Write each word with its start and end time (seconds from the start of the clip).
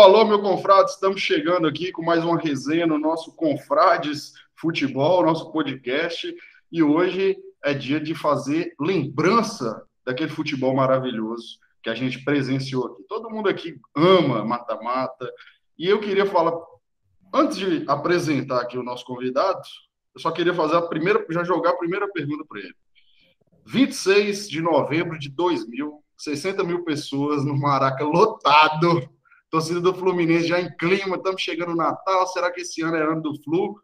alô, 0.00 0.24
meu 0.24 0.40
confrade, 0.40 0.92
estamos 0.92 1.20
chegando 1.20 1.66
aqui 1.66 1.92
com 1.92 2.02
mais 2.02 2.24
uma 2.24 2.38
resenha 2.38 2.86
no 2.86 2.98
nosso 2.98 3.36
Confrades 3.36 4.32
Futebol, 4.56 5.22
nosso 5.22 5.52
podcast, 5.52 6.34
e 6.72 6.82
hoje 6.82 7.36
é 7.62 7.74
dia 7.74 8.00
de 8.00 8.14
fazer 8.14 8.74
lembrança 8.80 9.84
daquele 10.02 10.30
futebol 10.30 10.74
maravilhoso 10.74 11.58
que 11.82 11.90
a 11.90 11.94
gente 11.94 12.24
presenciou 12.24 12.86
aqui. 12.86 13.02
Todo 13.06 13.28
mundo 13.28 13.50
aqui 13.50 13.78
ama 13.94 14.42
mata-mata, 14.42 15.30
e 15.78 15.86
eu 15.86 16.00
queria 16.00 16.24
falar, 16.24 16.58
antes 17.34 17.58
de 17.58 17.84
apresentar 17.86 18.62
aqui 18.62 18.78
o 18.78 18.82
nosso 18.82 19.04
convidado, 19.04 19.60
eu 20.14 20.20
só 20.20 20.30
queria 20.30 20.54
fazer 20.54 20.76
a 20.76 20.82
primeira, 20.82 21.26
já 21.28 21.44
jogar 21.44 21.72
a 21.72 21.76
primeira 21.76 22.10
pergunta 22.10 22.42
para 22.48 22.60
ele. 22.60 22.74
26 23.66 24.48
de 24.48 24.62
novembro 24.62 25.18
de 25.18 25.28
2000, 25.28 26.02
60 26.16 26.64
mil 26.64 26.84
pessoas 26.84 27.44
no 27.44 27.54
Maraca 27.54 28.02
lotado 28.02 29.06
Torcida 29.50 29.80
do 29.80 29.92
Fluminense 29.92 30.46
já 30.46 30.60
em 30.60 30.74
clima, 30.76 31.16
estamos 31.16 31.42
chegando 31.42 31.70
no 31.70 31.76
Natal, 31.76 32.26
será 32.28 32.52
que 32.52 32.60
esse 32.60 32.82
ano 32.82 32.96
é 32.96 33.02
ano 33.02 33.20
do 33.20 33.42
Flu? 33.42 33.80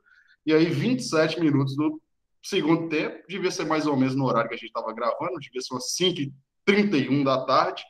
E 0.47 0.55
aí, 0.55 0.67
27 0.67 1.41
minutos 1.41 1.75
do 1.75 2.01
segundo 2.41 2.89
tempo, 2.89 3.25
devia 3.29 3.51
ser 3.51 3.67
mais 3.67 3.87
ou 3.87 3.97
menos 3.97 4.15
no 4.15 4.25
horário 4.25 4.49
que 4.49 4.55
a 4.55 4.59
gente 4.59 4.69
estava 4.69 4.93
gravando, 4.93 5.41
devia 5.41 5.61
ser 5.61 5.75
umas 5.75 5.97
5h31 5.97 7.25
da 7.25 7.45
tarde, 7.45 7.83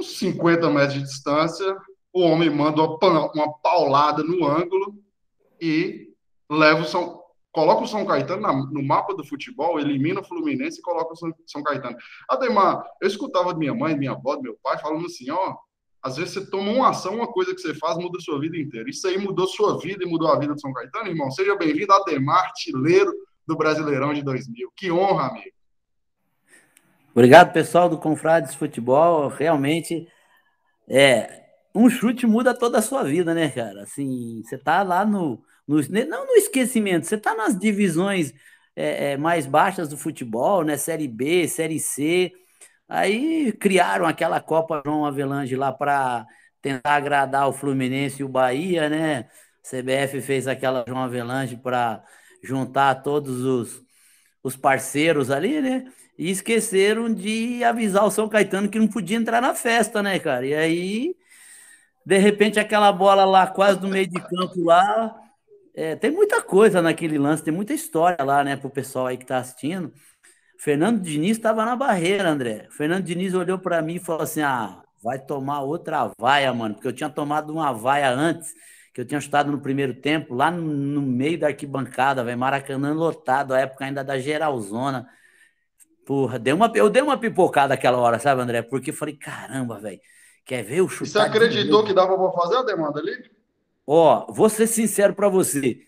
uns 0.00 0.18
50 0.18 0.70
metros 0.70 0.94
de 0.94 1.02
distância, 1.02 1.76
o 2.14 2.22
homem 2.22 2.48
manda 2.48 2.82
uma, 2.82 3.52
paulada 3.62 4.22
no 4.22 4.46
ângulo 4.46 4.94
e 5.60 6.08
leva 6.50 6.80
o 6.80 6.86
São, 6.86 7.22
coloca 7.52 7.82
o 7.82 7.86
São 7.86 8.06
Caetano 8.06 8.40
na, 8.40 8.52
no 8.54 8.82
mapa 8.82 9.14
do 9.14 9.22
futebol, 9.22 9.78
elimina 9.78 10.20
o 10.20 10.24
Fluminense 10.24 10.78
e 10.78 10.82
coloca 10.82 11.12
o 11.12 11.16
São, 11.16 11.30
São 11.46 11.62
Caetano. 11.62 11.98
Ademar, 12.26 12.82
eu 13.02 13.08
escutava 13.08 13.52
minha 13.52 13.74
mãe, 13.74 13.94
minha 13.94 14.12
avó, 14.12 14.40
meu 14.40 14.58
pai 14.62 14.78
falando 14.78 15.04
assim, 15.04 15.30
ó, 15.30 15.54
às 16.02 16.16
vezes 16.16 16.34
você 16.34 16.46
toma 16.46 16.70
uma 16.70 16.90
ação, 16.90 17.16
uma 17.16 17.26
coisa 17.26 17.54
que 17.54 17.60
você 17.60 17.74
faz, 17.74 17.96
muda 17.96 18.18
a 18.18 18.20
sua 18.20 18.38
vida 18.38 18.56
inteira. 18.56 18.88
Isso 18.88 19.06
aí 19.06 19.18
mudou 19.18 19.46
sua 19.46 19.78
vida 19.78 20.04
e 20.04 20.06
mudou 20.06 20.28
a 20.28 20.38
vida 20.38 20.54
do 20.54 20.60
São 20.60 20.72
Caetano, 20.72 21.08
irmão. 21.08 21.30
Seja 21.30 21.56
bem-vindo, 21.56 21.92
Ademar, 21.92 22.44
artilheiro 22.44 23.12
do 23.46 23.56
Brasileirão 23.56 24.14
de 24.14 24.22
2000. 24.22 24.72
Que 24.76 24.92
honra, 24.92 25.28
amigo. 25.28 25.56
Obrigado, 27.12 27.52
pessoal 27.52 27.88
do 27.88 27.98
Confrades 27.98 28.54
Futebol. 28.54 29.26
Realmente, 29.28 30.06
é, 30.88 31.42
um 31.74 31.90
chute 31.90 32.26
muda 32.26 32.54
toda 32.54 32.78
a 32.78 32.82
sua 32.82 33.02
vida, 33.02 33.34
né, 33.34 33.50
cara? 33.50 33.82
Assim, 33.82 34.42
você 34.44 34.56
tá 34.56 34.82
lá 34.84 35.04
no, 35.04 35.42
no 35.66 35.80
não 36.06 36.26
no 36.26 36.32
esquecimento, 36.34 37.06
você 37.06 37.18
tá 37.18 37.34
nas 37.34 37.58
divisões 37.58 38.32
é, 38.76 39.12
é, 39.12 39.16
mais 39.16 39.46
baixas 39.46 39.88
do 39.88 39.96
futebol, 39.96 40.62
né? 40.62 40.76
Série 40.76 41.08
B, 41.08 41.48
Série 41.48 41.80
C 41.80 42.32
Aí 42.88 43.52
criaram 43.52 44.06
aquela 44.06 44.40
Copa 44.40 44.82
João 44.84 45.04
Avelange 45.04 45.56
lá 45.56 45.72
para 45.72 46.26
tentar 46.62 46.94
agradar 46.96 47.48
o 47.48 47.52
Fluminense 47.52 48.22
e 48.22 48.24
o 48.24 48.28
Bahia, 48.28 48.88
né? 48.88 49.28
CBF 49.62 50.20
fez 50.22 50.48
aquela 50.48 50.84
João 50.86 51.02
Avelange 51.02 51.56
para 51.56 52.02
juntar 52.42 52.96
todos 53.02 53.44
os, 53.44 53.82
os 54.42 54.56
parceiros 54.56 55.30
ali, 55.30 55.60
né? 55.60 55.84
E 56.18 56.30
esqueceram 56.30 57.12
de 57.12 57.62
avisar 57.64 58.04
o 58.04 58.10
São 58.10 58.28
Caetano 58.28 58.68
que 58.68 58.78
não 58.78 58.88
podia 58.88 59.16
entrar 59.16 59.40
na 59.40 59.54
festa, 59.54 60.02
né, 60.02 60.18
cara? 60.18 60.46
E 60.46 60.54
aí, 60.54 61.14
de 62.04 62.18
repente, 62.18 62.58
aquela 62.58 62.92
bola 62.92 63.24
lá, 63.24 63.46
quase 63.46 63.80
no 63.80 63.88
meio 63.88 64.08
de 64.08 64.20
campo 64.20 64.62
lá. 64.64 65.14
É, 65.74 65.94
tem 65.96 66.10
muita 66.10 66.42
coisa 66.42 66.82
naquele 66.82 67.18
lance, 67.18 67.44
tem 67.44 67.54
muita 67.54 67.72
história 67.74 68.24
lá, 68.24 68.42
né, 68.44 68.56
pro 68.56 68.70
pessoal 68.70 69.06
aí 69.06 69.16
que 69.16 69.26
tá 69.26 69.38
assistindo. 69.38 69.92
Fernando 70.58 71.00
Diniz 71.00 71.36
estava 71.36 71.64
na 71.64 71.76
barreira, 71.76 72.28
André. 72.28 72.66
Fernando 72.70 73.04
Diniz 73.04 73.32
olhou 73.32 73.58
para 73.58 73.80
mim 73.80 73.94
e 73.94 74.00
falou 74.00 74.22
assim: 74.22 74.42
ah, 74.42 74.82
vai 75.02 75.18
tomar 75.18 75.60
outra 75.60 76.10
vaia, 76.18 76.52
mano, 76.52 76.74
porque 76.74 76.88
eu 76.88 76.92
tinha 76.92 77.08
tomado 77.08 77.52
uma 77.52 77.72
vaia 77.72 78.10
antes, 78.10 78.52
que 78.92 79.00
eu 79.00 79.04
tinha 79.04 79.20
chutado 79.20 79.52
no 79.52 79.60
primeiro 79.60 79.94
tempo, 79.94 80.34
lá 80.34 80.50
no, 80.50 80.62
no 80.62 81.00
meio 81.00 81.38
da 81.38 81.46
arquibancada, 81.46 82.24
velho, 82.24 82.36
Maracanã 82.36 82.92
lotado, 82.92 83.54
a 83.54 83.60
época 83.60 83.84
ainda 83.84 84.02
da 84.02 84.18
geralzona. 84.18 85.08
Porra, 86.04 86.38
deu 86.38 86.56
uma, 86.56 86.72
eu 86.74 86.90
dei 86.90 87.02
uma 87.02 87.18
pipocada 87.18 87.74
aquela 87.74 87.98
hora, 87.98 88.18
sabe, 88.18 88.40
André? 88.40 88.62
Porque 88.62 88.90
falei, 88.92 89.14
caramba, 89.14 89.78
velho, 89.78 90.00
quer 90.44 90.64
ver 90.64 90.80
o 90.80 90.88
chute? 90.88 91.10
Você 91.10 91.18
acreditou 91.20 91.84
que 91.84 91.92
dava 91.92 92.18
para 92.18 92.32
fazer 92.32 92.56
a 92.56 92.62
demanda 92.62 92.98
ali? 92.98 93.30
Ó, 93.86 94.26
vou 94.32 94.48
ser 94.48 94.66
sincero 94.66 95.14
para 95.14 95.28
você. 95.28 95.87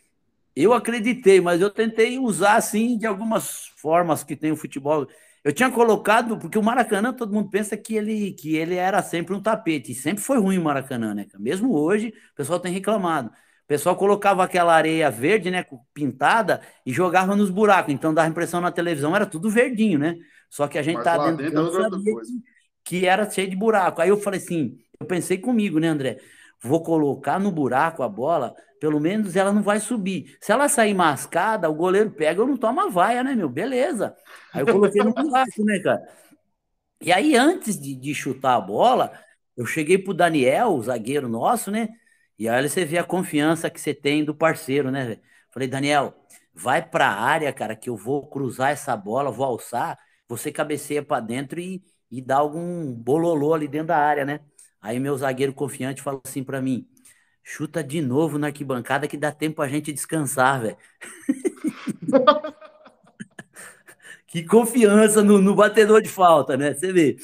Eu 0.62 0.72
acreditei, 0.72 1.40
mas 1.40 1.60
eu 1.60 1.70
tentei 1.70 2.18
usar 2.18 2.56
assim 2.56 2.98
de 2.98 3.06
algumas 3.06 3.68
formas 3.76 4.22
que 4.22 4.36
tem 4.36 4.52
o 4.52 4.56
futebol. 4.56 5.06
Eu 5.42 5.52
tinha 5.52 5.70
colocado, 5.70 6.38
porque 6.38 6.58
o 6.58 6.62
Maracanã, 6.62 7.12
todo 7.12 7.32
mundo 7.32 7.48
pensa 7.48 7.76
que 7.76 7.94
ele, 7.96 8.32
que 8.32 8.56
ele 8.56 8.74
era 8.74 9.02
sempre 9.02 9.34
um 9.34 9.40
tapete, 9.40 9.92
e 9.92 9.94
sempre 9.94 10.22
foi 10.22 10.38
ruim 10.38 10.58
o 10.58 10.64
Maracanã, 10.64 11.14
né? 11.14 11.26
Mesmo 11.38 11.74
hoje, 11.74 12.12
o 12.32 12.34
pessoal 12.36 12.60
tem 12.60 12.72
reclamado. 12.72 13.28
O 13.28 13.66
pessoal 13.66 13.96
colocava 13.96 14.44
aquela 14.44 14.74
areia 14.74 15.10
verde, 15.10 15.50
né, 15.50 15.64
pintada, 15.94 16.60
e 16.84 16.92
jogava 16.92 17.34
nos 17.34 17.48
buracos. 17.50 17.94
Então 17.94 18.12
dava 18.12 18.28
a 18.28 18.30
impressão 18.30 18.60
na 18.60 18.70
televisão, 18.70 19.16
era 19.16 19.24
tudo 19.24 19.48
verdinho, 19.48 19.98
né? 19.98 20.16
Só 20.50 20.66
que 20.68 20.76
a 20.76 20.82
gente 20.82 20.96
Mas 20.96 21.04
tá 21.04 21.16
dentro, 21.30 21.44
dentro 21.44 21.72
sabia 21.72 22.14
que, 22.84 23.00
que 23.00 23.06
era 23.06 23.30
cheio 23.30 23.48
de 23.48 23.56
buraco. 23.56 24.02
Aí 24.02 24.08
eu 24.08 24.18
falei 24.18 24.40
assim, 24.40 24.76
eu 25.00 25.06
pensei 25.06 25.38
comigo, 25.38 25.78
né, 25.78 25.88
André? 25.88 26.18
Vou 26.62 26.82
colocar 26.82 27.38
no 27.38 27.50
buraco 27.50 28.02
a 28.02 28.08
bola 28.08 28.54
pelo 28.80 28.98
menos 28.98 29.36
ela 29.36 29.52
não 29.52 29.62
vai 29.62 29.78
subir. 29.78 30.36
Se 30.40 30.50
ela 30.50 30.68
sair 30.68 30.94
mascada, 30.94 31.68
o 31.68 31.74
goleiro 31.74 32.10
pega, 32.10 32.40
eu 32.40 32.46
não 32.46 32.56
toma 32.56 32.88
vaia, 32.90 33.22
né, 33.22 33.34
meu? 33.34 33.48
Beleza. 33.48 34.16
Aí 34.52 34.62
eu 34.62 34.66
coloquei 34.66 35.02
no 35.04 35.12
buraco, 35.12 35.64
né, 35.64 35.78
cara? 35.80 36.00
E 37.02 37.12
aí, 37.12 37.36
antes 37.36 37.78
de, 37.78 37.94
de 37.94 38.14
chutar 38.14 38.56
a 38.56 38.60
bola, 38.60 39.12
eu 39.56 39.66
cheguei 39.66 39.98
pro 39.98 40.14
Daniel, 40.14 40.70
o 40.74 40.82
zagueiro 40.82 41.28
nosso, 41.28 41.70
né? 41.70 41.88
E 42.38 42.48
aí 42.48 42.68
você 42.68 42.84
vê 42.84 42.98
a 42.98 43.04
confiança 43.04 43.70
que 43.70 43.80
você 43.80 43.94
tem 43.94 44.24
do 44.24 44.34
parceiro, 44.34 44.90
né? 44.90 45.18
Falei, 45.52 45.68
Daniel, 45.68 46.14
vai 46.54 46.82
pra 46.86 47.08
área, 47.08 47.52
cara, 47.52 47.76
que 47.76 47.90
eu 47.90 47.96
vou 47.96 48.28
cruzar 48.28 48.70
essa 48.70 48.96
bola, 48.96 49.30
vou 49.30 49.44
alçar, 49.46 49.98
você 50.28 50.50
cabeceia 50.50 51.02
para 51.02 51.20
dentro 51.20 51.60
e, 51.60 51.82
e 52.10 52.22
dá 52.22 52.36
algum 52.36 52.92
bololô 52.94 53.54
ali 53.54 53.68
dentro 53.68 53.88
da 53.88 53.98
área, 53.98 54.24
né? 54.24 54.40
Aí 54.80 54.98
meu 54.98 55.16
zagueiro 55.18 55.52
confiante 55.52 56.02
falou 56.02 56.22
assim 56.24 56.42
para 56.42 56.60
mim: 56.62 56.86
Chuta 57.42 57.82
de 57.82 58.00
novo 58.00 58.38
na 58.38 58.48
arquibancada 58.48 59.08
que 59.08 59.16
dá 59.16 59.32
tempo 59.32 59.62
a 59.62 59.68
gente 59.68 59.92
descansar, 59.92 60.62
velho. 60.62 60.76
que 64.26 64.44
confiança 64.44 65.22
no, 65.22 65.40
no, 65.40 65.54
batedor 65.54 66.00
de 66.02 66.08
falta, 66.08 66.56
né? 66.56 66.74
Você 66.74 66.92
vê. 66.92 67.16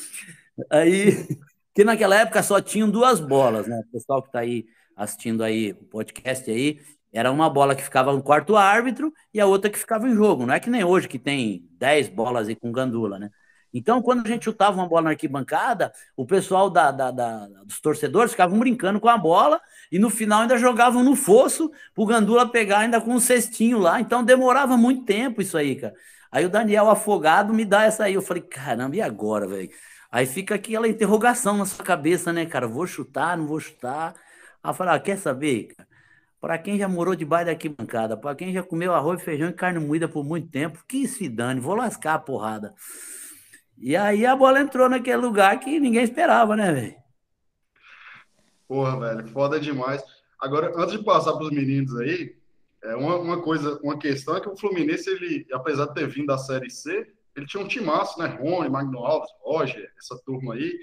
Aí, 0.70 1.28
que 1.74 1.84
naquela 1.84 2.16
época 2.16 2.42
só 2.42 2.60
tinham 2.60 2.90
duas 2.90 3.20
bolas, 3.20 3.66
né? 3.66 3.80
O 3.86 3.92
pessoal 3.92 4.22
que 4.22 4.32
tá 4.32 4.40
aí 4.40 4.66
assistindo 4.96 5.44
aí 5.44 5.72
o 5.72 5.84
podcast 5.84 6.50
aí, 6.50 6.80
era 7.12 7.30
uma 7.30 7.48
bola 7.50 7.76
que 7.76 7.82
ficava 7.82 8.12
no 8.12 8.22
quarto 8.22 8.56
árbitro 8.56 9.12
e 9.32 9.40
a 9.40 9.46
outra 9.46 9.70
que 9.70 9.78
ficava 9.78 10.08
em 10.08 10.14
jogo. 10.14 10.46
Não 10.46 10.54
é 10.54 10.60
que 10.60 10.70
nem 10.70 10.84
hoje 10.84 11.08
que 11.08 11.18
tem 11.18 11.68
10 11.72 12.08
bolas 12.08 12.48
aí 12.48 12.56
com 12.56 12.72
gandula, 12.72 13.18
né? 13.18 13.30
Então, 13.76 14.00
quando 14.00 14.24
a 14.24 14.28
gente 14.28 14.44
chutava 14.44 14.74
uma 14.74 14.88
bola 14.88 15.02
na 15.02 15.10
arquibancada, 15.10 15.92
o 16.16 16.24
pessoal 16.24 16.70
da, 16.70 16.90
da, 16.90 17.10
da, 17.10 17.46
dos 17.62 17.78
torcedores 17.78 18.30
ficavam 18.30 18.58
brincando 18.58 18.98
com 18.98 19.08
a 19.08 19.18
bola 19.18 19.60
e 19.92 19.98
no 19.98 20.08
final 20.08 20.40
ainda 20.40 20.56
jogavam 20.56 21.04
no 21.04 21.14
fosso 21.14 21.70
pro 21.94 22.06
Gandula 22.06 22.50
pegar 22.50 22.78
ainda 22.78 23.02
com 23.02 23.10
um 23.12 23.20
cestinho 23.20 23.78
lá. 23.78 24.00
Então 24.00 24.24
demorava 24.24 24.78
muito 24.78 25.04
tempo 25.04 25.42
isso 25.42 25.58
aí, 25.58 25.76
cara. 25.76 25.94
Aí 26.32 26.46
o 26.46 26.48
Daniel 26.48 26.88
afogado 26.88 27.52
me 27.52 27.66
dá 27.66 27.84
essa 27.84 28.04
aí. 28.04 28.14
Eu 28.14 28.22
falei, 28.22 28.42
caramba, 28.42 28.96
e 28.96 29.02
agora, 29.02 29.46
velho? 29.46 29.68
Aí 30.10 30.24
fica 30.24 30.54
aquela 30.54 30.88
interrogação 30.88 31.58
na 31.58 31.66
sua 31.66 31.84
cabeça, 31.84 32.32
né, 32.32 32.46
cara? 32.46 32.66
Vou 32.66 32.86
chutar, 32.86 33.36
não 33.36 33.46
vou 33.46 33.60
chutar. 33.60 34.14
Aí 34.62 34.70
eu 34.70 34.74
falei, 34.74 34.94
ah, 34.94 34.98
quer 35.00 35.18
saber, 35.18 35.74
cara? 35.76 35.86
Para 36.40 36.56
quem 36.58 36.78
já 36.78 36.88
morou 36.88 37.14
debaixo 37.14 37.46
da 37.46 37.52
arquibancada, 37.52 38.16
para 38.16 38.34
quem 38.34 38.52
já 38.54 38.62
comeu 38.62 38.94
arroz, 38.94 39.22
feijão 39.22 39.50
e 39.50 39.52
carne 39.52 39.80
moída 39.80 40.08
por 40.08 40.24
muito 40.24 40.48
tempo, 40.48 40.82
que 40.88 41.06
se 41.06 41.28
dane, 41.28 41.60
vou 41.60 41.74
lascar 41.74 42.14
a 42.14 42.18
porrada. 42.18 42.74
E 43.78 43.96
aí 43.96 44.24
a 44.24 44.34
bola 44.34 44.60
entrou 44.60 44.88
naquele 44.88 45.18
lugar 45.18 45.58
que 45.60 45.78
ninguém 45.78 46.02
esperava, 46.02 46.56
né, 46.56 46.72
velho? 46.72 46.96
Porra, 48.66 48.98
velho, 48.98 49.28
foda 49.28 49.60
demais. 49.60 50.02
Agora, 50.40 50.72
antes 50.76 50.98
de 50.98 51.04
passar 51.04 51.32
para 51.34 51.44
os 51.44 51.50
meninos 51.50 51.94
aí, 51.96 52.36
é 52.82 52.94
uma, 52.94 53.16
uma, 53.16 53.42
coisa, 53.42 53.78
uma 53.82 53.98
questão 53.98 54.36
é 54.36 54.40
que 54.40 54.48
o 54.48 54.56
Fluminense, 54.56 55.08
ele, 55.10 55.46
apesar 55.52 55.86
de 55.86 55.94
ter 55.94 56.06
vindo 56.06 56.26
da 56.26 56.38
Série 56.38 56.70
C, 56.70 57.06
ele 57.34 57.46
tinha 57.46 57.62
um 57.62 57.68
timaço, 57.68 58.18
né? 58.18 58.26
Rony, 58.40 58.68
Magno 58.68 59.04
Alves, 59.04 59.30
Roger, 59.40 59.92
essa 59.98 60.18
turma 60.24 60.54
aí. 60.54 60.78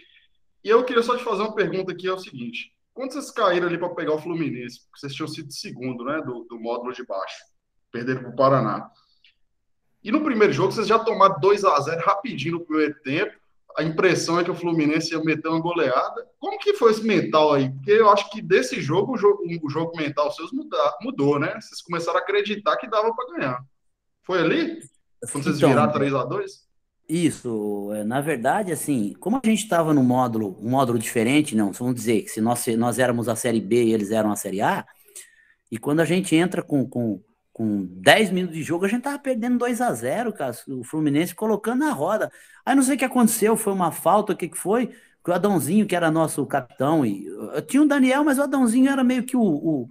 E 0.63 0.69
eu 0.69 0.83
queria 0.83 1.03
só 1.03 1.17
te 1.17 1.23
fazer 1.23 1.41
uma 1.41 1.55
pergunta 1.55 1.91
aqui, 1.91 2.07
é 2.07 2.13
o 2.13 2.19
seguinte. 2.19 2.73
Quando 2.93 3.11
vocês 3.11 3.31
caíram 3.31 3.67
ali 3.67 3.77
para 3.77 3.89
pegar 3.89 4.13
o 4.13 4.19
Fluminense, 4.19 4.81
porque 4.81 4.99
vocês 4.99 5.15
tinham 5.15 5.27
sido 5.27 5.51
segundo, 5.51 6.05
né, 6.05 6.21
do, 6.21 6.45
do 6.45 6.59
módulo 6.59 6.93
de 6.93 7.03
baixo, 7.05 7.43
perderam 7.91 8.21
para 8.21 8.29
o 8.29 8.35
Paraná. 8.35 8.91
E 10.03 10.11
no 10.11 10.23
primeiro 10.23 10.51
jogo, 10.51 10.71
vocês 10.71 10.87
já 10.87 10.99
tomaram 10.99 11.39
2 11.39 11.63
a 11.63 11.79
0 11.79 12.01
rapidinho 12.01 12.59
no 12.59 12.65
primeiro 12.65 12.95
tempo, 13.01 13.33
a 13.77 13.83
impressão 13.83 14.39
é 14.39 14.43
que 14.43 14.51
o 14.51 14.55
Fluminense 14.55 15.13
ia 15.13 15.23
meter 15.23 15.47
uma 15.47 15.59
goleada. 15.59 16.27
Como 16.39 16.59
que 16.59 16.73
foi 16.73 16.91
esse 16.91 17.03
mental 17.03 17.53
aí? 17.53 17.71
Porque 17.71 17.91
eu 17.91 18.09
acho 18.09 18.29
que 18.29 18.41
desse 18.41 18.81
jogo, 18.81 19.13
o 19.13 19.17
jogo, 19.17 19.43
o 19.63 19.69
jogo 19.69 19.97
mental 19.97 20.31
seus 20.31 20.51
mudar, 20.51 20.95
mudou, 21.01 21.39
né? 21.39 21.53
Vocês 21.59 21.81
começaram 21.81 22.19
a 22.19 22.21
acreditar 22.21 22.77
que 22.77 22.89
dava 22.89 23.13
para 23.15 23.33
ganhar. 23.33 23.65
Foi 24.23 24.39
ali? 24.39 24.79
Quando 25.31 25.43
vocês 25.43 25.57
então, 25.57 25.69
viraram 25.69 25.91
3 25.91 26.13
a 26.13 26.23
2 26.25 26.51
Isso, 27.09 27.91
é, 27.93 28.03
na 28.03 28.21
verdade, 28.21 28.71
assim, 28.71 29.13
como 29.19 29.39
a 29.41 29.47
gente 29.47 29.63
estava 29.63 29.93
no 29.93 30.03
módulo, 30.03 30.57
um 30.61 30.69
módulo 30.69 30.99
diferente, 30.99 31.55
não, 31.55 31.71
vamos 31.71 31.95
dizer 31.95 32.23
que 32.23 32.29
se 32.29 32.41
nós, 32.41 32.65
nós 32.77 32.99
éramos 32.99 33.27
a 33.27 33.35
série 33.35 33.61
B 33.61 33.85
e 33.85 33.93
eles 33.93 34.11
eram 34.11 34.31
a 34.31 34.35
série 34.35 34.61
A, 34.61 34.85
e 35.71 35.77
quando 35.77 36.01
a 36.01 36.05
gente 36.05 36.35
entra 36.35 36.61
com, 36.61 36.87
com, 36.87 37.21
com 37.53 37.85
10 37.85 38.31
minutos 38.31 38.57
de 38.57 38.63
jogo, 38.63 38.85
a 38.85 38.87
gente 38.89 39.03
tava 39.03 39.19
perdendo 39.19 39.59
2 39.59 39.79
a 39.81 39.93
0 39.93 40.33
cara, 40.33 40.55
o 40.67 40.83
Fluminense 40.83 41.35
colocando 41.35 41.79
na 41.81 41.91
roda. 41.91 42.31
Aí 42.65 42.75
não 42.75 42.83
sei 42.83 42.95
o 42.95 42.97
que 42.97 43.05
aconteceu, 43.05 43.55
foi 43.55 43.73
uma 43.73 43.91
falta, 43.91 44.33
o 44.33 44.35
que 44.35 44.49
que 44.49 44.57
foi? 44.57 44.87
Que 45.23 45.29
o 45.31 45.33
Adãozinho, 45.33 45.87
que 45.87 45.95
era 45.95 46.11
nosso 46.11 46.45
capitão, 46.45 47.05
e 47.05 47.25
eu 47.25 47.61
tinha 47.61 47.83
o 47.83 47.87
Daniel, 47.87 48.23
mas 48.23 48.39
o 48.39 48.43
Adãozinho 48.43 48.89
era 48.91 49.03
meio 49.03 49.23
que 49.23 49.37
o, 49.37 49.41
o, 49.41 49.89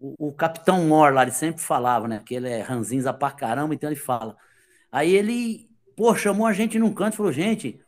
o, 0.00 0.32
capitão 0.32 0.86
Mor 0.86 1.12
lá, 1.12 1.22
ele 1.22 1.32
sempre 1.32 1.60
falava, 1.62 2.08
né, 2.08 2.22
que 2.24 2.34
ele 2.34 2.48
é 2.48 2.62
ranzinza 2.62 3.12
pra 3.12 3.30
caramba, 3.30 3.74
então 3.74 3.90
ele 3.90 3.96
fala. 3.96 4.36
Aí 4.90 5.14
ele 5.14 5.68
Pô, 5.96 6.14
chamou 6.14 6.46
a 6.46 6.52
gente 6.52 6.78
num 6.78 6.92
canto 6.92 7.14
e 7.14 7.16
falou: 7.16 7.32
gente, 7.32 7.80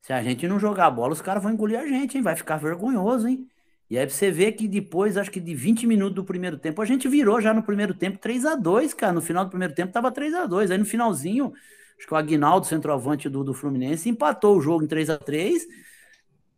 se 0.00 0.12
a 0.12 0.22
gente 0.22 0.46
não 0.48 0.58
jogar 0.58 0.90
bola, 0.90 1.12
os 1.12 1.20
caras 1.20 1.42
vão 1.42 1.52
engolir 1.52 1.78
a 1.78 1.86
gente, 1.86 2.16
hein? 2.16 2.22
Vai 2.22 2.36
ficar 2.36 2.56
vergonhoso, 2.56 3.28
hein? 3.28 3.48
E 3.90 3.98
aí 3.98 4.08
você 4.08 4.30
vê 4.30 4.52
que 4.52 4.68
depois, 4.68 5.16
acho 5.16 5.30
que 5.30 5.40
de 5.40 5.54
20 5.54 5.86
minutos 5.86 6.14
do 6.14 6.24
primeiro 6.24 6.58
tempo, 6.58 6.82
a 6.82 6.84
gente 6.84 7.08
virou 7.08 7.40
já 7.40 7.54
no 7.54 7.62
primeiro 7.62 7.94
tempo 7.94 8.18
3 8.18 8.44
a 8.44 8.54
2 8.54 8.92
cara. 8.92 9.12
No 9.12 9.22
final 9.22 9.44
do 9.44 9.50
primeiro 9.50 9.74
tempo 9.74 9.92
tava 9.92 10.10
3 10.12 10.34
a 10.34 10.46
2 10.46 10.70
Aí 10.70 10.78
no 10.78 10.84
finalzinho, 10.84 11.52
acho 11.96 12.06
que 12.06 12.12
o 12.12 12.16
Aguinaldo, 12.16 12.66
centroavante 12.66 13.28
do, 13.28 13.42
do 13.42 13.54
Fluminense, 13.54 14.08
empatou 14.08 14.56
o 14.56 14.60
jogo 14.60 14.84
em 14.84 14.86
3 14.86 15.08
a 15.10 15.16
3 15.18 15.66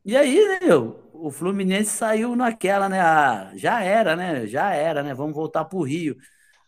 E 0.05 0.17
aí, 0.17 0.37
né, 0.49 0.59
meu? 0.67 1.11
O 1.13 1.31
Fluminense 1.31 1.91
saiu 1.91 2.35
naquela, 2.35 2.89
né? 2.89 3.01
Ah, 3.01 3.53
já 3.55 3.83
era, 3.83 4.17
né? 4.17 4.47
Já 4.47 4.71
era, 4.73 5.03
né? 5.03 5.15
Vamos 5.15 5.35
voltar 5.35 5.65
pro 5.67 5.83
Rio. 5.83 6.17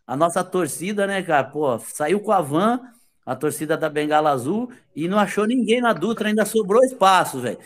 A 0.07 0.17
nossa 0.17 0.45
torcida, 0.45 1.07
né, 1.07 1.23
cara? 1.23 1.45
Pô, 1.45 1.79
saiu 1.79 2.21
com 2.21 2.33
a 2.33 2.41
van 2.41 2.81
a 3.25 3.37
torcida 3.37 3.77
da 3.77 3.89
Bengala 3.89 4.31
Azul 4.31 4.71
e 4.95 5.07
não 5.09 5.19
achou 5.19 5.47
ninguém 5.47 5.81
na 5.81 5.93
Dutra, 5.93 6.29
ainda 6.29 6.45
sobrou 6.45 6.85
espaço, 6.85 7.41
velho. 7.41 7.59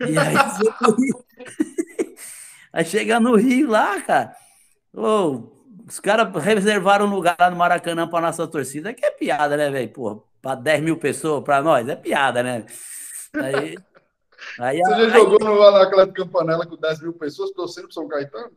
E 0.00 0.18
aí, 0.18 0.34
aí 2.74 2.84
chega 2.84 3.20
no 3.20 3.36
Rio 3.36 3.70
lá, 3.70 4.00
cara. 4.02 4.36
Oh, 4.92 5.54
os 5.86 6.00
caras 6.00 6.42
reservaram 6.42 7.06
um 7.06 7.14
lugar 7.14 7.36
lá 7.38 7.50
no 7.50 7.56
Maracanã 7.56 8.08
para 8.08 8.26
nossa 8.26 8.46
torcida, 8.46 8.92
que 8.92 9.04
é 9.04 9.10
piada, 9.10 9.56
né, 9.56 9.70
velho? 9.70 9.92
Pô, 9.92 10.26
para 10.42 10.56
10 10.56 10.82
mil 10.82 10.96
pessoas, 10.98 11.44
para 11.44 11.62
nós, 11.62 11.88
é 11.88 11.96
piada, 11.96 12.42
né? 12.42 12.66
Aí, 13.34 13.76
aí, 14.58 14.78
Você 14.80 14.90
já 14.90 15.02
aí, 15.02 15.10
jogou 15.10 15.38
no, 15.38 15.70
na 15.70 15.82
Atlético 15.82 16.24
Campanella 16.24 16.66
com 16.66 16.76
10 16.76 17.00
mil 17.02 17.12
pessoas 17.12 17.50
torcendo 17.52 17.84
para 17.84 17.94
São 17.94 18.08
Caetano? 18.08 18.52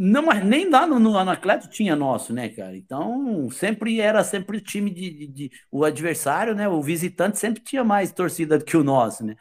Não, 0.00 0.22
mas 0.22 0.44
nem 0.44 0.70
lá 0.70 0.86
no, 0.86 1.00
no 1.00 1.18
Anacleto 1.18 1.68
tinha 1.68 1.96
nosso, 1.96 2.32
né, 2.32 2.48
cara? 2.48 2.76
Então, 2.76 3.50
sempre 3.50 4.00
era 4.00 4.22
sempre 4.22 4.58
o 4.58 4.60
time 4.60 4.90
de, 4.90 5.10
de, 5.10 5.26
de, 5.26 5.50
o 5.72 5.84
adversário, 5.84 6.54
né? 6.54 6.68
O 6.68 6.80
visitante 6.80 7.36
sempre 7.36 7.62
tinha 7.62 7.82
mais 7.82 8.12
torcida 8.12 8.56
do 8.56 8.64
que 8.64 8.76
o 8.76 8.84
nosso, 8.84 9.24
né? 9.26 9.34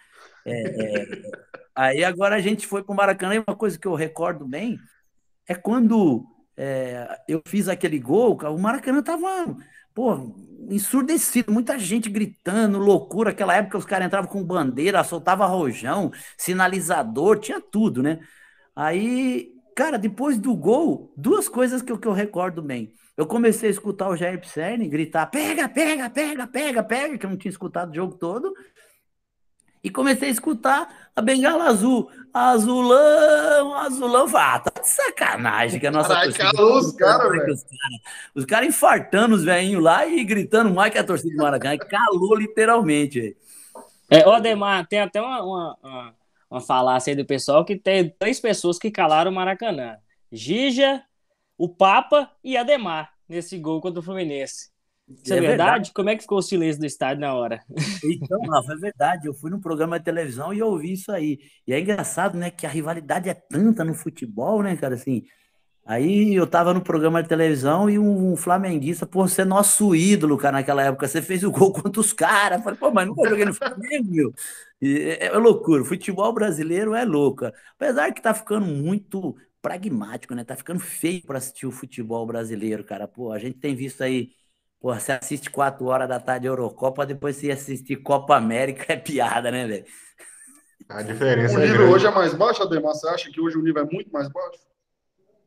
É, 0.44 1.02
é, 1.02 1.22
aí 1.78 2.04
agora 2.04 2.36
a 2.36 2.40
gente 2.40 2.68
foi 2.68 2.84
para 2.84 2.94
o 2.94 2.96
Maracanã 2.96 3.36
e 3.36 3.40
uma 3.40 3.56
coisa 3.56 3.80
que 3.80 3.88
eu 3.88 3.96
recordo 3.96 4.46
bem 4.46 4.78
é 5.48 5.56
quando 5.56 6.26
é, 6.58 7.08
eu 7.28 7.42
fiz 7.48 7.70
aquele 7.70 8.00
gol, 8.00 8.38
o 8.38 8.60
Maracanã 8.60 9.02
tava, 9.02 9.56
pô, 9.94 10.36
ensurdecido, 10.70 11.52
muita 11.54 11.80
gente 11.80 12.10
gritando, 12.10 12.80
loucura. 12.80 13.30
Aquela 13.30 13.56
época 13.56 13.78
os 13.78 13.86
caras 13.86 14.08
entravam 14.08 14.30
com 14.30 14.44
bandeira, 14.44 15.04
soltava 15.04 15.46
rojão, 15.46 16.12
sinalizador, 16.38 17.40
tinha 17.40 17.62
tudo, 17.62 18.04
né? 18.04 18.20
Aí 18.76 19.54
Cara, 19.78 20.00
depois 20.00 20.40
do 20.40 20.56
gol, 20.56 21.14
duas 21.16 21.48
coisas 21.48 21.84
que 21.84 21.92
eu, 21.92 22.00
que 22.00 22.08
eu 22.08 22.12
recordo 22.12 22.64
bem. 22.64 22.92
Eu 23.16 23.28
comecei 23.28 23.70
a 23.70 23.72
escutar 23.72 24.10
o 24.10 24.16
Jair 24.16 24.42
Pisserni 24.42 24.88
gritar: 24.88 25.28
pega, 25.28 25.70
pega, 25.70 26.10
pega, 26.10 26.48
pega, 26.48 26.84
pega, 26.84 27.16
que 27.16 27.24
eu 27.24 27.30
não 27.30 27.38
tinha 27.38 27.52
escutado 27.52 27.92
o 27.92 27.96
jogo 27.96 28.16
todo. 28.16 28.52
E 29.88 29.90
comecei 29.90 30.28
a 30.28 30.32
escutar 30.32 31.10
a 31.16 31.22
bengala 31.22 31.66
azul. 31.66 32.12
Azulão, 32.34 33.74
azulão. 33.76 34.28
Ah, 34.36 34.60
tá 34.60 34.82
de 34.82 34.88
sacanagem 34.88 35.80
que 35.80 35.88
a 35.88 35.92
nossa 35.92 36.10
Carai, 36.10 36.26
torcida. 36.26 36.52
Calou 36.52 36.78
os 36.78 36.92
caras, 36.92 37.32
velho. 37.32 37.54
Os 37.54 37.64
caras 37.64 38.46
cara 38.46 38.66
infartando 38.66 39.36
os 39.36 39.44
velhinhos 39.44 39.82
lá 39.82 40.06
e 40.06 40.24
gritando 40.24 40.74
mais 40.74 40.92
que 40.92 40.98
a 40.98 41.04
torcida 41.04 41.36
do 41.36 41.42
Maracanã. 41.42 41.78
Calou 41.78 42.36
literalmente, 42.36 43.22
velho. 43.22 43.36
É, 44.10 44.28
ô, 44.28 44.32
Ademar, 44.32 44.86
tem 44.88 45.00
até 45.00 45.22
uma, 45.22 45.42
uma, 45.42 45.78
uma 45.82 46.16
uma 46.50 46.62
falácia 46.62 47.12
aí 47.12 47.16
do 47.16 47.26
pessoal 47.26 47.66
que 47.66 47.76
tem 47.76 48.10
três 48.10 48.40
pessoas 48.40 48.80
que 48.80 48.90
calaram 48.90 49.32
o 49.32 49.34
Maracanã: 49.34 49.98
Gija, 50.32 51.04
o 51.58 51.70
Papa 51.70 52.32
e 52.44 52.58
Ademar 52.58 53.14
nesse 53.28 53.58
gol 53.58 53.82
contra 53.82 54.00
o 54.00 54.04
Fluminense. 54.04 54.70
Isso 55.08 55.34
é, 55.34 55.38
é 55.38 55.40
verdade? 55.40 55.58
verdade? 55.58 55.94
Como 55.94 56.10
é 56.10 56.16
que 56.16 56.24
ficou 56.24 56.38
o 56.38 56.42
silêncio 56.42 56.80
do 56.80 56.86
estádio 56.86 57.22
na 57.22 57.34
hora? 57.34 57.64
Então, 58.04 58.42
Rafa, 58.42 58.74
é 58.74 58.76
verdade. 58.76 59.28
Eu 59.28 59.34
fui 59.34 59.50
num 59.50 59.60
programa 59.60 59.98
de 59.98 60.06
televisão 60.06 60.54
e 60.54 60.62
ouvi 60.62 60.94
isso 60.94 61.12
aí. 61.12 61.40
E 61.66 61.74
é 61.74 61.80
engraçado, 61.80 62.38
né, 62.38 62.52
que 62.52 62.66
a 62.66 62.70
rivalidade 62.70 63.30
é 63.30 63.34
tanta 63.34 63.84
no 63.84 63.94
futebol, 63.94 64.62
né, 64.62 64.76
cara, 64.76 64.96
assim. 64.96 65.24
Aí 65.86 66.36
eu 66.36 66.46
tava 66.46 66.74
no 66.74 66.82
programa 66.82 67.24
de 67.24 67.30
televisão 67.30 67.90
e 67.90 67.98
um, 67.98 68.34
um 68.34 68.36
flamenguista, 68.36 69.06
pô, 69.06 69.26
você 69.26 69.44
é 69.44 69.46
nosso 69.46 69.96
ídolo, 69.96 70.38
cara, 70.38 70.58
naquela 70.58 70.84
época. 70.84 71.08
Você 71.08 71.22
fez 71.22 71.46
o 71.46 71.52
gol 71.52 71.72
contra 71.74 72.02
os 72.02 72.12
caras. 72.12 72.62
Falei, 72.62 72.78
pô, 72.78 72.92
mas 72.92 73.08
nunca 73.08 73.30
joguei 73.30 73.46
no 73.46 73.54
Flamengo, 73.54 74.12
meu. 74.12 74.34
É, 74.82 75.28
é, 75.28 75.32
loucura. 75.32 75.82
O 75.82 75.86
futebol 75.86 76.34
brasileiro 76.34 76.94
é 76.94 77.06
louca. 77.06 77.54
Apesar 77.76 78.12
que 78.12 78.22
tá 78.22 78.34
ficando 78.34 78.66
muito 78.66 79.38
pragmático, 79.62 80.36
né? 80.36 80.44
Tá 80.44 80.58
ficando 80.58 80.80
feio 80.82 81.22
para 81.24 81.38
assistir 81.38 81.66
o 81.66 81.72
futebol 81.72 82.26
brasileiro, 82.26 82.84
cara. 82.84 83.08
Pô, 83.08 83.32
a 83.32 83.40
gente 83.40 83.58
tem 83.58 83.74
visto 83.74 84.02
aí, 84.02 84.32
pô, 84.80 84.94
você 84.94 85.12
assiste 85.14 85.50
quatro 85.50 85.86
horas 85.86 86.08
da 86.08 86.20
tarde 86.20 86.48
Eurocopa, 86.48 87.06
depois 87.06 87.36
você 87.36 87.52
assistir 87.52 87.98
Copa 87.98 88.36
América, 88.36 88.86
é 88.94 88.98
piada, 88.98 89.52
né, 89.52 89.68
velho? 89.68 89.86
A 90.90 91.02
diferença 91.02 91.58
o 91.58 91.62
é 91.62 91.68
nível 91.68 91.88
é 91.88 91.90
hoje 91.90 92.06
é 92.06 92.12
mais 92.12 92.34
baixo, 92.34 92.64
Ademar? 92.64 92.94
Você 92.94 93.08
acha 93.08 93.30
que 93.30 93.42
hoje 93.42 93.58
o 93.58 93.62
nível 93.62 93.84
é 93.84 93.86
muito 93.92 94.12
mais 94.12 94.30
baixo? 94.30 94.60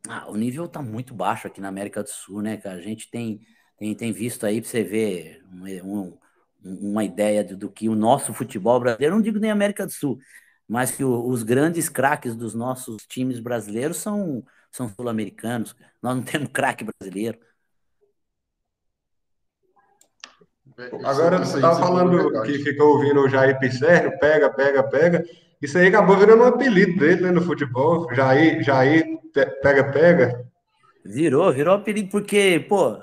Ah, 0.09 0.31
o 0.31 0.37
nível 0.37 0.69
tá 0.69 0.82
muito 0.82 1.15
baixo 1.15 1.47
aqui 1.47 1.61
na 1.61 1.69
América 1.69 2.03
do 2.03 2.09
Sul, 2.09 2.43
né, 2.43 2.56
cara? 2.56 2.77
A 2.77 2.82
gente 2.82 3.11
tem, 3.11 3.41
tem, 3.79 3.94
tem 3.94 4.12
visto 4.12 4.44
aí 4.44 4.61
para 4.61 4.71
você 4.71 4.82
ver 4.82 5.43
um, 5.53 6.19
um, 6.65 6.91
uma 6.91 7.05
ideia 7.05 7.44
do, 7.44 7.56
do, 7.56 7.71
que 7.71 7.88
o 7.88 7.94
nosso 7.94 8.35
futebol 8.35 8.81
brasileiro, 8.81 9.15
não 9.15 9.23
digo 9.23 9.38
nem 9.38 9.50
América 9.50 9.87
do 9.87 9.93
Sul, 9.93 10.19
mas 10.69 10.91
que 10.91 11.05
o, 11.05 11.27
os 11.27 11.43
grandes 11.43 11.88
craques 11.88 12.35
dos 12.35 12.55
nossos 12.55 13.06
times 13.06 13.41
brasileiros 13.41 13.99
são, 13.99 14.44
são 14.71 14.88
sul-americanos. 14.88 15.75
Nós 16.03 16.17
não 16.17 16.23
temos 16.23 16.50
craque 16.53 16.85
brasileiro. 16.85 17.39
Agora 21.05 21.39
você 21.39 21.56
estava 21.56 21.79
falando 21.79 22.43
que 22.43 22.58
fica 22.58 22.82
ouvindo 22.82 23.20
o 23.20 23.29
Jair 23.29 23.58
Pisserno, 23.58 24.19
pega, 24.19 24.51
pega, 24.51 24.82
pega. 24.82 25.25
Isso 25.60 25.77
aí 25.77 25.89
acabou 25.89 26.17
virando 26.17 26.43
um 26.43 26.46
apelido 26.46 26.99
dele 26.99 27.22
né, 27.22 27.31
no 27.31 27.43
futebol. 27.43 28.13
Jair, 28.15 28.63
Jair 28.63 29.05
pega, 29.63 29.93
pega. 29.93 30.46
Virou, 31.05 31.53
virou 31.53 31.75
apelido, 31.75 32.08
porque, 32.10 32.65
pô, 32.69 32.96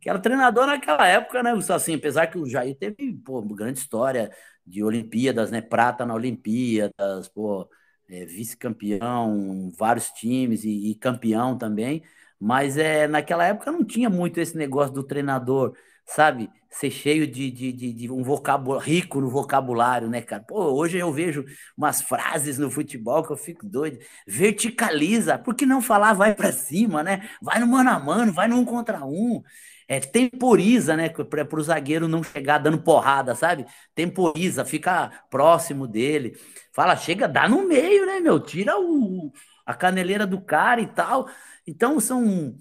que 0.00 0.10
era 0.10 0.18
treinador 0.18 0.66
naquela 0.66 1.06
época, 1.06 1.42
né, 1.42 1.52
assim, 1.70 1.94
apesar 1.94 2.26
que 2.26 2.38
o 2.38 2.46
Jair 2.46 2.76
teve, 2.76 3.12
pô, 3.24 3.40
grande 3.42 3.78
história 3.78 4.30
de 4.66 4.82
Olimpíadas, 4.82 5.50
né, 5.50 5.60
prata 5.60 6.04
na 6.04 6.14
Olimpíadas, 6.14 7.28
pô, 7.28 7.68
é, 8.10 8.24
vice-campeão, 8.24 9.70
vários 9.78 10.10
times 10.10 10.64
e, 10.64 10.90
e, 10.90 10.94
campeão 10.94 11.56
também, 11.56 12.02
mas 12.38 12.76
é, 12.76 13.06
naquela 13.06 13.44
época 13.46 13.70
não 13.72 13.84
tinha 13.84 14.08
muito 14.08 14.38
esse 14.40 14.56
negócio 14.56 14.92
do 14.92 15.02
treinador 15.02 15.74
sabe, 16.06 16.48
ser 16.76 16.90
cheio 16.90 17.26
de, 17.26 17.50
de, 17.50 17.72
de, 17.72 17.92
de, 17.92 18.12
um 18.12 18.22
vocabulário 18.22 18.86
rico 18.86 19.20
no 19.20 19.30
vocabulário, 19.30 20.10
né, 20.10 20.20
cara? 20.20 20.42
Pô, 20.42 20.72
hoje 20.74 20.98
eu 20.98 21.10
vejo 21.10 21.44
umas 21.76 22.02
frases 22.02 22.58
no 22.58 22.70
futebol 22.70 23.24
que 23.24 23.32
eu 23.32 23.36
fico 23.36 23.66
doido. 23.66 23.98
Verticaliza, 24.26 25.38
por 25.38 25.54
que 25.54 25.64
não 25.64 25.80
falar 25.80 26.12
vai 26.12 26.34
para 26.34 26.52
cima, 26.52 27.02
né? 27.02 27.28
Vai 27.40 27.58
no 27.60 27.66
mano 27.66 27.90
a 27.90 27.98
mano, 27.98 28.32
vai 28.32 28.46
no 28.46 28.56
um 28.56 28.64
contra 28.64 29.04
um. 29.06 29.42
É, 29.88 30.00
temporiza, 30.00 30.96
né? 30.96 31.08
Para 31.08 31.58
o 31.58 31.62
zagueiro 31.62 32.08
não 32.08 32.22
chegar 32.22 32.58
dando 32.58 32.82
porrada, 32.82 33.34
sabe? 33.34 33.64
Temporiza, 33.94 34.64
fica 34.64 35.10
próximo 35.30 35.86
dele. 35.86 36.36
Fala, 36.74 36.96
chega, 36.96 37.26
dá 37.26 37.48
no 37.48 37.66
meio, 37.66 38.04
né, 38.04 38.20
meu? 38.20 38.38
Tira 38.40 38.78
o, 38.78 39.32
a 39.64 39.72
caneleira 39.74 40.26
do 40.26 40.40
cara 40.42 40.80
e 40.80 40.86
tal. 40.86 41.28
Então, 41.66 41.98
são 42.00 42.54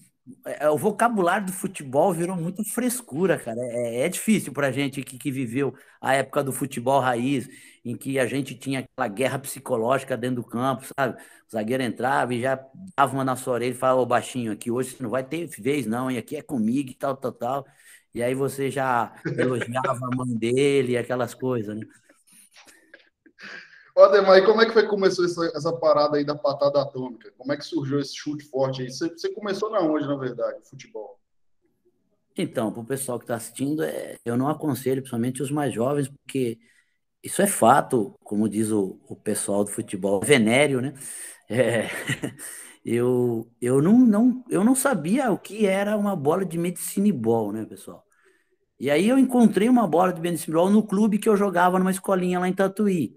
o 0.72 0.78
vocabulário 0.78 1.46
do 1.46 1.54
futebol 1.54 2.12
virou 2.12 2.36
muito 2.36 2.64
frescura, 2.64 3.38
cara. 3.38 3.60
É, 3.62 4.02
é 4.02 4.10
difícil 4.10 4.52
para 4.52 4.68
a 4.68 4.72
gente 4.72 5.04
que, 5.04 5.18
que, 5.20 5.32
viveu 5.32 5.76
a 6.02 6.14
época 6.16 6.44
do 6.44 6.52
futebol 6.52 7.00
raiz, 7.00 7.48
em 7.84 7.96
que 7.96 8.18
a 8.18 8.26
gente 8.26 8.56
tinha 8.56 8.80
aquela 8.80 9.08
guerra 9.08 9.38
psicológica 9.38 10.18
dentro 10.18 10.38
do 10.38 10.44
campo, 10.44 10.84
sabe? 10.98 11.22
O 11.48 11.52
zagueiro 11.52 11.84
entrava 11.84 12.34
e 12.34 12.42
já 12.42 12.60
dava 12.98 13.14
uma 13.14 13.24
na 13.24 13.36
sua 13.36 13.54
orelha 13.54 13.72
e 13.72 13.76
falava, 13.76 14.02
ô 14.02 14.06
baixinho, 14.06 14.52
aqui 14.52 14.72
hoje 14.72 14.92
você 14.92 15.04
não 15.04 15.10
vai 15.12 15.24
ter 15.24 15.48
vez, 15.60 15.86
não, 15.86 16.10
e 16.10 16.18
aqui 16.18 16.36
é 16.36 16.42
comigo 16.42 16.90
e 16.90 16.96
tal, 16.96 17.16
tal, 17.16 17.32
tal. 17.32 17.66
E 18.14 18.24
aí 18.24 18.34
você 18.34 18.72
já 18.72 19.14
elogiava 19.38 20.08
a 20.12 20.16
mãe 20.16 20.36
dele 20.36 20.94
e 20.94 20.98
aquelas 20.98 21.34
coisas, 21.36 21.76
né? 21.78 21.86
Ademar, 24.04 24.38
e 24.38 24.46
como 24.46 24.62
é 24.62 24.66
que 24.66 24.74
foi 24.74 24.86
começou 24.88 25.24
essa, 25.24 25.46
essa 25.56 25.74
parada 25.74 26.18
aí 26.18 26.26
da 26.26 26.36
patada 26.36 26.82
atômica? 26.82 27.32
Como 27.38 27.54
é 27.54 27.58
que 27.58 27.64
surgiu 27.64 28.00
esse 28.00 28.16
chute 28.16 28.44
forte 28.44 28.82
aí? 28.82 28.92
Você, 28.92 29.10
você 29.10 29.34
começou 29.34 29.70
na 29.70 29.80
onde, 29.80 30.06
na 30.06 30.18
verdade, 30.18 30.58
futebol? 30.70 31.18
Então, 32.38 32.72
para 32.72 32.82
o 32.82 32.86
pessoal 32.86 33.18
que 33.18 33.24
está 33.24 33.36
assistindo, 33.36 33.82
é, 33.84 34.18
eu 34.26 34.36
não 34.36 34.50
aconselho, 34.50 35.02
principalmente 35.02 35.42
os 35.42 35.50
mais 35.50 35.74
jovens, 35.74 36.10
porque 36.10 36.60
isso 37.24 37.42
é 37.42 37.48
fato, 37.48 38.14
como 38.22 38.50
diz 38.50 38.70
o, 38.70 39.00
o 39.08 39.16
pessoal 39.16 39.64
do 39.64 39.72
futebol, 39.72 40.20
venéreo, 40.20 40.82
né? 40.82 40.94
É, 41.50 41.88
eu, 42.84 43.50
eu, 43.62 43.82
não, 43.82 43.98
não, 43.98 44.44
eu 44.50 44.64
não 44.64 44.76
sabia 44.76 45.32
o 45.32 45.40
que 45.40 45.66
era 45.66 45.96
uma 45.98 46.16
bola 46.18 46.44
de 46.46 46.58
medicine 46.58 47.14
ball, 47.14 47.54
né, 47.54 47.66
pessoal? 47.66 48.04
E 48.78 48.92
aí 48.92 49.08
eu 49.08 49.18
encontrei 49.18 49.70
uma 49.70 49.88
bola 49.88 50.12
de 50.12 50.20
medicine 50.20 50.54
ball 50.54 50.70
no 50.70 50.86
clube 50.86 51.18
que 51.18 51.30
eu 51.30 51.38
jogava 51.38 51.80
numa 51.80 51.92
escolinha 51.92 52.40
lá 52.40 52.50
em 52.50 52.54
Tatuí. 52.54 53.16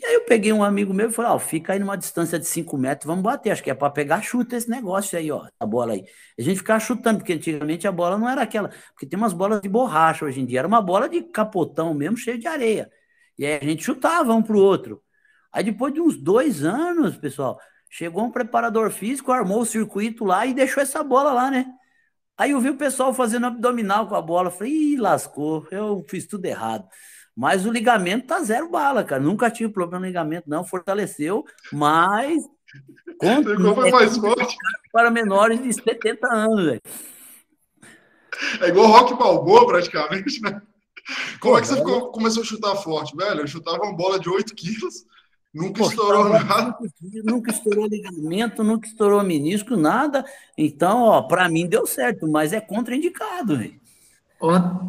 E 0.00 0.06
aí 0.06 0.14
eu 0.14 0.24
peguei 0.24 0.52
um 0.52 0.62
amigo 0.62 0.94
meu 0.94 1.08
e 1.08 1.12
falei, 1.12 1.32
ó, 1.32 1.34
oh, 1.34 1.38
fica 1.40 1.72
aí 1.72 1.78
numa 1.80 1.96
distância 1.96 2.38
de 2.38 2.46
5 2.46 2.78
metros, 2.78 3.06
vamos 3.06 3.22
bater. 3.24 3.50
Acho 3.50 3.62
que 3.62 3.70
é 3.70 3.74
para 3.74 3.90
pegar 3.90 4.22
chuta 4.22 4.56
esse 4.56 4.70
negócio 4.70 5.18
aí, 5.18 5.28
ó, 5.30 5.48
a 5.58 5.66
bola 5.66 5.94
aí. 5.94 6.04
A 6.38 6.42
gente 6.42 6.58
ficava 6.58 6.78
chutando, 6.78 7.18
porque 7.18 7.32
antigamente 7.32 7.88
a 7.88 7.90
bola 7.90 8.16
não 8.16 8.28
era 8.28 8.42
aquela. 8.42 8.68
Porque 8.92 9.06
tem 9.06 9.18
umas 9.18 9.32
bolas 9.32 9.60
de 9.60 9.68
borracha 9.68 10.24
hoje 10.24 10.40
em 10.40 10.46
dia, 10.46 10.60
era 10.60 10.68
uma 10.68 10.80
bola 10.80 11.08
de 11.08 11.22
capotão 11.22 11.92
mesmo, 11.94 12.16
cheia 12.16 12.38
de 12.38 12.46
areia. 12.46 12.88
E 13.36 13.44
aí 13.44 13.58
a 13.60 13.64
gente 13.64 13.82
chutava 13.82 14.32
um 14.34 14.42
pro 14.42 14.58
outro. 14.58 15.02
Aí 15.52 15.64
depois 15.64 15.92
de 15.92 16.00
uns 16.00 16.16
dois 16.16 16.64
anos, 16.64 17.16
pessoal, 17.16 17.58
chegou 17.90 18.24
um 18.24 18.30
preparador 18.30 18.90
físico, 18.90 19.32
armou 19.32 19.62
o 19.62 19.66
circuito 19.66 20.24
lá 20.24 20.46
e 20.46 20.54
deixou 20.54 20.80
essa 20.82 21.02
bola 21.02 21.32
lá, 21.32 21.50
né? 21.50 21.66
Aí 22.36 22.52
eu 22.52 22.60
vi 22.60 22.70
o 22.70 22.76
pessoal 22.76 23.12
fazendo 23.12 23.46
abdominal 23.46 24.08
com 24.08 24.14
a 24.14 24.22
bola. 24.22 24.50
Falei, 24.50 24.72
ih, 24.72 24.96
lascou, 24.96 25.66
eu 25.72 26.04
fiz 26.08 26.26
tudo 26.26 26.44
errado. 26.46 26.88
Mas 27.38 27.64
o 27.64 27.70
ligamento 27.70 28.26
tá 28.26 28.42
zero 28.42 28.68
bala, 28.68 29.04
cara. 29.04 29.22
Nunca 29.22 29.48
tive 29.48 29.72
problema 29.72 30.00
no 30.00 30.06
ligamento, 30.06 30.50
não. 30.50 30.64
Fortaleceu, 30.64 31.44
mas. 31.72 32.42
Como 33.16 33.74
foi 33.76 33.90
mais 33.92 34.16
forte? 34.16 34.56
Para 34.92 35.08
menores 35.08 35.62
de 35.62 35.72
70 35.72 36.26
anos, 36.26 36.64
velho. 36.64 36.80
É 38.60 38.68
igual 38.68 38.88
rock 38.88 39.14
balboa, 39.14 39.68
praticamente, 39.68 40.42
né? 40.42 40.60
Como 41.40 41.56
é 41.56 41.60
que 41.60 41.68
você 41.68 41.76
ficou, 41.76 42.10
começou 42.10 42.42
a 42.42 42.46
chutar 42.46 42.74
forte, 42.74 43.16
velho? 43.16 43.42
Eu 43.42 43.46
chutava 43.46 43.84
uma 43.84 43.96
bola 43.96 44.18
de 44.18 44.28
8 44.28 44.52
quilos, 44.56 45.04
nunca 45.54 45.78
Pô, 45.78 45.88
estourou 45.88 46.28
nada. 46.28 46.76
Nunca 47.24 47.52
estourou 47.52 47.86
ligamento, 47.86 48.64
nunca 48.64 48.88
estourou 48.88 49.22
menisco, 49.22 49.76
nada. 49.76 50.24
Então, 50.56 51.02
ó, 51.02 51.22
para 51.22 51.48
mim 51.48 51.68
deu 51.68 51.86
certo, 51.86 52.26
mas 52.26 52.52
é 52.52 52.60
contraindicado, 52.60 53.56
velho. 53.56 53.80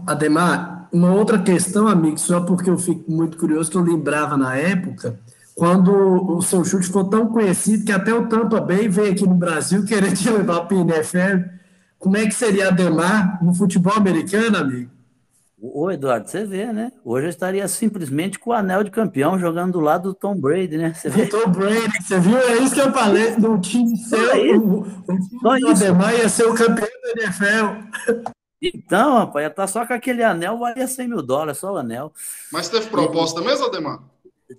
Ademar, 0.05 0.87
uma 0.91 1.11
outra 1.11 1.39
questão, 1.39 1.87
amigo, 1.87 2.17
só 2.17 2.41
porque 2.41 2.69
eu 2.69 2.77
fico 2.77 3.11
muito 3.11 3.37
curioso, 3.37 3.69
que 3.69 3.77
eu 3.77 3.81
lembrava 3.81 4.37
na 4.37 4.55
época, 4.55 5.19
quando 5.55 5.91
o 5.91 6.41
seu 6.41 6.63
chute 6.63 6.87
ficou 6.87 7.03
tão 7.03 7.27
conhecido 7.27 7.85
que 7.85 7.91
até 7.91 8.13
o 8.13 8.27
Tampa 8.27 8.61
Bay 8.61 8.87
veio 8.87 9.11
aqui 9.11 9.27
no 9.27 9.35
Brasil 9.35 9.83
querendo 9.85 10.15
te 10.17 10.29
levar 10.29 10.61
para 10.61 10.77
o 10.77 10.81
NFL. 10.81 11.49
Como 11.97 12.15
é 12.15 12.25
que 12.25 12.33
seria 12.33 12.69
Ademar 12.69 13.43
no 13.43 13.53
futebol 13.53 13.93
americano, 13.93 14.57
amigo? 14.57 14.89
Ô, 15.61 15.91
Eduardo, 15.91 16.29
você 16.29 16.45
vê, 16.45 16.71
né? 16.71 16.93
Hoje 17.03 17.25
eu 17.25 17.29
estaria 17.29 17.67
simplesmente 17.67 18.39
com 18.39 18.51
o 18.51 18.53
anel 18.53 18.81
de 18.81 18.89
campeão 18.89 19.37
jogando 19.37 19.73
do 19.73 19.81
lado 19.81 20.03
do 20.03 20.13
Tom 20.13 20.33
Brady, 20.33 20.77
né? 20.77 20.93
Você 20.93 21.09
vê? 21.09 21.25
Tom 21.25 21.49
Brady, 21.49 22.01
você 22.01 22.17
viu? 22.17 22.37
É 22.37 22.57
isso 22.59 22.75
que 22.75 22.79
eu 22.79 22.93
falei, 22.93 23.35
do 23.35 23.59
time 23.59 23.97
seu, 24.07 24.57
o, 24.61 24.79
o 24.79 25.19
time 25.19 25.41
do 25.41 25.67
Ademar 25.67 26.13
ia 26.13 26.29
ser 26.29 26.45
o 26.45 26.53
campeão 26.53 26.87
da 26.87 27.23
NFL. 27.23 28.29
Então, 28.61 29.19
rapaz, 29.19 29.53
tá 29.53 29.67
só 29.67 29.85
com 29.85 29.93
aquele 29.93 30.23
anel, 30.23 30.57
valia 30.57 30.87
100 30.87 31.07
mil 31.07 31.21
dólares, 31.21 31.59
só 31.59 31.73
o 31.73 31.77
anel. 31.77 32.11
Mas 32.51 32.69
teve 32.69 32.89
proposta 32.89 33.41
mesmo, 33.41 33.65
Ademar? 33.65 34.03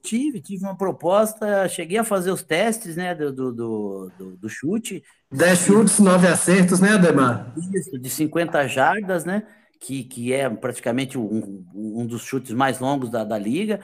Tive, 0.02 0.40
tive 0.40 0.64
uma 0.64 0.76
proposta, 0.76 1.69
cheguei 1.69 1.99
a 1.99 2.04
fazer 2.04 2.30
os 2.30 2.42
testes, 2.42 2.97
né, 2.97 3.14
do, 3.14 3.33
do, 3.33 3.52
do, 3.52 4.37
do 4.37 4.49
chute. 4.49 5.02
10 5.33 5.59
chutes, 5.59 5.99
9 5.99 6.28
acertos, 6.28 6.80
né, 6.80 6.92
Ademar? 6.92 7.52
Isso, 7.75 7.99
de 7.99 8.09
50 8.09 8.66
jardas, 8.69 9.25
né, 9.25 9.42
que, 9.80 10.04
que 10.04 10.33
é 10.33 10.49
praticamente 10.49 11.19
um, 11.19 11.64
um 11.75 12.07
dos 12.07 12.23
chutes 12.23 12.52
mais 12.52 12.78
longos 12.78 13.11
da, 13.11 13.25
da 13.25 13.37
liga. 13.37 13.80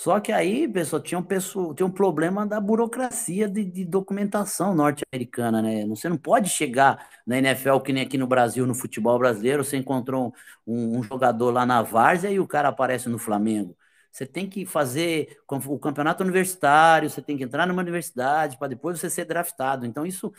Só 0.00 0.18
que 0.18 0.32
aí, 0.32 0.66
pessoal, 0.66 1.02
tinha 1.02 1.18
um, 1.18 1.22
pessoal, 1.22 1.74
tinha 1.74 1.86
um 1.86 1.90
problema 1.90 2.46
da 2.46 2.58
burocracia 2.58 3.46
de, 3.46 3.62
de 3.62 3.84
documentação 3.84 4.74
norte-americana, 4.74 5.60
né? 5.60 5.86
Você 5.88 6.08
não 6.08 6.16
pode 6.16 6.48
chegar 6.48 7.06
na 7.26 7.36
NFL, 7.36 7.80
que 7.80 7.92
nem 7.92 8.04
aqui 8.04 8.16
no 8.16 8.26
Brasil, 8.26 8.66
no 8.66 8.74
futebol 8.74 9.18
brasileiro, 9.18 9.62
você 9.62 9.76
encontrou 9.76 10.32
um, 10.66 11.00
um 11.00 11.02
jogador 11.02 11.50
lá 11.50 11.66
na 11.66 11.82
Várzea 11.82 12.30
e 12.30 12.40
o 12.40 12.48
cara 12.48 12.68
aparece 12.68 13.10
no 13.10 13.18
Flamengo. 13.18 13.76
Você 14.10 14.24
tem 14.24 14.48
que 14.48 14.64
fazer 14.64 15.36
o 15.46 15.78
campeonato 15.78 16.22
universitário, 16.22 17.10
você 17.10 17.20
tem 17.20 17.36
que 17.36 17.44
entrar 17.44 17.66
numa 17.66 17.82
universidade 17.82 18.56
para 18.56 18.68
depois 18.68 18.98
você 18.98 19.10
ser 19.10 19.26
draftado. 19.26 19.84
Então, 19.84 20.06
isso 20.06 20.32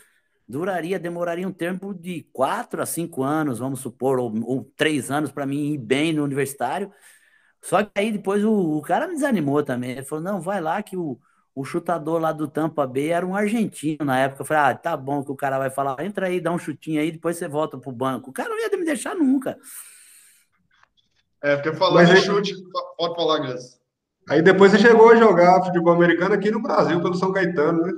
duraria, 0.48 0.98
demoraria 0.98 1.48
um 1.48 1.54
tempo 1.54 1.94
de 1.94 2.28
quatro 2.34 2.82
a 2.82 2.86
cinco 2.88 3.22
anos, 3.22 3.60
vamos 3.60 3.80
supor, 3.80 4.18
ou, 4.18 4.34
ou 4.44 4.64
três 4.76 5.12
anos 5.12 5.32
para 5.32 5.46
mim 5.46 5.74
ir 5.74 5.78
bem 5.78 6.14
no 6.14 6.24
universitário 6.24 6.92
só 7.62 7.84
que 7.84 7.92
aí 7.96 8.12
depois 8.12 8.44
o, 8.44 8.52
o 8.52 8.82
cara 8.82 9.08
me 9.08 9.14
desanimou 9.14 9.64
também. 9.64 9.92
Ele 9.92 10.04
falou: 10.04 10.24
não, 10.24 10.42
vai 10.42 10.60
lá 10.60 10.82
que 10.82 10.98
o, 10.98 11.20
o 11.54 11.64
chutador 11.64 12.20
lá 12.20 12.32
do 12.32 12.48
Tampa 12.48 12.88
Bay 12.88 13.10
era 13.10 13.26
um 13.26 13.36
argentino 13.36 14.04
na 14.04 14.20
época. 14.20 14.42
Eu 14.42 14.46
falei: 14.46 14.64
ah, 14.64 14.76
tá 14.76 14.98
bom 14.98 15.24
que 15.24 15.32
o 15.32 15.36
cara 15.36 15.60
vai 15.60 15.70
falar, 15.70 16.04
entra 16.04 16.28
aí, 16.28 16.42
dá 16.42 16.52
um 16.52 16.60
chutinho 16.60 17.00
aí, 17.00 17.12
depois 17.12 17.38
você 17.38 17.48
volta 17.48 17.78
pro 17.78 17.92
banco. 17.92 18.32
O 18.32 18.34
cara 18.34 18.50
não 18.50 18.60
ia 18.60 18.78
me 18.78 18.86
deixar 18.86 19.16
nunca. 19.16 19.58
É, 21.44 21.56
porque 21.56 21.74
falando 21.74 22.14
de 22.14 22.22
chute, 22.22 22.54
pode 22.98 23.16
falar, 23.16 23.40
Gus. 23.40 23.80
Aí 24.30 24.42
depois 24.42 24.72
você 24.72 24.78
chegou 24.78 25.12
a 25.12 25.16
jogar 25.16 25.64
futebol 25.64 25.94
americano 25.94 26.36
aqui 26.36 26.52
no 26.52 26.62
Brasil, 26.62 27.02
pelo 27.02 27.16
São 27.16 27.32
Caetano, 27.32 27.82
né? 27.82 27.94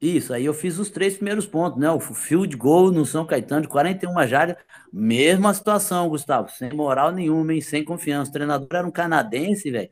Isso, 0.00 0.32
aí 0.32 0.46
eu 0.46 0.54
fiz 0.54 0.78
os 0.78 0.88
três 0.88 1.16
primeiros 1.16 1.46
pontos, 1.46 1.78
né? 1.78 1.90
O 1.90 2.00
field 2.00 2.56
goal 2.56 2.90
no 2.90 3.04
São 3.04 3.26
Caetano 3.26 3.62
de 3.62 3.68
41 3.68 4.26
jardas, 4.26 4.56
mesma 4.90 5.52
situação, 5.52 6.08
Gustavo, 6.08 6.50
sem 6.50 6.72
moral 6.72 7.12
nenhuma, 7.12 7.52
hein? 7.52 7.60
sem 7.60 7.84
confiança. 7.84 8.30
O 8.30 8.32
treinador 8.32 8.68
era 8.72 8.86
um 8.86 8.90
canadense, 8.90 9.70
velho. 9.70 9.90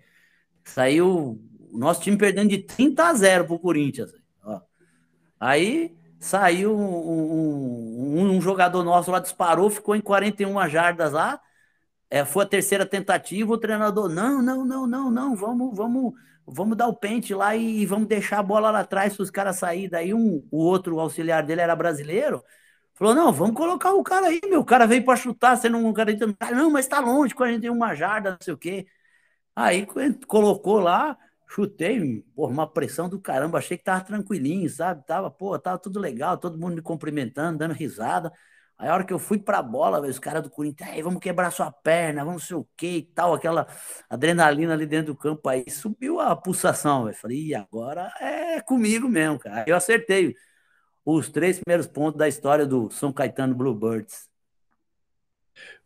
Saiu 0.64 1.38
o 1.70 1.78
nosso 1.78 2.00
time 2.00 2.16
perdendo 2.16 2.48
de 2.48 2.58
30 2.58 3.04
a 3.04 3.14
0 3.14 3.46
pro 3.46 3.58
Corinthians. 3.58 4.14
Ó. 4.42 4.60
Aí 5.38 5.94
saiu 6.18 6.74
um, 6.74 8.18
um, 8.18 8.36
um, 8.36 8.40
jogador 8.40 8.82
nosso 8.82 9.10
lá, 9.10 9.18
disparou, 9.20 9.68
ficou 9.68 9.94
em 9.94 10.00
41 10.00 10.68
jardas 10.70 11.12
lá. 11.12 11.38
É, 12.10 12.24
foi 12.24 12.44
a 12.44 12.48
terceira 12.48 12.86
tentativa, 12.86 13.52
o 13.52 13.58
treinador, 13.58 14.08
não, 14.08 14.40
não, 14.40 14.64
não, 14.64 14.86
não, 14.86 15.10
não, 15.10 15.36
vamos, 15.36 15.76
vamos 15.76 16.14
vamos 16.50 16.76
dar 16.76 16.88
o 16.88 16.94
pente 16.94 17.34
lá 17.34 17.56
e 17.56 17.84
vamos 17.86 18.08
deixar 18.08 18.38
a 18.38 18.42
bola 18.42 18.70
lá 18.70 18.80
atrás 18.80 19.16
para 19.16 19.22
os 19.22 19.30
caras 19.30 19.56
saírem. 19.56 19.88
Daí 19.90 20.14
um, 20.14 20.46
o 20.50 20.58
outro 20.58 20.98
auxiliar 21.00 21.44
dele 21.44 21.60
era 21.60 21.76
brasileiro. 21.76 22.42
Falou, 22.94 23.14
não, 23.14 23.32
vamos 23.32 23.56
colocar 23.56 23.92
o 23.94 24.02
cara 24.02 24.26
aí, 24.28 24.40
meu. 24.48 24.60
O 24.60 24.64
cara 24.64 24.86
veio 24.86 25.04
para 25.04 25.16
chutar, 25.16 25.56
você 25.56 25.68
não 25.68 25.88
acredita. 25.88 26.26
Não, 26.52 26.70
mas 26.70 26.88
tá 26.88 27.00
longe, 27.00 27.34
quando 27.34 27.50
a 27.50 27.52
gente 27.52 27.62
tem 27.62 27.70
uma 27.70 27.94
jarda, 27.94 28.32
não 28.32 28.38
sei 28.40 28.54
o 28.54 28.58
quê. 28.58 28.86
Aí 29.54 29.86
colocou 30.26 30.80
lá, 30.80 31.16
chutei, 31.48 32.22
por 32.34 32.50
uma 32.50 32.66
pressão 32.70 33.08
do 33.08 33.20
caramba, 33.20 33.58
achei 33.58 33.76
que 33.78 33.84
tava 33.84 34.04
tranquilinho, 34.04 34.68
sabe? 34.70 35.04
Tava, 35.06 35.30
pô, 35.30 35.58
tava 35.58 35.78
tudo 35.78 36.00
legal, 36.00 36.38
todo 36.38 36.58
mundo 36.58 36.76
me 36.76 36.82
cumprimentando, 36.82 37.58
dando 37.58 37.74
risada. 37.74 38.32
Aí 38.78 38.88
a 38.88 38.94
hora 38.94 39.04
que 39.04 39.12
eu 39.12 39.18
fui 39.18 39.38
pra 39.38 39.60
bola, 39.60 40.00
os 40.00 40.20
caras 40.20 40.42
do 40.42 40.50
Corinthians, 40.50 40.90
aí 40.90 41.02
vamos 41.02 41.20
quebrar 41.20 41.50
sua 41.50 41.72
perna, 41.72 42.24
vamos 42.24 42.46
sei 42.46 42.56
o 42.56 42.66
que 42.76 42.98
e 42.98 43.02
tal, 43.02 43.34
aquela 43.34 43.66
adrenalina 44.08 44.72
ali 44.72 44.86
dentro 44.86 45.12
do 45.12 45.18
campo, 45.18 45.48
aí 45.48 45.68
subiu 45.68 46.20
a 46.20 46.36
pulsação, 46.36 47.04
velho. 47.04 47.16
Falei, 47.16 47.46
e 47.46 47.54
agora 47.56 48.12
é 48.20 48.60
comigo 48.60 49.08
mesmo, 49.08 49.38
cara. 49.40 49.64
Eu 49.66 49.74
acertei 49.74 50.36
os 51.04 51.28
três 51.28 51.58
primeiros 51.58 51.88
pontos 51.88 52.18
da 52.18 52.28
história 52.28 52.64
do 52.64 52.88
São 52.90 53.12
Caetano 53.12 53.54
Bluebirds. 53.54 54.28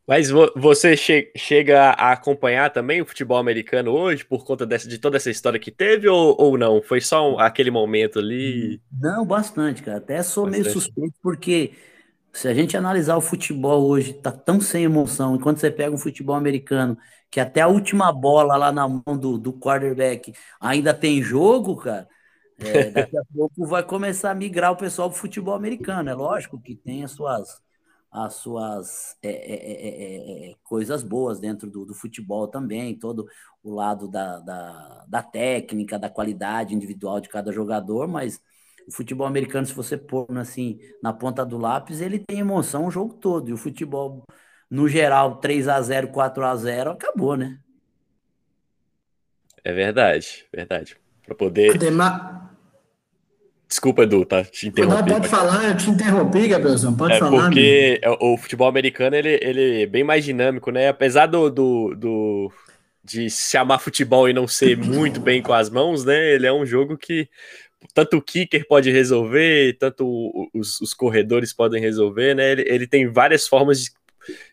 Mas 0.07 0.31
você 0.31 0.97
che 0.97 1.31
chega 1.37 1.91
a 1.91 2.13
acompanhar 2.13 2.71
também 2.71 3.01
o 3.01 3.07
futebol 3.07 3.39
americano 3.39 3.93
hoje 3.93 4.25
por 4.25 4.45
conta 4.45 4.67
dessa, 4.67 4.89
de 4.89 4.99
toda 4.99 5.17
essa 5.17 5.31
história 5.31 5.61
que 5.61 5.71
teve 5.71 6.09
ou, 6.09 6.37
ou 6.39 6.59
não? 6.59 6.83
Foi 6.83 7.01
só 7.01 7.33
um, 7.33 7.39
aquele 7.39 7.71
momento 7.71 8.19
ali? 8.19 8.83
Não, 8.93 9.25
bastante, 9.25 9.81
cara. 9.81 9.99
Até 9.99 10.23
sou 10.23 10.45
bastante. 10.45 10.63
meio 10.63 10.73
suspeito 10.73 11.15
porque 11.23 11.73
se 12.33 12.49
a 12.49 12.55
gente 12.55 12.77
analisar 12.77 13.17
o 13.17 13.21
futebol 13.21 13.87
hoje, 13.87 14.15
tá 14.15 14.33
tão 14.33 14.61
sem 14.61 14.85
emoção. 14.85 15.37
Enquanto 15.37 15.59
você 15.59 15.71
pega 15.71 15.95
um 15.95 15.99
futebol 15.99 16.35
americano, 16.35 16.97
que 17.31 17.39
até 17.39 17.61
a 17.61 17.69
última 17.69 18.11
bola 18.13 18.57
lá 18.57 18.73
na 18.73 18.89
mão 18.89 19.19
do, 19.19 19.39
do 19.39 19.53
quarterback 19.53 20.35
ainda 20.61 20.95
tem 20.95 21.23
jogo, 21.23 21.77
cara. 21.77 22.09
É, 22.59 22.91
daqui 22.93 23.17
a 23.17 23.23
pouco 23.35 23.67
vai 23.67 23.83
começar 23.83 24.31
a 24.31 24.35
migrar 24.35 24.73
o 24.73 24.77
pessoal 24.77 25.11
pro 25.11 25.19
futebol 25.19 25.55
americano. 25.55 26.09
É 26.09 26.15
lógico 26.15 26.61
que 26.61 26.75
tem 26.75 27.05
as 27.05 27.11
suas, 27.11 27.61
as 28.11 28.35
suas 28.35 29.17
é, 29.23 29.31
é, 29.31 30.49
é, 30.49 30.51
é 30.51 30.55
coisas 30.65 31.03
boas 31.03 31.39
dentro 31.39 31.71
do, 31.71 31.85
do, 31.85 31.95
futebol 31.95 32.49
também, 32.49 32.99
todo 32.99 33.27
o 33.63 33.75
lado 33.75 34.09
da, 34.09 34.39
da, 34.41 35.05
da 35.07 35.23
técnica, 35.23 35.99
da 35.99 36.09
qualidade 36.11 36.75
individual 36.75 37.21
de 37.21 37.29
cada 37.29 37.53
jogador, 37.53 38.09
mas 38.09 38.41
o 38.87 38.93
futebol 38.93 39.27
americano, 39.27 39.67
se 39.67 39.75
você 39.75 39.97
pôr 39.97 40.27
assim 40.37 40.79
na 41.03 41.13
ponta 41.13 41.45
do 41.45 41.59
lápis, 41.59 42.01
ele 42.01 42.19
tem 42.19 42.41
emoção 42.41 42.87
o 42.87 42.91
jogo 42.91 43.15
todo. 43.15 43.49
E 43.49 43.53
o 43.53 43.57
futebol, 43.57 44.25
no 44.71 44.89
geral, 44.89 45.37
3 45.37 45.69
a 45.69 45.81
0 45.81 46.09
4 46.09 46.45
a 46.45 46.57
0 46.57 46.91
acabou, 46.91 47.37
né? 47.37 47.59
É 49.65 49.73
verdade, 49.73 50.45
verdade. 50.53 50.97
Para 51.25 51.35
poder. 51.35 51.75
Ademar... 51.75 52.43
Desculpa, 53.73 54.03
Edu, 54.03 54.27
tá? 54.27 54.45
Te 54.45 54.69
interrompi. 54.69 54.97
Não, 54.97 55.07
pode 55.07 55.29
falar, 55.29 55.65
eu 55.65 55.75
te 55.75 55.89
interrompi, 55.89 56.47
Gabrielzão, 56.47 56.95
pode 56.95 57.15
é 57.15 57.19
falar. 57.19 57.45
Porque 57.45 57.99
amigo. 58.05 58.23
o 58.23 58.37
futebol 58.37 58.69
americano, 58.69 59.17
ele, 59.17 59.39
ele 59.41 59.83
é 59.85 59.87
bem 59.87 60.05
mais 60.05 60.23
dinâmico, 60.27 60.71
né? 60.71 60.89
Apesar 60.89 61.25
do, 61.25 61.49
do, 61.49 61.95
do, 61.95 62.53
de 63.03 63.31
se 63.31 63.51
chamar 63.51 63.79
futebol 63.79 64.29
e 64.29 64.35
não 64.35 64.47
ser 64.47 64.77
muito 64.77 65.21
bem 65.21 65.41
com 65.41 65.55
as 65.55 65.71
mãos, 65.71 66.05
né? 66.05 66.35
Ele 66.35 66.47
é 66.47 66.53
um 66.53 66.67
jogo 66.67 66.99
que 66.99 67.31
tanto 67.95 68.17
o 68.17 68.23
kicker 68.23 68.67
pode 68.67 68.91
resolver, 68.91 69.77
tanto 69.79 70.51
os, 70.55 70.81
os 70.81 70.95
corredores 70.95 71.53
podem 71.53 71.81
resolver, 71.81 72.35
né? 72.35 72.53
Ele, 72.53 72.65
ele, 72.67 72.87
tem 72.87 73.07
várias 73.07 73.47
formas 73.47 73.83
de. 73.83 73.91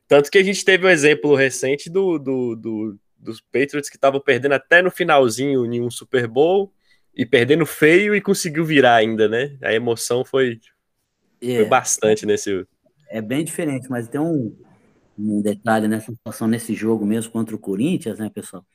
Tanto 0.07 0.31
que 0.31 0.38
a 0.38 0.43
gente 0.43 0.65
teve 0.65 0.86
um 0.86 0.89
exemplo 0.89 1.36
recente 1.36 1.89
do, 1.89 2.17
do, 2.17 2.55
do 2.55 3.00
dos 3.19 3.41
Patriots 3.41 3.89
que 3.89 3.98
estavam 3.98 4.19
perdendo 4.19 4.53
até 4.53 4.81
no 4.81 4.89
finalzinho 4.89 5.65
em 5.65 5.81
um 5.81 5.91
Super 5.91 6.27
Bowl 6.27 6.71
e 7.13 7.25
perdendo 7.25 7.65
feio 7.65 8.15
e 8.15 8.21
conseguiu 8.21 8.63
virar 8.63 8.95
ainda, 8.95 9.27
né? 9.27 9.57
A 9.62 9.74
emoção 9.74 10.24
foi, 10.24 10.59
é, 11.41 11.55
foi 11.57 11.65
bastante 11.65 12.25
nesse. 12.25 12.65
É 13.09 13.21
bem 13.21 13.43
diferente, 13.43 13.89
mas 13.89 14.07
tem 14.07 14.21
um, 14.21 14.55
um 15.17 15.41
detalhe 15.41 15.88
nessa 15.88 16.12
situação, 16.12 16.48
nesse 16.48 16.74
jogo 16.74 17.05
mesmo 17.05 17.31
contra 17.31 17.55
o 17.55 17.59
Corinthians, 17.59 18.17
né, 18.19 18.29
pessoal? 18.29 18.65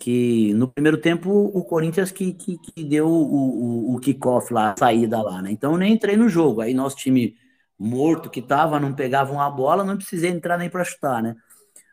Que 0.00 0.54
no 0.54 0.66
primeiro 0.66 0.96
tempo 0.96 1.30
o 1.30 1.62
Corinthians 1.62 2.10
que, 2.10 2.32
que, 2.32 2.58
que 2.58 2.82
deu 2.82 3.06
o, 3.06 3.92
o, 3.92 3.94
o 3.94 4.00
kickoff 4.00 4.52
lá, 4.52 4.72
a 4.72 4.76
saída 4.78 5.20
lá, 5.20 5.42
né? 5.42 5.52
Então 5.52 5.72
eu 5.72 5.78
nem 5.78 5.92
entrei 5.92 6.16
no 6.16 6.28
jogo. 6.28 6.62
Aí 6.62 6.72
nosso 6.72 6.96
time 6.96 7.36
morto 7.78 8.30
que 8.30 8.40
tava, 8.40 8.80
não 8.80 8.94
pegava 8.94 9.30
uma 9.30 9.50
bola, 9.50 9.84
não 9.84 9.96
precisei 9.96 10.30
entrar 10.30 10.56
nem 10.56 10.70
para 10.70 10.84
chutar, 10.84 11.22
né? 11.22 11.36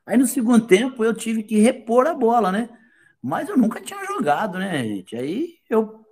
Aí 0.05 0.17
no 0.17 0.25
segundo 0.25 0.65
tempo 0.65 1.03
eu 1.03 1.13
tive 1.13 1.43
que 1.43 1.59
repor 1.59 2.07
a 2.07 2.13
bola, 2.13 2.49
né? 2.51 2.69
Mas 3.21 3.49
eu 3.49 3.57
nunca 3.57 3.81
tinha 3.81 4.05
jogado, 4.05 4.57
né, 4.57 4.83
gente? 4.85 5.15
Aí 5.15 5.55
eu 5.69 6.05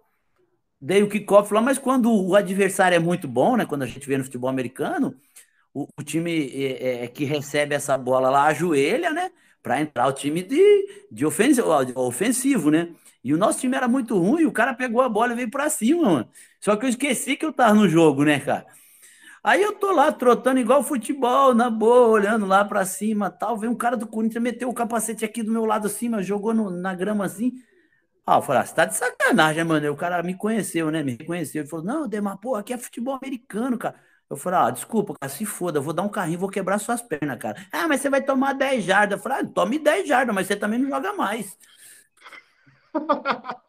dei 0.81 1.01
o 1.01 1.09
kickoff 1.09 1.53
lá, 1.53 1.61
mas 1.61 1.77
quando 1.77 2.13
o 2.13 2.35
adversário 2.35 2.95
é 2.95 2.99
muito 2.99 3.27
bom, 3.27 3.55
né? 3.55 3.65
Quando 3.65 3.83
a 3.83 3.87
gente 3.87 4.05
vê 4.05 4.17
no 4.17 4.25
futebol 4.25 4.49
americano, 4.49 5.15
o, 5.73 5.87
o 5.97 6.03
time 6.03 6.49
é, 6.53 7.03
é, 7.03 7.07
que 7.07 7.25
recebe 7.25 7.73
essa 7.73 7.97
bola 7.97 8.29
lá 8.29 8.45
ajoelha, 8.45 9.11
né? 9.11 9.31
Para 9.65 9.81
entrar 9.81 10.07
o 10.07 10.13
time 10.13 10.43
de, 10.43 11.07
de 11.11 11.25
ofensivo, 11.25 11.67
ofensivo, 11.95 12.69
né? 12.69 12.89
E 13.23 13.33
o 13.33 13.37
nosso 13.37 13.59
time 13.59 13.75
era 13.75 13.87
muito 13.87 14.15
ruim, 14.15 14.45
o 14.45 14.51
cara 14.51 14.75
pegou 14.75 15.01
a 15.01 15.09
bola 15.09 15.33
e 15.33 15.35
veio 15.35 15.49
para 15.49 15.67
cima, 15.71 16.03
mano. 16.03 16.29
Só 16.61 16.75
que 16.75 16.85
eu 16.85 16.89
esqueci 16.89 17.35
que 17.35 17.43
eu 17.45 17.51
tava 17.51 17.73
no 17.73 17.89
jogo, 17.89 18.23
né, 18.23 18.39
cara? 18.39 18.67
Aí 19.43 19.61
eu 19.63 19.73
tô 19.73 19.91
lá 19.91 20.11
trotando 20.11 20.59
igual 20.59 20.83
futebol, 20.83 21.53
na 21.55 21.69
boa, 21.69 22.07
olhando 22.09 22.45
lá 22.45 22.65
para 22.65 22.85
cima, 22.85 23.29
tal. 23.31 23.57
Vem 23.57 23.69
um 23.69 23.75
cara 23.75 23.97
do 23.97 24.07
Corinthians 24.07 24.43
meteu 24.43 24.69
o 24.69 24.73
capacete 24.73 25.25
aqui 25.25 25.43
do 25.43 25.51
meu 25.51 25.65
lado 25.65 25.87
assim, 25.87 26.11
jogou 26.23 26.53
no, 26.53 26.69
na 26.69 26.95
grama 26.95 27.25
assim. 27.25 27.53
Ah, 28.25 28.37
eu 28.37 28.41
falei, 28.41 28.61
ah, 28.63 28.65
você 28.65 28.75
tá 28.75 28.85
de 28.85 28.95
sacanagem, 28.95 29.63
mano. 29.63 29.91
O 29.91 29.97
cara 29.97 30.23
me 30.23 30.35
conheceu, 30.35 30.91
né? 30.91 31.03
Me 31.03 31.13
reconheceu. 31.17 31.61
Ele 31.61 31.69
falou, 31.69 31.85
não, 31.85 32.07
Demar, 32.07 32.37
pô, 32.37 32.55
aqui 32.55 32.73
é 32.73 32.77
futebol 32.77 33.15
americano, 33.15 33.77
cara. 33.77 33.95
Eu 34.29 34.35
falei, 34.37 34.59
ah, 34.59 34.71
desculpa, 34.71 35.13
cara, 35.19 35.31
se 35.31 35.45
foda, 35.45 35.79
eu 35.79 35.83
vou 35.83 35.93
dar 35.93 36.01
um 36.03 36.09
carrinho, 36.09 36.39
vou 36.39 36.49
quebrar 36.49 36.79
suas 36.79 37.01
pernas, 37.01 37.37
cara. 37.37 37.65
Ah, 37.71 37.87
mas 37.87 38.01
você 38.01 38.09
vai 38.09 38.21
tomar 38.23 38.53
10 38.53 38.83
jardas. 38.83 39.17
Eu 39.17 39.23
falei, 39.23 39.39
ah, 39.41 39.47
tome 39.53 39.77
10 39.79 40.07
jardas, 40.07 40.33
mas 40.33 40.47
você 40.47 40.55
também 40.55 40.79
não 40.79 40.89
joga 40.89 41.13
mais. 41.13 41.57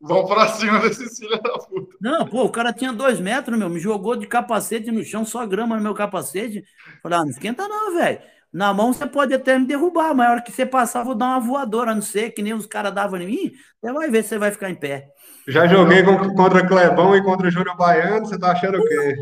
Vão 0.00 0.26
pra 0.26 0.48
cima 0.48 0.80
desse 0.80 1.08
filho 1.16 1.40
da 1.40 1.58
puta. 1.58 1.96
Não, 2.00 2.26
pô, 2.26 2.44
o 2.44 2.50
cara 2.50 2.72
tinha 2.72 2.92
dois 2.92 3.18
metros, 3.18 3.58
meu, 3.58 3.68
me 3.68 3.80
jogou 3.80 4.16
de 4.16 4.26
capacete 4.26 4.90
no 4.90 5.02
chão, 5.02 5.24
só 5.24 5.46
grama 5.46 5.76
no 5.76 5.82
meu 5.82 5.94
capacete. 5.94 6.64
Falei, 7.02 7.18
ah, 7.18 7.22
não 7.22 7.30
esquenta 7.30 7.66
não, 7.66 7.94
velho. 7.94 8.20
Na 8.52 8.74
mão 8.74 8.92
você 8.92 9.06
pode 9.06 9.32
até 9.32 9.58
me 9.58 9.66
derrubar, 9.66 10.14
mas 10.14 10.26
a 10.26 10.30
hora 10.32 10.42
que 10.42 10.50
você 10.50 10.66
passar, 10.66 11.04
vou 11.04 11.14
dar 11.14 11.26
uma 11.26 11.40
voadora, 11.40 11.94
não 11.94 12.02
ser 12.02 12.32
que 12.32 12.42
nem 12.42 12.52
os 12.52 12.66
caras 12.66 12.92
davam 12.92 13.20
em 13.20 13.26
mim, 13.26 13.52
você 13.80 13.92
vai 13.92 14.10
ver 14.10 14.22
se 14.22 14.30
você 14.30 14.38
vai 14.38 14.50
ficar 14.50 14.70
em 14.70 14.74
pé. 14.74 15.08
Já 15.50 15.66
joguei 15.66 16.02
contra 16.04 16.66
Clebão 16.66 17.16
e 17.16 17.22
contra 17.22 17.50
Júnior 17.50 17.76
Baiano, 17.76 18.24
você 18.24 18.38
tá 18.38 18.52
achando 18.52 18.78
o 18.78 18.84
quê? 18.84 19.16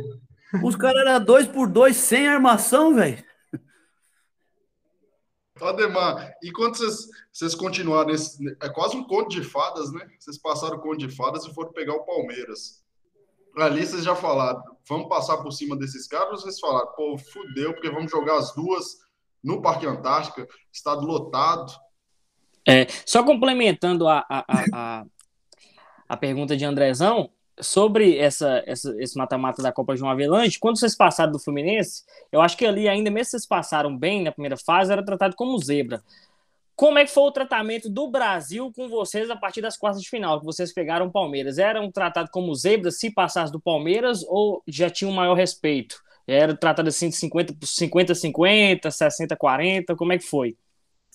Os 0.62 0.76
caras 0.76 1.00
eram 1.00 1.24
dois 1.24 1.46
por 1.46 1.66
dois, 1.66 1.96
sem 1.96 2.28
armação, 2.28 2.94
velho. 2.94 3.24
Ademar, 5.60 6.34
e 6.42 6.52
quando 6.52 6.76
vocês, 6.76 7.08
vocês 7.32 7.54
continuaram 7.54 8.10
nesse. 8.10 8.38
É 8.62 8.68
quase 8.68 8.96
um 8.96 9.04
conto 9.04 9.30
de 9.30 9.42
fadas, 9.42 9.90
né? 9.92 10.06
Vocês 10.18 10.38
passaram 10.38 10.76
o 10.76 10.80
conto 10.80 10.98
de 10.98 11.08
fadas 11.08 11.44
e 11.44 11.54
foram 11.54 11.72
pegar 11.72 11.94
o 11.94 12.04
Palmeiras. 12.04 12.84
Ali 13.56 13.84
vocês 13.84 14.04
já 14.04 14.14
falaram, 14.14 14.62
vamos 14.88 15.08
passar 15.08 15.38
por 15.38 15.50
cima 15.50 15.76
desses 15.76 16.06
caras, 16.06 16.30
ou 16.30 16.38
vocês 16.38 16.60
falaram, 16.60 16.86
pô, 16.94 17.18
fudeu, 17.18 17.72
porque 17.72 17.90
vamos 17.90 18.10
jogar 18.10 18.36
as 18.36 18.54
duas 18.54 18.98
no 19.42 19.60
Parque 19.60 19.86
Antártica, 19.86 20.46
estado 20.72 21.04
lotado. 21.04 21.72
É, 22.66 22.86
só 23.04 23.24
complementando 23.24 24.06
a, 24.06 24.24
a, 24.28 24.44
a, 24.46 24.64
a, 24.72 25.04
a 26.08 26.16
pergunta 26.16 26.56
de 26.56 26.64
Andrezão, 26.64 27.30
sobre 27.60 28.16
essa, 28.18 28.62
essa, 28.66 28.94
esse 28.98 29.16
mata-mata 29.16 29.62
da 29.62 29.72
Copa 29.72 29.96
João 29.96 30.10
Avelange, 30.10 30.58
quando 30.58 30.78
vocês 30.78 30.96
passaram 30.96 31.32
do 31.32 31.38
Fluminense, 31.38 32.04
eu 32.30 32.40
acho 32.40 32.56
que 32.56 32.64
ali, 32.64 32.88
ainda 32.88 33.10
mesmo 33.10 33.30
vocês 33.30 33.46
passaram 33.46 33.96
bem 33.96 34.22
na 34.22 34.32
primeira 34.32 34.56
fase, 34.56 34.92
era 34.92 35.04
tratado 35.04 35.34
como 35.34 35.58
zebra. 35.58 36.02
Como 36.76 36.96
é 36.96 37.04
que 37.04 37.10
foi 37.10 37.24
o 37.24 37.32
tratamento 37.32 37.90
do 37.90 38.08
Brasil 38.08 38.72
com 38.72 38.88
vocês 38.88 39.28
a 39.30 39.36
partir 39.36 39.60
das 39.60 39.76
quartas 39.76 40.00
de 40.00 40.08
final, 40.08 40.38
que 40.38 40.46
vocês 40.46 40.72
pegaram 40.72 41.06
o 41.06 41.10
Palmeiras? 41.10 41.58
Era 41.58 41.80
um 41.80 41.90
tratado 41.90 42.30
como 42.30 42.54
zebra 42.54 42.92
se 42.92 43.10
passasse 43.10 43.52
do 43.52 43.58
Palmeiras 43.58 44.24
ou 44.28 44.62
já 44.66 44.88
tinha 44.88 45.10
um 45.10 45.14
maior 45.14 45.34
respeito? 45.34 46.00
Era 46.24 46.54
tratado 46.54 46.88
assim 46.88 47.08
de 47.08 47.16
50-50, 47.16 48.82
60-40? 48.82 49.96
Como 49.96 50.12
é 50.12 50.18
que 50.18 50.24
foi? 50.24 50.56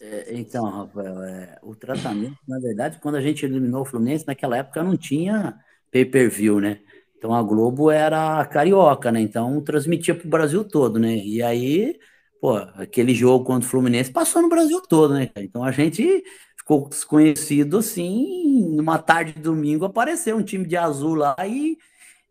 É, 0.06 0.34
então, 0.38 0.66
Rafael, 0.66 1.24
é, 1.24 1.58
o 1.64 1.74
tratamento, 1.76 2.38
na 2.46 2.60
verdade, 2.60 3.00
quando 3.00 3.16
a 3.16 3.22
gente 3.22 3.46
eliminou 3.46 3.84
o 3.84 3.86
Fluminense, 3.86 4.28
naquela 4.28 4.58
época 4.58 4.84
não 4.84 4.98
tinha 4.98 5.58
pay-per-view, 5.90 6.60
né? 6.60 6.80
Então 7.18 7.34
a 7.34 7.42
Globo 7.42 7.90
era 7.90 8.46
carioca, 8.48 9.12
né? 9.14 9.22
Então 9.22 9.62
transmitia 9.64 10.14
para 10.14 10.28
o 10.28 10.30
Brasil 10.30 10.66
todo, 10.66 11.00
né? 11.00 11.16
E 11.16 11.42
aí, 11.42 11.98
pô, 12.42 12.58
aquele 12.76 13.16
jogo 13.16 13.46
contra 13.46 13.66
o 13.66 13.72
Fluminense 13.72 14.12
passou 14.12 14.42
no 14.42 14.50
Brasil 14.50 14.82
todo, 14.82 15.14
né? 15.14 15.30
Então 15.38 15.64
a 15.64 15.72
gente 15.72 16.22
ficou 16.58 16.90
conhecido 17.08 17.78
assim, 17.78 18.76
numa 18.76 18.98
tarde 19.00 19.34
de 19.34 19.40
domingo 19.42 19.86
apareceu 19.86 20.36
um 20.36 20.44
time 20.44 20.66
de 20.68 20.76
azul 20.76 21.16
lá 21.16 21.36
e, 21.48 21.78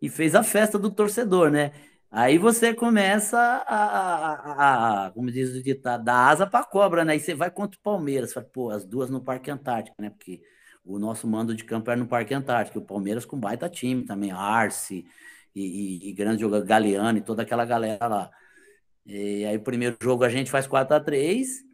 e 0.00 0.10
fez 0.10 0.34
a 0.34 0.42
festa 0.42 0.78
do 0.78 0.90
torcedor, 0.90 1.50
né? 1.50 1.72
Aí 2.14 2.36
você 2.36 2.74
começa 2.74 3.38
a, 3.38 5.06
a, 5.06 5.06
a, 5.06 5.10
como 5.12 5.30
diz 5.30 5.54
o 5.54 5.62
ditado, 5.62 6.04
dar 6.04 6.28
asa 6.28 6.46
para 6.46 6.62
cobra, 6.62 7.06
né? 7.06 7.14
Aí 7.14 7.20
você 7.20 7.34
vai 7.34 7.50
contra 7.50 7.78
o 7.78 7.82
Palmeiras, 7.82 8.34
fala, 8.34 8.44
pô, 8.52 8.68
as 8.70 8.84
duas 8.84 9.08
no 9.08 9.22
Parque 9.22 9.50
Antártico, 9.50 9.96
né? 9.98 10.10
Porque 10.10 10.42
o 10.84 10.98
nosso 10.98 11.26
mando 11.26 11.54
de 11.54 11.64
campo 11.64 11.90
era 11.90 11.98
no 11.98 12.06
Parque 12.06 12.34
Antártico, 12.34 12.80
o 12.80 12.84
Palmeiras 12.84 13.24
com 13.24 13.40
baita 13.40 13.66
time 13.66 14.04
também, 14.04 14.30
Arce 14.30 15.06
e, 15.54 16.04
e, 16.04 16.10
e 16.10 16.12
grande 16.12 16.42
jogador 16.42 16.66
Galeano 16.66 17.18
e 17.18 17.22
toda 17.22 17.42
aquela 17.42 17.64
galera 17.64 18.06
lá. 18.06 18.30
E 19.06 19.46
aí 19.46 19.56
o 19.56 19.62
primeiro 19.62 19.96
jogo 20.02 20.22
a 20.22 20.28
gente 20.28 20.50
faz 20.50 20.66
4 20.66 20.94
a 20.94 21.00
3 21.00 21.64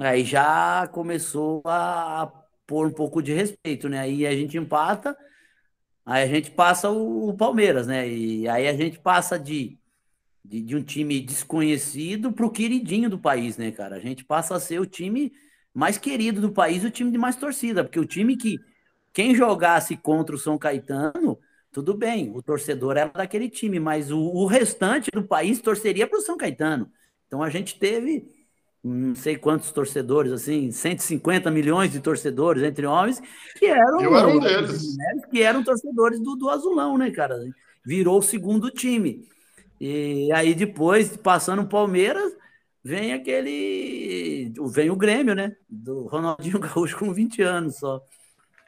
aí 0.00 0.24
já 0.24 0.88
começou 0.88 1.62
a 1.66 2.32
pôr 2.66 2.86
um 2.86 2.92
pouco 2.92 3.22
de 3.22 3.32
respeito, 3.32 3.88
né? 3.88 4.00
Aí 4.00 4.26
a 4.26 4.32
gente 4.32 4.56
empata, 4.56 5.16
aí 6.06 6.22
a 6.22 6.26
gente 6.26 6.50
passa 6.52 6.88
o, 6.88 7.30
o 7.30 7.34
Palmeiras, 7.34 7.86
né? 7.86 8.08
E 8.08 8.48
aí 8.48 8.68
a 8.68 8.74
gente 8.74 8.98
passa 8.98 9.38
de, 9.38 9.78
de, 10.44 10.62
de 10.62 10.76
um 10.76 10.82
time 10.82 11.20
desconhecido 11.20 12.32
para 12.32 12.46
o 12.46 12.50
queridinho 12.50 13.10
do 13.10 13.18
país, 13.18 13.56
né, 13.58 13.72
cara? 13.72 13.96
A 13.96 14.00
gente 14.00 14.24
passa 14.24 14.54
a 14.54 14.60
ser 14.60 14.80
o 14.80 14.86
time 14.86 15.32
mais 15.74 15.98
querido 15.98 16.40
do 16.40 16.52
país 16.52 16.84
o 16.84 16.90
time 16.90 17.10
de 17.10 17.18
mais 17.18 17.36
torcida, 17.36 17.84
porque 17.84 18.00
o 18.00 18.06
time 18.06 18.36
que 18.36 18.58
quem 19.12 19.34
jogasse 19.34 19.96
contra 19.96 20.34
o 20.34 20.38
São 20.38 20.56
Caetano, 20.56 21.38
tudo 21.72 21.92
bem, 21.94 22.30
o 22.34 22.42
torcedor 22.42 22.96
era 22.96 23.10
daquele 23.10 23.50
time, 23.50 23.80
mas 23.80 24.10
o, 24.10 24.18
o 24.18 24.46
restante 24.46 25.10
do 25.10 25.22
país 25.22 25.60
torceria 25.60 26.06
para 26.06 26.18
o 26.18 26.22
São 26.22 26.36
Caetano. 26.36 26.90
Então 27.26 27.42
a 27.42 27.50
gente 27.50 27.78
teve 27.78 28.35
não 28.94 29.14
sei 29.14 29.36
quantos 29.36 29.70
torcedores, 29.72 30.32
assim, 30.32 30.70
150 30.70 31.50
milhões 31.50 31.90
de 31.92 32.00
torcedores 32.00 32.62
entre 32.62 32.86
homens, 32.86 33.20
que 33.58 33.66
eram, 33.66 34.00
Eu 34.00 34.16
era 34.16 34.28
um 34.28 34.40
deles. 34.40 34.82
que 35.30 35.42
eram 35.42 35.62
torcedores 35.64 36.20
do, 36.20 36.36
do 36.36 36.48
Azulão, 36.50 36.96
né, 36.98 37.10
cara? 37.10 37.36
Virou 37.84 38.18
o 38.18 38.22
segundo 38.22 38.70
time. 38.70 39.26
E 39.80 40.30
aí 40.32 40.54
depois, 40.54 41.16
passando 41.16 41.62
o 41.62 41.68
Palmeiras, 41.68 42.32
vem 42.82 43.12
aquele. 43.12 44.52
Vem 44.72 44.90
o 44.90 44.96
Grêmio, 44.96 45.34
né? 45.34 45.56
Do 45.68 46.06
Ronaldinho 46.06 46.58
Gaúcho 46.60 46.98
com 46.98 47.12
20 47.12 47.42
anos 47.42 47.76
só. 47.78 48.00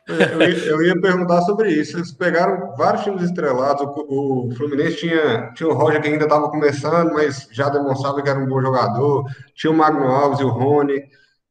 Eu 0.09 0.83
ia, 0.83 0.99
perguntar 1.01 1.43
sobre 1.43 1.71
isso. 1.71 1.97
Eles 1.97 2.13
pegaram 2.13 2.75
vários 2.77 3.05
times 3.05 3.23
estrelados. 3.23 3.83
O, 3.83 4.49
o 4.49 4.55
Fluminense 4.55 4.97
tinha, 4.97 5.53
tinha 5.55 5.69
o 5.69 5.75
Roger 5.75 6.01
que 6.01 6.09
ainda 6.09 6.25
estava 6.25 6.51
começando, 6.51 7.13
mas 7.13 7.47
já 7.53 7.69
demonstrava 7.69 8.23
que 8.23 8.29
era 8.29 8.39
um 8.39 8.47
bom 8.47 8.61
jogador. 8.61 9.25
Tinha 9.55 9.71
o 9.71 9.77
Magno 9.77 10.07
Alves 10.09 10.41
e 10.41 10.45
o 10.45 10.49
Rony. 10.49 11.03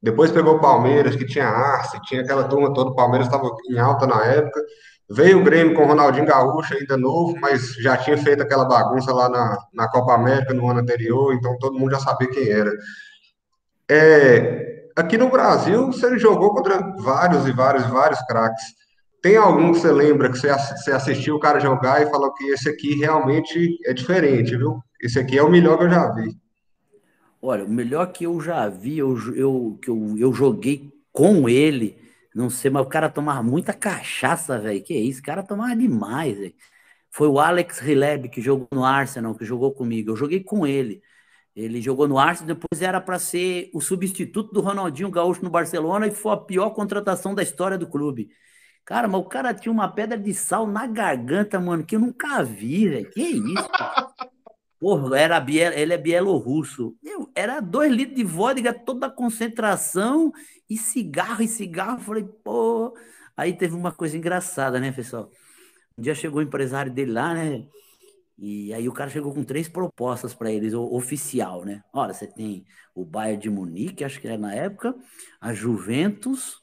Depois 0.01 0.31
pegou 0.31 0.55
o 0.55 0.59
Palmeiras, 0.59 1.15
que 1.15 1.25
tinha 1.25 1.47
Arce, 1.47 2.01
tinha 2.03 2.21
aquela 2.21 2.45
turma 2.45 2.73
toda. 2.73 2.89
O 2.91 2.95
Palmeiras 2.95 3.27
estava 3.27 3.49
em 3.69 3.77
alta 3.77 4.07
na 4.07 4.25
época. 4.25 4.59
Veio 5.09 5.39
o 5.39 5.43
Grêmio 5.43 5.73
com 5.73 5.83
o 5.83 5.87
Ronaldinho 5.87 6.25
Gaúcho, 6.25 6.73
ainda 6.73 6.97
novo, 6.97 7.35
mas 7.39 7.75
já 7.75 7.95
tinha 7.95 8.17
feito 8.17 8.43
aquela 8.43 8.65
bagunça 8.65 9.13
lá 9.13 9.29
na, 9.29 9.57
na 9.73 9.89
Copa 9.89 10.13
América 10.13 10.53
no 10.53 10.69
ano 10.69 10.81
anterior, 10.81 11.33
então 11.33 11.57
todo 11.59 11.79
mundo 11.79 11.91
já 11.91 11.99
sabia 11.99 12.29
quem 12.29 12.49
era. 12.49 12.71
É, 13.89 14.76
aqui 14.97 15.17
no 15.17 15.29
Brasil, 15.29 15.88
você 15.88 16.17
jogou 16.17 16.53
contra 16.53 16.79
vários 16.97 17.47
e 17.47 17.51
vários, 17.51 17.86
vários 17.86 18.19
craques. 18.21 18.63
Tem 19.21 19.38
algum 19.38 19.71
que 19.71 19.79
você 19.79 19.91
lembra 19.91 20.31
que 20.31 20.38
você 20.38 20.91
assistiu 20.91 21.36
o 21.36 21.39
cara 21.39 21.60
jogar 21.60 22.01
e 22.01 22.10
falou 22.10 22.33
que 22.33 22.45
esse 22.45 22.67
aqui 22.67 22.95
realmente 22.95 23.77
é 23.86 23.93
diferente, 23.93 24.55
viu? 24.57 24.81
Esse 25.01 25.19
aqui 25.19 25.38
é 25.38 25.43
o 25.43 25.49
melhor 25.49 25.77
que 25.77 25.83
eu 25.86 25.89
já 25.89 26.12
vi. 26.13 26.36
Olha, 27.41 27.63
o 27.63 27.69
melhor 27.69 28.12
que 28.12 28.23
eu 28.23 28.41
já 28.41 28.67
vi, 28.67 28.97
eu, 28.97 29.15
eu, 29.36 29.79
que 29.81 29.89
eu, 29.89 30.15
eu 30.17 30.33
joguei 30.33 30.91
com 31.12 31.47
ele, 31.47 31.97
não 32.33 32.49
sei, 32.49 32.69
mas 32.71 32.83
o 32.83 32.89
cara 32.89 33.10
tomava 33.10 33.43
muita 33.43 33.73
cachaça, 33.73 34.60
velho. 34.60 34.83
Que 34.83 34.95
isso, 34.95 35.19
o 35.19 35.23
cara 35.23 35.43
tomava 35.43 35.75
demais, 35.75 36.38
velho. 36.38 36.53
Foi 37.12 37.27
o 37.27 37.39
Alex 37.39 37.79
Rileb 37.79 38.29
que 38.29 38.41
jogou 38.41 38.67
no 38.71 38.83
Arsenal, 38.83 39.36
que 39.36 39.45
jogou 39.45 39.71
comigo. 39.71 40.12
Eu 40.12 40.15
joguei 40.15 40.43
com 40.43 40.65
ele. 40.65 41.01
Ele 41.57 41.81
jogou 41.81 42.07
no 42.07 42.19
Arsenal, 42.19 42.55
depois 42.55 42.83
era 42.83 43.01
para 43.01 43.17
ser 43.17 43.71
o 43.73 43.81
substituto 43.81 44.53
do 44.53 44.61
Ronaldinho 44.61 45.09
Gaúcho 45.09 45.43
no 45.43 45.49
Barcelona 45.49 46.05
e 46.05 46.11
foi 46.11 46.33
a 46.33 46.37
pior 46.37 46.69
contratação 46.69 47.33
da 47.33 47.41
história 47.41 47.79
do 47.79 47.89
clube. 47.89 48.29
Cara, 48.85 49.07
mas 49.07 49.19
o 49.19 49.25
cara 49.25 49.55
tinha 49.55 49.71
uma 49.71 49.87
pedra 49.87 50.19
de 50.19 50.35
sal 50.35 50.67
na 50.67 50.85
garganta, 50.85 51.59
mano, 51.59 51.83
que 51.83 51.95
eu 51.95 51.99
nunca 51.99 52.43
vi, 52.43 52.87
velho. 52.87 53.09
Que 53.09 53.21
isso? 53.21 53.69
Cara? 53.69 54.07
Porra, 54.79 55.17
era 55.17 55.39
biel, 55.39 55.73
ele 55.73 55.93
é 55.93 55.97
bielorrusso. 55.97 56.95
Eu, 57.03 57.31
era 57.33 57.59
dois 57.59 57.91
litros 57.91 58.15
de 58.15 58.23
vodka, 58.23 58.71
toda 58.71 59.07
a 59.07 59.11
concentração, 59.11 60.31
e 60.69 60.77
cigarro, 60.77 61.41
e 61.41 61.47
cigarro. 61.47 61.99
Falei, 61.99 62.23
pô. 62.23 62.95
Aí 63.35 63.53
teve 63.57 63.75
uma 63.75 63.91
coisa 63.91 64.15
engraçada, 64.15 64.79
né, 64.79 64.91
pessoal? 64.91 65.31
Um 65.97 66.03
dia 66.03 66.13
chegou 66.13 66.39
o 66.39 66.43
empresário 66.43 66.93
dele 66.93 67.13
lá, 67.13 67.33
né? 67.33 67.65
E 68.38 68.73
aí 68.73 68.88
o 68.88 68.93
cara 68.93 69.10
chegou 69.10 69.34
com 69.34 69.43
três 69.43 69.67
propostas 69.67 70.34
para 70.34 70.52
eles, 70.52 70.73
oficial, 70.73 71.65
né? 71.65 71.84
Olha, 71.91 72.13
você 72.13 72.28
tem 72.28 72.65
o 72.93 73.04
Bayern 73.04 73.41
de 73.41 73.50
Munique, 73.50 74.04
acho 74.04 74.21
que 74.21 74.28
era 74.28 74.38
na 74.38 74.54
época, 74.54 74.95
a 75.41 75.54
Juventus 75.54 76.62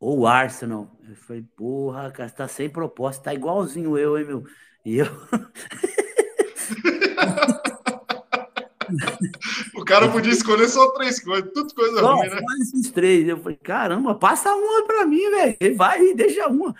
ou 0.00 0.20
o 0.20 0.26
Arsenal. 0.26 0.98
Eu 1.08 1.14
falei, 1.14 1.42
porra, 1.56 2.10
cara, 2.10 2.30
tá 2.30 2.48
sem 2.48 2.68
proposta, 2.68 3.24
tá 3.24 3.34
igualzinho 3.34 3.96
eu, 3.96 4.18
hein, 4.18 4.24
meu? 4.24 4.44
E 4.84 4.96
eu. 4.96 5.06
o 9.74 9.84
cara 9.84 10.10
podia 10.10 10.32
escolher 10.32 10.68
só 10.68 10.90
três 10.92 11.20
coisas, 11.20 11.50
tudo 11.52 11.74
coisa 11.74 12.02
Não, 12.02 12.16
ruim, 12.16 12.28
né? 12.28 12.40
esses 12.60 12.90
três. 12.90 13.28
Eu 13.28 13.38
falei, 13.38 13.58
caramba, 13.58 14.14
passa 14.14 14.54
uma 14.54 14.86
para 14.86 15.06
mim, 15.06 15.30
velho. 15.30 15.76
Vai 15.76 16.02
e 16.02 16.14
deixa 16.14 16.48
uma. 16.48 16.74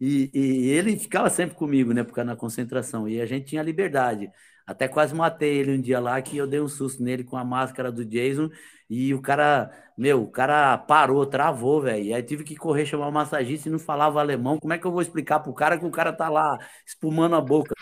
E, 0.00 0.30
e, 0.34 0.68
ele 0.70 0.96
ficava 0.98 1.30
sempre 1.30 1.56
comigo, 1.56 1.92
né? 1.92 2.02
Porque 2.04 2.22
na 2.22 2.36
concentração. 2.36 3.08
E 3.08 3.20
a 3.20 3.26
gente 3.26 3.46
tinha 3.46 3.62
liberdade. 3.62 4.30
Até 4.66 4.88
quase 4.88 5.14
matei 5.14 5.58
ele 5.58 5.76
um 5.76 5.80
dia 5.80 6.00
lá 6.00 6.20
que 6.20 6.36
eu 6.36 6.46
dei 6.46 6.60
um 6.60 6.68
susto 6.68 7.02
nele 7.02 7.24
com 7.24 7.36
a 7.36 7.44
máscara 7.44 7.90
do 7.90 8.04
Jason. 8.04 8.50
E 8.90 9.14
o 9.14 9.22
cara, 9.22 9.70
meu, 9.96 10.22
o 10.22 10.30
cara 10.30 10.76
parou, 10.76 11.24
travou, 11.24 11.80
velho. 11.80 12.04
E 12.04 12.14
aí 12.14 12.22
tive 12.22 12.44
que 12.44 12.56
correr 12.56 12.84
chamar 12.84 13.08
o 13.08 13.12
massagista 13.12 13.68
e 13.68 13.72
não 13.72 13.78
falava 13.78 14.20
alemão. 14.20 14.58
Como 14.58 14.72
é 14.72 14.78
que 14.78 14.86
eu 14.86 14.92
vou 14.92 15.02
explicar 15.02 15.40
pro 15.40 15.54
cara 15.54 15.78
que 15.78 15.86
o 15.86 15.90
cara 15.90 16.12
tá 16.12 16.28
lá 16.28 16.58
espumando 16.86 17.36
a 17.36 17.40
boca? 17.40 17.74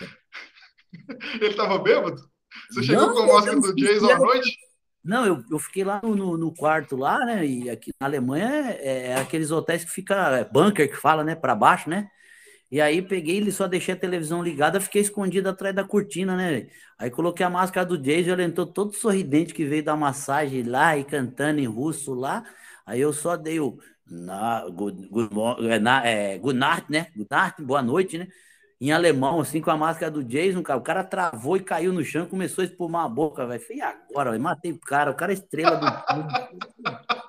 Ele 1.40 1.54
tava 1.54 1.78
bêbado? 1.78 2.22
Você 2.70 2.82
chegou 2.84 3.06
não, 3.06 3.14
com 3.14 3.22
a 3.22 3.34
máscara 3.34 3.60
do 3.60 3.74
Jason 3.74 4.10
à 4.10 4.18
noite? 4.18 4.56
Não, 5.04 5.26
eu, 5.26 5.44
eu 5.50 5.58
fiquei 5.58 5.84
lá 5.84 6.00
no, 6.02 6.36
no 6.38 6.54
quarto 6.54 6.96
lá, 6.96 7.18
né? 7.26 7.46
E 7.46 7.68
aqui 7.68 7.92
na 8.00 8.06
Alemanha 8.06 8.48
é, 8.80 9.08
é 9.08 9.16
aqueles 9.20 9.50
hotéis 9.50 9.84
que 9.84 9.90
fica 9.90 10.14
é 10.38 10.44
bunker 10.44 10.88
que 10.88 10.96
fala, 10.96 11.22
né? 11.22 11.34
Para 11.34 11.54
baixo, 11.54 11.90
né? 11.90 12.10
E 12.70 12.80
aí 12.80 13.02
peguei, 13.02 13.36
ele 13.36 13.52
só 13.52 13.68
deixei 13.68 13.94
a 13.94 13.96
televisão 13.96 14.42
ligada, 14.42 14.80
fiquei 14.80 15.02
escondido 15.02 15.48
atrás 15.48 15.74
da 15.74 15.84
cortina, 15.84 16.36
né? 16.36 16.68
Aí 16.98 17.10
coloquei 17.10 17.44
a 17.46 17.50
máscara 17.50 17.86
do 17.86 17.98
Jason, 17.98 18.32
ele 18.32 18.44
entrou 18.44 18.66
todo 18.66 18.94
sorridente 18.94 19.54
que 19.54 19.64
veio 19.64 19.84
dar 19.84 19.96
massagem 19.96 20.62
lá 20.64 20.96
e 20.96 21.04
cantando 21.04 21.60
em 21.60 21.66
russo 21.66 22.14
lá. 22.14 22.44
Aí 22.86 23.00
eu 23.00 23.12
só 23.12 23.36
dei 23.36 23.60
o 23.60 23.78
na, 24.06 24.66
good, 24.70 25.08
good, 25.08 25.30
é, 25.70 25.78
na, 25.78 26.06
é, 26.06 26.38
good 26.38 26.58
night, 26.58 26.86
né? 26.90 27.08
Good 27.16 27.28
night, 27.30 27.62
boa 27.62 27.82
noite, 27.82 28.18
né? 28.18 28.28
Em 28.80 28.92
alemão, 28.92 29.40
assim, 29.40 29.60
com 29.60 29.70
a 29.70 29.76
máscara 29.76 30.10
do 30.10 30.22
Jason, 30.24 30.62
cara. 30.62 30.78
O 30.78 30.82
cara 30.82 31.04
travou 31.04 31.56
e 31.56 31.60
caiu 31.60 31.92
no 31.92 32.04
chão, 32.04 32.26
começou 32.26 32.62
a 32.62 32.64
espumar 32.66 33.06
a 33.06 33.08
boca, 33.08 33.46
velho. 33.46 33.60
Falei, 33.60 33.82
agora, 33.82 34.30
véio? 34.30 34.42
matei 34.42 34.72
o 34.72 34.78
cara, 34.78 35.10
o 35.10 35.14
cara 35.14 35.32
é 35.32 35.34
estrela 35.34 35.76
do. 35.76 35.86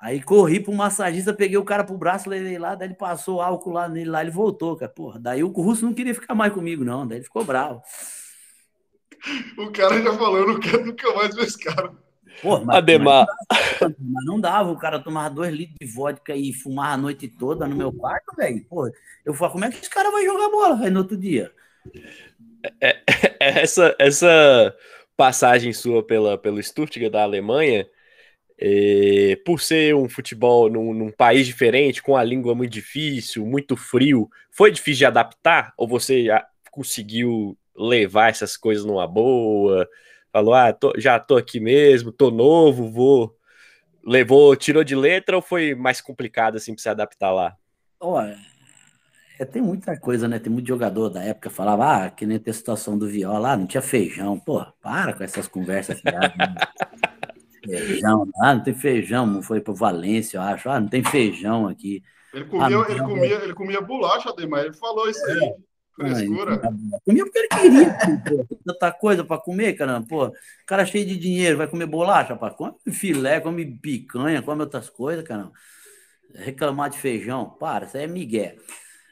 Aí 0.00 0.22
corri 0.22 0.60
pro 0.60 0.72
massagista, 0.72 1.34
peguei 1.34 1.56
o 1.56 1.64
cara 1.64 1.82
pro 1.82 1.98
braço, 1.98 2.30
levei 2.30 2.56
lá, 2.56 2.76
daí 2.76 2.86
ele 2.88 2.94
passou 2.94 3.42
álcool 3.42 3.72
lá 3.72 3.88
nele, 3.88 4.08
lá 4.08 4.22
ele 4.22 4.30
voltou, 4.30 4.76
cara. 4.76 4.90
Porra, 4.90 5.18
daí 5.18 5.42
o 5.42 5.48
russo 5.48 5.84
não 5.84 5.92
queria 5.92 6.14
ficar 6.14 6.36
mais 6.36 6.52
comigo, 6.52 6.84
não, 6.84 7.06
daí 7.06 7.18
ele 7.18 7.24
ficou 7.24 7.44
bravo. 7.44 7.82
O 9.58 9.72
cara 9.72 10.00
já 10.00 10.14
falou, 10.14 10.38
eu 10.38 10.46
não 10.46 10.60
quero 10.60 10.86
nunca 10.86 11.12
mais 11.14 11.34
ver 11.34 11.42
esse 11.42 11.58
cara. 11.58 11.92
Pô, 12.42 12.60
mas, 12.60 12.76
Ademar. 12.76 13.26
Mas, 13.80 14.24
não 14.24 14.40
dava, 14.40 14.70
o 14.70 14.78
cara 14.78 14.98
tomava 14.98 15.34
dois 15.34 15.52
litros 15.52 15.76
de 15.80 15.86
vodka 15.86 16.34
e 16.34 16.52
fumava 16.52 16.94
a 16.94 16.96
noite 16.96 17.28
toda 17.28 17.66
no 17.66 17.76
meu 17.76 17.92
quarto, 17.92 18.36
velho. 18.36 18.64
Pô, 18.68 18.90
eu 19.24 19.34
falo, 19.34 19.52
como 19.52 19.64
é 19.64 19.70
que 19.70 19.78
esse 19.78 19.90
cara 19.90 20.10
vai 20.10 20.24
jogar 20.24 20.48
bola 20.48 20.90
no 20.90 20.98
outro 21.00 21.16
dia? 21.16 21.52
É, 22.80 23.02
é, 23.40 23.60
essa, 23.60 23.94
essa 23.98 24.74
passagem 25.16 25.72
sua 25.72 26.02
pela, 26.02 26.38
pelo 26.38 26.62
Stuttgart 26.62 27.10
da 27.12 27.22
Alemanha, 27.22 27.86
é, 28.60 29.38
por 29.44 29.60
ser 29.60 29.94
um 29.94 30.08
futebol 30.08 30.68
num, 30.68 30.92
num, 30.92 31.10
país 31.10 31.46
diferente, 31.46 32.02
com 32.02 32.16
a 32.16 32.24
língua 32.24 32.54
muito 32.54 32.72
difícil, 32.72 33.46
muito 33.46 33.76
frio, 33.76 34.28
foi 34.50 34.70
difícil 34.70 34.98
de 34.98 35.06
adaptar? 35.06 35.72
Ou 35.76 35.86
você 35.86 36.26
conseguiu 36.70 37.56
levar 37.76 38.30
essas 38.30 38.56
coisas 38.56 38.84
numa 38.84 39.06
boa? 39.06 39.88
Falou, 40.32 40.54
ah, 40.54 40.72
tô, 40.72 40.92
já 40.96 41.18
tô 41.18 41.36
aqui 41.36 41.60
mesmo, 41.60 42.12
tô 42.12 42.30
novo, 42.30 42.90
vou. 42.90 43.36
Levou, 44.04 44.56
tirou 44.56 44.84
de 44.84 44.94
letra 44.94 45.36
ou 45.36 45.42
foi 45.42 45.74
mais 45.74 46.00
complicado 46.00 46.56
assim 46.56 46.74
para 46.74 46.82
se 46.82 46.88
adaptar 46.88 47.32
lá? 47.32 47.56
Olha, 48.00 48.38
é, 49.38 49.44
tem 49.44 49.62
muita 49.62 49.96
coisa, 49.98 50.26
né? 50.26 50.38
Tem 50.38 50.52
muito 50.52 50.66
jogador 50.66 51.08
da 51.08 51.22
época 51.22 51.48
que 51.48 51.54
falava, 51.54 52.04
ah, 52.04 52.10
que 52.10 52.26
nem 52.26 52.38
tem 52.38 52.50
a 52.50 52.54
situação 52.54 52.98
do 52.98 53.06
Viola, 53.06 53.52
ah, 53.52 53.56
não 53.56 53.66
tinha 53.66 53.82
feijão. 53.82 54.38
Pô, 54.38 54.64
para 54.80 55.12
com 55.12 55.22
essas 55.22 55.46
conversas. 55.46 56.00
feijão, 57.64 58.28
ah, 58.40 58.54
não 58.54 58.62
tem 58.62 58.74
feijão, 58.74 59.26
não 59.26 59.42
foi 59.42 59.60
para 59.60 59.74
Valência, 59.74 60.38
eu 60.38 60.42
acho, 60.42 60.68
ah, 60.68 60.80
não 60.80 60.88
tem 60.88 61.04
feijão 61.04 61.68
aqui. 61.68 62.02
Ele 62.32 62.44
comia, 62.46 62.78
ah, 62.78 62.90
ele 62.90 63.00
comia, 63.00 63.44
ele 63.44 63.54
comia 63.54 63.80
bolacha, 63.80 64.30
Ademar, 64.30 64.64
ele 64.64 64.74
falou 64.74 65.08
isso 65.08 65.24
aí. 65.24 65.54
É. 66.00 66.14
Frescura. 66.14 66.60
Comia 67.04 67.24
porque 67.24 67.38
ele 67.38 67.48
queria. 67.48 67.98
Tanta 68.64 68.92
coisa 68.92 69.24
para 69.24 69.40
comer, 69.40 69.74
caramba. 69.74 70.06
Pô, 70.06 70.32
cara 70.66 70.86
cheio 70.86 71.06
de 71.06 71.16
dinheiro, 71.16 71.58
vai 71.58 71.66
comer 71.66 71.86
bolacha, 71.86 72.36
pá. 72.36 72.50
Come 72.50 72.74
filé, 72.92 73.40
come 73.40 73.64
picanha, 73.64 74.42
come 74.42 74.62
outras 74.62 74.88
coisas, 74.88 75.24
caramba. 75.24 75.52
Reclamar 76.34 76.90
de 76.90 76.98
feijão, 76.98 77.50
para, 77.58 77.86
isso 77.86 77.96
aí 77.96 78.04
é 78.04 78.06
migué. 78.06 78.56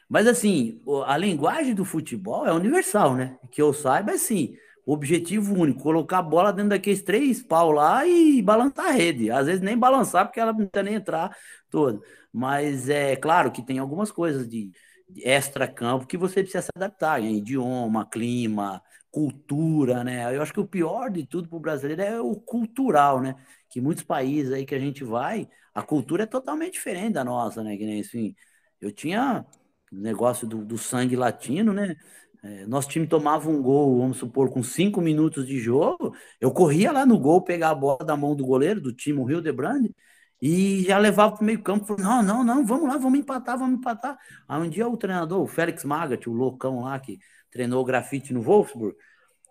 Mas 0.07 0.27
assim, 0.27 0.81
a 1.05 1.17
linguagem 1.17 1.73
do 1.73 1.83
futebol 1.83 2.45
é 2.45 2.53
universal, 2.53 3.15
né? 3.15 3.37
Que 3.51 3.61
eu 3.61 3.73
saiba, 3.73 4.11
é 4.11 4.15
assim, 4.15 4.55
objetivo 4.85 5.53
único, 5.59 5.81
colocar 5.81 6.19
a 6.19 6.21
bola 6.21 6.53
dentro 6.53 6.69
daqueles 6.69 7.01
três 7.01 7.43
pau 7.43 7.71
lá 7.71 8.07
e 8.07 8.41
balançar 8.41 8.85
a 8.85 8.91
rede. 8.91 9.29
Às 9.29 9.47
vezes 9.47 9.61
nem 9.61 9.77
balançar, 9.77 10.25
porque 10.25 10.39
ela 10.39 10.53
não 10.53 10.65
precisa 10.65 10.83
nem 10.83 10.95
entrar 10.95 11.35
toda. 11.69 11.99
Mas 12.31 12.87
é 12.87 13.15
claro 13.17 13.51
que 13.51 13.61
tem 13.61 13.79
algumas 13.79 14.11
coisas 14.11 14.47
de 14.47 14.71
extra-campo 15.15 16.07
que 16.07 16.17
você 16.17 16.41
precisa 16.41 16.61
se 16.61 16.69
adaptar, 16.75 17.21
em 17.21 17.37
idioma, 17.37 18.05
clima, 18.09 18.81
cultura, 19.11 20.03
né? 20.03 20.35
Eu 20.35 20.41
acho 20.41 20.53
que 20.53 20.59
o 20.59 20.67
pior 20.67 21.09
de 21.09 21.25
tudo 21.25 21.47
para 21.49 21.57
o 21.57 21.59
brasileiro 21.59 22.01
é 22.01 22.21
o 22.21 22.35
cultural, 22.35 23.21
né? 23.21 23.35
Que 23.69 23.81
muitos 23.81 24.03
países 24.03 24.51
aí 24.53 24.65
que 24.65 24.75
a 24.75 24.79
gente 24.79 25.03
vai, 25.03 25.47
a 25.73 25.81
cultura 25.81 26.23
é 26.23 26.25
totalmente 26.25 26.73
diferente 26.73 27.13
da 27.13 27.23
nossa, 27.23 27.63
né? 27.63 27.77
Que 27.77 27.85
nem 27.85 28.01
assim, 28.01 28.35
eu 28.81 28.91
tinha 28.91 29.45
negócio 29.91 30.47
do, 30.47 30.63
do 30.65 30.77
sangue 30.77 31.15
latino, 31.15 31.73
né? 31.73 31.95
É, 32.43 32.65
nosso 32.67 32.89
time 32.89 33.07
tomava 33.07 33.49
um 33.49 33.61
gol, 33.61 33.97
vamos 33.99 34.17
supor, 34.17 34.51
com 34.51 34.61
cinco 34.61 35.01
minutos 35.01 35.47
de 35.47 35.57
jogo, 35.59 36.15
eu 36.39 36.51
corria 36.51 36.91
lá 36.91 37.05
no 37.05 37.19
gol 37.19 37.41
pegar 37.43 37.71
a 37.71 37.75
bola 37.75 38.05
da 38.05 38.15
mão 38.15 38.35
do 38.35 38.45
goleiro, 38.45 38.79
do 38.79 38.93
time 38.93 39.23
Rio 39.25 39.41
de 39.41 39.51
Brande, 39.51 39.93
e 40.41 40.83
já 40.83 40.97
levava 40.97 41.33
para 41.33 41.41
o 41.41 41.45
meio 41.45 41.61
campo, 41.61 41.85
falou, 41.85 42.01
não, 42.03 42.21
não, 42.21 42.43
não, 42.43 42.65
vamos 42.65 42.87
lá, 42.87 42.97
vamos 42.97 43.19
empatar, 43.19 43.57
vamos 43.57 43.79
empatar. 43.79 44.17
Aí 44.47 44.61
um 44.61 44.69
dia 44.69 44.87
o 44.87 44.97
treinador, 44.97 45.41
o 45.41 45.47
Félix 45.47 45.83
Magath, 45.83 46.27
o 46.27 46.33
loucão 46.33 46.81
lá 46.81 46.99
que 46.99 47.19
treinou 47.49 47.81
o 47.81 47.85
grafite 47.85 48.33
no 48.33 48.41
Wolfsburg, 48.41 48.95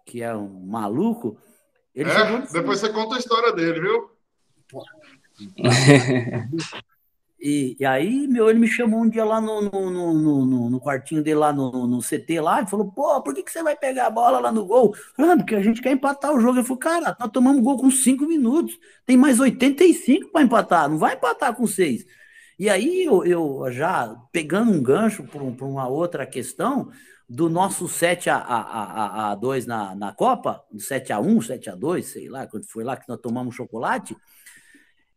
que 0.05 0.23
é 0.23 0.35
um 0.35 0.67
maluco, 0.67 1.39
ele 1.95 2.11
é, 2.11 2.41
depois 2.53 2.79
você 2.79 2.93
conta 2.93 3.17
a 3.17 3.19
história 3.19 3.53
dele, 3.53 3.81
viu? 3.81 4.11
E, 7.49 7.77
e, 7.79 7.87
aí, 7.87 8.27
meu, 8.27 8.51
ele 8.51 8.59
me 8.59 8.67
chamou 8.67 9.03
um 9.03 9.09
dia 9.09 9.25
lá 9.25 9.41
no, 9.41 9.63
no, 9.63 9.89
no, 9.89 10.45
no, 10.45 10.71
no 10.71 10.81
quartinho 10.81 11.23
dele, 11.23 11.37
lá 11.37 11.53
no, 11.53 11.87
no 11.87 12.01
CT, 12.03 12.41
lá, 12.41 12.61
e 12.61 12.67
falou, 12.67 12.91
pô, 12.91 13.23
por 13.23 13.33
que, 13.33 13.45
que 13.45 13.53
você 13.53 13.63
vai 13.63 13.77
pegar 13.77 14.09
a 14.09 14.11
bola 14.11 14.41
lá 14.41 14.51
no 14.51 14.67
gol? 14.67 14.97
Ah, 15.17 15.37
porque 15.37 15.55
a 15.55 15.63
gente 15.63 15.81
quer 15.81 15.93
empatar 15.93 16.35
o 16.35 16.41
jogo. 16.41 16.59
Ele 16.59 16.67
falou, 16.67 16.79
cara, 16.81 17.17
nós 17.21 17.31
tomamos 17.31 17.63
gol 17.63 17.79
com 17.79 17.89
cinco 17.89 18.27
minutos, 18.27 18.77
tem 19.07 19.17
mais 19.17 19.39
85 19.39 20.33
para 20.33 20.43
empatar, 20.43 20.89
não 20.89 20.99
vai 20.99 21.15
empatar 21.15 21.55
com 21.55 21.69
seis. 21.69 22.05
E 22.59 22.69
aí, 22.69 23.05
eu, 23.05 23.25
eu 23.25 23.71
já 23.71 24.17
pegando 24.33 24.73
um 24.73 24.83
gancho 24.83 25.23
para 25.23 25.41
uma 25.65 25.87
outra 25.87 26.27
questão, 26.27 26.91
do 27.29 27.49
nosso 27.49 27.89
7 27.89 28.29
a, 28.29 28.39
a, 28.39 28.61
a, 28.61 29.33
a 29.33 29.35
2 29.37 29.67
na, 29.67 29.95
na 29.95 30.13
Copa, 30.13 30.65
7 30.77 31.13
a 31.13 31.21
1, 31.21 31.43
7 31.43 31.71
a 31.71 31.77
2, 31.77 32.07
sei 32.07 32.29
lá, 32.29 32.47
quando 32.47 32.67
foi 32.67 32.83
lá 32.83 32.97
que 32.97 33.09
nós 33.09 33.21
tomamos 33.21 33.55
chocolate, 33.55 34.17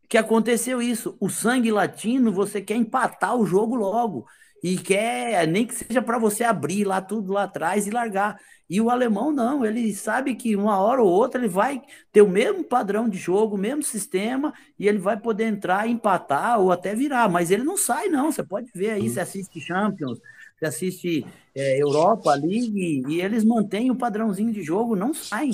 que 0.10 0.18
aconteceu 0.18 0.82
isso. 0.82 1.16
O 1.20 1.30
sangue 1.30 1.72
latino, 1.72 2.32
você 2.32 2.62
quer 2.62 2.76
empatar 2.76 3.36
o 3.38 3.46
jogo 3.46 3.76
logo. 3.76 4.26
E 4.62 4.78
quer, 4.78 5.48
nem 5.48 5.66
que 5.66 5.74
seja 5.74 6.02
para 6.02 6.18
você 6.18 6.44
abrir 6.44 6.84
lá 6.84 7.02
tudo 7.02 7.32
lá 7.32 7.44
atrás 7.44 7.88
e 7.88 7.92
largar. 7.92 8.38
E 8.70 8.82
o 8.82 8.90
alemão 8.90 9.32
não, 9.32 9.66
ele 9.66 9.94
sabe 9.94 10.36
que 10.36 10.56
uma 10.56 10.80
hora 10.80 11.02
ou 11.02 11.10
outra 11.10 11.40
ele 11.40 11.48
vai 11.48 11.82
ter 12.12 12.22
o 12.22 12.30
mesmo 12.30 12.64
padrão 12.64 13.08
de 13.10 13.18
jogo, 13.18 13.56
o 13.56 13.60
mesmo 13.60 13.84
sistema, 13.84 14.54
e 14.78 14.88
ele 14.88 14.98
vai 15.00 15.18
poder 15.18 15.46
entrar, 15.46 15.88
empatar 15.88 16.60
ou 16.60 16.72
até 16.72 16.94
virar, 16.94 17.30
mas 17.30 17.52
ele 17.52 17.64
não 17.64 17.78
sai, 17.78 18.10
não. 18.10 18.32
Você 18.32 18.44
pode 18.44 18.70
ver 18.76 18.92
aí, 18.92 19.10
você 19.10 19.22
assiste 19.22 19.60
Champions, 19.62 20.20
você 20.60 20.66
assiste 20.66 21.26
é, 21.56 21.82
Europa 21.82 22.34
League, 22.34 23.04
e 23.08 23.22
eles 23.22 23.44
mantêm 23.46 23.90
o 23.90 23.96
padrãozinho 23.96 24.52
de 24.52 24.62
jogo, 24.62 24.96
não 24.96 25.14
saem. 25.14 25.54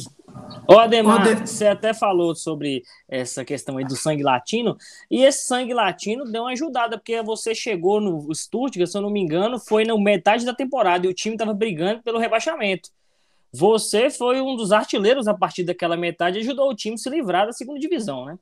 Ô, 0.68 0.80
Ademar, 0.80 1.46
você 1.46 1.68
até 1.68 1.94
falou 1.94 2.36
sobre 2.36 2.84
essa 3.08 3.46
questão 3.46 3.78
aí 3.78 3.86
do 3.86 3.96
sangue 3.96 4.24
latino, 4.24 4.76
e 5.10 5.24
esse 5.24 5.46
sangue 5.46 5.74
latino 5.74 6.26
deu 6.26 6.42
uma 6.44 6.52
ajudada, 6.52 6.98
porque 6.98 7.22
você 7.22 7.54
chegou 7.54 8.02
no 8.02 8.34
Stuttgart, 8.34 8.90
se 8.90 8.98
eu 8.98 9.02
não 9.02 9.10
me 9.10 9.22
engano, 9.22 9.60
foi 9.60 9.86
na 9.86 9.98
metade 9.98 10.44
da 10.44 10.54
temporada, 10.54 11.06
e 11.06 11.10
o 11.10 11.14
time 11.14 11.36
estava 11.36 11.54
brigando 11.54 12.02
pelo 12.02 12.20
rebaixamento. 12.20 12.90
Você 13.54 14.10
foi 14.10 14.42
um 14.42 14.56
dos 14.56 14.72
artilheiros 14.72 15.28
a 15.28 15.34
partir 15.34 15.64
daquela 15.64 15.96
metade 15.96 16.38
e 16.38 16.42
ajudou 16.42 16.70
o 16.70 16.76
time 16.76 16.96
a 16.96 16.98
se 16.98 17.10
livrar 17.10 17.46
da 17.46 17.54
segunda 17.54 17.80
divisão, 17.80 18.26
né? 18.26 18.38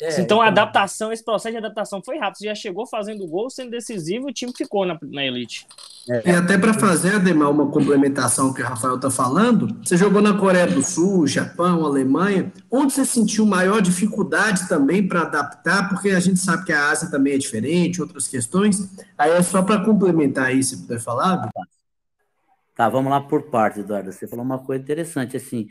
É, 0.00 0.20
então 0.20 0.40
a 0.40 0.48
então. 0.48 0.62
adaptação, 0.62 1.12
esse 1.12 1.22
processo 1.22 1.52
de 1.52 1.58
adaptação 1.58 2.00
foi 2.02 2.18
rápido. 2.18 2.38
Você 2.38 2.46
já 2.46 2.54
chegou 2.54 2.86
fazendo 2.86 3.26
gol, 3.26 3.50
sendo 3.50 3.70
decisivo, 3.70 4.28
e 4.28 4.30
o 4.30 4.34
time 4.34 4.52
ficou 4.56 4.86
na, 4.86 4.98
na 5.02 5.24
elite. 5.24 5.66
É. 6.08 6.30
E 6.30 6.34
até 6.34 6.56
para 6.56 6.72
fazer, 6.72 7.16
Ademar, 7.16 7.50
uma 7.50 7.70
complementação 7.70 8.52
que 8.54 8.62
o 8.62 8.64
Rafael 8.64 8.96
está 8.96 9.10
falando, 9.10 9.68
você 9.84 9.98
jogou 9.98 10.22
na 10.22 10.38
Coreia 10.38 10.66
do 10.66 10.82
Sul, 10.82 11.26
Japão, 11.26 11.84
Alemanha, 11.84 12.50
onde 12.70 12.94
você 12.94 13.04
sentiu 13.04 13.44
maior 13.44 13.82
dificuldade 13.82 14.66
também 14.68 15.06
para 15.06 15.22
adaptar, 15.22 15.90
porque 15.90 16.10
a 16.10 16.20
gente 16.20 16.38
sabe 16.38 16.64
que 16.64 16.72
a 16.72 16.88
Ásia 16.88 17.10
também 17.10 17.34
é 17.34 17.38
diferente, 17.38 18.00
outras 18.00 18.26
questões. 18.26 18.88
Aí 19.18 19.30
é 19.32 19.42
só 19.42 19.62
para 19.62 19.84
complementar 19.84 20.46
aí, 20.46 20.62
se 20.62 20.78
puder 20.78 20.98
falar. 20.98 21.50
Tá, 22.74 22.88
vamos 22.88 23.10
lá 23.10 23.20
por 23.20 23.50
partes, 23.50 23.80
Eduardo. 23.80 24.10
Você 24.10 24.26
falou 24.26 24.44
uma 24.44 24.58
coisa 24.58 24.82
interessante, 24.82 25.36
assim, 25.36 25.68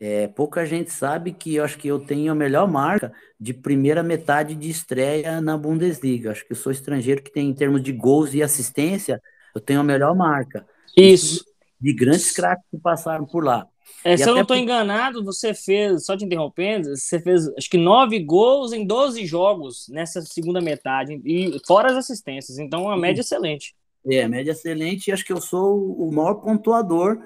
é, 0.00 0.28
pouca 0.28 0.64
gente 0.64 0.92
sabe 0.92 1.32
que 1.32 1.56
eu 1.56 1.64
acho 1.64 1.76
que 1.76 1.88
eu 1.88 1.98
tenho 1.98 2.30
a 2.30 2.34
melhor 2.34 2.68
marca 2.68 3.12
de 3.38 3.52
primeira 3.52 4.02
metade 4.02 4.54
de 4.54 4.70
estreia 4.70 5.40
na 5.40 5.56
Bundesliga. 5.56 6.30
Acho 6.30 6.46
que 6.46 6.52
eu 6.52 6.56
sou 6.56 6.70
estrangeiro 6.70 7.22
que 7.22 7.32
tem, 7.32 7.48
em 7.48 7.54
termos 7.54 7.82
de 7.82 7.92
gols 7.92 8.32
e 8.32 8.42
assistência, 8.42 9.20
eu 9.54 9.60
tenho 9.60 9.80
a 9.80 9.84
melhor 9.84 10.14
marca. 10.14 10.64
Isso. 10.96 11.44
De, 11.80 11.92
de 11.92 11.98
grandes 11.98 12.30
craques 12.30 12.64
que 12.70 12.78
passaram 12.78 13.26
por 13.26 13.44
lá. 13.44 13.66
É, 14.04 14.16
se 14.16 14.22
eu 14.22 14.34
não 14.34 14.42
estou 14.42 14.56
por... 14.56 14.62
enganado, 14.62 15.24
você 15.24 15.52
fez, 15.52 16.04
só 16.04 16.16
te 16.16 16.24
interrompendo, 16.24 16.96
você 16.96 17.18
fez 17.18 17.48
acho 17.56 17.68
que 17.68 17.78
nove 17.78 18.20
gols 18.20 18.72
em 18.72 18.86
12 18.86 19.26
jogos 19.26 19.88
nessa 19.88 20.22
segunda 20.22 20.60
metade, 20.60 21.20
e 21.24 21.58
fora 21.66 21.90
as 21.90 21.96
assistências, 21.96 22.58
então 22.58 22.84
uma 22.84 22.96
média 22.96 23.22
excelente. 23.22 23.74
É, 24.06 24.28
média 24.28 24.52
excelente, 24.52 25.08
e 25.08 25.12
acho 25.12 25.24
que 25.24 25.32
eu 25.32 25.40
sou 25.40 25.92
o 25.98 26.12
maior 26.12 26.34
pontuador 26.34 27.20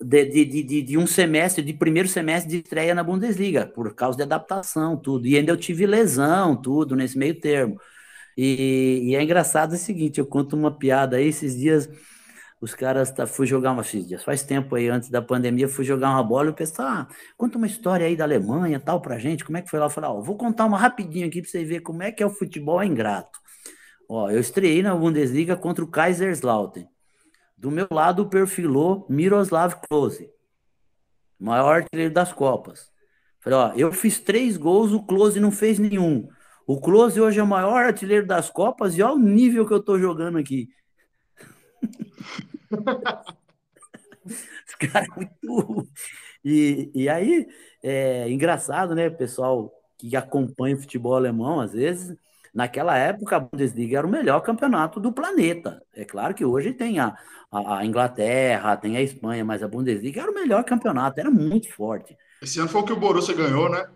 de, 0.00 0.24
de, 0.24 0.62
de, 0.64 0.82
de, 0.82 0.98
um 0.98 1.06
semestre, 1.06 1.62
de 1.62 1.72
primeiro 1.72 2.08
semestre 2.08 2.50
de 2.50 2.58
estreia 2.58 2.94
na 2.94 3.02
Bundesliga, 3.04 3.66
por 3.66 3.94
causa 3.94 4.16
de 4.16 4.22
adaptação, 4.24 4.96
tudo. 4.96 5.26
E 5.26 5.36
ainda 5.36 5.52
eu 5.52 5.56
tive 5.56 5.86
lesão, 5.86 6.56
tudo, 6.60 6.96
nesse 6.96 7.16
meio 7.18 7.38
termo. 7.40 7.80
E, 8.36 9.10
e 9.10 9.16
é 9.16 9.22
engraçado 9.22 9.72
o 9.72 9.76
seguinte, 9.76 10.18
eu 10.20 10.26
conto 10.26 10.56
uma 10.56 10.76
piada 10.76 11.16
aí, 11.16 11.28
esses 11.28 11.56
dias 11.56 11.88
os 12.60 12.74
caras 12.74 13.10
tá, 13.12 13.26
fui 13.26 13.46
jogar 13.46 13.70
uma 13.72 13.82
dias, 13.82 14.24
faz 14.24 14.42
tempo 14.42 14.74
aí 14.74 14.88
antes 14.88 15.08
da 15.10 15.22
pandemia, 15.22 15.68
fui 15.68 15.84
jogar 15.84 16.10
uma 16.10 16.22
bola 16.24 16.48
e 16.48 16.50
o 16.50 16.54
pessoal, 16.54 16.88
ah, 16.88 17.08
conta 17.36 17.56
uma 17.56 17.66
história 17.66 18.06
aí 18.06 18.16
da 18.16 18.24
Alemanha, 18.24 18.80
tal 18.80 19.00
pra 19.00 19.18
gente, 19.18 19.44
como 19.44 19.58
é 19.58 19.62
que 19.62 19.70
foi 19.70 19.78
lá? 19.78 19.86
Eu 19.86 19.90
falei, 19.90 20.10
ó, 20.10 20.20
vou 20.20 20.36
contar 20.36 20.64
uma 20.66 20.78
rapidinho 20.78 21.26
aqui 21.26 21.40
para 21.40 21.50
você 21.50 21.64
ver 21.64 21.80
como 21.80 22.02
é 22.02 22.10
que 22.10 22.22
é 22.22 22.26
o 22.26 22.30
futebol 22.30 22.82
ingrato. 22.82 23.38
Ó, 24.08 24.30
eu 24.30 24.40
estreiei 24.40 24.82
na 24.82 24.94
Bundesliga 24.94 25.56
contra 25.56 25.84
o 25.84 25.88
Kaiserslautern. 25.88 26.88
Do 27.58 27.70
meu 27.72 27.88
lado 27.90 28.28
perfilou 28.28 29.04
Miroslav 29.08 29.74
Klose, 29.88 30.30
maior 31.36 31.78
artilheiro 31.78 32.14
das 32.14 32.32
Copas. 32.32 32.92
Falei, 33.40 33.58
ó, 33.58 33.72
eu 33.74 33.92
fiz 33.92 34.20
três 34.20 34.56
gols, 34.56 34.92
o 34.92 35.04
Klose 35.04 35.40
não 35.40 35.50
fez 35.50 35.76
nenhum. 35.76 36.28
O 36.64 36.80
Klose 36.80 37.20
hoje 37.20 37.40
é 37.40 37.42
o 37.42 37.46
maior 37.46 37.84
artilheiro 37.84 38.24
das 38.24 38.48
Copas 38.48 38.96
e 38.96 39.02
olha 39.02 39.14
o 39.14 39.18
nível 39.18 39.66
que 39.66 39.72
eu 39.72 39.82
tô 39.82 39.98
jogando 39.98 40.38
aqui. 40.38 40.68
Os 44.24 44.74
caras 44.78 45.08
muito. 45.16 45.88
E, 46.44 46.92
e 46.94 47.08
aí, 47.08 47.44
é 47.82 48.30
engraçado, 48.30 48.94
né, 48.94 49.10
pessoal 49.10 49.72
que 49.98 50.14
acompanha 50.14 50.76
o 50.76 50.80
futebol 50.80 51.16
alemão, 51.16 51.58
às 51.58 51.72
vezes, 51.72 52.16
Naquela 52.58 52.96
época, 52.96 53.36
a 53.36 53.40
Bundesliga 53.40 53.98
era 53.98 54.06
o 54.06 54.10
melhor 54.10 54.40
campeonato 54.40 54.98
do 54.98 55.12
planeta. 55.12 55.80
É 55.94 56.04
claro 56.04 56.34
que 56.34 56.44
hoje 56.44 56.72
tem 56.72 56.98
a, 56.98 57.16
a, 57.50 57.84
Inglaterra, 57.84 58.76
tem 58.76 58.96
a 58.96 59.02
Espanha, 59.02 59.44
mas 59.44 59.62
a 59.62 59.68
Bundesliga 59.68 60.22
era 60.22 60.30
o 60.30 60.34
melhor 60.34 60.64
campeonato, 60.64 61.18
era 61.18 61.30
muito 61.30 61.72
forte. 61.72 62.16
Esse 62.42 62.60
ano 62.60 62.68
foi 62.68 62.80
o 62.80 62.84
que 62.84 62.92
o 62.92 62.96
Borussia 62.96 63.34
ganhou, 63.34 63.70
né? 63.70 63.86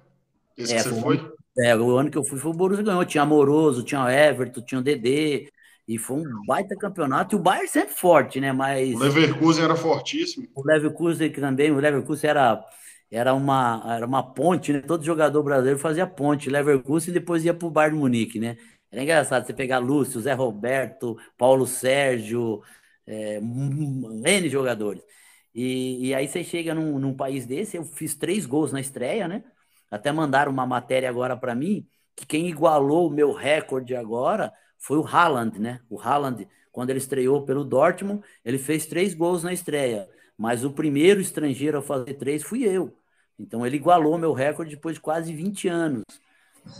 Esse 0.57 0.75
é, 0.75 0.77
que 0.77 0.83
você 0.85 1.01
foi? 1.01 1.19
foi? 1.19 1.33
É, 1.59 1.77
o 1.77 1.97
ano 1.97 2.11
que 2.11 2.19
eu 2.19 2.25
fui 2.25 2.39
foi 2.39 2.51
o 2.51 2.55
Borussia 2.55 2.85
ganhou. 2.85 3.05
Tinha 3.05 3.23
Amoroso, 3.23 3.83
tinha 3.83 4.03
o 4.03 4.09
Everton, 4.09 4.63
tinha 4.63 4.81
o 4.81 4.83
Dedê. 4.85 5.51
E 5.87 5.99
foi 5.99 6.19
um 6.19 6.47
baita 6.47 6.77
campeonato. 6.77 7.35
E 7.35 7.39
o 7.39 7.43
Bayern 7.43 7.69
sempre 7.69 7.95
forte, 7.95 8.41
né? 8.41 8.53
Mas. 8.53 8.95
O 8.95 8.99
Leverkusen 8.99 9.65
era 9.65 9.77
fortíssimo. 9.77 10.49
O 10.55 10.67
Leverkusen 10.67 11.31
também. 11.31 11.71
O 11.71 11.79
Leverkusen 11.79 12.31
era 12.31 12.65
era 13.13 13.35
uma, 13.35 13.83
era 13.95 14.07
uma 14.07 14.23
ponte, 14.23 14.73
né? 14.73 14.81
Todo 14.81 15.05
jogador 15.05 15.43
brasileiro 15.43 15.79
fazia 15.79 16.07
ponte, 16.07 16.49
Leverkusen 16.49 17.11
e 17.11 17.13
depois 17.13 17.45
ia 17.45 17.53
para 17.53 17.69
o 17.69 17.71
Bayern 17.71 17.99
Munique, 17.99 18.41
né? 18.41 18.57
Era 18.91 19.03
engraçado 19.03 19.47
você 19.47 19.53
pegar 19.53 19.79
Lúcio, 19.79 20.21
Zé 20.21 20.33
Roberto, 20.33 21.19
Paulo 21.37 21.67
Sérgio, 21.67 22.63
é, 23.07 23.39
N 23.39 24.49
jogadores. 24.49 25.03
E, 25.55 26.09
e 26.09 26.15
aí 26.15 26.27
você 26.27 26.43
chega 26.43 26.75
num, 26.75 26.99
num, 26.99 27.15
país 27.15 27.47
desse, 27.47 27.77
eu 27.77 27.85
fiz 27.85 28.15
três 28.15 28.47
gols 28.47 28.73
na 28.73 28.81
estreia, 28.81 29.29
né? 29.29 29.45
Até 29.91 30.11
mandaram 30.11 30.51
uma 30.51 30.67
matéria 30.67 31.09
agora 31.09 31.37
para 31.37 31.55
mim, 31.55 31.87
que 32.17 32.27
quem 32.27 32.49
igualou 32.49 33.09
o 33.09 33.11
meu 33.11 33.33
recorde 33.33 33.95
agora 33.95 34.53
foi 34.79 34.99
o 34.99 35.07
Haaland, 35.07 35.59
né? 35.61 35.81
O 35.91 36.01
Haaland, 36.01 36.49
quando 36.71 36.91
ele 36.91 36.99
estreou 36.99 37.45
pelo 37.45 37.65
Dortmund, 37.65 38.23
ele 38.45 38.59
fez 38.59 38.87
três 38.87 39.15
gols 39.15 39.43
na 39.43 39.53
estreia. 39.53 40.09
Mas 40.37 40.65
o 40.65 40.73
primeiro 40.73 41.21
estrangeiro 41.21 41.79
a 41.79 41.83
fazer 41.83 42.15
três 42.15 42.43
fui 42.43 42.65
eu. 42.65 42.97
Então 43.39 43.67
ele 43.67 43.77
igualou 43.77 44.19
meu 44.19 44.33
recorde 44.33 44.75
depois 44.77 44.97
de 44.97 45.01
quase 45.01 45.33
20 45.35 45.69
anos. 45.69 46.05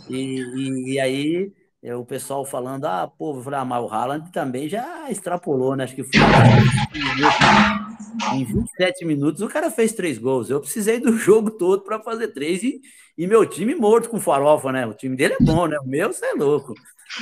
E, 0.09 0.39
e, 0.39 0.93
e 0.93 0.99
aí 0.99 1.53
é, 1.83 1.93
o 1.93 2.05
pessoal 2.05 2.45
falando, 2.45 2.85
ah, 2.85 3.07
pô, 3.07 3.33
mas 3.33 3.83
o 3.83 3.87
Haaland 3.89 4.31
também 4.31 4.69
já 4.69 5.11
extrapolou, 5.11 5.75
né? 5.75 5.83
Acho 5.83 5.95
que 5.95 6.03
foi 6.03 6.21
em 8.33 8.45
27 8.45 9.05
minutos 9.05 9.41
o 9.41 9.49
cara 9.49 9.69
fez 9.69 9.91
três 9.91 10.17
gols. 10.17 10.49
Eu 10.49 10.61
precisei 10.61 10.97
do 10.99 11.17
jogo 11.17 11.51
todo 11.51 11.83
para 11.83 11.99
fazer 11.99 12.29
três 12.29 12.63
e, 12.63 12.79
e 13.17 13.27
meu 13.27 13.45
time 13.45 13.75
morto 13.75 14.09
com 14.09 14.19
farofa, 14.21 14.71
né? 14.71 14.87
O 14.87 14.93
time 14.93 15.17
dele 15.17 15.33
é 15.33 15.43
bom, 15.43 15.67
né? 15.67 15.77
O 15.77 15.85
meu, 15.85 16.13
você 16.13 16.25
é 16.25 16.33
louco. 16.33 16.73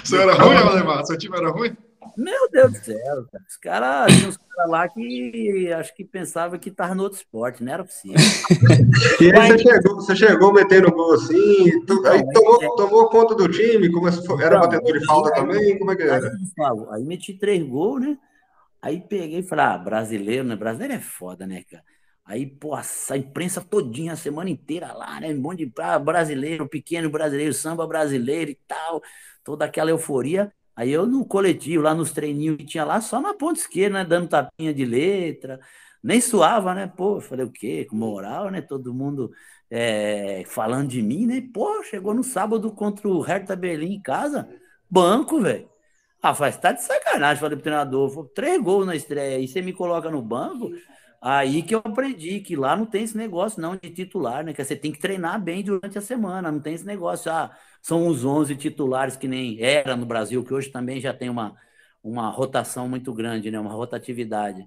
Você 0.03 0.17
era 0.17 0.33
ruim, 0.33 0.55
Alemar? 0.55 1.05
Seu 1.05 1.17
time 1.17 1.35
era 1.35 1.49
ruim? 1.49 1.75
Meu 2.17 2.49
Deus 2.49 2.71
do 2.73 2.77
céu, 2.77 3.25
cara. 3.31 3.45
Os 3.47 3.57
caras, 3.57 4.15
tinha 4.15 4.29
uns 4.29 4.37
caras 4.37 4.71
lá 4.71 4.87
que 4.89 5.71
acho 5.73 5.95
que 5.95 6.03
pensava 6.03 6.57
que 6.57 6.71
tava 6.71 6.95
no 6.95 7.03
outro 7.03 7.17
esporte, 7.17 7.63
não 7.63 7.71
era 7.71 7.83
possível. 7.83 8.17
E 9.19 9.31
aí 9.31 9.51
você 9.51 9.59
chegou, 9.59 9.95
você 9.95 10.15
chegou 10.15 10.53
metendo 10.53 10.91
gol 10.91 11.13
assim, 11.13 11.85
tu, 11.85 12.05
aí 12.07 12.23
tomou, 12.33 12.63
é... 12.63 12.67
tomou 12.75 13.09
conta 13.09 13.35
do 13.35 13.47
time, 13.47 13.91
começou, 13.91 14.41
era 14.41 14.55
não, 14.55 14.61
batedor 14.61 14.99
de 14.99 15.05
falta 15.05 15.29
aí, 15.29 15.35
também, 15.35 15.79
como 15.79 15.91
é 15.91 15.95
que 15.95 16.03
era? 16.03 16.27
Aí, 16.27 16.85
aí 16.91 17.03
meti 17.03 17.33
três 17.33 17.63
gols, 17.63 18.01
né? 18.01 18.17
Aí 18.81 18.99
peguei 18.99 19.39
e 19.39 19.43
falei, 19.43 19.65
ah, 19.65 19.77
brasileiro, 19.77 20.43
né? 20.43 20.55
Brasileiro 20.55 20.93
é 20.95 20.99
foda, 20.99 21.45
né, 21.45 21.63
cara? 21.69 21.83
Aí, 22.25 22.47
pô, 22.47 22.73
a 22.75 23.17
imprensa 23.17 23.61
todinha, 23.61 24.13
a 24.13 24.15
semana 24.15 24.49
inteira 24.49 24.93
lá, 24.93 25.19
né? 25.19 25.29
Um 25.33 25.41
monte 25.41 25.65
de 25.65 25.73
ah, 25.79 25.99
brasileiro, 25.99 26.67
pequeno 26.67 27.09
brasileiro, 27.09 27.53
samba 27.53 27.85
brasileiro 27.85 28.51
e 28.51 28.59
tal, 28.67 29.01
toda 29.43 29.65
aquela 29.65 29.91
euforia. 29.91 30.51
Aí 30.75 30.91
eu 30.91 31.05
no 31.05 31.25
coletivo, 31.25 31.83
lá 31.83 31.93
nos 31.93 32.11
treininhos 32.11 32.57
que 32.57 32.65
tinha 32.65 32.85
lá, 32.85 33.01
só 33.01 33.19
na 33.21 33.33
ponta 33.33 33.59
esquerda, 33.59 33.99
né? 33.99 34.05
Dando 34.05 34.29
tapinha 34.29 34.73
de 34.73 34.85
letra, 34.85 35.59
nem 36.03 36.21
suava, 36.21 36.73
né? 36.73 36.87
Pô, 36.87 37.21
falei 37.21 37.45
o 37.45 37.51
quê? 37.51 37.85
Com 37.85 37.95
moral, 37.95 38.49
né? 38.49 38.61
Todo 38.61 38.93
mundo 38.93 39.31
é, 39.69 40.43
falando 40.47 40.89
de 40.89 41.01
mim, 41.01 41.25
né? 41.27 41.41
Pô, 41.53 41.83
chegou 41.83 42.13
no 42.13 42.23
sábado 42.23 42.71
contra 42.71 43.07
o 43.07 43.21
Hertha 43.21 43.55
Berlim 43.55 43.95
em 43.95 44.01
casa, 44.01 44.49
banco, 44.89 45.41
velho. 45.41 45.69
Ah, 46.21 46.35
faz, 46.35 46.57
tá 46.57 46.71
de 46.71 46.83
sacanagem, 46.83 47.39
falei 47.41 47.57
pro 47.57 47.63
treinador. 47.63 48.27
Três 48.35 48.61
gols 48.61 48.85
na 48.85 48.95
estreia, 48.95 49.37
aí 49.37 49.47
você 49.47 49.61
me 49.61 49.73
coloca 49.73 50.09
no 50.11 50.21
banco. 50.21 50.69
Aí 51.21 51.61
que 51.63 51.75
eu 51.75 51.81
aprendi 51.83 52.39
que 52.41 52.55
lá 52.55 52.75
não 52.75 52.85
tem 52.85 53.03
esse 53.03 53.17
negócio 53.17 53.61
não 53.61 53.75
de 53.75 53.89
titular, 53.91 54.43
né? 54.43 54.53
Que 54.53 54.63
você 54.63 54.75
tem 54.75 54.91
que 54.91 54.99
treinar 54.99 55.41
bem 55.41 55.63
durante 55.63 55.97
a 55.97 56.01
semana, 56.01 56.51
não 56.51 56.59
tem 56.59 56.73
esse 56.73 56.85
negócio. 56.85 57.31
Ah, 57.31 57.55
são 57.81 58.07
os 58.07 58.23
11 58.25 58.55
titulares 58.55 59.15
que 59.15 59.27
nem 59.27 59.61
era 59.61 59.95
no 59.95 60.05
Brasil, 60.05 60.43
que 60.43 60.53
hoje 60.53 60.69
também 60.69 60.99
já 61.01 61.13
tem 61.13 61.29
uma, 61.29 61.55
uma 62.03 62.29
rotação 62.29 62.87
muito 62.87 63.13
grande, 63.13 63.51
né? 63.51 63.59
Uma 63.59 63.71
rotatividade. 63.71 64.65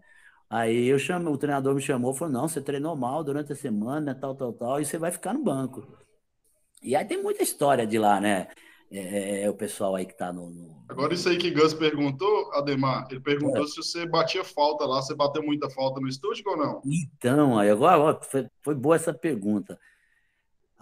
Aí 0.50 0.86
eu 0.86 0.98
chamo, 0.98 1.30
o 1.30 1.38
treinador 1.38 1.74
me 1.74 1.80
chamou, 1.80 2.14
falou: 2.14 2.32
"Não, 2.32 2.48
você 2.48 2.60
treinou 2.60 2.96
mal 2.96 3.24
durante 3.24 3.52
a 3.52 3.56
semana, 3.56 4.14
tal, 4.14 4.34
tal, 4.34 4.52
tal, 4.52 4.80
e 4.80 4.84
você 4.84 4.98
vai 4.98 5.10
ficar 5.10 5.34
no 5.34 5.42
banco". 5.42 5.86
E 6.82 6.94
aí 6.96 7.04
tem 7.04 7.22
muita 7.22 7.42
história 7.42 7.86
de 7.86 7.98
lá, 7.98 8.20
né? 8.20 8.48
é, 8.96 9.42
é, 9.42 9.50
o 9.50 9.54
pessoal 9.54 9.96
aí 9.96 10.06
que 10.06 10.16
tá 10.16 10.32
no, 10.32 10.50
no, 10.50 10.84
Agora, 10.88 11.14
isso 11.14 11.28
aí 11.28 11.36
que 11.36 11.50
Gus 11.50 11.74
perguntou, 11.74 12.52
Ademar, 12.52 13.06
ele 13.10 13.20
perguntou 13.20 13.64
é. 13.64 13.66
se 13.66 13.76
você 13.76 14.06
batia 14.06 14.44
falta 14.44 14.84
lá, 14.84 15.02
você 15.02 15.14
bateu 15.14 15.42
muita 15.42 15.68
falta 15.70 16.00
no 16.00 16.08
estúdio 16.08 16.44
ou 16.46 16.56
não? 16.56 16.82
Então, 16.84 17.58
aí 17.58 17.70
agora 17.70 18.20
foi, 18.22 18.46
foi 18.62 18.74
boa 18.74 18.94
essa 18.94 19.12
pergunta. 19.12 19.78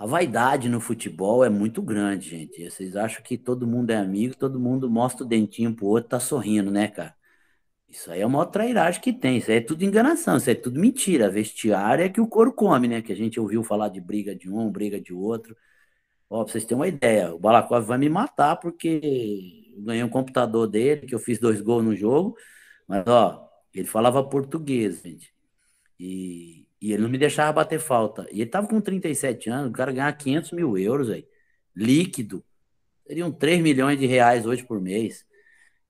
A 0.02 0.06
vaidade 0.06 0.68
no 0.68 0.80
futebol 0.80 1.44
é 1.44 1.48
muito 1.48 1.80
grande, 1.80 2.28
gente. 2.30 2.68
Vocês 2.68 2.96
acham 2.96 3.22
que 3.22 3.38
todo 3.38 3.68
mundo 3.68 3.90
é 3.90 3.96
amigo, 3.96 4.36
todo 4.36 4.58
mundo 4.58 4.90
mostra 4.90 5.24
o 5.24 5.28
dentinho 5.28 5.76
pro 5.76 5.86
outro, 5.86 6.10
tá 6.10 6.18
sorrindo, 6.18 6.72
né, 6.72 6.88
cara? 6.88 7.14
Isso 7.88 8.10
aí 8.10 8.20
é 8.20 8.26
uma 8.26 8.44
trairagem 8.46 9.00
que 9.00 9.12
tem. 9.12 9.38
Isso 9.38 9.50
aí 9.50 9.58
é 9.58 9.60
tudo 9.60 9.84
enganação, 9.84 10.38
isso 10.38 10.50
aí 10.50 10.56
é 10.56 10.58
tudo 10.60 10.80
mentira. 10.80 11.30
Vestiário 11.30 12.04
é 12.04 12.08
que 12.08 12.20
o 12.20 12.26
couro 12.26 12.52
come, 12.52 12.88
né? 12.88 13.00
Que 13.02 13.12
a 13.12 13.16
gente 13.16 13.38
ouviu 13.38 13.62
falar 13.62 13.90
de 13.90 14.00
briga 14.00 14.34
de 14.34 14.50
um, 14.50 14.72
briga 14.72 15.00
de 15.00 15.14
outro. 15.14 15.56
Ó, 16.30 16.44
pra 16.44 16.52
vocês 16.52 16.64
terem 16.64 16.78
uma 16.80 16.88
ideia, 16.88 17.34
o 17.34 17.38
Balakov 17.38 17.86
vai 17.86 17.98
me 17.98 18.08
matar 18.08 18.56
porque 18.56 19.72
eu 19.76 19.82
ganhei 19.84 20.02
um 20.04 20.08
computador 20.08 20.66
dele, 20.68 21.06
que 21.06 21.14
eu 21.14 21.20
fiz 21.20 21.38
dois 21.38 21.60
gols 21.60 21.84
no 21.84 21.94
jogo, 21.94 22.36
mas 22.88 23.06
ó, 23.06 23.48
ele 23.74 23.86
falava 23.86 24.24
português, 24.28 25.02
gente. 25.02 25.32
E, 26.00 26.61
e 26.82 26.92
ele 26.92 27.02
não 27.02 27.08
me 27.08 27.16
deixava 27.16 27.52
bater 27.52 27.78
falta. 27.78 28.26
E 28.32 28.40
ele 28.40 28.50
tava 28.50 28.66
com 28.66 28.80
37 28.80 29.48
anos, 29.48 29.70
o 29.70 29.72
cara 29.72 29.92
ganhar 29.92 30.12
500 30.12 30.50
mil 30.50 30.76
euros 30.76 31.08
aí, 31.08 31.24
líquido. 31.76 32.44
Seriam 33.06 33.30
3 33.30 33.62
milhões 33.62 33.96
de 33.96 34.04
reais 34.04 34.44
hoje 34.44 34.64
por 34.64 34.80
mês. 34.80 35.24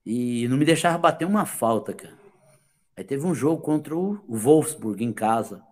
E 0.04 0.46
não 0.48 0.58
me 0.58 0.66
deixava 0.66 0.98
bater 0.98 1.24
uma 1.24 1.46
falta, 1.46 1.94
cara. 1.94 2.14
Aí 2.94 3.02
teve 3.02 3.24
um 3.26 3.34
jogo 3.34 3.62
contra 3.62 3.96
o 3.96 4.20
Wolfsburg 4.28 5.02
em 5.02 5.14
casa. 5.14 5.62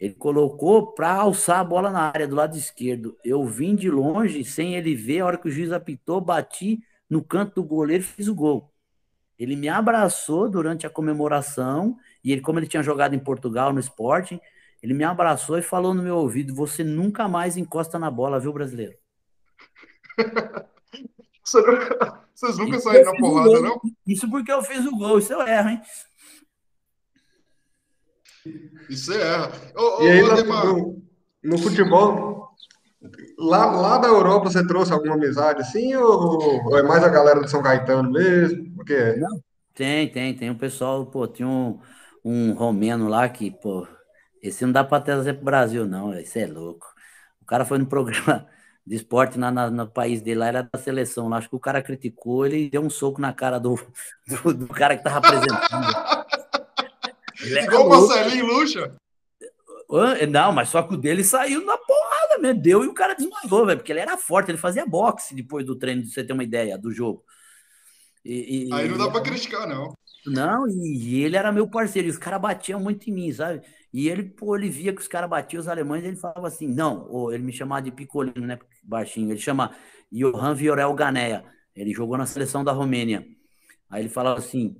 Ele 0.00 0.14
colocou 0.14 0.92
para 0.94 1.12
alçar 1.12 1.60
a 1.60 1.64
bola 1.64 1.88
na 1.88 2.00
área 2.00 2.26
do 2.26 2.34
lado 2.34 2.56
esquerdo. 2.56 3.16
Eu 3.24 3.44
vim 3.46 3.76
de 3.76 3.88
longe, 3.88 4.42
sem 4.44 4.74
ele 4.74 4.96
ver, 4.96 5.20
a 5.20 5.26
hora 5.26 5.38
que 5.38 5.46
o 5.46 5.50
juiz 5.50 5.70
apitou, 5.70 6.20
bati 6.20 6.82
no 7.08 7.22
canto 7.22 7.54
do 7.54 7.64
goleiro 7.64 8.02
e 8.02 8.06
fiz 8.06 8.26
o 8.26 8.34
gol. 8.34 8.72
Ele 9.38 9.54
me 9.54 9.68
abraçou 9.68 10.48
durante 10.48 10.86
a 10.86 10.90
comemoração, 10.90 11.96
e 12.24 12.32
ele, 12.32 12.40
como 12.40 12.58
ele 12.58 12.66
tinha 12.66 12.82
jogado 12.82 13.14
em 13.14 13.18
Portugal 13.18 13.72
no 13.72 13.78
Sporting, 13.78 14.40
ele 14.86 14.94
me 14.94 15.02
abraçou 15.02 15.58
e 15.58 15.62
falou 15.62 15.92
no 15.92 16.00
meu 16.00 16.14
ouvido: 16.14 16.54
Você 16.54 16.84
nunca 16.84 17.26
mais 17.26 17.56
encosta 17.56 17.98
na 17.98 18.08
bola, 18.08 18.38
viu, 18.38 18.52
brasileiro? 18.52 18.96
Vocês 21.42 22.56
nunca 22.56 22.78
saíram 22.78 23.12
na 23.12 23.18
porrada, 23.18 23.60
não? 23.60 23.80
Isso 24.06 24.30
porque 24.30 24.52
eu 24.52 24.62
fiz 24.62 24.86
o 24.86 24.96
gol, 24.96 25.18
isso 25.18 25.32
eu 25.32 25.42
erro, 25.42 25.70
hein? 25.70 25.82
Isso 28.88 29.12
é 29.12 29.20
erra. 29.20 29.52
Ô, 29.76 30.02
e 30.04 30.08
aí, 30.08 30.22
no, 30.22 31.02
no, 31.42 31.58
futebol, 31.58 32.50
lá, 33.36 33.66
lá 33.66 33.98
da 33.98 34.06
Europa, 34.06 34.50
você 34.50 34.64
trouxe 34.64 34.92
alguma 34.92 35.14
amizade 35.14 35.62
assim? 35.62 35.96
Ou, 35.96 36.64
ou 36.64 36.78
é 36.78 36.82
mais 36.84 37.02
a 37.02 37.08
galera 37.08 37.40
de 37.40 37.50
São 37.50 37.60
Caetano 37.60 38.12
mesmo? 38.12 38.72
O 38.80 38.84
que 38.84 38.94
é? 38.94 39.16
Não, 39.16 39.40
tem, 39.74 40.08
tem. 40.12 40.36
Tem 40.36 40.48
um 40.48 40.56
pessoal, 40.56 41.06
pô, 41.06 41.26
tinha 41.26 41.48
um, 41.48 41.80
um 42.24 42.52
romeno 42.52 43.08
lá 43.08 43.28
que, 43.28 43.50
pô, 43.50 43.86
esse 44.48 44.64
não 44.64 44.72
dá 44.72 44.84
para 44.84 45.02
trazer 45.02 45.34
pro 45.34 45.44
Brasil, 45.44 45.86
não. 45.86 46.18
Isso 46.18 46.38
é 46.38 46.46
louco. 46.46 46.86
O 47.40 47.44
cara 47.44 47.64
foi 47.64 47.78
no 47.78 47.86
programa 47.86 48.46
de 48.86 48.94
esporte 48.94 49.38
na, 49.38 49.50
na, 49.50 49.70
no 49.70 49.88
país 49.88 50.22
dele, 50.22 50.40
lá 50.40 50.46
era 50.46 50.62
da 50.62 50.78
seleção. 50.78 51.28
Lá, 51.28 51.38
acho 51.38 51.48
que 51.48 51.56
o 51.56 51.60
cara 51.60 51.82
criticou, 51.82 52.46
ele 52.46 52.70
deu 52.70 52.82
um 52.82 52.90
soco 52.90 53.20
na 53.20 53.32
cara 53.32 53.58
do, 53.58 53.74
do, 54.44 54.54
do 54.54 54.68
cara 54.68 54.96
que 54.96 55.02
tava 55.02 55.18
apresentando. 55.18 55.56
Igual 57.64 57.86
o 57.86 57.90
Marcelinho 57.90 58.46
Lucha. 58.46 58.96
Não, 60.28 60.52
mas 60.52 60.68
só 60.68 60.82
que 60.82 60.94
o 60.94 60.96
dele 60.96 61.22
saiu 61.22 61.64
na 61.64 61.76
porrada 61.76 62.38
mesmo, 62.40 62.60
deu 62.60 62.84
e 62.84 62.88
o 62.88 62.94
cara 62.94 63.14
desmaiou, 63.14 63.66
velho, 63.66 63.78
porque 63.78 63.92
ele 63.92 64.00
era 64.00 64.16
forte, 64.16 64.50
ele 64.50 64.58
fazia 64.58 64.84
boxe 64.84 65.34
depois 65.34 65.64
do 65.64 65.76
treino, 65.76 66.02
de 66.02 66.10
você 66.10 66.24
ter 66.24 66.32
uma 66.32 66.42
ideia 66.42 66.76
do 66.76 66.90
jogo. 66.90 67.22
E, 68.24 68.68
e, 68.68 68.72
Aí 68.72 68.88
não 68.88 68.98
dá 68.98 69.08
pra 69.08 69.20
criticar, 69.20 69.68
não. 69.68 69.94
Não, 70.26 70.66
e, 70.68 70.98
e 70.98 71.24
ele 71.24 71.36
era 71.36 71.52
meu 71.52 71.68
parceiro, 71.68 72.08
e 72.08 72.10
os 72.10 72.18
caras 72.18 72.40
batiam 72.40 72.80
muito 72.80 73.08
em 73.08 73.12
mim, 73.12 73.32
sabe? 73.32 73.62
E 73.96 74.08
ele, 74.08 74.24
pô, 74.24 74.56
ele 74.56 74.68
via 74.68 74.92
que 74.92 75.00
os 75.00 75.08
caras 75.08 75.28
batiam 75.30 75.60
os 75.60 75.68
alemães, 75.68 76.04
ele 76.04 76.16
falava 76.16 76.46
assim, 76.48 76.66
não, 76.68 77.08
ou 77.08 77.32
ele 77.32 77.42
me 77.42 77.52
chamava 77.52 77.82
de 77.82 77.90
picolino, 77.90 78.46
né, 78.46 78.58
baixinho, 78.84 79.30
ele 79.30 79.40
chama 79.40 79.74
Johan 80.12 80.54
Viorel 80.54 80.92
Ganeia, 80.94 81.44
ele 81.74 81.92
jogou 81.92 82.18
na 82.18 82.26
seleção 82.26 82.62
da 82.64 82.72
Romênia. 82.72 83.26
Aí 83.88 84.02
ele 84.02 84.08
falava 84.08 84.38
assim, 84.38 84.76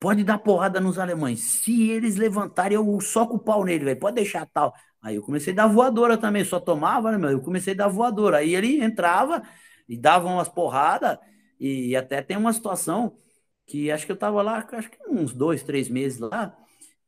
Pode 0.00 0.22
dar 0.22 0.38
porrada 0.38 0.80
nos 0.80 0.98
alemães. 0.98 1.40
Se 1.40 1.90
eles 1.90 2.16
levantarem, 2.16 2.76
eu 2.76 3.00
soco 3.00 3.34
o 3.36 3.38
pau 3.38 3.64
nele, 3.64 3.84
velho. 3.84 3.98
Pode 3.98 4.14
deixar 4.16 4.46
tal. 4.46 4.72
Aí 5.02 5.16
eu 5.16 5.22
comecei 5.22 5.52
a 5.52 5.56
dar 5.56 5.66
voadora 5.66 6.16
também, 6.16 6.44
só 6.44 6.60
tomava, 6.60 7.10
né, 7.10 7.18
meu? 7.18 7.30
Eu 7.30 7.40
comecei 7.40 7.74
a 7.74 7.76
dar 7.76 7.88
voadora. 7.88 8.38
Aí 8.38 8.54
ele 8.54 8.82
entrava 8.82 9.42
e 9.88 9.96
dava 9.96 10.28
umas 10.28 10.48
porradas, 10.48 11.18
e 11.58 11.96
até 11.96 12.22
tem 12.22 12.36
uma 12.36 12.52
situação 12.52 13.18
que 13.66 13.90
acho 13.90 14.06
que 14.06 14.12
eu 14.12 14.16
tava 14.16 14.42
lá, 14.42 14.66
acho 14.72 14.90
que 14.90 14.98
uns 15.08 15.34
dois, 15.34 15.62
três 15.62 15.88
meses 15.88 16.18
lá, 16.20 16.56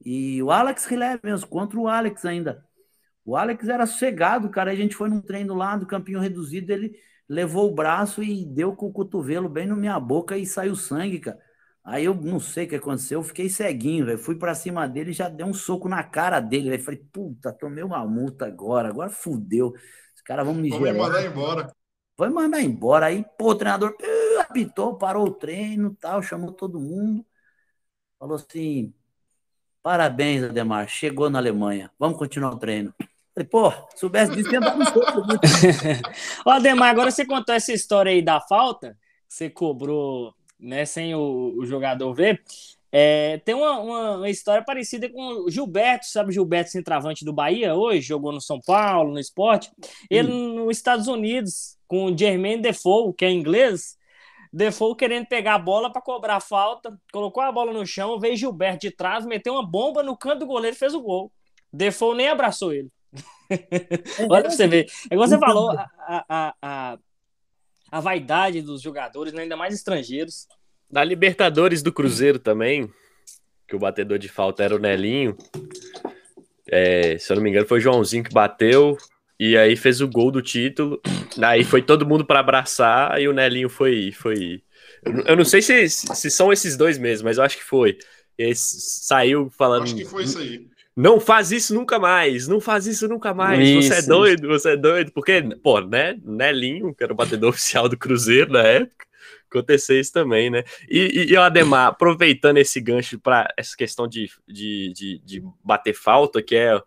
e 0.05 0.43
o 0.43 0.51
Alex 0.51 0.89
mesmo, 1.23 1.49
contra 1.49 1.79
o 1.79 1.89
Alex 1.89 2.25
ainda. 2.25 2.65
O 3.25 3.37
Alex 3.37 3.69
era 3.69 3.87
sossegado, 3.87 4.49
cara. 4.49 4.71
A 4.71 4.75
gente 4.75 4.97
foi 4.97 5.09
num 5.09 5.21
treino 5.21 5.55
lá 5.55 5.77
do 5.77 5.87
campinho 5.87 6.21
reduzido, 6.21 6.73
ele 6.73 6.97
levou 7.29 7.71
o 7.71 7.75
braço 7.75 8.23
e 8.23 8.45
deu 8.45 8.75
com 8.75 8.87
o 8.87 8.93
cotovelo 8.93 9.49
bem 9.49 9.67
na 9.67 9.77
minha 9.77 10.01
boca 10.01 10.37
e 10.37 10.47
saiu 10.47 10.75
sangue, 10.75 11.21
cara. 11.21 11.39
Aí 11.83 12.05
eu 12.05 12.15
não 12.15 12.39
sei 12.39 12.67
o 12.67 12.69
que 12.69 12.77
aconteceu, 12.77 13.21
eu 13.21 13.23
fiquei 13.23 13.49
ceguinho, 13.49 14.07
velho. 14.07 14.19
Fui 14.19 14.37
para 14.37 14.55
cima 14.55 14.87
dele 14.87 15.11
e 15.11 15.15
já 15.15 15.29
dei 15.29 15.47
um 15.47 15.55
soco 15.55 15.89
na 15.89 16.03
cara 16.03 16.41
dele, 16.41 16.71
velho. 16.71 16.83
Falei, 16.83 17.01
puta, 17.13 17.53
tomei 17.53 17.83
uma 17.83 18.05
multa 18.07 18.47
agora, 18.47 18.89
agora 18.89 19.11
fudeu. 19.11 19.73
Os 20.15 20.23
caras 20.23 20.45
vão 20.47 20.55
me 20.55 20.71
Vai 20.71 20.93
mandar 20.93 21.25
embora. 21.25 21.73
Vai 22.17 22.29
mandar 22.29 22.61
embora. 22.61 23.07
Aí, 23.07 23.25
pô, 23.39 23.51
o 23.51 23.55
treinador 23.55 23.93
uh, 23.93 24.41
apitou, 24.41 24.99
parou 24.99 25.27
o 25.27 25.35
treino 25.35 25.97
tal, 25.99 26.23
chamou 26.23 26.53
todo 26.53 26.81
mundo. 26.81 27.25
Falou 28.19 28.37
assim: 28.37 28.93
parabéns, 29.83 30.45
Ademar, 30.45 30.89
chegou 30.89 31.31
na 31.31 31.39
Alemanha, 31.39 31.91
vamos 31.99 32.19
continuar 32.19 32.53
o 32.53 32.59
treino. 32.59 32.95
Falei, 33.35 33.49
pô, 33.49 33.73
soubesse 33.97 34.35
disso, 34.35 34.53
ia 34.53 34.61
dar 34.61 34.77
um 34.77 34.85
soco. 34.85 35.23
Ô, 36.45 36.51
Ademar, 36.51 36.91
agora 36.91 37.11
você 37.11 37.25
contou 37.25 37.55
essa 37.55 37.73
história 37.73 38.11
aí 38.11 38.21
da 38.21 38.41
falta, 38.41 38.97
você 39.29 39.49
cobrou 39.49 40.35
né, 40.59 40.85
sem 40.85 41.15
o, 41.15 41.55
o 41.57 41.65
jogador 41.65 42.13
ver. 42.13 42.43
É, 42.93 43.39
tem 43.45 43.55
uma, 43.55 43.79
uma, 43.79 44.17
uma, 44.17 44.31
história 44.31 44.65
parecida 44.65 45.09
com 45.09 45.45
o 45.45 45.51
Gilberto, 45.51 46.07
sabe 46.07 46.33
Gilberto 46.33 46.71
centroavante 46.71 47.25
do 47.25 47.33
Bahia 47.33 47.75
hoje, 47.75 48.01
jogou 48.01 48.33
no 48.33 48.41
São 48.41 48.61
Paulo, 48.61 49.13
no 49.13 49.21
esporte. 49.21 49.71
Ele 50.11 50.33
hum. 50.33 50.65
nos 50.65 50.77
Estados 50.77 51.07
Unidos, 51.07 51.79
com 51.87 52.07
o 52.07 52.19
Jermaine 52.19 52.63
Defoe, 52.63 53.15
que 53.15 53.25
é 53.25 53.31
inglês, 53.31 53.97
Defoe 54.53 54.97
querendo 54.97 55.27
pegar 55.27 55.55
a 55.55 55.59
bola 55.59 55.93
para 55.93 56.03
cobrar 56.03 56.41
falta, 56.41 56.99
colocou 57.13 57.43
a 57.43 57.53
bola 57.53 57.73
no 57.73 57.87
chão, 57.87 58.19
veio 58.19 58.37
Gilberto 58.37 58.81
de 58.81 58.91
trás, 58.91 59.25
meteu 59.25 59.55
uma 59.55 59.65
bomba 59.65 60.03
no 60.03 60.17
canto 60.17 60.41
do 60.41 60.47
goleiro 60.47 60.77
e 60.77 60.79
fez 60.79 60.93
o 60.93 61.01
gol. 61.01 61.33
Defoe 61.73 62.17
nem 62.17 62.29
abraçou 62.29 62.73
ele. 62.73 62.91
Olha 64.29 64.43
pra 64.43 64.51
você 64.51 64.67
ver. 64.67 64.87
É 65.09 65.15
igual 65.15 65.29
você 65.29 65.37
então, 65.37 65.49
falou, 65.49 65.71
a, 65.71 65.89
a, 66.29 66.55
a, 66.61 66.99
a 67.93 68.01
vaidade 68.01 68.61
dos 68.61 68.83
jogadores, 68.83 69.33
né? 69.33 69.43
ainda 69.43 69.57
mais 69.57 69.75
estrangeiros. 69.75 70.49
Da 70.91 71.05
Libertadores 71.05 71.83
do 71.83 71.93
Cruzeiro 71.93 72.41
também, 72.41 72.93
que 73.69 73.77
o 73.77 73.79
batedor 73.79 74.19
de 74.19 74.29
falta 74.29 74.65
era 74.65 74.75
o 74.75 74.81
Nelinho. 74.81 75.37
É, 76.69 77.17
se 77.19 77.33
eu 77.33 77.37
não 77.37 77.43
me 77.43 77.51
engano, 77.51 77.67
foi 77.67 77.79
o 77.79 77.81
Joãozinho 77.81 78.25
que 78.25 78.33
bateu 78.33 78.97
e 79.41 79.57
aí 79.57 79.75
fez 79.75 80.03
o 80.03 80.07
gol 80.07 80.31
do 80.31 80.43
título. 80.43 81.01
Aí 81.41 81.65
foi 81.65 81.81
todo 81.81 82.07
mundo 82.07 82.27
para 82.27 82.41
abraçar 82.41 83.19
e 83.19 83.27
o 83.27 83.33
Nelinho 83.33 83.71
foi. 83.71 84.13
foi... 84.13 84.63
Eu 85.25 85.35
não 85.35 85.47
sei 85.47 85.63
se, 85.63 85.89
se 85.89 86.31
são 86.31 86.53
esses 86.53 86.77
dois 86.77 86.99
mesmo, 86.99 87.25
mas 87.25 87.39
eu 87.39 87.45
acho 87.45 87.57
que 87.57 87.65
foi. 87.65 87.97
Ele 88.37 88.55
saiu 88.55 89.49
falando. 89.49 89.85
Acho 89.85 89.97
que 89.97 90.05
foi 90.05 90.25
isso 90.25 90.39
aí. 90.39 90.67
Não 90.95 91.19
faz 91.19 91.53
isso 91.53 91.73
nunca 91.73 91.99
mais, 91.99 92.47
não 92.47 92.61
faz 92.61 92.87
isso 92.87 93.09
nunca 93.09 93.33
mais. 93.33 93.67
Isso, 93.67 93.89
você 93.89 93.95
é 93.95 94.03
doido, 94.03 94.47
você 94.47 94.71
é 94.73 94.77
doido. 94.77 95.11
Porque, 95.11 95.41
pô, 95.63 95.81
né? 95.81 96.19
Nelinho, 96.23 96.95
que 96.95 97.03
era 97.03 97.13
o 97.13 97.17
batedor 97.17 97.49
oficial 97.51 97.89
do 97.89 97.97
Cruzeiro 97.97 98.53
na 98.53 98.63
época, 98.63 99.07
acontecer 99.49 99.99
isso 99.99 100.13
também, 100.13 100.51
né? 100.51 100.65
E, 100.87 100.99
e, 100.99 101.33
e 101.33 101.37
Ademar, 101.39 101.87
aproveitando 101.87 102.59
esse 102.59 102.79
gancho 102.79 103.19
para 103.19 103.51
essa 103.57 103.75
questão 103.75 104.07
de, 104.07 104.31
de, 104.47 104.93
de, 104.93 105.19
de 105.25 105.43
bater 105.65 105.95
falta, 105.95 106.43
que 106.43 106.55
é 106.55 106.79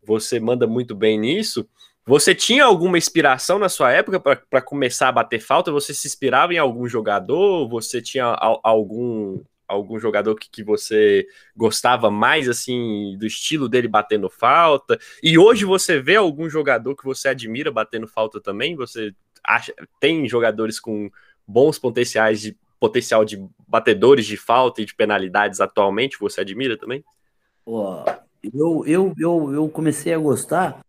você 0.00 0.38
manda 0.38 0.64
muito 0.64 0.94
bem 0.94 1.18
nisso. 1.18 1.68
Você 2.08 2.34
tinha 2.34 2.64
alguma 2.64 2.96
inspiração 2.96 3.58
na 3.58 3.68
sua 3.68 3.92
época 3.92 4.18
para 4.18 4.62
começar 4.62 5.08
a 5.08 5.12
bater 5.12 5.40
falta? 5.40 5.70
Você 5.70 5.92
se 5.92 6.08
inspirava 6.08 6.54
em 6.54 6.56
algum 6.56 6.88
jogador? 6.88 7.68
Você 7.68 8.00
tinha 8.00 8.24
algum 8.64 9.42
algum 9.68 9.98
jogador 9.98 10.34
que, 10.34 10.48
que 10.48 10.64
você 10.64 11.26
gostava 11.54 12.10
mais, 12.10 12.48
assim, 12.48 13.14
do 13.18 13.26
estilo 13.26 13.68
dele 13.68 13.86
batendo 13.86 14.30
falta? 14.30 14.98
E 15.22 15.36
hoje 15.36 15.66
você 15.66 16.00
vê 16.00 16.16
algum 16.16 16.48
jogador 16.48 16.96
que 16.96 17.04
você 17.04 17.28
admira 17.28 17.70
batendo 17.70 18.08
falta 18.08 18.40
também? 18.40 18.74
Você 18.74 19.14
acha 19.44 19.74
tem 20.00 20.26
jogadores 20.26 20.80
com 20.80 21.10
bons 21.46 21.78
potenciais 21.78 22.40
de 22.40 22.56
potencial 22.80 23.22
de 23.22 23.46
batedores 23.68 24.24
de 24.24 24.38
falta 24.38 24.80
e 24.80 24.86
de 24.86 24.94
penalidades 24.94 25.60
atualmente? 25.60 26.18
Você 26.18 26.40
admira 26.40 26.78
também? 26.78 27.04
eu, 28.42 28.82
eu, 28.86 29.12
eu, 29.18 29.52
eu 29.52 29.68
comecei 29.68 30.14
a 30.14 30.18
gostar 30.18 30.80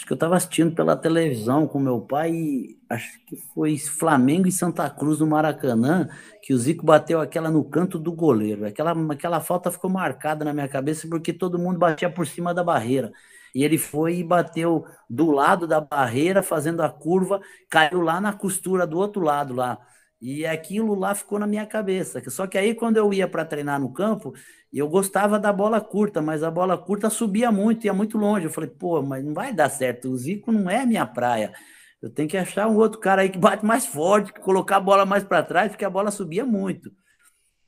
acho 0.00 0.06
que 0.06 0.12
eu 0.12 0.16
estava 0.16 0.36
assistindo 0.36 0.74
pela 0.74 0.96
televisão 0.96 1.66
com 1.66 1.78
meu 1.78 2.00
pai, 2.00 2.32
e 2.32 2.78
acho 2.88 3.20
que 3.26 3.36
foi 3.36 3.76
Flamengo 3.76 4.48
e 4.48 4.52
Santa 4.52 4.88
Cruz 4.88 5.20
no 5.20 5.26
Maracanã, 5.26 6.08
que 6.42 6.54
o 6.54 6.58
Zico 6.58 6.84
bateu 6.86 7.20
aquela 7.20 7.50
no 7.50 7.62
canto 7.62 7.98
do 7.98 8.10
goleiro. 8.10 8.66
Aquela, 8.66 8.92
aquela 9.12 9.40
falta 9.40 9.70
ficou 9.70 9.90
marcada 9.90 10.42
na 10.42 10.54
minha 10.54 10.68
cabeça 10.68 11.06
porque 11.06 11.34
todo 11.34 11.58
mundo 11.58 11.78
batia 11.78 12.08
por 12.10 12.26
cima 12.26 12.54
da 12.54 12.64
barreira. 12.64 13.12
E 13.54 13.62
ele 13.62 13.76
foi 13.76 14.16
e 14.16 14.24
bateu 14.24 14.86
do 15.08 15.30
lado 15.30 15.66
da 15.66 15.80
barreira, 15.82 16.42
fazendo 16.42 16.82
a 16.82 16.88
curva, 16.88 17.40
caiu 17.68 18.00
lá 18.00 18.20
na 18.20 18.32
costura 18.32 18.86
do 18.86 18.96
outro 18.96 19.22
lado 19.22 19.52
lá. 19.52 19.78
E 20.20 20.46
aquilo 20.46 20.94
lá 20.94 21.14
ficou 21.14 21.38
na 21.38 21.46
minha 21.46 21.66
cabeça. 21.66 22.22
Só 22.30 22.46
que 22.46 22.56
aí, 22.56 22.74
quando 22.74 22.96
eu 22.96 23.12
ia 23.12 23.28
para 23.28 23.44
treinar 23.44 23.80
no 23.80 23.92
campo, 23.92 24.32
eu 24.78 24.88
gostava 24.88 25.38
da 25.38 25.52
bola 25.52 25.80
curta, 25.80 26.22
mas 26.22 26.42
a 26.42 26.50
bola 26.50 26.78
curta 26.78 27.10
subia 27.10 27.50
muito, 27.50 27.84
ia 27.84 27.92
muito 27.92 28.16
longe. 28.16 28.46
Eu 28.46 28.50
falei, 28.50 28.70
pô, 28.70 29.02
mas 29.02 29.24
não 29.24 29.34
vai 29.34 29.52
dar 29.52 29.68
certo. 29.68 30.08
O 30.08 30.16
Zico 30.16 30.52
não 30.52 30.70
é 30.70 30.86
minha 30.86 31.04
praia. 31.04 31.52
Eu 32.00 32.08
tenho 32.08 32.28
que 32.28 32.36
achar 32.36 32.68
um 32.68 32.76
outro 32.76 33.00
cara 33.00 33.22
aí 33.22 33.28
que 33.28 33.38
bate 33.38 33.64
mais 33.64 33.86
forte, 33.86 34.32
que 34.32 34.40
colocar 34.40 34.76
a 34.76 34.80
bola 34.80 35.04
mais 35.04 35.24
para 35.24 35.42
trás, 35.42 35.70
porque 35.70 35.84
a 35.84 35.90
bola 35.90 36.10
subia 36.10 36.44
muito. 36.44 36.90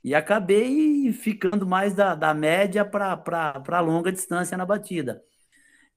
E 0.03 0.15
acabei 0.15 1.11
ficando 1.13 1.65
mais 1.65 1.93
da, 1.93 2.15
da 2.15 2.33
média 2.33 2.83
para 2.83 3.79
longa 3.79 4.11
distância 4.11 4.57
na 4.57 4.65
batida. 4.65 5.21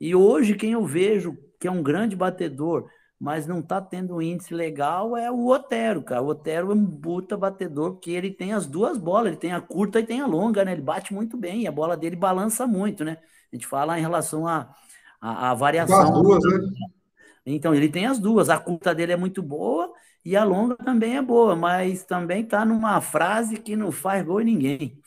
E 0.00 0.14
hoje, 0.14 0.54
quem 0.54 0.72
eu 0.72 0.84
vejo 0.84 1.36
que 1.58 1.66
é 1.66 1.70
um 1.70 1.82
grande 1.82 2.14
batedor, 2.14 2.88
mas 3.18 3.46
não 3.46 3.60
está 3.60 3.80
tendo 3.80 4.16
um 4.16 4.22
índice 4.22 4.52
legal 4.52 5.16
é 5.16 5.30
o 5.30 5.46
Otero, 5.46 6.02
cara. 6.02 6.22
O 6.22 6.28
Otero 6.28 6.70
é 6.70 6.74
um 6.74 6.86
puta 6.86 7.36
batedor, 7.36 7.92
porque 7.92 8.10
ele 8.10 8.30
tem 8.30 8.52
as 8.52 8.66
duas 8.66 8.98
bolas, 8.98 9.28
ele 9.28 9.36
tem 9.36 9.52
a 9.52 9.60
curta 9.60 10.00
e 10.00 10.06
tem 10.06 10.20
a 10.20 10.26
longa, 10.26 10.64
né? 10.64 10.72
Ele 10.72 10.82
bate 10.82 11.14
muito 11.14 11.36
bem, 11.36 11.62
e 11.62 11.66
a 11.66 11.72
bola 11.72 11.96
dele 11.96 12.16
balança 12.16 12.66
muito, 12.66 13.04
né? 13.04 13.18
A 13.52 13.56
gente 13.56 13.66
fala 13.66 13.98
em 13.98 14.02
relação 14.02 14.46
à 14.46 14.74
a, 15.20 15.48
a, 15.48 15.50
a, 15.50 15.54
variação. 15.54 16.02
As 16.02 16.10
duas, 16.10 16.44
né? 16.44 16.68
Então, 17.46 17.74
ele 17.74 17.88
tem 17.88 18.06
as 18.06 18.18
duas. 18.18 18.50
A 18.50 18.58
curta 18.58 18.94
dele 18.94 19.12
é 19.12 19.16
muito 19.16 19.42
boa 19.42 19.92
e 20.24 20.36
a 20.36 20.44
longa 20.44 20.76
também 20.76 21.16
é 21.16 21.22
boa, 21.22 21.54
mas 21.54 22.04
também 22.04 22.42
está 22.42 22.64
numa 22.64 23.00
frase 23.00 23.58
que 23.58 23.76
não 23.76 23.92
faz 23.92 24.24
gol 24.24 24.40
em 24.40 24.44
ninguém. 24.44 25.00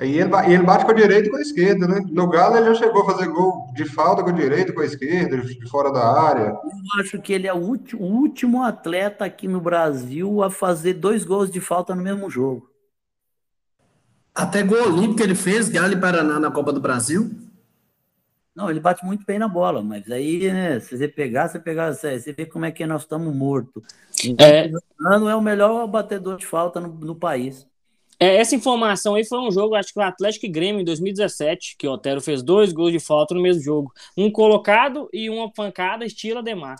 E 0.00 0.16
ele, 0.18 0.30
ele 0.46 0.62
bate 0.62 0.84
com 0.84 0.92
a 0.92 0.94
direita 0.94 1.26
e 1.26 1.30
com 1.30 1.36
a 1.36 1.40
esquerda, 1.40 1.88
né? 1.88 2.00
No 2.08 2.28
Galo 2.28 2.56
ele 2.56 2.66
já 2.66 2.86
chegou 2.86 3.02
a 3.02 3.12
fazer 3.12 3.26
gol 3.26 3.72
de 3.74 3.84
falta 3.84 4.22
com 4.22 4.30
a 4.30 4.32
direita, 4.32 4.72
com 4.72 4.80
a 4.80 4.84
esquerda, 4.84 5.38
de 5.38 5.68
fora 5.68 5.92
da 5.92 6.06
área. 6.06 6.50
Eu 6.50 7.00
acho 7.00 7.20
que 7.20 7.32
ele 7.32 7.48
é 7.48 7.52
o 7.52 7.56
último, 7.56 8.04
o 8.04 8.06
último 8.06 8.62
atleta 8.62 9.24
aqui 9.24 9.48
no 9.48 9.60
Brasil 9.60 10.40
a 10.40 10.50
fazer 10.50 10.94
dois 10.94 11.24
gols 11.24 11.50
de 11.50 11.60
falta 11.60 11.96
no 11.96 12.02
mesmo 12.02 12.30
jogo. 12.30 12.70
Até 14.32 14.62
gol 14.62 14.86
olímpico 14.86 15.20
ele 15.20 15.34
fez, 15.34 15.68
Galo 15.68 15.92
e 15.92 16.00
Paraná 16.00 16.38
na 16.38 16.50
Copa 16.50 16.72
do 16.72 16.80
Brasil. 16.80 17.28
Não, 18.54 18.70
ele 18.70 18.78
bate 18.78 19.04
muito 19.04 19.24
bem 19.26 19.38
na 19.38 19.48
bola, 19.48 19.82
mas 19.82 20.08
aí, 20.10 20.52
né, 20.52 20.78
se 20.78 20.96
você 20.96 21.08
pegar, 21.08 21.48
você 21.48 21.58
pegar, 21.58 21.92
você 21.92 22.32
vê 22.32 22.46
como 22.46 22.64
é 22.64 22.70
que 22.70 22.86
nós 22.86 23.02
estamos 23.02 23.34
mortos. 23.34 23.82
É. 24.38 24.70
Não 24.98 25.28
é 25.28 25.34
o 25.34 25.40
melhor 25.40 25.86
batedor 25.88 26.36
de 26.36 26.46
falta 26.46 26.80
no, 26.80 26.88
no 26.88 27.16
país. 27.16 27.66
É, 28.20 28.36
essa 28.36 28.54
informação 28.54 29.14
aí 29.14 29.24
foi 29.24 29.38
um 29.38 29.50
jogo, 29.50 29.76
acho 29.76 29.92
que 29.92 29.98
o 29.98 30.02
Atlético 30.02 30.46
e 30.46 30.48
Grêmio 30.48 30.80
em 30.80 30.84
2017, 30.84 31.76
que 31.78 31.86
o 31.86 31.92
Otero 31.92 32.20
fez 32.20 32.42
dois 32.42 32.72
gols 32.72 32.90
de 32.90 32.98
falta 32.98 33.34
no 33.34 33.40
mesmo 33.40 33.62
jogo. 33.62 33.92
Um 34.16 34.30
colocado 34.30 35.08
e 35.12 35.30
uma 35.30 35.52
pancada 35.52 36.04
estilo 36.04 36.40
Ademar. 36.40 36.76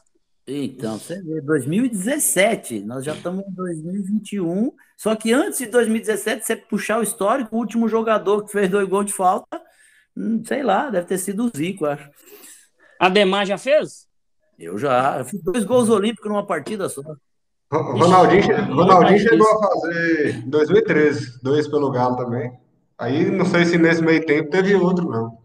Então, 0.51 0.99
você 0.99 1.23
vê, 1.23 1.41
2017, 1.43 2.81
nós 2.81 3.05
já 3.05 3.15
estamos 3.15 3.45
em 3.47 3.53
2021. 3.53 4.73
Só 4.97 5.15
que 5.15 5.33
antes 5.33 5.59
de 5.59 5.67
2017, 5.67 6.45
você 6.45 6.57
puxar 6.57 6.99
o 6.99 7.03
histórico, 7.03 7.55
o 7.55 7.59
último 7.59 7.87
jogador 7.87 8.45
que 8.45 8.51
fez 8.51 8.69
dois 8.69 8.89
gols 8.89 9.07
de 9.07 9.13
falta, 9.13 9.61
hum, 10.17 10.43
sei 10.45 10.63
lá, 10.63 10.89
deve 10.89 11.07
ter 11.07 11.19
sido 11.19 11.45
o 11.45 11.51
Zico, 11.55 11.85
acho. 11.85 12.11
Ademar 12.99 13.47
já 13.47 13.59
fez? 13.59 14.09
Eu 14.59 14.77
já. 14.77 15.19
Eu 15.19 15.25
fiz 15.25 15.41
dois 15.43 15.65
gols 15.65 15.89
olímpicos 15.89 16.29
numa 16.29 16.47
partida 16.47 16.89
só. 16.89 17.03
Ronaldinho, 17.71 18.75
Ronaldinho 18.75 19.19
chegou 19.19 19.47
a 19.47 19.69
fazer 19.69 20.37
em 20.37 20.49
2013, 20.49 21.41
dois 21.43 21.69
pelo 21.69 21.91
Galo 21.91 22.17
também. 22.17 22.53
Aí 22.97 23.31
não 23.31 23.45
sei 23.45 23.65
se 23.65 23.79
nesse 23.79 24.03
meio 24.03 24.25
tempo 24.25 24.51
teve 24.51 24.75
outro, 24.75 25.09
não. 25.09 25.39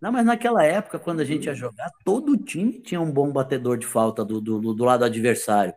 Não, 0.00 0.12
mas 0.12 0.26
naquela 0.26 0.62
época, 0.62 0.98
quando 0.98 1.20
a 1.20 1.24
gente 1.24 1.46
ia 1.46 1.54
jogar, 1.54 1.90
todo 2.04 2.36
time 2.36 2.80
tinha 2.80 3.00
um 3.00 3.10
bom 3.10 3.32
batedor 3.32 3.78
de 3.78 3.86
falta 3.86 4.24
do, 4.24 4.40
do, 4.40 4.74
do 4.74 4.84
lado 4.84 5.04
adversário. 5.04 5.72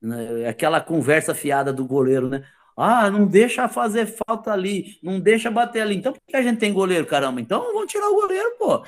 Né? 0.00 0.46
Aquela 0.48 0.80
conversa 0.80 1.34
fiada 1.34 1.72
do 1.72 1.84
goleiro, 1.84 2.28
né? 2.28 2.44
Ah, 2.76 3.10
não 3.10 3.26
deixa 3.26 3.68
fazer 3.68 4.06
falta 4.06 4.52
ali, 4.52 4.98
não 5.02 5.18
deixa 5.18 5.50
bater 5.50 5.80
ali. 5.80 5.96
Então 5.96 6.12
por 6.12 6.20
que 6.28 6.36
a 6.36 6.42
gente 6.42 6.58
tem 6.58 6.72
goleiro, 6.72 7.06
caramba? 7.06 7.40
Então 7.40 7.72
vamos 7.72 7.90
tirar 7.90 8.08
o 8.08 8.14
goleiro, 8.14 8.54
pô. 8.58 8.84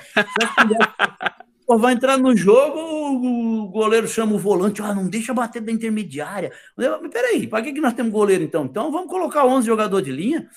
Pô, 1.69 1.77
vai 1.77 1.93
entrar 1.93 2.17
no 2.17 2.35
jogo, 2.35 2.79
o 2.79 3.67
goleiro 3.67 4.07
chama 4.07 4.33
o 4.33 4.39
volante, 4.39 4.81
ah, 4.81 4.91
não 4.91 5.07
deixa 5.07 5.35
bater 5.35 5.61
da 5.61 5.71
intermediária. 5.71 6.51
Peraí, 7.11 7.45
para 7.45 7.63
que, 7.63 7.73
que 7.73 7.79
nós 7.79 7.93
temos 7.93 8.11
goleiro 8.11 8.43
então? 8.43 8.65
Então 8.65 8.91
vamos 8.91 9.07
colocar 9.07 9.45
11 9.45 9.67
jogadores 9.67 10.03
de 10.03 10.11
linha. 10.11 10.49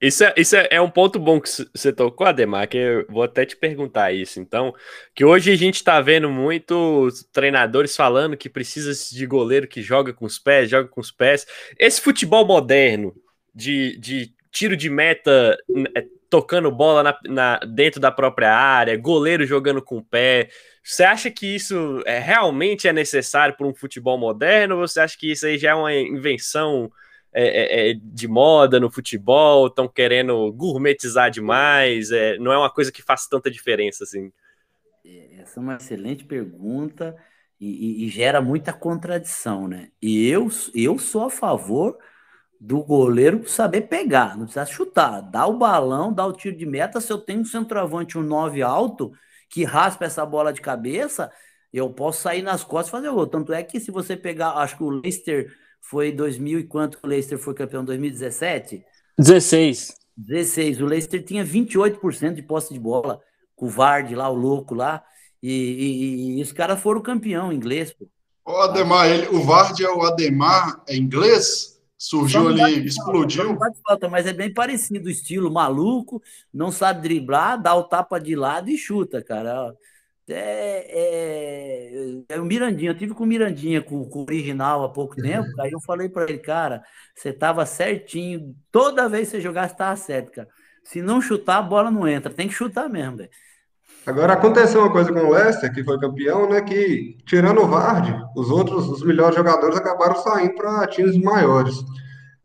Isso, 0.00 0.24
é, 0.24 0.34
isso 0.36 0.56
é, 0.56 0.66
é 0.68 0.80
um 0.80 0.90
ponto 0.90 1.16
bom 1.20 1.40
que 1.40 1.48
você 1.72 1.92
tocou, 1.92 2.26
Ademar, 2.26 2.66
que 2.68 2.76
eu 2.76 3.06
vou 3.08 3.22
até 3.22 3.46
te 3.46 3.56
perguntar 3.56 4.12
isso. 4.12 4.40
Então, 4.40 4.74
que 5.14 5.24
hoje 5.24 5.52
a 5.52 5.56
gente 5.56 5.76
está 5.76 6.00
vendo 6.00 6.28
muitos 6.28 7.22
treinadores 7.32 7.94
falando 7.94 8.36
que 8.36 8.50
precisa 8.50 8.92
de 9.14 9.24
goleiro 9.26 9.68
que 9.68 9.80
joga 9.80 10.12
com 10.12 10.24
os 10.24 10.40
pés, 10.40 10.70
joga 10.70 10.88
com 10.88 11.00
os 11.00 11.12
pés. 11.12 11.46
Esse 11.78 12.00
futebol 12.00 12.44
moderno 12.44 13.14
de, 13.54 13.96
de 14.00 14.34
tiro 14.50 14.76
de 14.76 14.90
meta 14.90 15.56
é, 15.96 16.04
tocando 16.32 16.72
bola 16.72 17.02
na, 17.02 17.18
na, 17.28 17.58
dentro 17.58 18.00
da 18.00 18.10
própria 18.10 18.56
área, 18.56 18.96
goleiro 18.96 19.44
jogando 19.44 19.82
com 19.82 19.98
o 19.98 20.02
pé. 20.02 20.48
Você 20.82 21.04
acha 21.04 21.30
que 21.30 21.46
isso 21.46 22.02
é, 22.06 22.18
realmente 22.18 22.88
é 22.88 22.92
necessário 22.92 23.54
para 23.54 23.66
um 23.66 23.74
futebol 23.74 24.16
moderno? 24.16 24.78
Ou 24.78 24.88
você 24.88 25.00
acha 25.00 25.14
que 25.18 25.30
isso 25.30 25.44
aí 25.44 25.58
já 25.58 25.72
é 25.72 25.74
uma 25.74 25.94
invenção 25.94 26.90
é, 27.34 27.44
é, 27.44 27.90
é 27.90 27.94
de 28.02 28.26
moda 28.26 28.80
no 28.80 28.90
futebol? 28.90 29.66
Estão 29.66 29.86
querendo 29.86 30.50
gourmetizar 30.52 31.30
demais? 31.30 32.10
É, 32.10 32.38
não 32.38 32.50
é 32.50 32.56
uma 32.56 32.72
coisa 32.72 32.90
que 32.90 33.02
faz 33.02 33.26
tanta 33.26 33.50
diferença 33.50 34.04
assim? 34.04 34.32
Essa 35.38 35.60
é 35.60 35.62
uma 35.62 35.76
excelente 35.76 36.24
pergunta 36.24 37.14
e, 37.60 37.66
e, 37.66 38.06
e 38.06 38.08
gera 38.08 38.40
muita 38.40 38.72
contradição, 38.72 39.68
né? 39.68 39.90
E 40.00 40.26
eu, 40.28 40.48
eu 40.74 40.98
sou 40.98 41.26
a 41.26 41.30
favor 41.30 41.98
do 42.64 42.80
goleiro 42.80 43.48
saber 43.48 43.82
pegar, 43.82 44.36
não 44.36 44.44
precisa 44.44 44.64
chutar, 44.64 45.20
dá 45.20 45.48
o 45.48 45.58
balão, 45.58 46.12
dá 46.12 46.24
o 46.24 46.32
tiro 46.32 46.56
de 46.56 46.64
meta. 46.64 47.00
Se 47.00 47.12
eu 47.12 47.18
tenho 47.18 47.40
um 47.40 47.44
centroavante, 47.44 48.16
um 48.16 48.22
9 48.22 48.62
alto, 48.62 49.10
que 49.48 49.64
raspa 49.64 50.04
essa 50.04 50.24
bola 50.24 50.52
de 50.52 50.60
cabeça, 50.60 51.28
eu 51.72 51.90
posso 51.90 52.22
sair 52.22 52.40
nas 52.40 52.62
costas 52.62 52.86
e 52.86 52.90
fazer 52.92 53.10
gol. 53.10 53.26
Tanto 53.26 53.52
é 53.52 53.64
que 53.64 53.80
se 53.80 53.90
você 53.90 54.16
pegar, 54.16 54.52
acho 54.52 54.76
que 54.76 54.84
o 54.84 54.90
Leicester 54.90 55.52
foi 55.80 56.12
2000 56.12 56.60
e 56.60 56.64
quanto 56.64 57.00
o 57.02 57.06
Leicester 57.08 57.36
foi 57.36 57.52
campeão? 57.52 57.84
2017? 57.84 58.84
16. 59.18 59.96
16. 60.16 60.80
O 60.80 60.86
Leicester 60.86 61.24
tinha 61.24 61.44
28% 61.44 62.34
de 62.34 62.42
posse 62.42 62.72
de 62.72 62.78
bola, 62.78 63.20
com 63.56 63.66
o 63.66 63.68
Vard 63.68 64.14
lá, 64.14 64.28
o 64.30 64.36
louco 64.36 64.72
lá, 64.72 65.02
e, 65.42 65.50
e, 65.50 66.38
e 66.38 66.42
os 66.42 66.52
caras 66.52 66.80
foram 66.80 67.00
campeão 67.00 67.52
inglês, 67.52 67.92
pô. 67.92 68.06
O 68.46 68.56
Ademar, 68.56 69.08
ele, 69.08 69.28
o 69.28 69.42
Vard 69.42 69.80
é 69.80 69.88
o 69.88 70.02
Ademar, 70.02 70.80
é 70.86 70.96
inglês? 70.96 71.71
Surgiu 72.02 72.48
ali, 72.48 72.84
explodiu. 72.84 73.56
Falta, 73.86 74.08
mas 74.08 74.26
é 74.26 74.32
bem 74.32 74.52
parecido 74.52 75.08
estilo 75.08 75.52
maluco, 75.52 76.20
não 76.52 76.72
sabe 76.72 77.00
driblar, 77.00 77.62
dá 77.62 77.74
o 77.76 77.84
tapa 77.84 78.18
de 78.18 78.34
lado 78.34 78.68
e 78.68 78.76
chuta, 78.76 79.22
cara. 79.22 79.72
É, 80.28 80.86
é, 82.28 82.34
é 82.34 82.40
o 82.40 82.44
Mirandinha, 82.44 82.90
eu 82.90 82.96
tive 82.96 83.14
com 83.14 83.22
o 83.22 83.26
Mirandinha, 83.26 83.82
com, 83.82 84.04
com, 84.08 84.20
o 84.20 84.22
original 84.22 84.84
há 84.84 84.88
pouco 84.88 85.14
tempo, 85.16 85.48
aí 85.60 85.70
eu 85.70 85.80
falei 85.80 86.08
para 86.08 86.24
ele, 86.24 86.38
cara, 86.38 86.82
você 87.14 87.32
tava 87.32 87.66
certinho, 87.66 88.54
toda 88.70 89.08
vez 89.08 89.28
que 89.28 89.36
você 89.36 89.40
jogasse, 89.40 89.76
tava 89.76 89.96
certo, 89.96 90.32
cara. 90.32 90.48
Se 90.82 91.00
não 91.00 91.20
chutar, 91.20 91.58
a 91.58 91.62
bola 91.62 91.90
não 91.90 92.08
entra, 92.08 92.32
tem 92.32 92.48
que 92.48 92.54
chutar 92.54 92.88
mesmo, 92.88 93.18
velho. 93.18 93.30
Agora 94.04 94.32
aconteceu 94.32 94.80
uma 94.80 94.90
coisa 94.90 95.12
com 95.12 95.20
o 95.20 95.32
Leicester, 95.32 95.72
que 95.72 95.84
foi 95.84 95.98
campeão, 95.98 96.48
né? 96.48 96.60
Que 96.60 97.16
tirando 97.24 97.62
o 97.62 97.68
Vard, 97.68 98.12
os 98.36 98.50
outros, 98.50 98.88
os 98.88 99.02
melhores 99.04 99.36
jogadores 99.36 99.76
acabaram 99.76 100.16
saindo 100.16 100.54
para 100.54 100.86
times 100.88 101.16
maiores. 101.18 101.76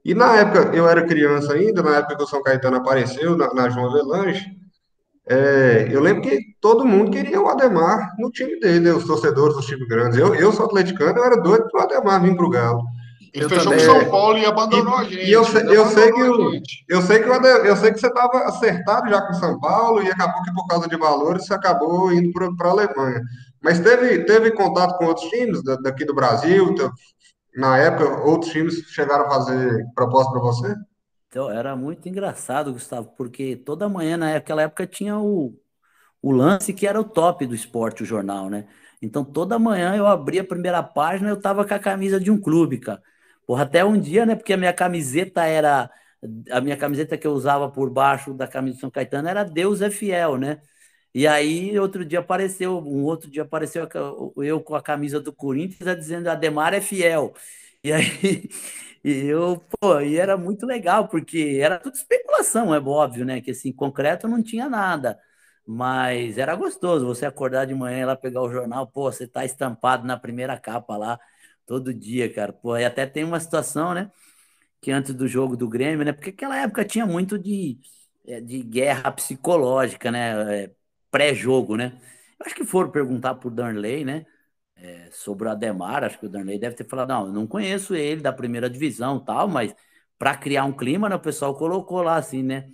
E 0.06 0.14
na 0.14 0.36
época, 0.36 0.76
eu 0.76 0.88
era 0.88 1.06
criança 1.06 1.54
ainda, 1.54 1.82
na 1.82 1.98
época 1.98 2.16
que 2.16 2.24
o 2.24 2.28
São 2.28 2.44
Caetano 2.44 2.78
apareceu, 2.78 3.36
na, 3.36 3.54
na 3.54 3.70
João 3.70 3.88
Avelange, 3.88 4.46
é, 5.30 5.90
eu 5.92 6.00
lembro 6.00 6.22
que 6.22 6.40
todo 6.62 6.86
mundo 6.86 7.12
queria 7.12 7.42
o 7.42 7.50
Ademar 7.50 8.16
no 8.18 8.32
time 8.32 8.58
dele, 8.62 8.80
né, 8.80 8.94
os 8.94 9.04
torcedores 9.04 9.56
dos 9.56 9.66
times 9.66 9.88
grandes. 9.88 10.18
Eu, 10.18 10.34
eu 10.34 10.54
sou 10.54 10.66
atleticano, 10.66 11.18
eu 11.18 11.26
era 11.26 11.42
doido 11.42 11.68
para 11.70 11.82
o 11.82 11.84
Ademar 11.84 12.22
vir 12.22 12.36
para 12.36 12.46
o 12.46 12.50
Galo. 12.50 12.84
Ele 13.34 13.46
eu 13.46 13.50
fechou 13.50 13.74
com 13.74 13.80
São 13.80 14.10
Paulo 14.10 14.38
e 14.38 14.46
abandonou 14.46 14.96
e, 14.96 15.02
a 15.02 15.04
gente. 15.04 15.26
E 15.26 15.32
eu, 15.32 15.42
eu, 15.42 15.86
sei 15.88 16.12
que 16.12 16.22
o, 16.22 16.54
eu 16.88 17.02
sei 17.02 17.20
que 17.20 17.30
eu 17.30 17.76
sei 17.76 17.92
que 17.94 18.00
você 18.00 18.08
estava 18.08 18.40
acertado 18.46 19.10
já 19.10 19.22
com 19.22 19.34
São 19.34 19.60
Paulo 19.60 20.04
e 20.04 20.10
acabou 20.10 20.44
que 20.44 20.54
por 20.54 20.68
causa 20.68 20.88
de 20.88 20.98
valores 20.98 21.46
você 21.46 21.54
acabou 21.54 22.12
indo 22.12 22.32
para 22.32 22.68
a 22.68 22.72
Alemanha. 22.72 23.22
Mas 23.62 23.80
teve, 23.80 24.24
teve 24.26 24.52
contato 24.52 24.98
com 24.98 25.06
outros 25.06 25.28
times 25.30 25.62
daqui 25.82 26.06
do 26.06 26.14
Brasil? 26.14 26.74
Na 27.56 27.78
época, 27.78 28.24
outros 28.24 28.52
times 28.52 28.76
chegaram 28.90 29.26
a 29.26 29.30
fazer 29.30 29.86
proposta 29.96 30.32
para 30.32 30.42
você? 30.42 30.76
Então, 31.28 31.50
era 31.50 31.76
muito 31.76 32.08
engraçado, 32.08 32.72
Gustavo, 32.72 33.12
porque 33.18 33.56
toda 33.56 33.90
manhã, 33.90 34.16
naquela 34.16 34.62
época, 34.62 34.88
tinha 34.88 35.18
o, 35.18 35.54
o 36.22 36.32
lance 36.32 36.74
que 36.74 36.88
era 36.88 37.00
o 37.00 37.04
top 37.04 37.46
do 37.46 37.56
esporte, 37.56 38.04
o 38.04 38.06
jornal, 38.06 38.50
né? 38.50 38.68
Então 39.02 39.24
toda 39.24 39.60
manhã 39.60 39.96
eu 39.96 40.08
abria 40.08 40.42
a 40.42 40.48
primeira 40.48 40.82
página, 40.82 41.30
eu 41.30 41.40
tava 41.40 41.66
com 41.66 41.74
a 41.74 41.80
camisa 41.80 42.20
de 42.20 42.32
um 42.32 42.40
clube, 42.40 42.80
cara. 42.80 43.02
Porra, 43.48 43.64
até 43.64 43.86
um 43.86 44.00
dia, 44.02 44.26
né? 44.28 44.36
Porque 44.38 44.54
a 44.54 44.58
minha 44.58 44.74
camiseta 44.74 45.46
era. 45.46 45.92
A 46.52 46.62
minha 46.62 46.78
camiseta 46.78 47.18
que 47.18 47.28
eu 47.28 47.34
usava 47.34 47.72
por 47.72 47.90
baixo 47.92 48.34
da 48.36 48.48
camisa 48.48 48.76
de 48.76 48.82
São 48.82 48.92
Caetano 48.92 49.30
era 49.30 49.44
Deus 49.46 49.82
é 49.84 49.92
fiel, 49.92 50.38
né? 50.38 50.62
E 51.14 51.28
aí, 51.28 51.78
outro 51.80 52.06
dia 52.06 52.20
apareceu, 52.20 52.78
um 52.80 53.04
outro 53.06 53.30
dia 53.32 53.44
apareceu 53.44 53.88
eu 54.38 54.62
com 54.62 54.76
a 54.76 54.82
camisa 54.84 55.20
do 55.20 55.34
Corinthians 55.34 55.98
dizendo 55.98 56.30
Ademar 56.30 56.74
é 56.76 56.82
fiel. 56.82 57.34
E 57.84 57.92
aí, 57.94 58.50
e 59.04 59.12
eu, 59.28 59.64
pô, 59.80 60.00
e 60.02 60.18
era 60.18 60.38
muito 60.38 60.66
legal, 60.66 61.08
porque 61.10 61.60
era 61.62 61.80
tudo 61.80 61.96
especulação, 61.96 62.74
é 62.76 62.80
óbvio, 62.80 63.26
né? 63.26 63.42
Que 63.42 63.52
assim, 63.52 63.72
concreto 63.74 64.28
não 64.28 64.44
tinha 64.44 64.70
nada. 64.70 65.20
Mas 65.66 66.38
era 66.38 66.56
gostoso 66.56 67.06
você 67.06 67.26
acordar 67.26 67.66
de 67.66 67.74
manhã 67.76 68.00
e 68.02 68.06
lá 68.06 68.16
pegar 68.16 68.42
o 68.42 68.50
jornal, 68.52 68.88
pô, 68.88 69.12
você 69.12 69.28
tá 69.28 69.44
estampado 69.46 70.06
na 70.08 70.18
primeira 70.18 70.58
capa 70.60 70.96
lá 70.98 71.20
todo 71.68 71.94
dia, 71.94 72.34
cara. 72.34 72.54
Pô, 72.54 72.78
e 72.78 72.86
até 72.86 73.06
tem 73.06 73.24
uma 73.26 73.40
situação, 73.40 73.94
né? 73.94 74.12
Que 74.82 74.92
antes 74.92 75.14
do 75.14 75.28
jogo 75.28 75.58
do 75.58 75.70
Grêmio, 75.70 76.06
né? 76.06 76.14
Porque 76.14 76.32
aquela 76.32 76.58
época 76.60 76.86
tinha 76.86 77.06
muito 77.06 77.38
de, 77.40 77.80
é, 78.28 78.42
de 78.42 78.64
guerra 78.64 79.12
psicológica, 79.12 80.12
né? 80.12 80.64
É, 80.66 80.72
pré-jogo, 81.12 81.76
né? 81.78 82.00
Eu 82.40 82.46
acho 82.46 82.56
que 82.56 82.66
foram 82.66 82.92
perguntar 82.92 83.36
pro 83.36 83.52
Darnley, 83.52 84.06
né? 84.06 84.26
É, 84.76 85.10
sobre 85.12 85.48
o 85.48 85.52
Ademar, 85.52 86.04
acho 86.04 86.20
que 86.20 86.28
o 86.28 86.30
Darnley 86.30 86.60
deve 86.60 86.76
ter 86.76 86.86
falado, 86.88 87.10
não, 87.10 87.28
eu 87.28 87.34
não 87.34 87.48
conheço 87.48 87.96
ele 87.96 88.22
da 88.22 88.32
primeira 88.32 88.70
divisão 88.70 89.20
tal, 89.20 89.48
mas 89.48 89.76
para 90.20 90.36
criar 90.38 90.66
um 90.66 90.74
clima, 90.74 91.10
né, 91.10 91.16
o 91.16 91.20
pessoal 91.20 91.56
colocou 91.56 92.04
lá 92.04 92.16
assim, 92.18 92.44
né? 92.44 92.70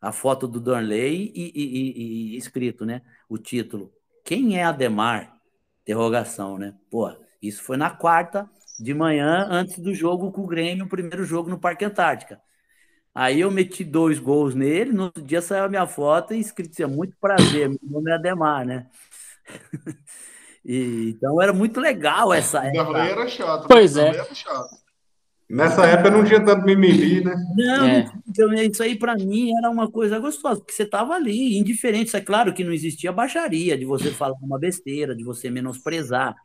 a 0.00 0.12
foto 0.12 0.46
do 0.46 0.60
Dornley 0.60 1.32
e, 1.34 1.52
e, 1.54 2.32
e, 2.32 2.34
e, 2.34 2.36
escrito, 2.36 2.84
né? 2.86 3.02
O 3.28 3.38
título. 3.38 3.92
Quem 4.24 4.58
é 4.58 4.64
Ademar? 4.64 5.40
Interrogação, 5.82 6.58
né? 6.58 6.74
Pô, 6.90 7.10
isso 7.40 7.62
foi 7.62 7.76
na 7.76 7.90
quarta 7.90 8.48
de 8.78 8.94
manhã, 8.94 9.46
antes 9.50 9.78
do 9.78 9.94
jogo 9.94 10.30
com 10.30 10.42
o 10.42 10.46
Grêmio, 10.46 10.84
o 10.84 10.88
primeiro 10.88 11.24
jogo 11.24 11.50
no 11.50 11.58
Parque 11.58 11.84
Antártica. 11.84 12.40
Aí 13.14 13.40
eu 13.40 13.50
meti 13.50 13.82
dois 13.82 14.18
gols 14.18 14.54
nele, 14.54 14.92
no 14.92 15.04
outro 15.04 15.22
dia 15.22 15.42
saiu 15.42 15.64
a 15.64 15.68
minha 15.68 15.86
foto 15.86 16.34
e 16.34 16.38
escrito 16.38 16.70
assim, 16.70 16.94
muito 16.94 17.16
prazer, 17.20 17.68
meu 17.68 17.78
nome 17.82 18.10
é 18.10 18.14
Ademar, 18.14 18.64
né? 18.64 18.86
e, 20.64 21.14
então 21.16 21.42
era 21.42 21.52
muito 21.52 21.80
legal 21.80 22.32
essa 22.32 22.64
época. 22.64 22.90
O 22.90 22.92
Darley 22.92 23.10
era 23.10 23.28
chato. 23.28 23.66
Pois 23.66 23.96
é. 23.96 24.08
Era 24.08 24.34
chato. 24.34 24.88
Nessa 25.50 25.86
época 25.86 26.10
não 26.10 26.24
tinha 26.24 26.44
tanto 26.44 26.66
mimimi, 26.66 27.24
né? 27.24 27.34
Não, 27.56 27.86
é. 27.86 28.12
então, 28.28 28.52
isso 28.52 28.82
aí 28.82 28.96
para 28.96 29.16
mim 29.16 29.56
era 29.56 29.70
uma 29.70 29.90
coisa 29.90 30.18
gostosa, 30.18 30.60
porque 30.60 30.74
você 30.74 30.84
tava 30.84 31.14
ali, 31.14 31.58
indiferente. 31.58 32.14
É 32.14 32.20
claro 32.20 32.52
que 32.52 32.62
não 32.62 32.72
existia 32.72 33.10
baixaria 33.10 33.76
de 33.76 33.86
você 33.86 34.10
falar 34.10 34.36
uma 34.42 34.58
besteira, 34.58 35.16
de 35.16 35.24
você 35.24 35.50
menosprezar. 35.50 36.36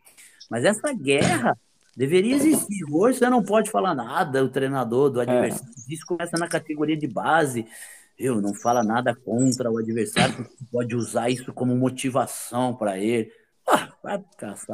Mas 0.49 0.63
essa 0.65 0.93
guerra 0.93 1.57
deveria 1.95 2.35
existir. 2.35 2.83
Hoje 2.91 3.19
você 3.19 3.29
não 3.29 3.43
pode 3.43 3.69
falar 3.69 3.93
nada, 3.93 4.43
o 4.43 4.49
treinador 4.49 5.09
do 5.09 5.19
é. 5.19 5.23
adversário. 5.23 5.73
É. 5.89 5.93
Isso 5.93 6.05
começa 6.05 6.37
na 6.37 6.47
categoria 6.47 6.97
de 6.97 7.07
base. 7.07 7.65
Eu 8.17 8.41
não 8.41 8.53
fala 8.53 8.83
nada 8.83 9.15
contra 9.15 9.71
o 9.71 9.77
adversário, 9.77 10.35
porque 10.35 10.53
pode 10.71 10.95
usar 10.95 11.29
isso 11.29 11.51
como 11.53 11.75
motivação 11.75 12.75
para 12.75 12.99
ele. 12.99 13.31
Ah, 13.67 13.89
vai 14.03 14.21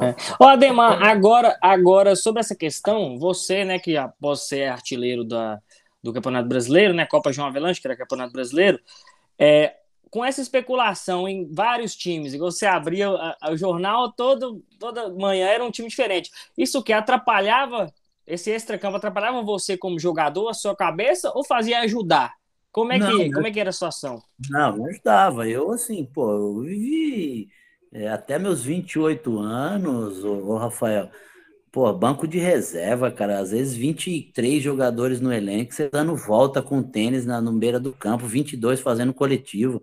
É. 0.02 0.14
Ademar, 0.44 1.02
agora, 1.02 1.56
agora 1.62 2.16
sobre 2.16 2.40
essa 2.40 2.56
questão, 2.56 3.18
você, 3.18 3.64
né, 3.64 3.78
que 3.78 3.96
após 3.96 4.48
ser 4.48 4.68
artilheiro 4.68 5.24
da, 5.24 5.60
do 6.02 6.12
Campeonato 6.12 6.48
Brasileiro, 6.48 6.92
né, 6.92 7.06
Copa 7.06 7.32
João 7.32 7.48
Avelanche, 7.48 7.80
que 7.80 7.86
era 7.86 7.96
Campeonato 7.96 8.32
Brasileiro, 8.32 8.80
é, 9.38 9.74
com 10.10 10.24
essa 10.24 10.40
especulação 10.40 11.28
em 11.28 11.48
vários 11.52 11.94
times, 11.94 12.34
e 12.34 12.38
você 12.38 12.66
abria 12.66 13.10
o 13.48 13.56
jornal 13.56 14.12
todo, 14.12 14.62
toda 14.78 15.08
manhã 15.10 15.46
era 15.46 15.64
um 15.64 15.70
time 15.70 15.88
diferente. 15.88 16.30
Isso 16.58 16.82
que 16.82 16.92
atrapalhava, 16.92 17.92
esse 18.26 18.50
extra-campo 18.50 18.96
atrapalhava 18.96 19.42
você 19.42 19.76
como 19.76 20.00
jogador, 20.00 20.48
a 20.48 20.54
sua 20.54 20.74
cabeça, 20.74 21.30
ou 21.34 21.44
fazia 21.44 21.80
ajudar? 21.80 22.34
Como 22.72 22.92
é, 22.92 22.98
não, 22.98 23.16
que, 23.16 23.32
como 23.32 23.46
é 23.46 23.50
que 23.50 23.60
era 23.60 23.70
a 23.70 23.72
situação? 23.72 24.22
Não, 24.48 24.76
não 24.76 24.86
ajudava. 24.86 25.48
Eu, 25.48 25.70
assim, 25.72 26.04
pô, 26.04 26.30
eu 26.30 26.60
vivi 26.60 27.48
é, 27.92 28.08
até 28.08 28.38
meus 28.38 28.62
28 28.62 29.38
anos, 29.38 30.24
ô, 30.24 30.52
ô 30.52 30.56
Rafael, 30.56 31.10
pô, 31.72 31.92
banco 31.92 32.26
de 32.26 32.38
reserva, 32.38 33.10
cara, 33.10 33.38
às 33.38 33.50
vezes 33.52 33.74
23 33.74 34.62
jogadores 34.62 35.20
no 35.20 35.32
elenco, 35.32 35.72
você 35.74 35.88
dando 35.88 36.16
volta 36.16 36.62
com 36.62 36.82
tênis 36.82 37.24
na, 37.26 37.40
no 37.40 37.52
beira 37.52 37.78
do 37.80 37.92
campo, 37.92 38.26
22 38.26 38.80
fazendo 38.80 39.14
coletivo. 39.14 39.82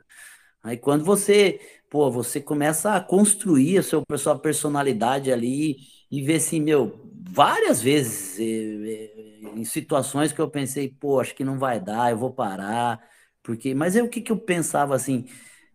Aí 0.63 0.77
quando 0.77 1.03
você, 1.05 1.59
pô, 1.89 2.11
você 2.11 2.41
começa 2.41 2.95
a 2.95 3.01
construir 3.01 3.79
a 3.79 3.83
sua, 3.83 4.03
a 4.11 4.17
sua 4.17 4.39
personalidade 4.39 5.31
ali 5.31 5.77
e 6.11 6.21
ver 6.21 6.35
assim, 6.35 6.61
meu, 6.61 6.99
várias 7.29 7.81
vezes 7.81 8.39
é, 8.39 8.43
é, 8.43 9.59
em 9.59 9.65
situações 9.65 10.31
que 10.31 10.39
eu 10.39 10.49
pensei, 10.49 10.89
pô, 10.89 11.19
acho 11.19 11.35
que 11.35 11.43
não 11.43 11.59
vai 11.59 11.79
dar, 11.79 12.11
eu 12.11 12.17
vou 12.17 12.33
parar, 12.33 12.99
porque, 13.43 13.73
mas 13.73 13.95
é 13.95 14.03
o 14.03 14.09
que 14.09 14.21
que 14.21 14.31
eu 14.31 14.37
pensava 14.37 14.95
assim, 14.95 15.25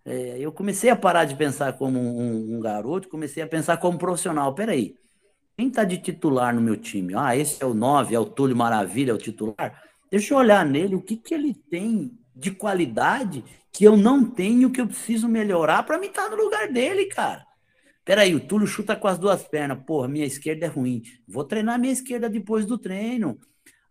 é, 0.04 0.38
eu 0.38 0.52
comecei 0.52 0.90
a 0.90 0.96
parar 0.96 1.24
de 1.24 1.36
pensar 1.36 1.74
como 1.74 1.98
um, 1.98 2.56
um, 2.56 2.60
garoto, 2.60 3.08
comecei 3.08 3.42
a 3.42 3.46
pensar 3.46 3.76
como 3.78 3.98
profissional. 3.98 4.54
Peraí, 4.54 4.96
quem 5.56 5.68
está 5.68 5.84
de 5.84 5.98
titular 5.98 6.54
no 6.54 6.60
meu 6.60 6.76
time? 6.76 7.14
Ah, 7.14 7.36
esse 7.36 7.62
é 7.62 7.66
o 7.66 7.74
9, 7.74 8.14
é 8.14 8.18
o 8.18 8.24
Túlio 8.24 8.56
Maravilha, 8.56 9.10
é 9.10 9.14
o 9.14 9.18
titular. 9.18 9.82
Deixa 10.10 10.34
eu 10.34 10.38
olhar 10.38 10.64
nele, 10.64 10.94
o 10.94 11.02
que, 11.02 11.16
que 11.16 11.34
ele 11.34 11.54
tem 11.54 12.18
de 12.34 12.50
qualidade 12.50 13.44
que 13.72 13.84
eu 13.84 13.96
não 13.96 14.24
tenho, 14.24 14.70
que 14.70 14.80
eu 14.80 14.86
preciso 14.86 15.28
melhorar 15.28 15.82
para 15.84 15.98
me 15.98 16.08
estar 16.08 16.28
tá 16.28 16.36
no 16.36 16.42
lugar 16.42 16.68
dele, 16.68 17.06
cara. 17.06 17.46
Peraí, 18.04 18.34
o 18.34 18.40
Túlio 18.40 18.66
chuta 18.66 18.96
com 18.96 19.06
as 19.06 19.18
duas 19.18 19.44
pernas. 19.44 19.82
Porra, 19.86 20.08
minha 20.08 20.26
esquerda 20.26 20.66
é 20.66 20.68
ruim. 20.68 21.02
Vou 21.26 21.44
treinar 21.44 21.78
minha 21.78 21.92
esquerda 21.92 22.28
depois 22.28 22.66
do 22.66 22.76
treino. 22.76 23.38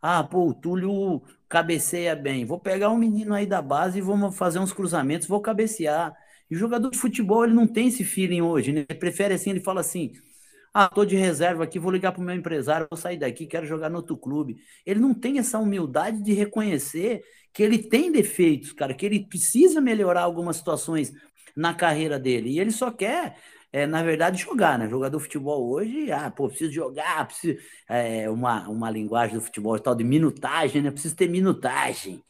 Ah, 0.02 0.24
pô, 0.24 0.50
o 0.50 0.54
Túlio 0.54 1.22
cabeceia 1.48 2.16
bem. 2.16 2.46
Vou 2.46 2.60
pegar 2.60 2.90
um 2.90 2.98
menino 2.98 3.34
aí 3.34 3.46
da 3.46 3.62
base 3.62 4.00
e 4.00 4.02
vamos 4.02 4.38
fazer 4.38 4.60
uns 4.60 4.74
cruzamentos, 4.74 5.28
vou 5.28 5.42
cabecear. 5.42 6.14
E 6.50 6.56
o 6.56 6.58
jogador 6.60 6.90
de 6.92 6.98
futebol, 6.98 7.46
ele 7.46 7.54
não 7.54 7.68
tem 7.68 7.88
esse 7.88 8.04
feeling 8.04 8.42
hoje, 8.42 8.74
né? 8.74 8.86
Ele 8.90 9.00
prefere 9.00 9.34
assim, 9.34 9.52
ele 9.52 9.60
fala 9.62 9.80
assim: 9.80 10.12
ah, 10.74 10.88
tô 10.88 11.04
de 11.04 11.16
reserva 11.16 11.64
aqui, 11.64 11.78
vou 11.78 11.92
ligar 11.92 12.12
pro 12.12 12.22
meu 12.22 12.36
empresário, 12.36 12.88
vou 12.90 12.98
sair 12.98 13.18
daqui, 13.18 13.46
quero 13.46 13.66
jogar 13.66 13.90
no 13.90 13.98
outro 13.98 14.16
clube. 14.16 14.58
Ele 14.86 15.00
não 15.00 15.14
tem 15.14 15.38
essa 15.38 15.60
humildade 15.60 16.22
de 16.22 16.34
reconhecer 16.34 17.22
que 17.54 17.62
ele 17.62 17.78
tem 17.78 18.12
defeitos, 18.12 18.72
cara, 18.72 18.94
que 18.94 19.06
ele 19.06 19.28
precisa 19.28 19.82
melhorar 19.82 20.22
algumas 20.22 20.56
situações 20.56 21.12
na 21.56 21.74
carreira 21.74 22.18
dele. 22.18 22.52
E 22.52 22.60
ele 22.60 22.72
só 22.72 22.90
quer 22.90 23.36
é, 23.74 23.88
na 23.88 24.04
verdade, 24.04 24.42
jogar, 24.42 24.78
né? 24.78 24.90
Jogador 24.90 25.18
de 25.18 25.24
futebol 25.24 25.72
hoje, 25.72 26.12
ah, 26.12 26.30
pô, 26.30 26.50
preciso 26.50 26.74
jogar, 26.74 27.26
preciso. 27.26 27.58
É, 27.88 28.30
uma, 28.30 28.68
uma 28.68 28.90
linguagem 28.90 29.36
do 29.36 29.42
futebol 29.42 29.80
tal 29.80 29.96
de 29.96 30.04
minutagem, 30.04 30.82
né? 30.82 30.92
Preciso 30.92 31.16
ter 31.16 31.30
minutagem. 31.30 32.22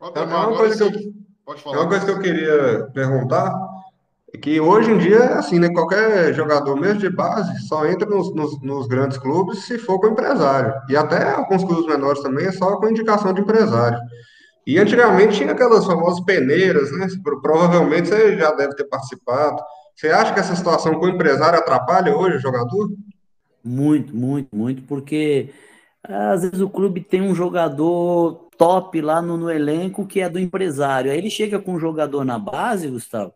É 0.00 0.20
uma, 0.20 0.56
coisa 0.56 0.90
que 0.90 0.96
eu, 0.96 1.12
é 1.48 1.76
uma 1.76 1.88
coisa 1.88 2.04
que 2.04 2.10
eu 2.12 2.20
queria 2.20 2.88
perguntar 2.92 3.52
é 4.34 4.38
que 4.38 4.60
hoje 4.60 4.90
em 4.90 4.98
dia 4.98 5.16
é 5.16 5.32
assim, 5.34 5.58
né? 5.58 5.68
Qualquer 5.70 6.34
jogador, 6.34 6.76
mesmo 6.76 7.00
de 7.00 7.10
base, 7.10 7.66
só 7.66 7.86
entra 7.86 8.08
nos, 8.08 8.34
nos, 8.34 8.60
nos 8.60 8.86
grandes 8.86 9.16
clubes 9.18 9.64
se 9.64 9.78
for 9.78 9.98
com 9.98 10.08
empresário. 10.08 10.74
E 10.88 10.96
até 10.96 11.30
alguns 11.30 11.64
clubes 11.64 11.86
menores 11.86 12.22
também 12.22 12.46
é 12.46 12.52
só 12.52 12.76
com 12.76 12.88
indicação 12.88 13.32
de 13.32 13.40
empresário. 13.40 13.98
E 14.66 14.78
antigamente 14.78 15.36
tinha 15.36 15.52
aquelas 15.52 15.84
famosas 15.84 16.24
peneiras, 16.24 16.90
né? 16.92 17.06
Provavelmente 17.42 18.08
você 18.08 18.36
já 18.36 18.50
deve 18.52 18.74
ter 18.74 18.84
participado 18.84 19.62
você 19.94 20.08
acha 20.08 20.34
que 20.34 20.40
essa 20.40 20.56
situação 20.56 20.98
com 20.98 21.06
o 21.06 21.08
empresário 21.08 21.58
atrapalha 21.58 22.16
hoje 22.16 22.36
o 22.36 22.40
jogador? 22.40 22.92
Muito, 23.62 24.14
muito, 24.14 24.54
muito, 24.54 24.82
porque 24.82 25.50
às 26.02 26.42
vezes 26.42 26.60
o 26.60 26.68
clube 26.68 27.00
tem 27.00 27.22
um 27.22 27.34
jogador 27.34 28.48
top 28.58 29.00
lá 29.00 29.22
no, 29.22 29.36
no 29.36 29.50
elenco 29.50 30.04
que 30.04 30.20
é 30.20 30.28
do 30.28 30.38
empresário. 30.38 31.10
Aí 31.10 31.18
ele 31.18 31.30
chega 31.30 31.60
com 31.60 31.74
um 31.74 31.78
jogador 31.78 32.24
na 32.24 32.38
base, 32.38 32.88
Gustavo, 32.88 33.32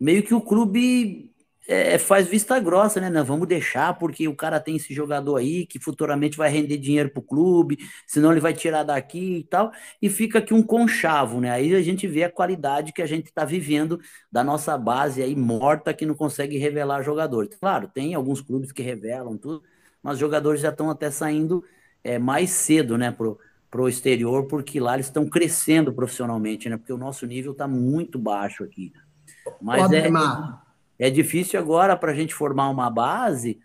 meio 0.00 0.22
que 0.22 0.34
o 0.34 0.40
clube 0.40 1.30
é, 1.70 1.98
faz 1.98 2.26
vista 2.26 2.58
grossa, 2.58 3.00
né? 3.00 3.08
Não, 3.08 3.24
vamos 3.24 3.46
deixar 3.46 3.96
porque 3.98 4.26
o 4.26 4.34
cara 4.34 4.58
tem 4.58 4.76
esse 4.76 4.92
jogador 4.92 5.36
aí 5.36 5.64
que 5.66 5.78
futuramente 5.78 6.36
vai 6.36 6.50
render 6.50 6.78
dinheiro 6.78 7.10
pro 7.10 7.22
clube, 7.22 7.78
senão 8.06 8.32
ele 8.32 8.40
vai 8.40 8.52
tirar 8.52 8.82
daqui 8.82 9.38
e 9.38 9.44
tal, 9.44 9.70
e 10.02 10.10
fica 10.10 10.40
aqui 10.40 10.52
um 10.52 10.62
conchavo, 10.64 11.40
né? 11.40 11.50
Aí 11.50 11.74
a 11.74 11.82
gente 11.82 12.08
vê 12.08 12.24
a 12.24 12.30
qualidade 12.30 12.92
que 12.92 13.00
a 13.02 13.06
gente 13.06 13.26
está 13.26 13.44
vivendo 13.44 14.00
da 14.32 14.42
nossa 14.42 14.76
base 14.76 15.22
aí 15.22 15.36
morta 15.36 15.94
que 15.94 16.04
não 16.04 16.14
consegue 16.14 16.58
revelar 16.58 17.02
jogadores. 17.02 17.56
Claro, 17.56 17.88
tem 17.88 18.14
alguns 18.14 18.40
clubes 18.40 18.72
que 18.72 18.82
revelam 18.82 19.36
tudo, 19.36 19.62
mas 20.02 20.18
jogadores 20.18 20.60
já 20.62 20.70
estão 20.70 20.90
até 20.90 21.10
saindo 21.10 21.62
é, 22.02 22.18
mais 22.18 22.50
cedo, 22.50 22.98
né, 22.98 23.12
pro, 23.12 23.38
pro 23.70 23.88
exterior, 23.88 24.46
porque 24.48 24.80
lá 24.80 24.94
eles 24.94 25.06
estão 25.06 25.28
crescendo 25.28 25.92
profissionalmente, 25.92 26.68
né? 26.68 26.76
Porque 26.76 26.92
o 26.92 26.98
nosso 26.98 27.26
nível 27.26 27.52
está 27.52 27.68
muito 27.68 28.18
baixo 28.18 28.64
aqui. 28.64 28.92
Mas 29.60 29.90
é. 29.92 30.10
É 30.98 31.08
difícil 31.08 31.58
agora 31.58 31.96
para 31.96 32.12
a 32.12 32.14
gente 32.14 32.34
formar 32.34 32.68
uma 32.68 32.90
base. 32.90 33.58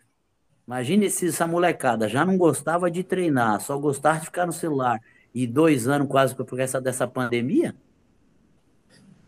Imagine 0.65 1.09
se 1.09 1.27
essa 1.27 1.45
molecada 1.45 2.07
já 2.07 2.25
não 2.25 2.37
gostava 2.37 2.89
de 2.89 3.03
treinar, 3.03 3.59
só 3.59 3.77
gostava 3.77 4.19
de 4.19 4.25
ficar 4.25 4.45
no 4.45 4.53
celular. 4.53 5.01
E 5.33 5.45
dois 5.45 5.87
anos 5.87 6.07
quase 6.07 6.33
por 6.33 6.59
essa 6.59 6.79
dessa 6.79 7.05
pandemia. 7.05 7.75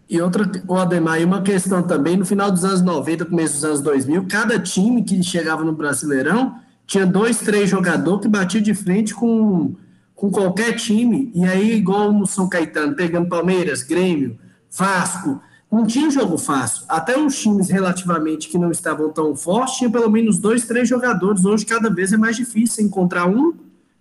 E 0.10 0.22
outra, 0.22 0.50
o 0.68 0.76
Ademar, 0.76 1.20
e 1.20 1.26
uma 1.26 1.42
questão 1.42 1.84
também, 1.84 2.16
no 2.16 2.26
final 2.26 2.50
dos 2.50 2.64
anos 2.64 2.82
90, 2.82 3.26
começo 3.26 3.56
dos 3.56 3.66
anos 3.66 3.82
2000, 3.82 4.26
cada 4.28 4.58
time 4.58 5.04
que 5.04 5.22
chegava 5.22 5.66
no 5.66 5.74
Brasileirão 5.74 6.62
tinha 6.86 7.06
dois, 7.06 7.40
três 7.40 7.70
jogadores 7.70 8.22
que 8.22 8.30
batiam 8.30 8.64
de 8.64 8.74
frente 8.74 9.14
com, 9.14 9.76
com 10.16 10.32
qualquer 10.32 10.78
time. 10.78 11.30
E 11.36 11.44
aí, 11.44 11.74
igual 11.74 12.14
no 12.14 12.26
São 12.26 12.48
Caetano, 12.48 12.96
pegando 12.96 13.28
Palmeiras, 13.28 13.84
Grêmio, 13.84 14.40
Vasco, 14.72 15.42
não 15.72 15.86
tinha 15.86 16.10
jogo 16.10 16.38
fácil. 16.38 16.86
Até 16.88 17.18
os 17.18 17.38
times 17.40 17.70
relativamente 17.70 18.48
que 18.48 18.58
não 18.58 18.72
estavam 18.72 19.12
tão 19.12 19.36
fortes, 19.36 19.78
tinha 19.78 19.90
pelo 19.90 20.10
menos 20.10 20.40
dois, 20.40 20.66
três 20.66 20.88
jogadores. 20.88 21.46
Hoje, 21.46 21.66
cada 21.66 21.90
vez 21.90 22.14
é 22.14 22.18
mais 22.18 22.36
difícil 22.36 22.86
encontrar 22.86 23.28
um 23.28 23.54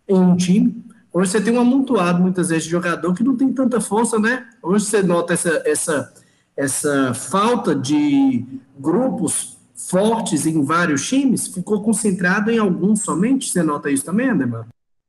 em 0.08 0.14
um 0.14 0.36
time. 0.36 0.84
Hoje 1.12 1.30
você 1.30 1.40
tem 1.40 1.56
um 1.56 1.60
amontoado, 1.60 2.22
muitas 2.22 2.50
vezes, 2.50 2.64
de 2.64 2.70
jogador 2.70 3.14
que 3.14 3.24
não 3.24 3.36
tem 3.36 3.52
tanta 3.52 3.80
força, 3.80 4.18
né? 4.18 4.46
Hoje 4.62 4.84
você 4.84 5.02
nota 5.02 5.32
essa, 5.32 5.62
essa, 5.64 6.14
essa 6.56 7.14
falta 7.14 7.74
de 7.74 8.44
grupos 8.78 9.56
fortes 9.74 10.46
em 10.46 10.62
vários 10.62 11.06
times, 11.08 11.48
ficou 11.48 11.82
concentrado 11.82 12.50
em 12.50 12.58
alguns 12.58 13.02
somente? 13.02 13.50
Você 13.50 13.62
nota 13.62 13.90
isso 13.90 14.04
também, 14.04 14.28
Andemar? 14.28 14.66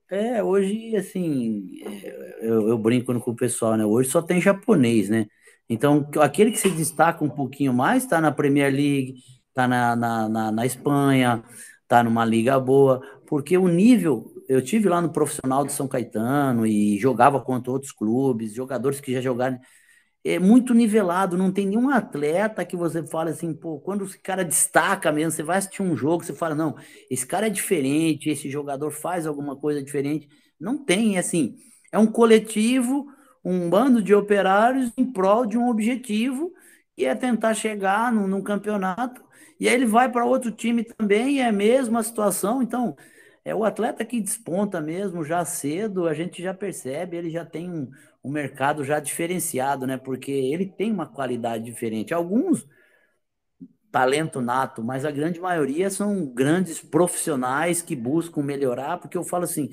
É, 0.10 0.42
hoje, 0.42 0.96
assim, 0.96 1.80
eu, 2.40 2.70
eu, 2.70 2.78
brinco 2.78 3.18
com 3.20 3.32
o 3.32 3.36
pessoal, 3.36 3.76
né? 3.76 3.86
Hoje 3.86 4.10
só 4.10 4.22
tem 4.22 4.40
japonês, 4.40 5.10
né? 5.10 5.28
Então, 5.70 6.08
aquele 6.22 6.52
que 6.52 6.60
se 6.60 6.70
destaca 6.70 7.24
um 7.24 7.30
pouquinho 7.30 7.74
mais 7.74 8.04
está 8.04 8.22
na 8.22 8.32
Premier 8.32 8.72
League, 8.72 9.16
está 9.50 9.68
na, 9.68 9.96
na, 9.96 10.30
na, 10.30 10.52
na 10.52 10.66
Espanha, 10.66 11.44
está 11.84 12.04
numa 12.04 12.24
liga 12.24 12.60
boa, 12.60 13.02
porque 13.28 13.58
o 13.58 13.68
nível 13.68 14.34
eu 14.48 14.62
tive 14.62 14.88
lá 14.88 15.02
no 15.02 15.12
profissional 15.12 15.66
de 15.66 15.74
São 15.74 15.88
Caetano 15.88 16.66
e 16.66 16.98
jogava 16.98 17.42
contra 17.42 17.72
outros 17.72 17.92
clubes, 17.92 18.54
jogadores 18.54 19.00
que 19.02 19.12
já 19.12 19.22
jogaram. 19.22 19.60
É 20.24 20.40
muito 20.40 20.74
nivelado, 20.74 21.38
não 21.38 21.52
tem 21.52 21.66
nenhum 21.68 21.90
atleta 21.90 22.66
que 22.66 22.76
você 22.76 23.06
fala 23.08 23.30
assim, 23.30 23.54
pô, 23.54 23.80
quando 23.80 24.04
esse 24.06 24.20
cara 24.20 24.44
destaca 24.44 25.12
mesmo, 25.12 25.32
você 25.32 25.44
vai 25.44 25.58
assistir 25.58 25.82
um 25.82 25.96
jogo, 25.96 26.24
você 26.24 26.34
fala, 26.34 26.54
não, 26.56 26.76
esse 27.10 27.26
cara 27.26 27.48
é 27.48 27.50
diferente, 27.50 28.30
esse 28.30 28.50
jogador 28.50 28.92
faz 28.92 29.26
alguma 29.26 29.56
coisa 29.56 29.82
diferente. 29.82 30.28
Não 30.60 30.84
tem, 30.84 31.16
é 31.16 31.20
assim, 31.20 31.56
é 31.92 31.98
um 31.98 32.08
coletivo, 32.08 33.08
um 33.50 33.70
bando 33.70 34.02
de 34.02 34.14
operários 34.14 34.92
em 34.98 35.06
prol 35.06 35.46
de 35.46 35.58
um 35.58 35.70
objetivo, 35.70 36.54
e 36.98 37.06
é 37.06 37.16
tentar 37.16 37.54
chegar 37.54 38.12
num, 38.12 38.28
num 38.28 38.42
campeonato, 38.42 39.24
e 39.60 39.68
aí 39.68 39.74
ele 39.76 39.86
vai 39.86 40.12
para 40.12 40.26
outro 40.26 40.52
time 40.52 40.84
também, 40.84 41.42
é 41.42 41.48
a 41.48 41.52
mesma 41.52 42.04
situação, 42.04 42.62
então 42.62 42.96
é 43.46 43.56
o 43.56 43.64
atleta 43.64 44.04
que 44.04 44.20
desponta 44.20 44.82
mesmo 44.82 45.24
já 45.24 45.46
cedo, 45.46 46.08
a 46.08 46.14
gente 46.14 46.42
já 46.44 46.54
percebe, 46.54 47.16
ele 47.18 47.30
já 47.30 47.46
tem 47.46 47.70
um, 47.70 47.90
um 48.24 48.30
mercado 48.30 48.84
já 48.84 49.00
diferenciado, 49.00 49.88
né? 49.88 49.98
Porque 49.98 50.32
ele 50.32 50.66
tem 50.66 50.92
uma 50.92 51.06
qualidade 51.08 51.64
diferente. 51.64 52.14
Alguns 52.14 52.68
talento 53.92 54.42
nato, 54.42 54.84
mas 54.84 55.06
a 55.06 55.12
grande 55.12 55.40
maioria 55.40 55.90
são 55.90 56.26
grandes 56.26 56.80
profissionais 56.80 57.82
que 57.82 57.96
buscam 57.96 58.44
melhorar, 58.44 58.98
porque 58.98 59.18
eu 59.18 59.24
falo 59.24 59.46
assim, 59.46 59.70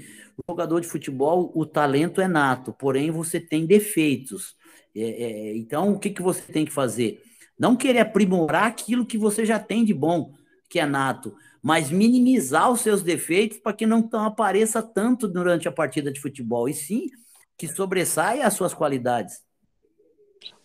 jogador 0.49 0.81
de 0.81 0.87
futebol, 0.87 1.53
o 1.55 1.67
talento 1.67 2.21
é 2.21 2.29
nato, 2.29 2.73
porém 2.73 3.11
você 3.11 3.41
tem 3.41 3.67
defeitos. 3.67 4.55
É, 4.95 5.03
é, 5.03 5.57
então, 5.57 5.93
o 5.93 5.99
que, 5.99 6.11
que 6.11 6.23
você 6.23 6.41
tem 6.53 6.65
que 6.65 6.73
fazer? 6.73 7.23
Não 7.59 7.77
querer 7.77 8.01
aprimorar 8.01 8.65
aquilo 8.65 9.07
que 9.07 9.19
você 9.19 9.45
já 9.45 9.59
tem 9.59 9.85
de 9.85 9.95
bom, 9.95 10.33
que 10.69 10.79
é 10.79 10.87
nato, 10.87 11.35
mas 11.63 11.91
minimizar 11.91 12.71
os 12.71 12.81
seus 12.81 13.03
defeitos 13.03 13.59
para 13.59 13.73
que 13.73 13.87
não 13.87 14.09
apareça 14.13 14.83
tanto 14.83 15.29
durante 15.29 15.69
a 15.69 15.73
partida 15.73 16.13
de 16.13 16.21
futebol, 16.21 16.69
e 16.69 16.75
sim 16.75 17.09
que 17.57 17.69
sobressaia 17.69 18.47
as 18.47 18.55
suas 18.55 18.75
qualidades. 18.75 19.43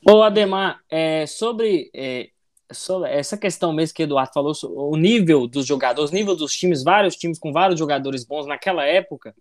Ô, 0.07 0.21
Ademar, 0.21 0.81
é, 0.89 1.25
sobre, 1.25 1.89
é, 1.93 2.29
sobre 2.29 2.38
essa 3.07 3.37
questão 3.37 3.73
mesmo 3.73 3.95
que 3.95 4.03
o 4.03 4.05
Eduardo 4.05 4.31
falou, 4.33 4.53
o 4.63 4.95
nível 4.95 5.47
dos 5.47 5.65
jogadores, 5.65 6.11
o 6.11 6.13
nível 6.13 6.35
dos 6.35 6.53
times, 6.53 6.83
vários 6.83 7.15
times 7.15 7.39
com 7.39 7.51
vários 7.51 7.79
jogadores 7.79 8.23
bons 8.23 8.45
naquela 8.45 8.85
época, 8.85 9.33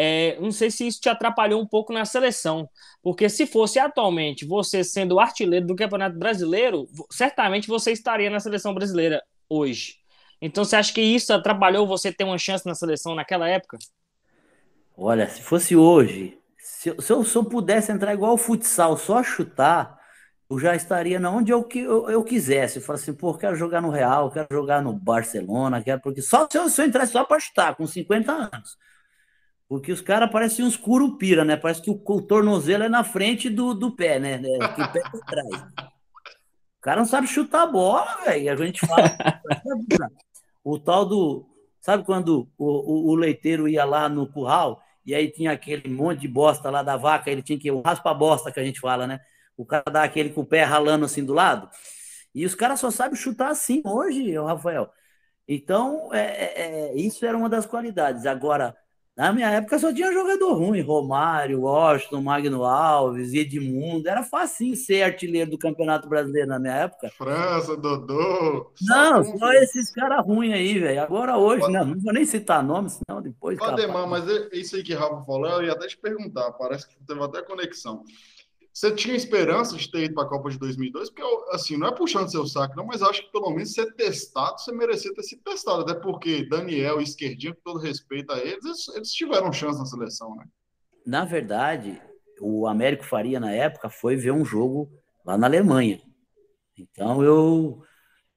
é, 0.00 0.38
não 0.40 0.52
sei 0.52 0.70
se 0.70 0.86
isso 0.86 1.00
te 1.00 1.08
atrapalhou 1.08 1.60
um 1.60 1.66
pouco 1.66 1.92
na 1.92 2.04
seleção, 2.04 2.68
porque 3.02 3.28
se 3.28 3.46
fosse 3.46 3.80
atualmente 3.80 4.46
você 4.46 4.84
sendo 4.84 5.18
artilheiro 5.18 5.66
do 5.66 5.74
Campeonato 5.74 6.16
Brasileiro, 6.16 6.88
certamente 7.10 7.66
você 7.66 7.90
estaria 7.90 8.30
na 8.30 8.38
seleção 8.38 8.72
brasileira 8.72 9.20
hoje. 9.48 9.96
Então 10.40 10.64
você 10.64 10.76
acha 10.76 10.92
que 10.92 11.00
isso 11.00 11.32
atrapalhou 11.32 11.84
você 11.84 12.12
ter 12.12 12.22
uma 12.22 12.38
chance 12.38 12.64
na 12.64 12.76
seleção 12.76 13.16
naquela 13.16 13.48
época? 13.48 13.76
Olha, 14.96 15.28
se 15.28 15.42
fosse 15.42 15.74
hoje, 15.74 16.38
se 16.56 16.90
eu, 16.90 17.02
se 17.02 17.12
eu, 17.12 17.24
se 17.24 17.36
eu 17.36 17.44
pudesse 17.44 17.90
entrar 17.90 18.14
igual 18.14 18.34
o 18.34 18.38
futsal, 18.38 18.96
só 18.96 19.20
chutar, 19.22 19.97
eu 20.50 20.58
já 20.58 20.74
estaria 20.74 21.20
na 21.20 21.30
onde 21.30 21.52
eu, 21.52 21.68
eu, 21.74 22.10
eu 22.10 22.24
quisesse. 22.24 22.78
Eu 22.78 22.82
falo 22.82 22.98
assim, 22.98 23.12
pô, 23.12 23.34
quero 23.34 23.54
jogar 23.54 23.82
no 23.82 23.90
Real, 23.90 24.30
quero 24.30 24.48
jogar 24.50 24.82
no 24.82 24.92
Barcelona, 24.92 25.82
quero, 25.82 26.00
porque 26.00 26.22
só 26.22 26.48
se 26.50 26.56
eu, 26.56 26.68
se 26.70 26.80
eu 26.80 26.86
entrasse 26.86 27.12
só 27.12 27.24
para 27.24 27.40
chutar, 27.40 27.74
com 27.76 27.86
50 27.86 28.32
anos. 28.32 28.78
Porque 29.68 29.92
os 29.92 30.00
caras 30.00 30.30
parecem 30.30 30.64
uns 30.64 30.76
curupira, 30.76 31.44
né? 31.44 31.54
Parece 31.54 31.82
que 31.82 31.90
o, 31.90 32.02
o, 32.02 32.22
tornozelo 32.22 32.84
é 32.84 32.88
na 32.88 33.04
frente 33.04 33.50
do, 33.50 33.74
do 33.74 33.94
pé, 33.94 34.18
né? 34.18 34.40
É, 34.42 34.68
que 34.68 34.82
o 34.82 34.92
pé 34.92 35.00
tá 35.02 35.18
atrás. 35.22 35.62
O 36.78 36.80
cara 36.80 37.00
não 37.00 37.06
sabe 37.06 37.26
chutar 37.26 37.64
a 37.64 37.66
bola, 37.66 38.24
velho. 38.24 38.50
A 38.50 38.66
gente 38.66 38.86
fala. 38.86 39.18
O 40.64 40.78
tal 40.78 41.04
do. 41.04 41.46
Sabe 41.80 42.04
quando 42.04 42.48
o, 42.56 42.66
o, 42.66 43.10
o, 43.10 43.14
leiteiro 43.14 43.68
ia 43.68 43.84
lá 43.84 44.08
no 44.08 44.26
curral 44.26 44.82
e 45.04 45.14
aí 45.14 45.30
tinha 45.30 45.52
aquele 45.52 45.88
monte 45.88 46.20
de 46.20 46.28
bosta 46.28 46.70
lá 46.70 46.82
da 46.82 46.96
vaca, 46.96 47.30
ele 47.30 47.42
tinha 47.42 47.58
que. 47.58 47.70
O 47.70 47.82
raspa-bosta 47.82 48.50
que 48.50 48.60
a 48.60 48.64
gente 48.64 48.80
fala, 48.80 49.06
né? 49.06 49.20
O 49.58 49.66
cara 49.66 49.84
dá 49.90 50.04
aquele 50.04 50.30
com 50.30 50.42
o 50.42 50.46
pé 50.46 50.62
ralando 50.62 51.04
assim 51.04 51.24
do 51.24 51.34
lado. 51.34 51.68
E 52.32 52.46
os 52.46 52.54
caras 52.54 52.78
só 52.78 52.92
sabem 52.92 53.16
chutar 53.16 53.50
assim 53.50 53.82
hoje, 53.84 54.38
Rafael. 54.38 54.88
Então, 55.48 56.14
é, 56.14 56.20
é, 56.20 56.60
é, 56.60 56.96
isso 56.96 57.26
era 57.26 57.36
uma 57.36 57.48
das 57.48 57.66
qualidades. 57.66 58.24
Agora, 58.24 58.76
na 59.16 59.32
minha 59.32 59.50
época 59.50 59.76
só 59.80 59.92
tinha 59.92 60.12
jogador 60.12 60.52
ruim, 60.52 60.80
Romário, 60.80 61.62
Washington, 61.62 62.22
Magno 62.22 62.62
Alves, 62.62 63.34
Edmundo. 63.34 64.08
Era 64.08 64.22
fácil 64.22 64.76
ser 64.76 65.02
artilheiro 65.02 65.50
do 65.50 65.58
Campeonato 65.58 66.08
Brasileiro 66.08 66.46
na 66.46 66.60
minha 66.60 66.74
época. 66.74 67.10
França, 67.10 67.76
Dodô. 67.76 68.70
Não, 68.82 69.24
só, 69.24 69.52
esses 69.54 69.90
caras 69.90 70.24
ruins 70.24 70.54
aí, 70.54 70.78
velho. 70.78 71.02
Agora 71.02 71.36
hoje, 71.36 71.62
Pode... 71.62 71.72
não, 71.72 71.84
não 71.86 71.98
vou 71.98 72.12
nem 72.12 72.24
citar 72.24 72.62
nomes, 72.62 73.00
senão 73.04 73.20
depois. 73.20 73.58
Valdemar, 73.58 74.06
mas 74.06 74.28
é 74.28 74.50
isso 74.52 74.76
aí 74.76 74.84
que 74.84 74.94
Rafa 74.94 75.24
falou, 75.24 75.48
eu 75.48 75.64
ia 75.64 75.72
até 75.72 75.88
te 75.88 75.98
perguntar, 75.98 76.52
parece 76.52 76.86
que 76.86 76.94
teve 77.04 77.20
até 77.20 77.42
conexão. 77.42 78.04
Você 78.78 78.92
tinha 78.92 79.16
esperança 79.16 79.76
de 79.76 79.90
ter 79.90 80.04
ido 80.04 80.14
para 80.14 80.22
a 80.22 80.28
Copa 80.28 80.48
de 80.50 80.56
2002? 80.56 81.10
Porque, 81.10 81.22
assim, 81.50 81.76
não 81.76 81.88
é 81.88 81.92
puxando 81.92 82.30
seu 82.30 82.46
saco, 82.46 82.76
não, 82.76 82.86
mas 82.86 83.02
acho 83.02 83.24
que 83.24 83.32
pelo 83.32 83.50
menos 83.50 83.72
ser 83.72 83.92
testado, 83.96 84.60
você 84.60 84.70
merecia 84.70 85.12
ter 85.12 85.24
sido 85.24 85.42
testado. 85.42 85.80
Até 85.80 85.94
porque 85.94 86.48
Daniel 86.48 87.00
e 87.00 87.02
Esquerdinho, 87.02 87.56
com 87.56 87.60
todo 87.72 87.80
respeito 87.80 88.32
a 88.32 88.38
eles, 88.38 88.86
eles, 88.94 89.10
tiveram 89.10 89.52
chance 89.52 89.80
na 89.80 89.84
seleção, 89.84 90.36
né? 90.36 90.44
Na 91.04 91.24
verdade, 91.24 92.00
o 92.40 92.68
Américo 92.68 93.04
Faria, 93.04 93.40
na 93.40 93.50
época, 93.50 93.90
foi 93.90 94.14
ver 94.14 94.30
um 94.30 94.44
jogo 94.44 94.88
lá 95.26 95.36
na 95.36 95.48
Alemanha. 95.48 96.00
Então, 96.78 97.20
eu 97.24 97.82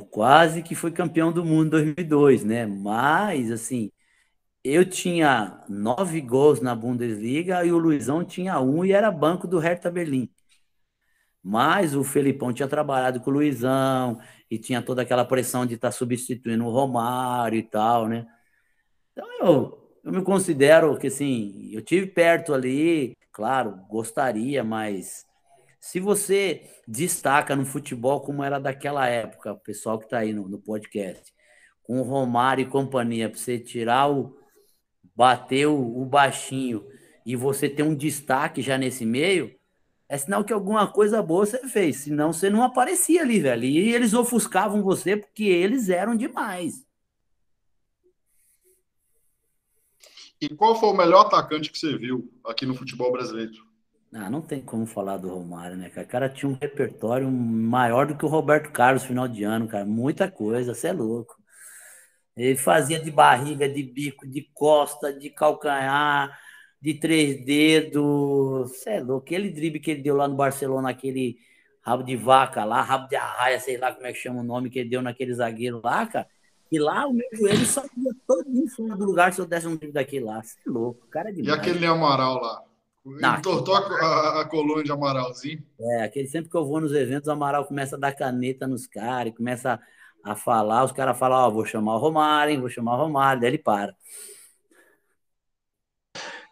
quase 0.10 0.64
que 0.64 0.74
fui 0.74 0.90
campeão 0.90 1.32
do 1.32 1.46
mundo 1.46 1.78
em 1.78 1.94
2002, 1.94 2.44
né? 2.44 2.66
Mas, 2.66 3.52
assim, 3.52 3.92
eu 4.64 4.86
tinha 4.86 5.64
nove 5.68 6.22
gols 6.22 6.62
na 6.62 6.76
Bundesliga 6.76 7.66
e 7.66 7.72
o 7.72 7.78
Luizão 7.78 8.24
tinha 8.24 8.60
um 8.60 8.86
e 8.86 8.92
era 8.92 9.12
banco 9.12 9.48
do 9.48 9.58
Hertha 9.60 9.90
Berlim. 9.90 10.30
Mas 11.44 11.96
o 11.96 12.04
Felipão 12.04 12.54
tinha 12.54 12.68
trabalhado 12.68 13.20
com 13.20 13.32
o 13.32 13.34
Luizão 13.34 14.22
e 14.50 14.60
tinha 14.60 14.82
toda 14.82 15.02
aquela 15.02 15.26
pressão 15.26 15.66
de 15.66 15.76
estar 15.76 15.88
tá 15.88 15.92
substituindo 15.92 16.66
o 16.66 16.72
Romário 16.72 17.58
e 17.58 17.64
tal, 17.64 18.08
né? 18.08 18.28
Então 19.12 19.28
eu, 19.40 20.00
eu 20.04 20.12
me 20.12 20.22
considero 20.24 20.98
que 20.98 21.08
assim, 21.08 21.72
eu 21.74 21.82
tive 21.82 22.06
perto 22.08 22.54
ali, 22.54 23.18
claro, 23.32 23.80
gostaria, 23.90 24.64
mas 24.64 25.26
se 25.80 26.00
você 26.00 26.70
destaca 26.88 27.56
no 27.56 27.66
futebol 27.66 28.22
como 28.22 28.44
era 28.44 28.60
daquela 28.60 29.08
época, 29.08 29.54
o 29.54 29.60
pessoal 29.60 29.98
que 29.98 30.06
está 30.06 30.20
aí 30.20 30.32
no, 30.32 30.48
no 30.48 30.60
podcast, 30.60 31.34
com 31.82 32.00
o 32.00 32.04
Romário 32.04 32.62
e 32.62 32.70
companhia, 32.70 33.28
para 33.28 33.40
você 33.40 33.58
tirar 33.58 34.12
o, 34.12 34.38
bateu 35.16 35.78
o 35.78 36.06
baixinho 36.06 36.86
e 37.26 37.36
você 37.36 37.70
tem 37.70 37.86
um 37.86 37.96
destaque 37.96 38.62
já 38.62 38.78
nesse 38.78 39.06
meio, 39.06 39.54
é 40.10 40.18
sinal 40.18 40.44
que 40.44 40.52
alguma 40.52 40.92
coisa 40.92 41.22
boa 41.22 41.46
você 41.46 41.68
fez. 41.70 41.98
Senão 41.98 42.34
você 42.34 42.50
não 42.50 42.64
aparecia 42.64 43.22
ali, 43.22 43.40
velho. 43.40 43.64
E 43.64 43.94
eles 43.94 44.14
ofuscavam 44.14 44.84
você 44.84 45.16
porque 45.16 45.44
eles 45.44 45.88
eram 45.90 46.16
demais. 46.16 46.86
E 50.42 50.50
qual 50.50 50.76
foi 50.76 50.90
o 50.90 50.94
melhor 50.94 51.28
atacante 51.28 51.72
que 51.72 51.78
você 51.78 51.96
viu 51.96 52.30
aqui 52.44 52.66
no 52.66 52.76
futebol 52.76 53.12
brasileiro? 53.12 53.54
Ah, 54.14 54.30
não 54.30 54.42
tem 54.42 54.60
como 54.60 54.86
falar 54.86 55.16
do 55.16 55.30
Romário, 55.30 55.78
né, 55.78 55.90
cara? 55.90 56.06
O 56.06 56.10
cara 56.10 56.30
tinha 56.30 56.50
um 56.52 56.58
repertório 56.60 57.32
maior 57.32 58.06
do 58.06 58.18
que 58.18 58.26
o 58.26 58.28
Roberto 58.28 58.70
Carlos 58.72 59.04
no 59.04 59.08
final 59.08 59.28
de 59.28 59.44
ano, 59.44 59.68
cara. 59.68 59.86
Muita 59.86 60.30
coisa, 60.30 60.74
você 60.74 60.88
é 60.88 60.94
louco. 60.94 61.41
Ele 62.36 62.58
fazia 62.58 63.00
de 63.00 63.12
barriga, 63.12 63.68
de 63.68 63.84
bico, 63.84 64.28
de 64.28 64.50
costa, 64.54 65.14
de 65.14 65.30
calcanhar, 65.30 66.38
de 66.82 66.94
três 66.96 67.44
dedos. 67.46 68.72
Você 68.72 68.92
é 68.92 69.00
louco. 69.02 69.26
Aquele 69.26 69.50
drible 69.50 69.80
que 69.80 69.92
ele 69.92 70.02
deu 70.02 70.16
lá 70.16 70.28
no 70.28 70.36
Barcelona, 70.36 70.90
aquele, 70.90 71.38
rabo 71.82 72.04
de 72.04 72.16
vaca 72.16 72.64
lá, 72.64 72.82
rabo 72.82 73.08
de 73.08 73.16
arraia, 73.16 73.60
sei 73.60 73.78
lá 73.78 73.94
como 73.94 74.06
é 74.06 74.14
que 74.14 74.20
chama 74.20 74.42
o 74.42 74.44
nome 74.44 74.70
que 74.70 74.80
ele 74.80 74.90
deu 74.90 75.02
naquele 75.02 75.34
zagueiro 75.34 75.82
lá, 75.84 76.06
cara. 76.06 76.28
E 76.72 76.80
lá 76.80 77.06
o 77.06 77.14
meu 77.14 77.28
joelho 77.34 77.66
só 77.66 77.84
ia 77.84 78.14
todo 78.26 78.48
em 78.48 78.68
fora 78.68 78.96
do 78.96 79.06
lugar 79.06 79.34
se 79.34 79.42
eu 79.42 79.46
desse 79.46 79.68
um 79.68 79.76
drible 79.76 79.94
daquele 79.94 80.26
lá. 80.26 80.42
Você 80.42 80.56
é 80.66 80.70
louco, 80.70 81.06
cara 81.08 81.30
é 81.30 81.34
demais. 81.34 81.58
E 81.58 81.60
aquele 81.60 81.86
Amaral 81.86 82.40
lá? 82.40 82.64
Não, 83.04 83.38
Entortou 83.38 83.76
a, 83.76 83.80
a, 83.80 84.42
a, 84.42 84.46
coluna 84.46 84.84
de 84.84 84.92
Amaralzinho? 84.92 85.64
É, 85.80 86.04
aquele 86.04 86.28
sempre 86.28 86.52
que 86.52 86.56
eu 86.56 86.64
vou 86.64 86.80
nos 86.80 86.94
eventos, 86.94 87.28
o 87.28 87.32
Amaral 87.32 87.66
começa 87.66 87.96
a 87.96 88.00
dar 88.00 88.14
caneta 88.14 88.68
nos 88.68 88.86
caras, 88.86 89.34
começa 89.36 89.74
a, 89.74 89.80
a 90.24 90.36
falar, 90.36 90.84
os 90.84 90.92
caras 90.92 91.18
falam, 91.18 91.38
ó, 91.38 91.48
oh, 91.48 91.52
vou 91.52 91.66
chamar 91.66 91.96
o 91.96 92.00
Romário, 92.00 92.54
hein, 92.54 92.60
vou 92.60 92.70
chamar 92.70 92.96
o 92.96 93.04
Romário, 93.06 93.42
daí 93.42 93.50
ele 93.50 93.58
para. 93.58 93.94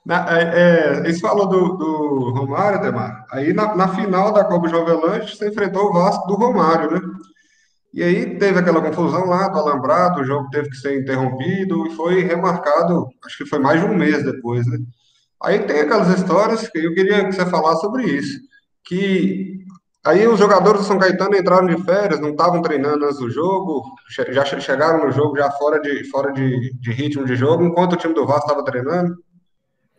Na, 0.06 0.26
é, 0.38 1.04
é, 1.08 1.14
falou 1.20 1.48
do, 1.48 1.78
do 1.78 2.32
Romário, 2.32 2.82
Demar. 2.82 3.26
Aí 3.32 3.54
na, 3.54 3.76
na, 3.76 3.88
final 3.90 4.32
da 4.34 4.44
Copa 4.44 4.68
Jovelante, 4.68 5.36
você 5.36 5.50
enfrentou 5.50 5.90
o 5.90 5.94
Vasco 5.94 6.28
do 6.28 6.36
Romário, 6.36 6.92
né? 6.92 7.02
E 7.94 8.04
aí 8.04 8.38
teve 8.38 8.60
aquela 8.60 8.82
confusão 8.82 9.26
lá 9.26 9.48
do 9.50 9.60
alambrado, 9.60 10.22
o 10.22 10.24
jogo 10.24 10.50
teve 10.50 10.70
que 10.70 10.78
ser 10.78 11.00
interrompido 11.00 11.88
e 11.88 11.96
foi 11.96 12.22
remarcado, 12.22 13.08
acho 13.26 13.38
que 13.38 13.50
foi 13.50 13.60
mais 13.60 13.82
de 13.82 13.88
um 13.88 13.96
mês 13.96 14.24
depois, 14.24 14.66
né? 14.68 14.78
Aí 15.42 15.60
tem 15.60 15.82
aquelas 15.82 16.10
histórias 16.18 16.68
que 16.68 16.78
eu 16.80 16.94
queria 16.94 17.26
que 17.26 17.32
você 17.32 17.46
falasse 17.46 17.82
sobre 17.82 18.04
isso. 18.04 18.40
Que 18.84 19.60
aí 20.06 20.28
os 20.28 20.40
jogadores 20.40 20.82
do 20.82 20.88
São 20.88 21.00
Caetano 21.00 21.36
entraram 21.36 21.68
de 21.68 21.84
férias, 21.84 22.20
não 22.20 22.32
estavam 22.32 22.62
treinando 22.62 23.06
antes 23.06 23.20
do 23.20 23.30
jogo, 23.30 23.84
já 24.30 24.46
chegaram 24.46 25.06
no 25.06 25.12
jogo 25.12 25.38
já 25.38 25.52
fora 25.52 25.80
de, 25.80 26.04
fora 26.10 26.32
de, 26.32 26.74
de 26.80 26.92
ritmo 26.92 27.26
de 27.26 27.36
jogo, 27.36 27.64
enquanto 27.64 27.94
o 27.94 27.98
time 27.98 28.14
do 28.14 28.26
Vasco 28.26 28.48
estava 28.48 28.64
treinando. 28.64 29.18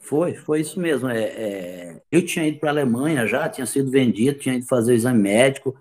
Foi, 0.00 0.34
foi 0.34 0.60
isso 0.60 0.80
mesmo. 0.80 1.08
É, 1.08 1.22
é, 1.22 2.02
eu 2.10 2.24
tinha 2.24 2.48
ido 2.48 2.58
para 2.58 2.70
a 2.70 2.72
Alemanha 2.72 3.26
já, 3.26 3.48
tinha 3.48 3.66
sido 3.66 3.90
vendido, 3.90 4.38
tinha 4.38 4.56
ido 4.56 4.66
fazer 4.66 4.92
o 4.92 4.94
exame 4.96 5.20
médico. 5.20 5.76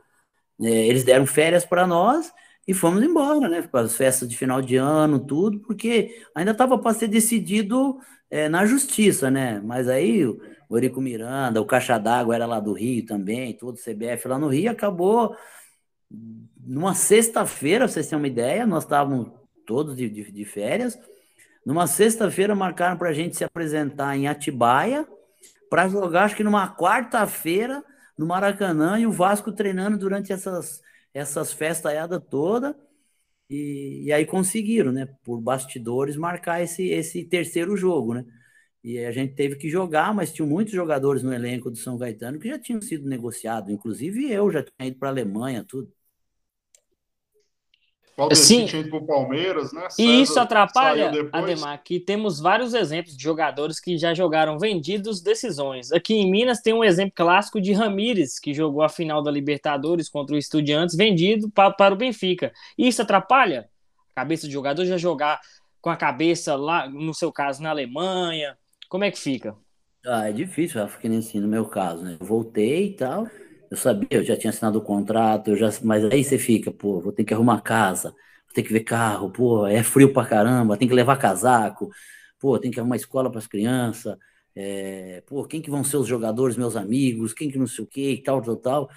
É, 0.62 0.88
eles 0.88 1.04
deram 1.04 1.26
férias 1.26 1.66
para 1.66 1.88
nós 1.88 2.32
e 2.68 2.74
fomos 2.74 3.02
embora, 3.02 3.50
né? 3.50 3.62
Para 3.62 3.82
as 3.82 3.96
festas 3.96 4.30
de 4.30 4.38
final 4.38 4.62
de 4.62 4.76
ano, 4.76 5.20
tudo, 5.20 5.60
porque 5.62 6.22
ainda 6.36 6.52
estava 6.52 6.78
para 6.78 6.94
ser 6.94 7.08
decidido 7.08 7.98
é, 8.30 8.48
na 8.48 8.66
justiça, 8.66 9.32
né? 9.32 9.60
Mas 9.64 9.88
aí 9.88 10.28
o 10.70 10.78
Eurico 10.78 11.02
Miranda, 11.02 11.60
o 11.60 11.66
Caixa 11.66 11.98
d'Água 11.98 12.36
era 12.36 12.46
lá 12.46 12.60
do 12.60 12.74
Rio 12.74 13.04
também, 13.06 13.58
todo 13.58 13.76
o 13.76 13.80
CBF 13.80 14.28
lá 14.28 14.38
no 14.38 14.48
Rio, 14.48 14.72
acabou 14.72 15.36
numa 16.64 16.94
sexta-feira, 16.94 17.88
vocês 17.88 18.08
terem 18.08 18.22
uma 18.22 18.28
ideia, 18.28 18.68
nós 18.68 18.84
estávamos 18.84 19.32
todos 19.66 19.96
de, 19.96 20.08
de, 20.08 20.32
de 20.32 20.46
férias. 20.46 20.98
Numa 21.66 21.88
sexta-feira 21.88 22.56
marcaram 22.56 22.98
para 22.98 23.10
a 23.10 23.14
gente 23.14 23.36
se 23.36 23.44
apresentar 23.44 24.16
em 24.16 24.28
Atibaia 24.28 25.08
para 25.70 25.88
jogar, 25.88 26.26
acho 26.26 26.36
que 26.36 26.44
numa 26.44 26.76
quarta-feira 26.76 27.84
no 28.18 28.28
Maracanã 28.28 29.00
e 29.00 29.08
o 29.08 29.12
Vasco 29.12 29.52
treinando 29.52 29.98
durante 29.98 30.32
essas, 30.32 30.82
essas 31.14 31.52
festaiadas 31.52 32.22
toda 32.30 32.78
e, 33.50 34.04
e, 34.06 34.14
aí 34.14 34.26
conseguiram, 34.26 34.92
né, 34.92 35.08
por 35.24 35.42
bastidores, 35.42 36.16
marcar 36.16 36.62
esse, 36.62 36.90
esse 36.90 37.24
terceiro 37.26 37.76
jogo, 37.76 38.14
né? 38.14 38.26
E 38.84 39.00
a 39.00 39.12
gente 39.12 39.34
teve 39.34 39.56
que 39.56 39.70
jogar, 39.70 40.14
mas 40.14 40.32
tinham 40.32 40.48
muitos 40.48 40.74
jogadores 40.74 41.22
no 41.22 41.34
elenco 41.34 41.70
do 41.70 41.78
São 41.78 41.98
Caetano 41.98 42.40
que 42.40 42.48
já 42.48 42.58
tinham 42.58 42.82
sido 42.82 43.08
negociados, 43.08 43.70
inclusive 43.70 44.32
eu 44.32 44.50
já 44.50 44.64
tinha 44.64 44.88
ido 44.88 44.98
para 44.98 45.10
a 45.10 45.12
Alemanha, 45.12 45.66
tudo. 45.68 45.92
Sim. 48.34 48.66
tinha 48.66 48.82
ido 48.82 48.90
pro 48.90 49.06
Palmeiras, 49.06 49.72
né? 49.72 49.90
César 49.90 50.02
e 50.02 50.22
isso 50.22 50.40
atrapalha, 50.40 51.12
Ademar, 51.32 51.82
que 51.84 52.00
temos 52.00 52.40
vários 52.40 52.74
exemplos 52.74 53.16
de 53.16 53.24
jogadores 53.24 53.80
que 53.80 53.98
já 53.98 54.14
jogaram 54.14 54.60
vendidos 54.60 55.22
decisões. 55.22 55.92
Aqui 55.92 56.14
em 56.16 56.30
Minas 56.30 56.60
tem 56.60 56.74
um 56.74 56.84
exemplo 56.84 57.14
clássico 57.16 57.62
de 57.62 57.72
Ramires, 57.72 58.38
que 58.40 58.54
jogou 58.54 58.82
a 58.82 58.90
final 58.90 59.24
da 59.24 59.32
Libertadores 59.32 60.10
contra 60.10 60.36
o 60.36 60.40
Estudiantes, 60.40 60.96
vendido 60.96 61.50
para, 61.50 61.72
para 61.72 61.94
o 61.94 61.98
Benfica. 61.98 62.52
E 62.78 62.88
isso 62.88 63.02
atrapalha 63.02 63.70
a 64.12 64.16
cabeça 64.22 64.48
de 64.48 64.54
jogador 64.54 64.84
já 64.86 64.98
jogar 64.98 65.40
com 65.82 65.90
a 65.90 65.96
cabeça 65.96 66.56
lá, 66.56 66.90
no 66.90 67.14
seu 67.14 67.32
caso, 67.32 67.64
na 67.64 67.70
Alemanha. 67.70 68.58
Como 68.90 69.04
é 69.06 69.12
que 69.12 69.18
fica? 69.20 69.58
Ah, 70.06 70.30
é 70.30 70.32
difícil, 70.34 70.82
Rafa, 70.82 70.98
que 71.00 71.10
nem 71.10 71.20
assim, 71.20 71.40
no 71.42 71.48
meu 71.48 71.66
caso, 71.68 72.04
né? 72.04 72.18
Eu 72.20 72.26
voltei 72.26 72.88
e 72.92 72.96
tal 72.96 73.32
eu 73.72 73.78
sabia, 73.78 74.08
eu 74.12 74.24
já 74.24 74.36
tinha 74.36 74.50
assinado 74.50 74.80
o 74.80 74.82
contrato, 74.84 75.50
eu 75.52 75.56
já, 75.56 75.70
mas 75.84 76.04
aí 76.06 76.24
você 76.24 76.40
fica, 76.40 76.72
pô, 76.72 77.00
vou 77.00 77.12
ter 77.12 77.24
que 77.24 77.36
arrumar 77.36 77.62
casa, 77.62 78.10
vou 78.10 78.54
ter 78.56 78.64
que 78.64 78.74
ver 78.74 78.80
carro, 78.80 79.32
pô, 79.32 79.68
é 79.68 79.84
frio 79.84 80.12
pra 80.12 80.26
caramba, 80.26 80.76
tem 80.76 80.88
que 80.88 80.94
levar 80.96 81.18
casaco, 81.18 81.88
pô, 82.40 82.58
tem 82.58 82.72
que 82.72 82.80
arrumar 82.80 82.96
escola 82.96 83.30
para 83.30 83.38
as 83.38 83.46
crianças, 83.46 84.18
é, 84.56 85.22
pô, 85.28 85.46
quem 85.46 85.62
que 85.62 85.70
vão 85.70 85.84
ser 85.84 85.98
os 85.98 86.08
jogadores, 86.08 86.58
meus 86.58 86.76
amigos, 86.76 87.32
quem 87.32 87.52
que 87.52 87.60
não 87.60 87.68
sei 87.68 87.84
o 87.84 87.88
que 87.88 88.12
e 88.14 88.24
tal, 88.24 88.42
tal, 88.42 88.58
tal. 88.58 88.90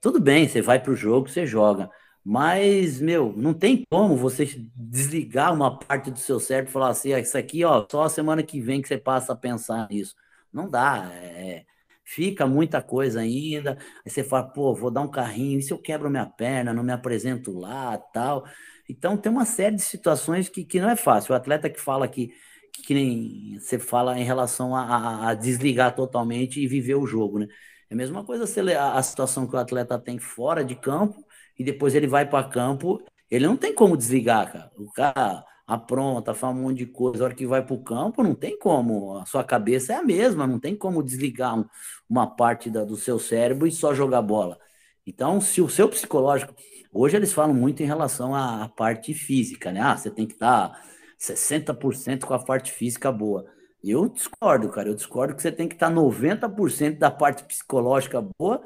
Tudo 0.00 0.20
bem, 0.20 0.46
você 0.48 0.62
vai 0.62 0.80
pro 0.80 0.94
jogo, 0.94 1.28
você 1.28 1.44
joga. 1.44 1.90
Mas, 2.24 3.00
meu, 3.00 3.32
não 3.36 3.54
tem 3.54 3.82
como 3.90 4.16
você 4.16 4.44
desligar 4.76 5.52
uma 5.54 5.78
parte 5.78 6.10
do 6.10 6.18
seu 6.18 6.38
cérebro 6.38 6.70
e 6.70 6.72
falar 6.72 6.90
assim, 6.90 7.12
ah, 7.14 7.20
isso 7.20 7.36
aqui, 7.38 7.64
ó, 7.64 7.86
só 7.90 8.04
a 8.04 8.08
semana 8.10 8.42
que 8.42 8.60
vem 8.60 8.82
que 8.82 8.88
você 8.88 8.98
passa 8.98 9.32
a 9.32 9.36
pensar 9.36 9.88
nisso. 9.90 10.14
Não 10.52 10.68
dá. 10.68 11.10
É, 11.14 11.64
fica 12.04 12.46
muita 12.46 12.82
coisa 12.82 13.20
ainda. 13.20 13.78
Aí 14.04 14.10
você 14.10 14.22
fala, 14.22 14.44
pô, 14.48 14.74
vou 14.74 14.90
dar 14.90 15.00
um 15.02 15.10
carrinho, 15.10 15.58
e 15.58 15.62
se 15.62 15.72
eu 15.72 15.78
quebro 15.78 16.10
minha 16.10 16.26
perna, 16.26 16.72
não 16.74 16.82
me 16.82 16.92
apresento 16.92 17.52
lá, 17.58 17.96
tal. 17.96 18.44
Então 18.88 19.16
tem 19.16 19.30
uma 19.32 19.44
série 19.44 19.76
de 19.76 19.82
situações 19.82 20.48
que, 20.48 20.64
que 20.64 20.80
não 20.80 20.90
é 20.90 20.96
fácil. 20.96 21.32
O 21.32 21.36
atleta 21.36 21.70
que 21.70 21.80
fala 21.80 22.08
que, 22.08 22.32
que, 22.72 22.82
que 22.82 22.94
nem 22.94 23.58
você 23.58 23.78
fala 23.78 24.18
em 24.18 24.24
relação 24.24 24.74
a, 24.76 24.82
a, 24.82 25.28
a, 25.30 25.34
desligar 25.34 25.94
totalmente 25.94 26.60
e 26.60 26.66
viver 26.66 26.96
o 26.96 27.06
jogo, 27.06 27.38
né? 27.38 27.46
É 27.88 27.94
a 27.94 27.96
mesma 27.96 28.24
coisa 28.24 28.44
a, 28.78 28.98
a 28.98 29.02
situação 29.02 29.46
que 29.46 29.54
o 29.56 29.58
atleta 29.58 29.98
tem 29.98 30.18
fora 30.18 30.64
de 30.64 30.74
campo 30.76 31.24
e 31.58 31.64
depois 31.64 31.94
ele 31.94 32.06
vai 32.06 32.28
para 32.28 32.48
campo, 32.48 33.02
ele 33.30 33.46
não 33.46 33.56
tem 33.56 33.74
como 33.74 33.96
desligar, 33.96 34.52
cara. 34.52 34.70
O 34.76 34.90
cara 34.92 35.44
apronta, 35.66 36.34
faz 36.34 36.54
um 36.54 36.62
monte 36.62 36.78
de 36.78 36.86
coisa, 36.86 37.22
a 37.22 37.26
hora 37.26 37.34
que 37.34 37.46
vai 37.46 37.64
para 37.64 37.74
o 37.74 37.82
campo, 37.82 38.22
não 38.24 38.34
tem 38.34 38.58
como, 38.58 39.16
a 39.18 39.24
sua 39.24 39.44
cabeça 39.44 39.92
é 39.92 39.96
a 39.96 40.02
mesma, 40.02 40.44
não 40.46 40.58
tem 40.58 40.74
como 40.76 41.02
desligar 41.02 41.56
um, 41.56 41.64
uma 42.08 42.26
parte 42.26 42.68
da, 42.68 42.84
do 42.84 42.96
seu 42.96 43.20
cérebro 43.20 43.66
e 43.68 43.72
só 43.72 43.94
jogar 43.94 44.20
bola. 44.20 44.58
Então, 45.06 45.40
se 45.40 45.60
o 45.60 45.68
seu 45.68 45.88
psicológico, 45.88 46.54
hoje 46.92 47.16
eles 47.16 47.32
falam 47.32 47.54
muito 47.54 47.82
em 47.82 47.86
relação 47.86 48.34
à, 48.34 48.64
à 48.64 48.68
parte 48.68 49.14
física, 49.14 49.70
né? 49.72 49.80
Ah, 49.80 49.96
você 49.96 50.10
tem 50.10 50.26
que 50.26 50.34
estar 50.34 50.82
60% 51.18 52.24
com 52.26 52.34
a 52.34 52.38
parte 52.38 52.72
física 52.72 53.12
boa. 53.12 53.46
Eu 53.82 54.08
discordo, 54.08 54.68
cara, 54.70 54.88
eu 54.88 54.94
discordo 54.94 55.34
que 55.34 55.42
você 55.42 55.52
tem 55.52 55.68
que 55.68 55.74
estar 55.74 55.90
90% 55.90 56.98
da 56.98 57.10
parte 57.10 57.44
psicológica 57.44 58.20
boa, 58.38 58.62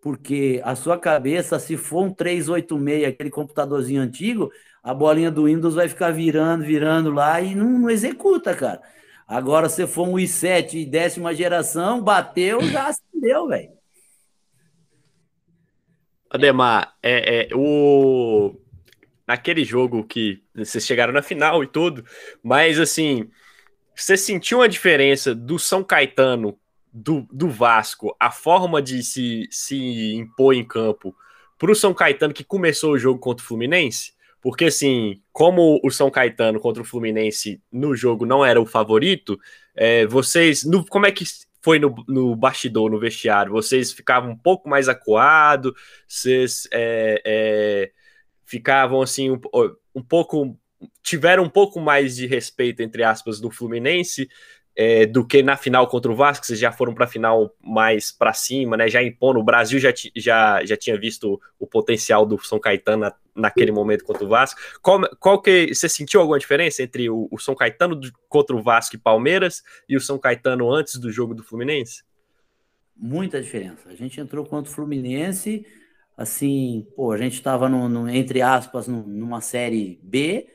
porque 0.00 0.60
a 0.64 0.74
sua 0.74 0.98
cabeça, 0.98 1.58
se 1.58 1.76
for 1.76 2.04
um 2.04 2.12
386, 2.12 3.04
aquele 3.04 3.30
computadorzinho 3.30 4.02
antigo, 4.02 4.50
a 4.82 4.94
bolinha 4.94 5.30
do 5.30 5.44
Windows 5.44 5.74
vai 5.74 5.88
ficar 5.88 6.10
virando, 6.12 6.64
virando 6.64 7.10
lá 7.10 7.40
e 7.40 7.54
não, 7.54 7.78
não 7.78 7.90
executa, 7.90 8.54
cara. 8.54 8.80
Agora, 9.26 9.68
se 9.68 9.86
for 9.86 10.08
um 10.08 10.14
i7 10.14 10.88
décima 10.88 11.34
geração, 11.34 12.00
bateu, 12.00 12.62
já 12.62 12.88
acendeu, 12.88 13.48
velho. 13.48 13.70
Ademar, 16.30 16.94
é, 17.02 17.42
é, 17.42 17.48
o... 17.54 18.54
naquele 19.26 19.64
jogo 19.64 20.04
que 20.04 20.42
vocês 20.54 20.86
chegaram 20.86 21.12
na 21.12 21.22
final 21.22 21.62
e 21.62 21.66
tudo, 21.66 22.04
mas 22.42 22.78
assim, 22.78 23.30
você 23.94 24.16
sentiu 24.16 24.58
uma 24.58 24.68
diferença 24.68 25.34
do 25.34 25.58
São 25.58 25.82
Caetano, 25.82 26.58
do, 26.92 27.26
do 27.32 27.48
Vasco, 27.48 28.14
a 28.18 28.30
forma 28.30 28.80
de 28.80 29.02
se, 29.02 29.48
se 29.50 30.14
impor 30.14 30.54
em 30.54 30.64
campo, 30.64 31.14
para 31.58 31.72
o 31.72 31.74
São 31.74 31.92
Caetano 31.92 32.32
que 32.32 32.44
começou 32.44 32.92
o 32.92 32.98
jogo 32.98 33.18
contra 33.18 33.44
o 33.44 33.46
Fluminense? 33.46 34.12
Porque, 34.40 34.66
assim, 34.66 35.20
como 35.32 35.80
o 35.82 35.90
São 35.90 36.10
Caetano 36.10 36.60
contra 36.60 36.82
o 36.82 36.86
Fluminense 36.86 37.60
no 37.72 37.94
jogo 37.96 38.24
não 38.24 38.44
era 38.44 38.60
o 38.60 38.66
favorito, 38.66 39.38
é, 39.74 40.06
vocês. 40.06 40.64
No, 40.64 40.86
como 40.86 41.06
é 41.06 41.12
que 41.12 41.24
foi 41.60 41.78
no, 41.78 41.94
no 42.06 42.36
bastidor, 42.36 42.90
no 42.90 43.00
vestiário? 43.00 43.52
Vocês 43.52 43.92
ficavam 43.92 44.30
um 44.30 44.36
pouco 44.36 44.68
mais 44.68 44.88
acuados? 44.88 45.72
Vocês 46.06 46.68
é, 46.72 47.20
é, 47.24 47.90
ficavam, 48.44 49.02
assim, 49.02 49.30
um, 49.30 49.40
um 49.94 50.02
pouco. 50.02 50.56
Tiveram 51.02 51.42
um 51.42 51.50
pouco 51.50 51.80
mais 51.80 52.14
de 52.14 52.26
respeito, 52.26 52.80
entre 52.80 53.02
aspas, 53.02 53.40
do 53.40 53.50
Fluminense 53.50 54.28
é, 54.80 55.04
do 55.06 55.26
que 55.26 55.42
na 55.42 55.56
final 55.56 55.88
contra 55.88 56.08
o 56.08 56.14
Vasco, 56.14 56.46
vocês 56.46 56.56
já 56.56 56.70
foram 56.70 56.94
para 56.94 57.04
a 57.04 57.08
final 57.08 57.52
mais 57.60 58.12
para 58.12 58.32
cima, 58.32 58.76
né? 58.76 58.88
Já 58.88 59.02
impondo. 59.02 59.40
O 59.40 59.42
Brasil 59.42 59.80
já, 59.80 59.92
já, 60.14 60.64
já 60.64 60.76
tinha 60.76 60.96
visto 60.96 61.40
o 61.58 61.66
potencial 61.66 62.24
do 62.24 62.38
São 62.38 62.60
Caetano 62.60 63.02
na, 63.02 63.12
naquele 63.34 63.72
momento 63.72 64.04
contra 64.04 64.24
o 64.24 64.28
Vasco. 64.28 64.60
Qual, 64.80 65.00
qual 65.18 65.42
que 65.42 65.74
você 65.74 65.88
sentiu 65.88 66.20
alguma 66.20 66.38
diferença 66.38 66.80
entre 66.80 67.10
o, 67.10 67.26
o 67.28 67.40
São 67.40 67.56
Caetano 67.56 68.00
contra 68.28 68.54
o 68.54 68.62
Vasco 68.62 68.94
e 68.94 69.00
Palmeiras 69.00 69.64
e 69.88 69.96
o 69.96 70.00
São 70.00 70.16
Caetano 70.16 70.72
antes 70.72 70.94
do 70.94 71.10
jogo 71.10 71.34
do 71.34 71.42
Fluminense? 71.42 72.04
Muita 72.96 73.42
diferença. 73.42 73.88
A 73.88 73.96
gente 73.96 74.20
entrou 74.20 74.46
contra 74.46 74.70
o 74.70 74.74
Fluminense, 74.74 75.66
assim, 76.16 76.86
pô, 76.94 77.10
a 77.10 77.18
gente 77.18 77.34
estava 77.34 77.68
entre 78.12 78.42
aspas 78.42 78.86
numa 78.86 79.40
série 79.40 79.98
B 80.04 80.46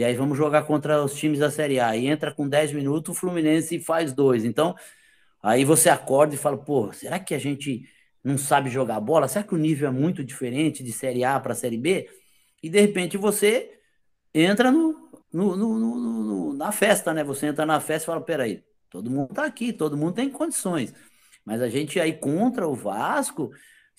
e 0.00 0.04
aí 0.04 0.14
vamos 0.14 0.38
jogar 0.38 0.62
contra 0.62 1.04
os 1.04 1.14
times 1.14 1.40
da 1.40 1.50
Série 1.50 1.78
A. 1.78 1.94
E 1.94 2.06
entra 2.06 2.32
com 2.32 2.48
10 2.48 2.72
minutos, 2.72 3.14
o 3.14 3.20
Fluminense 3.20 3.78
faz 3.78 4.14
dois. 4.14 4.46
Então, 4.46 4.74
aí 5.42 5.62
você 5.62 5.90
acorda 5.90 6.34
e 6.34 6.38
fala, 6.38 6.56
pô, 6.56 6.90
será 6.90 7.18
que 7.18 7.34
a 7.34 7.38
gente 7.38 7.86
não 8.24 8.38
sabe 8.38 8.70
jogar 8.70 8.98
bola? 8.98 9.28
Será 9.28 9.44
que 9.44 9.54
o 9.54 9.58
nível 9.58 9.88
é 9.88 9.92
muito 9.92 10.24
diferente 10.24 10.82
de 10.82 10.90
Série 10.90 11.22
A 11.22 11.38
para 11.38 11.54
Série 11.54 11.76
B? 11.76 12.08
E 12.62 12.70
de 12.70 12.80
repente 12.80 13.18
você 13.18 13.78
entra 14.32 14.70
no, 14.70 15.10
no, 15.30 15.54
no, 15.54 15.78
no, 15.78 16.52
na 16.54 16.72
festa, 16.72 17.12
né? 17.12 17.22
Você 17.22 17.48
entra 17.48 17.66
na 17.66 17.78
festa 17.78 18.04
e 18.04 18.06
fala: 18.06 18.22
peraí, 18.22 18.64
todo 18.88 19.10
mundo 19.10 19.34
tá 19.34 19.44
aqui, 19.44 19.70
todo 19.70 19.98
mundo 19.98 20.14
tem 20.14 20.30
condições. 20.30 20.94
Mas 21.44 21.60
a 21.60 21.68
gente 21.68 22.00
aí 22.00 22.14
contra 22.14 22.66
o 22.66 22.74
Vasco, 22.74 23.50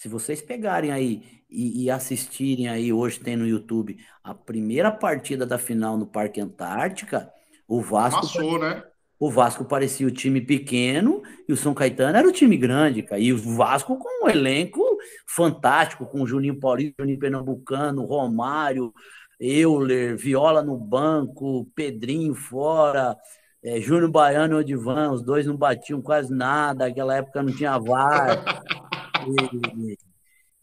se 0.01 0.07
vocês 0.07 0.41
pegarem 0.41 0.91
aí 0.91 1.21
e, 1.47 1.83
e, 1.83 1.91
assistirem 1.91 2.67
aí, 2.67 2.91
hoje 2.91 3.19
tem 3.19 3.35
no 3.35 3.45
YouTube, 3.45 3.99
a 4.23 4.33
primeira 4.33 4.89
partida 4.89 5.45
da 5.45 5.59
final 5.59 5.95
no 5.95 6.07
Parque 6.07 6.41
Antártica, 6.41 7.31
o 7.67 7.79
Vasco. 7.81 8.21
Passou, 8.21 8.57
né? 8.57 8.83
O 9.19 9.29
Vasco 9.29 9.63
parecia 9.63 10.07
o 10.07 10.11
time 10.11 10.41
pequeno 10.41 11.21
e 11.47 11.53
o 11.53 11.55
São 11.55 11.75
Caetano 11.75 12.17
era 12.17 12.27
o 12.27 12.31
time 12.31 12.57
grande, 12.57 13.03
cara. 13.03 13.21
E 13.21 13.31
o 13.31 13.37
Vasco 13.37 13.95
com 13.95 14.25
um 14.25 14.27
elenco 14.27 14.81
fantástico, 15.27 16.07
com 16.07 16.23
o 16.23 16.27
Juninho 16.27 16.59
Paulista, 16.59 17.03
Juninho 17.03 17.19
Pernambucano, 17.19 18.03
Romário, 18.03 18.91
Euler, 19.39 20.17
Viola 20.17 20.63
no 20.63 20.79
banco, 20.79 21.69
Pedrinho 21.75 22.33
fora, 22.33 23.15
é, 23.63 23.79
Júnior 23.79 24.09
Baiano 24.09 24.55
e 24.55 24.61
Odivan, 24.61 25.11
os 25.11 25.21
dois 25.21 25.45
não 25.45 25.55
batiam 25.55 26.01
quase 26.01 26.33
nada, 26.33 26.87
naquela 26.87 27.17
época 27.17 27.43
não 27.43 27.53
tinha 27.53 27.77
VAR. 27.77 28.63
e, 29.27 29.97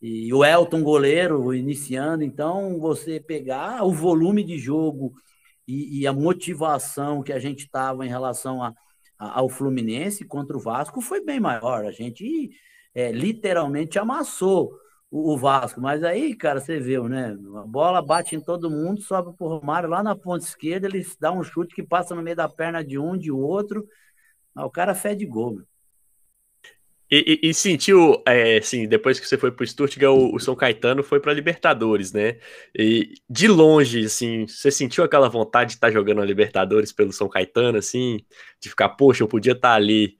e, 0.00 0.34
o 0.34 0.44
Elton 0.44 0.82
goleiro 0.82 1.54
iniciando, 1.54 2.22
então 2.24 2.78
você 2.78 3.20
pegar 3.20 3.84
o 3.84 3.92
volume 3.92 4.44
de 4.44 4.58
jogo 4.58 5.12
e, 5.66 6.00
e 6.00 6.06
a 6.06 6.12
motivação 6.12 7.22
que 7.22 7.32
a 7.32 7.38
gente 7.38 7.64
estava 7.64 8.04
em 8.06 8.08
relação 8.08 8.62
a, 8.62 8.74
a, 9.18 9.40
ao 9.40 9.48
Fluminense 9.48 10.24
contra 10.24 10.56
o 10.56 10.60
Vasco 10.60 11.00
foi 11.00 11.22
bem 11.24 11.40
maior. 11.40 11.84
A 11.84 11.92
gente 11.92 12.50
é, 12.94 13.12
literalmente 13.12 13.98
amassou 13.98 14.72
o, 15.10 15.34
o, 15.34 15.38
Vasco. 15.38 15.80
Mas 15.80 16.02
aí, 16.02 16.34
cara, 16.34 16.60
você 16.60 16.78
viu, 16.78 17.08
né? 17.08 17.36
A 17.56 17.66
bola 17.66 18.02
bate 18.02 18.36
em 18.36 18.40
todo 18.40 18.70
mundo, 18.70 19.00
sobe 19.00 19.36
pro 19.36 19.48
Romário 19.48 19.88
lá 19.88 20.02
na 20.02 20.16
ponta 20.16 20.44
esquerda, 20.44 20.86
ele 20.86 21.06
dá 21.20 21.32
um 21.32 21.42
chute 21.42 21.74
que 21.74 21.82
passa 21.82 22.14
no 22.14 22.22
meio 22.22 22.36
da 22.36 22.48
perna 22.48 22.84
de 22.84 22.98
um, 22.98 23.16
de 23.16 23.30
outro. 23.30 23.86
o 24.56 24.70
cara 24.70 24.94
fede 24.94 25.26
gol. 25.26 25.56
Meu. 25.56 25.77
E, 27.10 27.40
e, 27.42 27.48
e, 27.50 27.54
sentiu, 27.54 28.22
é, 28.26 28.58
assim, 28.58 28.86
depois 28.86 29.18
que 29.18 29.26
você 29.26 29.38
foi 29.38 29.50
pro 29.50 29.66
Stuttgart, 29.66 30.12
o, 30.14 30.34
o 30.34 30.38
São 30.38 30.54
Caetano 30.54 31.02
foi 31.02 31.18
para 31.18 31.32
Libertadores, 31.32 32.12
né? 32.12 32.38
E 32.76 33.14
de 33.28 33.48
longe, 33.48 34.04
assim, 34.04 34.46
você 34.46 34.70
sentiu 34.70 35.02
aquela 35.04 35.28
vontade 35.28 35.70
de 35.70 35.76
estar 35.76 35.88
tá 35.88 35.92
jogando 35.92 36.20
a 36.20 36.24
Libertadores 36.24 36.92
pelo 36.92 37.12
São 37.12 37.28
Caetano, 37.28 37.78
assim, 37.78 38.18
de 38.60 38.68
ficar, 38.68 38.90
poxa, 38.90 39.22
eu 39.22 39.28
podia 39.28 39.52
estar 39.52 39.70
tá 39.70 39.74
ali 39.74 40.18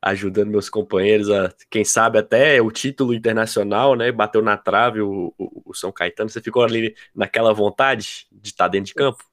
ajudando 0.00 0.48
meus 0.50 0.70
companheiros 0.70 1.28
a, 1.28 1.52
quem 1.68 1.84
sabe, 1.84 2.18
até 2.18 2.62
o 2.62 2.70
título 2.70 3.12
internacional, 3.12 3.96
né? 3.96 4.12
Bateu 4.12 4.40
na 4.40 4.56
trave 4.56 5.00
o, 5.00 5.34
o, 5.36 5.70
o 5.70 5.74
São 5.74 5.90
Caetano. 5.90 6.30
Você 6.30 6.40
ficou 6.40 6.62
ali 6.62 6.94
naquela 7.12 7.52
vontade 7.52 8.28
de 8.30 8.50
estar 8.50 8.66
tá 8.66 8.68
dentro 8.68 8.86
de 8.86 8.94
campo? 8.94 9.24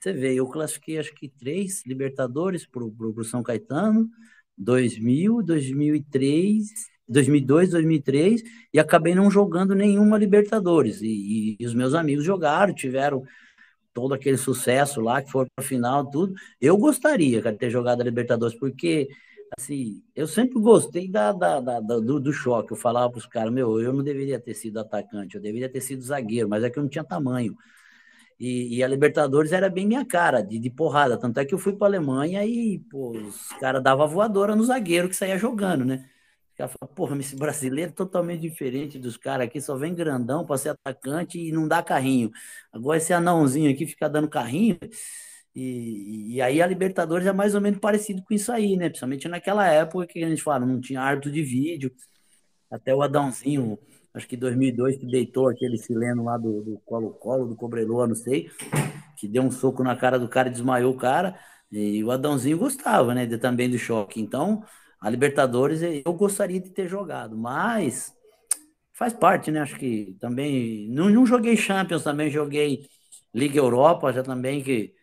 Você 0.00 0.12
vê, 0.12 0.34
eu 0.34 0.48
classifiquei 0.48 0.98
acho 0.98 1.14
que 1.14 1.28
três 1.28 1.84
Libertadores 1.86 2.66
pro, 2.66 2.90
pro 2.90 3.22
São 3.22 3.42
Caetano 3.42 4.08
2000, 4.56 5.42
2003, 5.42 6.66
2002, 7.08 7.70
2003 7.70 8.42
e 8.72 8.78
acabei 8.78 9.14
não 9.14 9.30
jogando 9.30 9.74
nenhuma 9.74 10.18
Libertadores. 10.18 11.02
E, 11.02 11.56
e, 11.58 11.66
os 11.66 11.74
meus 11.74 11.94
amigos 11.94 12.24
jogaram, 12.24 12.74
tiveram 12.74 13.24
todo 13.92 14.14
aquele 14.14 14.36
sucesso 14.36 15.00
lá, 15.00 15.20
que 15.22 15.30
foram 15.30 15.48
para 15.54 15.64
final, 15.64 16.08
tudo. 16.08 16.34
Eu 16.60 16.76
gostaria, 16.76 17.42
cara, 17.42 17.52
de 17.52 17.58
ter 17.58 17.70
jogado 17.70 18.00
a 18.00 18.04
Libertadores, 18.04 18.56
porque 18.58 19.08
assim, 19.58 20.02
eu 20.14 20.26
sempre 20.28 20.60
gostei 20.60 21.08
da, 21.08 21.32
da, 21.32 21.60
da 21.60 21.80
do, 21.80 22.20
do, 22.20 22.32
choque. 22.32 22.72
Eu 22.72 22.76
falava 22.76 23.10
para 23.10 23.18
os 23.18 23.26
caras, 23.26 23.52
meu, 23.52 23.80
eu 23.80 23.92
não 23.92 24.02
deveria 24.02 24.38
ter 24.38 24.54
sido 24.54 24.78
atacante, 24.78 25.34
eu 25.36 25.42
deveria 25.42 25.68
ter 25.68 25.80
sido 25.80 26.02
zagueiro, 26.02 26.48
mas 26.48 26.62
é 26.62 26.70
que 26.70 26.78
eu 26.78 26.82
não 26.82 26.90
tinha 26.90 27.04
tamanho. 27.04 27.56
E, 28.40 28.78
e, 28.78 28.82
a 28.82 28.88
Libertadores 28.88 29.52
era 29.52 29.68
bem 29.68 29.86
minha 29.86 30.04
cara, 30.04 30.40
de, 30.42 30.58
de 30.58 30.70
porrada. 30.70 31.18
Tanto 31.18 31.38
é 31.38 31.44
que 31.44 31.52
eu 31.54 31.58
fui 31.58 31.74
para 31.76 31.88
Alemanha 31.88 32.42
e 32.46 32.78
pô, 32.90 33.10
os 33.10 33.48
caras 33.60 33.82
davam 33.82 34.08
voadora 34.08 34.56
no 34.56 34.64
zagueiro 34.64 35.10
que 35.10 35.16
saía 35.16 35.36
jogando, 35.38 35.84
né? 35.84 36.08
Os 36.52 36.56
caras 36.56 36.72
falavam, 36.72 36.94
porra, 36.94 37.18
esse 37.18 37.36
brasileiro 37.36 37.90
é 37.90 37.94
totalmente 37.94 38.40
diferente 38.40 38.98
dos 38.98 39.18
caras 39.18 39.46
aqui, 39.46 39.60
só 39.60 39.76
vem 39.76 39.94
grandão 39.94 40.46
para 40.46 40.56
ser 40.56 40.70
atacante 40.70 41.38
e 41.38 41.52
não 41.52 41.68
dá 41.68 41.82
carrinho. 41.82 42.30
Agora 42.72 42.96
esse 42.96 43.12
anãozinho 43.12 43.70
aqui 43.70 43.86
fica 43.86 44.08
dando 44.08 44.28
carrinho. 44.28 44.78
E, 45.54 46.36
e 46.36 46.42
aí 46.42 46.62
a 46.62 46.66
Libertadores 46.66 47.26
é 47.26 47.32
mais 47.32 47.54
ou 47.54 47.60
menos 47.60 47.80
parecido 47.80 48.22
com 48.22 48.32
isso 48.34 48.50
aí, 48.52 48.76
né? 48.76 48.88
Principalmente 48.88 49.28
naquela 49.28 49.66
época 49.68 50.06
que 50.06 50.24
a 50.24 50.28
gente 50.28 50.42
fala, 50.42 50.64
não 50.64 50.80
tinha 50.80 51.00
árbitro 51.02 51.30
de 51.30 51.42
vídeo. 51.42 51.92
Até 52.70 52.94
o 52.94 53.02
Adãozinho 53.02 53.78
acho 54.14 54.26
que 54.28 54.36
2002, 54.36 54.96
que 54.98 55.06
deitou 55.06 55.48
aquele 55.48 55.78
chileno 55.78 56.24
lá 56.24 56.36
do 56.36 56.80
Colo-Colo, 56.84 57.44
do, 57.44 57.50
do 57.50 57.56
Cobreloa, 57.56 58.06
não 58.06 58.14
sei, 58.14 58.50
que 59.16 59.28
deu 59.28 59.42
um 59.42 59.50
soco 59.50 59.82
na 59.82 59.96
cara 59.96 60.18
do 60.18 60.28
cara 60.28 60.48
e 60.48 60.52
desmaiou 60.52 60.92
o 60.92 60.96
cara. 60.96 61.38
E 61.70 62.02
o 62.02 62.10
Adãozinho 62.10 62.58
gostava, 62.58 63.14
né, 63.14 63.26
de, 63.26 63.38
também 63.38 63.70
do 63.70 63.78
choque. 63.78 64.20
Então, 64.20 64.64
a 65.00 65.08
Libertadores 65.08 65.80
eu 65.82 66.12
gostaria 66.12 66.60
de 66.60 66.70
ter 66.70 66.88
jogado, 66.88 67.36
mas 67.36 68.12
faz 68.92 69.12
parte, 69.14 69.50
né? 69.50 69.60
Acho 69.60 69.76
que 69.78 70.16
também. 70.20 70.88
Não, 70.90 71.08
não 71.08 71.26
joguei 71.26 71.56
Champions, 71.56 72.04
também 72.04 72.30
joguei 72.30 72.86
Liga 73.34 73.58
Europa, 73.58 74.12
já 74.12 74.22
também 74.22 74.62
que. 74.62 74.94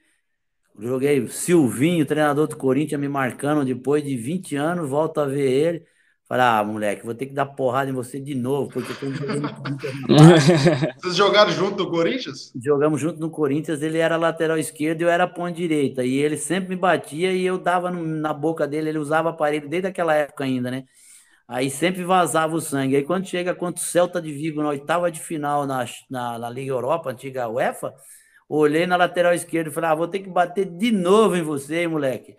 Joguei 0.80 1.28
Silvinho, 1.28 2.05
treinador 2.05 2.47
do 2.47 2.55
Corinthians, 2.55 3.01
me 3.01 3.10
marcando 3.10 3.66
depois 3.66 4.03
de 4.03 4.16
20 4.16 4.55
anos, 4.55 4.89
volto 4.89 5.20
a 5.20 5.26
ver 5.26 5.49
ele. 5.51 5.86
Falei, 6.28 6.45
ah, 6.45 6.63
moleque, 6.63 7.05
vou 7.05 7.15
ter 7.15 7.28
que 7.28 7.34
dar 7.34 7.45
porrada 7.45 7.89
em 7.89 7.93
você 7.93 8.19
de 8.19 8.36
novo, 8.36 8.71
porque 8.71 8.91
eu 9.01 9.13
jogando 9.13 9.49
Vocês 11.01 11.15
jogaram 11.15 11.51
junto 11.51 11.84
no 11.84 11.89
Corinthians? 11.89 12.51
Jogamos 12.55 12.99
junto 12.99 13.19
no 13.19 13.30
Corinthians, 13.30 13.82
ele 13.82 13.99
era 13.99 14.17
lateral 14.17 14.57
esquerdo 14.57 15.01
e 15.01 15.03
eu 15.03 15.09
era 15.09 15.28
ponta 15.28 15.53
direita. 15.53 16.03
E 16.03 16.15
ele 16.15 16.38
sempre 16.38 16.69
me 16.69 16.75
batia 16.75 17.32
e 17.32 17.45
eu 17.45 17.57
dava 17.57 17.91
no, 17.91 18.03
na 18.03 18.34
boca 18.34 18.67
dele, 18.67 18.89
ele 18.89 18.97
usava 18.97 19.30
aparelho 19.30 19.69
desde 19.69 19.88
aquela 19.88 20.13
época 20.15 20.43
ainda, 20.43 20.71
né? 20.71 20.86
Aí 21.47 21.69
sempre 21.69 22.03
vazava 22.03 22.55
o 22.55 22.61
sangue. 22.61 22.95
Aí 22.97 23.03
quando 23.03 23.25
chega 23.28 23.55
contra 23.55 23.82
o 23.82 23.86
Celta 23.86 24.21
de 24.21 24.34
Vigo 24.34 24.61
na 24.61 24.69
oitava 24.69 25.11
de 25.11 25.19
final 25.19 25.65
na, 25.65 25.86
na, 26.09 26.39
na 26.39 26.49
Liga 26.49 26.71
Europa, 26.71 27.09
antiga 27.11 27.47
UEFA, 27.47 27.93
olhei 28.49 28.86
na 28.86 28.97
lateral 28.97 29.34
esquerda 29.34 29.69
e 29.69 29.73
falei, 29.73 29.89
ah, 29.91 29.95
vou 29.95 30.07
ter 30.07 30.19
que 30.19 30.30
bater 30.30 30.65
de 30.65 30.91
novo 30.91 31.36
em 31.38 31.43
você, 31.43 31.82
hein, 31.82 31.88
moleque. 31.88 32.36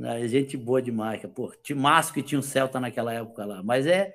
Né? 0.00 0.26
Gente 0.26 0.56
boa 0.56 0.80
demais. 0.80 1.20
Pô, 1.34 1.52
timaço 1.62 2.14
que 2.14 2.22
tinha 2.22 2.38
um 2.38 2.42
Celta 2.42 2.80
naquela 2.80 3.12
época 3.12 3.44
lá. 3.44 3.62
Mas 3.62 3.86
é. 3.86 4.14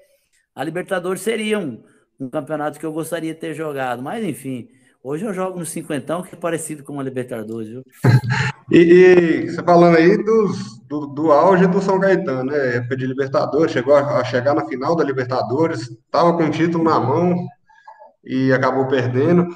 A 0.56 0.64
Libertadores 0.64 1.22
seria 1.22 1.60
um, 1.60 1.84
um 2.20 2.28
campeonato 2.28 2.80
que 2.80 2.86
eu 2.86 2.92
gostaria 2.92 3.34
de 3.34 3.40
ter 3.40 3.54
jogado. 3.54 4.02
Mas, 4.02 4.24
enfim, 4.26 4.68
hoje 5.04 5.26
eu 5.26 5.34
jogo 5.34 5.60
no 5.60 5.66
cinquentão, 5.66 6.24
que 6.24 6.34
é 6.34 6.38
parecido 6.38 6.84
com 6.84 7.00
a 7.00 7.04
Libertadores, 7.04 7.70
viu? 7.70 7.84
e, 8.72 8.78
e, 8.78 9.50
você 9.50 9.62
falando 9.62 9.98
aí 9.98 10.18
dos, 10.24 10.80
do, 10.88 11.06
do 11.08 11.32
auge 11.32 11.68
do 11.68 11.82
São 11.82 12.00
Caetano, 12.00 12.46
né? 12.46 12.78
Época 12.78 12.98
de 12.98 13.06
Libertadores, 13.06 13.72
chegou 13.72 13.96
a, 13.96 14.22
a 14.22 14.24
chegar 14.24 14.56
na 14.56 14.66
final 14.66 14.96
da 14.96 15.04
Libertadores, 15.04 15.82
estava 15.82 16.36
com 16.36 16.46
o 16.46 16.52
título 16.52 16.84
na 16.84 17.00
mão 17.00 17.36
e 18.24 18.52
acabou 18.52 18.88
perdendo. 18.88 19.48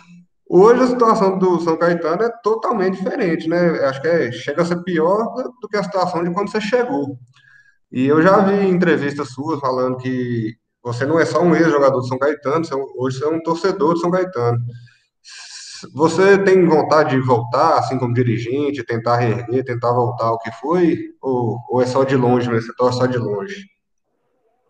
Hoje 0.51 0.81
a 0.81 0.87
situação 0.87 1.37
do 1.37 1.59
São 1.59 1.77
Caetano 1.77 2.23
é 2.23 2.29
totalmente 2.41 2.97
diferente, 2.97 3.47
né? 3.47 3.85
Acho 3.85 4.01
que 4.01 4.07
é, 4.07 4.31
chega 4.31 4.63
a 4.63 4.65
ser 4.65 4.83
pior 4.83 5.31
do 5.61 5.67
que 5.69 5.77
a 5.77 5.83
situação 5.83 6.23
de 6.23 6.33
quando 6.33 6.49
você 6.49 6.59
chegou. 6.59 7.19
E 7.91 8.07
eu 8.07 8.19
já 8.23 8.39
vi 8.39 8.67
entrevistas 8.67 9.29
suas 9.29 9.59
falando 9.59 9.97
que 9.97 10.55
você 10.81 11.05
não 11.05 11.19
é 11.19 11.25
só 11.25 11.43
um 11.43 11.55
ex-jogador 11.55 11.99
do 11.99 12.07
São 12.07 12.17
Caetano, 12.17 12.65
você, 12.65 12.73
é 12.73 12.77
hoje 12.97 13.19
você 13.19 13.25
é 13.25 13.27
um 13.27 13.43
torcedor 13.43 13.93
do 13.93 13.99
São 13.99 14.09
Caetano. 14.09 14.57
Você 15.93 16.37
tem 16.39 16.65
vontade 16.65 17.11
de 17.11 17.21
voltar, 17.21 17.77
assim 17.77 17.99
como 17.99 18.13
dirigente, 18.13 18.83
tentar 18.83 19.17
reerguer, 19.17 19.63
tentar 19.63 19.93
voltar 19.93 20.25
ao 20.25 20.39
que 20.39 20.51
foi? 20.53 20.97
Ou, 21.21 21.59
ou 21.69 21.81
é 21.81 21.85
só 21.85 22.03
de 22.03 22.15
longe 22.15 22.49
mesmo? 22.49 22.65
Você 22.65 22.75
torce 22.75 22.97
só 22.97 23.05
de 23.05 23.19
longe? 23.19 23.65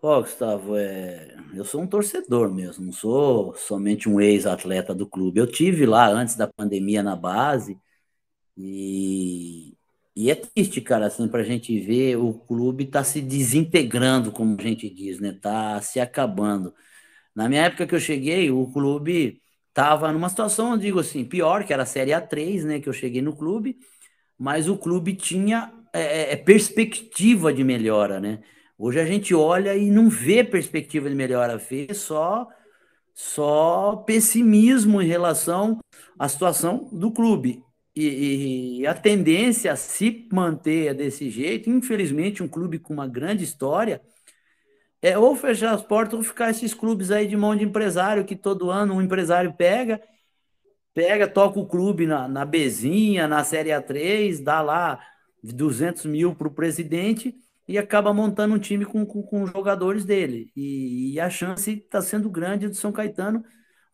Ó, 0.02 0.22
Gustavo, 0.22 0.78
é... 0.78 1.36
eu 1.54 1.66
sou 1.66 1.82
um 1.82 1.88
torcedor 1.88 2.54
mesmo, 2.54 2.86
não 2.86 2.91
sou 2.93 3.54
somente 3.56 4.08
um 4.08 4.20
ex-atleta 4.22 4.95
do 4.95 5.06
clube. 5.08 5.39
Eu 5.39 5.47
tive 5.47 5.86
lá 5.86 6.08
antes 6.08 6.36
da 6.36 6.47
pandemia 6.47 7.04
na 7.04 7.16
base 7.18 7.78
e, 8.58 9.76
e 10.16 10.32
é 10.32 10.36
triste, 10.36 10.82
cara, 10.82 11.08
assim, 11.08 11.28
para 11.28 11.41
a 11.41 11.43
gente 11.45 11.80
ver 11.80 12.18
o 12.18 12.34
clube 12.34 12.86
tá 12.88 13.04
se 13.04 13.22
desintegrando, 13.22 14.32
como 14.32 14.58
a 14.60 14.64
gente 14.64 14.89
diz, 14.89 15.20
né? 15.20 15.34
Tá 15.34 15.82
se 15.82 16.00
acabando. 16.00 16.74
Na 17.36 17.50
minha 17.50 17.64
época 17.66 17.88
que 17.88 17.95
eu 17.95 18.00
cheguei, 18.00 18.52
o 18.52 18.68
clube 18.72 19.41
tava 19.74 20.12
numa 20.12 20.30
situação, 20.30 20.74
eu 20.74 20.78
digo 20.80 21.00
assim, 21.00 21.26
pior, 21.26 21.66
que 21.66 21.74
era 21.74 21.84
a 21.84 21.86
Série 21.86 22.12
A3, 22.12 22.66
né? 22.66 22.80
Que 22.80 22.89
eu 22.89 22.93
cheguei 22.93 23.22
no 23.22 23.36
clube, 23.36 23.78
mas 24.38 24.70
o 24.70 24.78
clube 24.78 25.16
tinha 25.16 25.74
é, 25.93 26.34
é, 26.34 26.36
perspectiva 26.38 27.54
de 27.54 27.64
melhora, 27.64 28.20
né? 28.20 28.41
Hoje 28.82 28.97
a 28.97 29.05
gente 29.05 29.36
olha 29.36 29.75
e 29.75 29.91
não 29.91 30.09
vê 30.09 30.41
perspectiva 30.41 31.09
de 31.09 31.15
melhora, 31.15 31.57
vê 31.57 31.93
só 31.93 32.47
só 33.13 33.97
pessimismo 33.97 35.01
em 35.01 35.05
relação 35.05 35.80
à 36.17 36.30
situação 36.30 36.88
do 36.89 37.11
clube. 37.11 37.61
E, 37.93 38.80
e, 38.80 38.88
a 38.88 38.93
tendência 38.93 39.73
a 39.73 39.75
se 39.75 40.30
manter 40.32 40.93
desse 40.93 41.30
jeito, 41.30 41.69
infelizmente, 41.69 42.41
um 42.41 42.47
clube 42.47 42.80
com 42.80 42.93
uma 42.93 43.05
grande 43.05 43.43
história, 43.43 44.01
é 45.01 45.17
ou 45.17 45.36
fechar 45.36 45.73
as 45.73 45.82
portas 45.82 46.13
ou 46.13 46.23
ficar 46.23 46.49
esses 46.49 46.73
clubes 46.73 47.11
aí 47.11 47.27
de 47.27 47.36
mão 47.36 47.55
de 47.57 47.65
empresário 47.65 48.23
que 48.23 48.36
todo 48.36 48.71
ano 48.71 48.93
um 48.95 49.01
empresário 49.01 49.53
pega, 49.57 50.01
pega, 50.93 51.27
toca 51.27 51.59
o 51.59 51.67
clube 51.67 52.07
na, 52.07 52.30
na 52.30 52.45
Bezinha, 52.45 53.27
na 53.27 53.43
Série 53.43 53.71
A3, 53.71 54.41
dá 54.41 54.61
lá 54.61 55.05
200 55.43 56.05
mil 56.05 56.34
para 56.34 56.47
o 56.47 56.53
presidente 56.53 57.36
e 57.70 57.78
acaba 57.78 58.11
montando 58.11 58.55
um 58.55 58.59
time 58.59 58.84
com, 58.84 59.05
com, 59.05 59.22
com 59.22 59.45
jogadores 59.45 60.03
dele. 60.03 60.51
E, 60.55 61.13
e 61.13 61.20
a 61.20 61.30
chance 61.30 61.72
está 61.72 62.01
sendo 62.01 62.28
grande 62.28 62.67
do 62.67 62.74
São 62.74 62.91
Caetano 62.91 63.45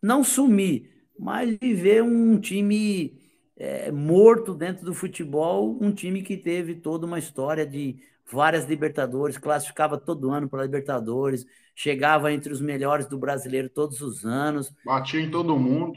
não 0.02 0.24
sumir, 0.24 0.90
mas 1.18 1.58
viver 1.60 2.02
um 2.02 2.40
time 2.40 3.20
é, 3.54 3.92
morto 3.92 4.54
dentro 4.54 4.82
do 4.82 4.94
futebol, 4.94 5.76
um 5.78 5.92
time 5.92 6.22
que 6.22 6.38
teve 6.38 6.76
toda 6.76 7.04
uma 7.04 7.18
história 7.18 7.66
de 7.66 7.96
várias 8.32 8.64
Libertadores, 8.64 9.36
classificava 9.36 9.98
todo 9.98 10.30
ano 10.30 10.48
para 10.48 10.62
Libertadores, 10.62 11.44
chegava 11.76 12.32
entre 12.32 12.50
os 12.50 12.60
melhores 12.60 13.06
do 13.06 13.18
brasileiro 13.18 13.68
todos 13.68 14.00
os 14.00 14.24
anos. 14.24 14.74
Batia 14.82 15.20
em 15.20 15.30
todo 15.30 15.58
mundo. 15.58 15.92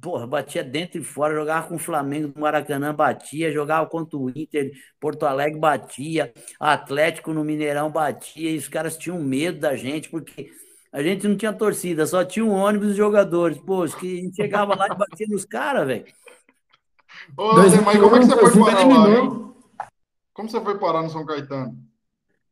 Porra, 0.00 0.26
batia 0.26 0.62
dentro 0.62 1.00
e 1.00 1.02
fora, 1.02 1.34
jogava 1.34 1.66
com 1.66 1.76
o 1.76 1.78
Flamengo 1.78 2.28
do 2.28 2.38
Maracanã, 2.38 2.94
batia, 2.94 3.50
jogava 3.50 3.88
contra 3.88 4.18
o 4.18 4.28
Inter, 4.28 4.70
Porto 5.00 5.24
Alegre 5.24 5.58
batia, 5.58 6.30
Atlético 6.60 7.32
no 7.32 7.42
Mineirão 7.42 7.90
batia, 7.90 8.50
e 8.50 8.58
os 8.58 8.68
caras 8.68 8.98
tinham 8.98 9.18
medo 9.18 9.60
da 9.60 9.74
gente, 9.74 10.10
porque 10.10 10.52
a 10.92 11.02
gente 11.02 11.26
não 11.26 11.36
tinha 11.38 11.54
torcida, 11.54 12.04
só 12.06 12.22
tinha 12.22 12.44
um 12.44 12.52
ônibus 12.52 12.90
e 12.90 12.94
jogadores. 12.94 13.56
Pô, 13.56 13.86
que 13.86 14.18
a 14.18 14.22
gente 14.22 14.36
chegava 14.36 14.76
lá 14.76 14.86
e 14.86 14.94
batia 14.94 15.26
nos 15.30 15.46
caras, 15.46 15.86
velho. 15.86 16.04
Ô, 17.34 17.54
Demai, 17.54 17.98
como 17.98 18.16
é 18.16 18.18
que 18.18 18.26
você 18.26 18.36
foi 18.36 18.60
parar 18.60 18.86
lá, 18.86 19.10
hein? 19.10 19.54
Como 20.34 20.48
você 20.50 20.60
foi 20.60 20.78
parar 20.78 21.02
no 21.02 21.08
São 21.08 21.24
Caetano? 21.24 21.93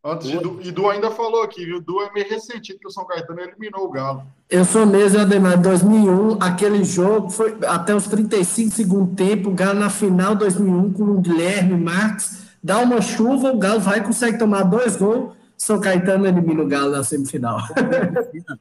Antes 0.05 0.29
de 0.29 0.39
Du, 0.39 0.59
e 0.61 0.73
Du 0.73 0.91
ainda 0.91 1.13
falou 1.13 1.45
aqui, 1.45 1.65
viu? 1.65 1.81
Du 1.81 2.03
é 2.03 2.13
meio 2.13 2.29
ressentido 2.29 2.81
que 2.81 2.89
o 2.89 2.91
São 2.91 3.07
Caetano 3.07 3.41
eliminou 3.41 3.85
o 3.85 3.91
Galo. 3.91 4.25
Eu 4.51 4.65
sou 4.65 4.85
mesmo, 4.85 5.21
Ademar, 5.21 5.61
2001, 5.61 6.39
aquele 6.41 6.83
jogo 6.83 7.31
foi 7.31 7.57
até 7.69 7.95
os 7.95 8.09
35 8.09 8.75
segundo 8.75 9.15
tempo, 9.15 9.51
o 9.51 9.55
Galo 9.55 9.79
na 9.79 9.89
final 9.89 10.35
2001 10.35 10.93
com 10.93 11.05
o 11.05 11.21
Guilherme 11.21 11.79
Marques, 11.79 12.49
dá 12.61 12.79
uma 12.79 13.01
chuva, 13.01 13.53
o 13.53 13.59
Galo 13.59 13.79
vai 13.79 14.01
e 14.01 14.03
consegue 14.03 14.39
tomar 14.39 14.65
dois 14.65 14.97
gols, 14.97 15.37
São 15.57 15.81
Caetano 15.81 16.27
elimina 16.27 16.65
o 16.65 16.67
Galo 16.67 16.91
na 16.91 17.05
semifinal. 17.05 17.61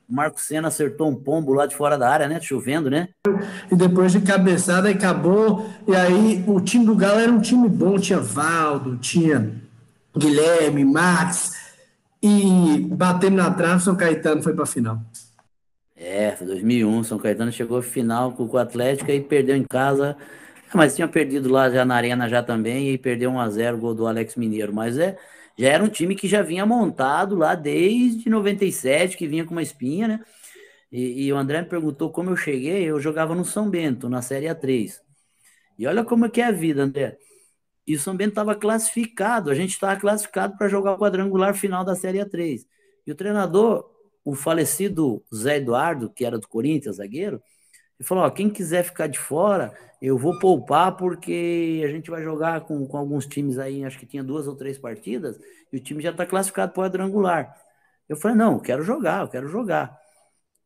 O 0.08 0.14
Marco 0.14 0.40
Senna 0.40 0.68
acertou 0.68 1.10
um 1.10 1.16
pombo 1.16 1.54
lá 1.54 1.66
de 1.66 1.76
fora 1.76 1.98
da 1.98 2.08
área, 2.08 2.28
né? 2.28 2.40
Chovendo, 2.42 2.90
né? 2.90 3.08
E 3.72 3.76
depois 3.76 4.12
de 4.12 4.20
cabeçada 4.20 4.90
acabou. 4.90 5.66
E 5.88 5.96
aí 5.96 6.44
o 6.46 6.60
time 6.60 6.86
do 6.86 6.96
Galo 6.96 7.20
era 7.20 7.32
um 7.32 7.40
time 7.40 7.68
bom, 7.70 7.98
tinha 7.98 8.20
Valdo, 8.20 8.98
tinha 8.98 9.61
Guilherme, 10.18 10.86
Max. 10.86 11.60
E 12.22 12.80
batendo 12.90 13.38
na 13.38 13.52
trave, 13.52 13.84
São 13.84 13.96
Caetano 13.96 14.44
foi 14.44 14.54
para 14.54 14.64
a 14.64 14.68
final. 14.68 15.02
É, 15.96 16.32
foi 16.32 16.48
2001. 16.48 17.04
São 17.04 17.18
Caetano 17.18 17.52
chegou 17.52 17.78
à 17.78 17.84
final 17.84 18.32
com 18.34 18.46
o 18.46 18.58
Atlético 18.58 19.12
e 19.12 19.22
perdeu 19.22 19.56
em 19.56 19.64
casa. 19.64 20.16
Mas 20.74 20.96
tinha 20.96 21.08
perdido 21.08 21.50
lá 21.50 21.70
já 21.70 21.84
na 21.84 21.96
Arena 21.96 22.30
já 22.30 22.42
também 22.42 22.92
e 22.92 22.98
perdeu 22.98 23.30
1 23.32 23.40
a 23.40 23.50
0 23.50 23.78
o 23.78 23.80
gol 23.80 23.94
do 23.94 24.08
Alex 24.08 24.36
Mineiro. 24.36 24.74
Mas 24.74 24.98
é, 24.98 25.18
já 25.58 25.70
era 25.70 25.84
um 25.84 25.90
time 25.90 26.16
que 26.16 26.28
já 26.28 26.42
vinha 26.42 26.66
montado 26.66 27.36
lá 27.36 27.56
desde 27.56 28.30
97, 28.30 29.18
que 29.18 29.28
vinha 29.28 29.46
com 29.46 29.52
uma 29.52 29.62
espinha, 29.62 30.08
né? 30.08 30.20
E, 30.92 31.26
e, 31.26 31.34
o 31.34 31.38
André 31.38 31.62
me 31.62 31.68
perguntou 31.68 32.10
como 32.12 32.32
eu 32.32 32.36
cheguei, 32.36 32.84
eu 32.84 33.00
jogava 33.00 33.34
no 33.34 33.46
São 33.46 33.70
Bento, 33.70 34.10
na 34.10 34.22
Série 34.22 34.48
A3. 34.48 35.00
E 35.80 35.88
olha 35.88 36.04
como 36.04 36.26
é 36.26 36.30
que 36.30 36.42
é 36.42 36.48
a 36.48 36.52
vida, 36.52 36.84
André. 36.84 37.18
E 37.86 37.96
o 37.96 38.00
São 38.00 38.16
Bento 38.16 38.30
estava 38.30 38.56
classificado, 38.56 39.50
a 39.50 39.56
gente 39.56 39.72
estava 39.72 40.00
classificado 40.00 40.58
para 40.58 40.68
jogar 40.68 40.94
o 40.94 40.98
quadrangular 40.98 41.56
final 41.56 41.84
da 41.84 41.96
Série 41.96 42.20
A3. 42.20 42.66
E 43.06 43.12
o 43.12 43.16
treinador, 43.16 43.90
o 44.24 44.36
falecido 44.36 45.24
Zé 45.34 45.58
Eduardo, 45.58 46.10
que 46.10 46.24
era 46.24 46.38
do 46.38 46.48
Corinthians, 46.48 46.98
zagueiro, 46.98 47.42
ele 48.00 48.08
falou: 48.08 48.24
ó, 48.24 48.30
quem 48.30 48.50
quiser 48.50 48.84
ficar 48.84 49.08
de 49.08 49.20
fora, 49.20 49.74
eu 50.02 50.18
vou 50.18 50.38
poupar 50.40 50.98
porque 50.98 51.84
a 51.86 51.88
gente 51.88 52.10
vai 52.10 52.24
jogar 52.24 52.62
com, 52.62 52.86
com 52.88 52.98
alguns 52.98 53.28
times 53.28 53.60
aí, 53.60 53.86
acho 53.86 54.00
que 54.00 54.08
tinha 54.08 54.24
duas 54.24 54.48
ou 54.48 54.56
três 54.56 54.78
partidas, 54.78 55.40
e 55.72 55.78
o 55.78 55.80
time 55.80 56.02
já 56.02 56.10
está 56.10 56.26
classificado 56.26 56.74
para 56.74 56.82
o 56.82 56.84
quadrangular. 56.86 57.56
Eu 58.10 58.16
falei: 58.18 58.36
não, 58.36 58.54
eu 58.54 58.60
quero 58.60 58.84
jogar, 58.84 59.22
eu 59.22 59.28
quero 59.28 59.48
jogar. 59.48 59.96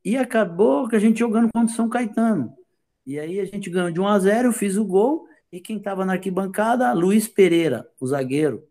E 0.03 0.15
acabou 0.15 0.87
que 0.87 0.95
a 0.95 0.99
gente 0.99 1.19
jogando 1.19 1.49
contra 1.51 1.73
o 1.73 1.75
São 1.75 1.89
Caetano. 1.89 2.53
E 3.05 3.19
aí 3.19 3.39
a 3.39 3.45
gente 3.45 3.69
ganhou 3.69 3.91
de 3.91 3.99
1 3.99 4.07
a 4.07 4.19
0 4.19 4.47
eu 4.47 4.53
fiz 4.53 4.77
o 4.77 4.85
gol, 4.85 5.27
e 5.55 5.61
quem 5.61 5.77
estava 5.77 6.05
na 6.05 6.13
arquibancada, 6.13 6.91
Luiz 6.91 7.29
Pereira, 7.29 7.89
o 7.97 8.05
zagueiro, 8.05 8.67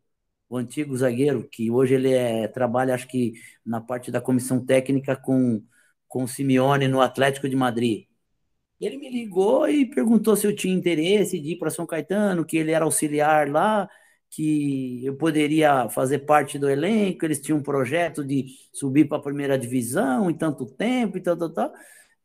o 0.51 0.59
antigo 0.59 0.95
zagueiro, 0.95 1.49
que 1.49 1.71
hoje 1.71 1.95
ele 1.95 2.13
é, 2.13 2.47
trabalha, 2.47 2.95
acho 2.95 3.09
que, 3.09 3.33
na 3.65 3.81
parte 3.81 4.11
da 4.11 4.21
comissão 4.21 4.63
técnica 4.63 5.17
com, 5.17 5.63
com 6.07 6.25
o 6.25 6.29
Simeone 6.29 6.87
no 6.87 7.01
Atlético 7.01 7.49
de 7.49 7.57
Madrid. 7.57 8.07
Ele 8.79 8.99
me 8.99 9.09
ligou 9.11 9.67
e 9.67 9.87
perguntou 9.87 10.37
se 10.37 10.47
eu 10.47 10.55
tinha 10.55 10.75
interesse 10.75 11.41
de 11.41 11.53
ir 11.53 11.57
para 11.57 11.71
São 11.71 11.87
Caetano, 11.87 12.45
que 12.45 12.59
ele 12.59 12.73
era 12.73 12.85
auxiliar 12.85 13.49
lá, 13.49 13.89
que 14.29 15.07
eu 15.07 15.17
poderia 15.17 15.89
fazer 15.89 16.21
parte 16.21 16.59
do 16.59 16.69
elenco, 16.69 17.25
eles 17.25 17.41
tinham 17.41 17.59
um 17.61 17.63
projeto 17.63 18.23
de 18.23 18.47
subir 18.75 19.09
para 19.09 19.17
a 19.17 19.23
primeira 19.23 19.59
divisão 19.59 20.31
em 20.31 20.35
tanto 20.35 20.67
tempo 20.67 21.17
e 21.17 21.23
tal, 21.23 21.37
tal, 21.37 21.51
tal. 21.51 21.73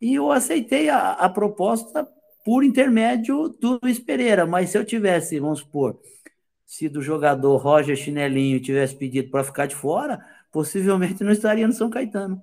E 0.01 0.15
eu 0.15 0.29
aceitei 0.31 0.89
a, 0.89 1.13
a 1.13 1.29
proposta 1.29 2.05
por 2.43 2.63
intermédio 2.63 3.49
do 3.49 3.79
Luiz 3.81 3.99
Pereira, 3.99 4.45
mas 4.45 4.69
se 4.69 4.77
eu 4.77 4.85
tivesse, 4.85 5.39
vamos 5.39 5.59
supor, 5.59 5.99
se 6.65 6.87
do 6.87 7.01
jogador 7.01 7.57
Roger 7.57 7.95
Chinelinho 7.95 8.61
tivesse 8.61 8.95
pedido 8.95 9.29
para 9.29 9.43
ficar 9.43 9.65
de 9.65 9.75
fora, 9.75 10.23
possivelmente 10.51 11.23
não 11.23 11.31
estaria 11.31 11.67
no 11.67 11.73
São 11.73 11.89
Caetano. 11.89 12.41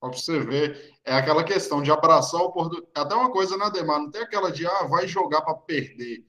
Para 0.00 0.12
você 0.12 0.40
ver, 0.40 0.94
é 1.04 1.14
aquela 1.14 1.44
questão 1.44 1.80
de 1.80 1.92
abraçar 1.92 2.40
o 2.40 2.46
oportunidade. 2.46 2.90
Até 2.94 3.14
uma 3.14 3.30
coisa, 3.30 3.56
né, 3.56 3.70
Demar? 3.70 4.00
Não 4.00 4.10
tem 4.10 4.22
aquela 4.22 4.50
de, 4.50 4.66
ah, 4.66 4.84
vai 4.84 5.06
jogar 5.06 5.42
para 5.42 5.54
perder. 5.54 6.26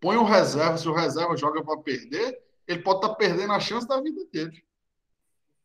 Põe 0.00 0.16
o 0.16 0.24
reserva, 0.24 0.78
se 0.78 0.88
o 0.88 0.94
reserva 0.94 1.36
joga 1.36 1.62
para 1.62 1.76
perder, 1.76 2.40
ele 2.66 2.82
pode 2.82 2.98
estar 2.98 3.10
tá 3.10 3.14
perdendo 3.16 3.52
a 3.52 3.60
chance 3.60 3.86
da 3.86 4.00
vida 4.00 4.24
dele. 4.32 4.64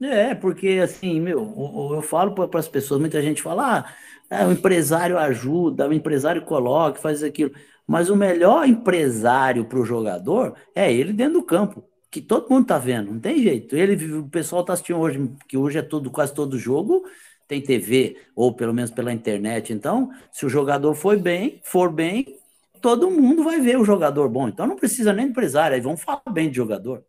É, 0.02 0.36
porque 0.36 0.80
assim, 0.84 1.22
meu, 1.22 1.39
eu, 1.39 1.96
eu 1.96 2.02
falo 2.02 2.34
para 2.34 2.60
as 2.60 2.68
pessoas, 2.68 3.00
muita 3.00 3.22
gente 3.22 3.41
fala, 3.41 3.80
ah, 3.80 3.96
é, 4.30 4.46
o 4.46 4.52
empresário 4.52 5.18
ajuda, 5.18 5.88
o 5.88 5.93
empresário 5.93 6.43
coloca, 6.43 7.00
faz 7.00 7.24
aquilo. 7.24 7.52
Mas 7.88 8.10
o 8.10 8.16
melhor 8.16 8.68
empresário 8.68 9.66
para 9.66 9.80
o 9.80 9.86
jogador 9.86 10.56
é 10.76 10.91
ele 10.91 11.14
dentro 11.14 11.36
do 11.36 11.43
campo, 11.43 11.84
que 12.12 12.22
todo 12.22 12.50
mundo 12.50 12.66
tá 12.68 12.78
vendo, 12.78 13.12
não 13.14 13.20
tem 13.20 13.41
jeito. 13.41 13.76
Ele, 13.76 14.18
o 14.18 14.28
pessoal 14.30 14.66
tá 14.66 14.74
assistindo 14.74 15.00
hoje, 15.00 15.32
que 15.48 15.58
hoje 15.58 15.78
é 15.78 15.82
todo, 15.82 16.12
quase 16.12 16.34
todo 16.34 16.58
jogo, 16.60 17.04
tem 17.48 17.62
TV, 17.62 18.18
ou 18.36 18.54
pelo 18.54 18.74
menos 18.74 18.91
pela 18.91 19.14
internet. 19.14 19.72
Então, 19.72 20.12
se 20.32 20.46
o 20.46 20.50
jogador 20.50 20.93
foi 20.96 21.18
bem, 21.18 21.62
for 21.64 21.91
bem, 21.91 22.26
todo 22.82 23.10
mundo 23.12 23.43
vai 23.43 23.62
ver 23.62 23.78
o 23.80 23.86
jogador 23.86 24.30
bom. 24.30 24.48
Então 24.50 24.68
não 24.68 24.76
precisa 24.76 25.14
nem 25.14 25.28
empresário, 25.28 25.76
aí 25.76 25.82
vão 25.82 25.96
falar 25.98 26.22
bem 26.32 26.50
de 26.50 26.56
jogador. 26.58 27.04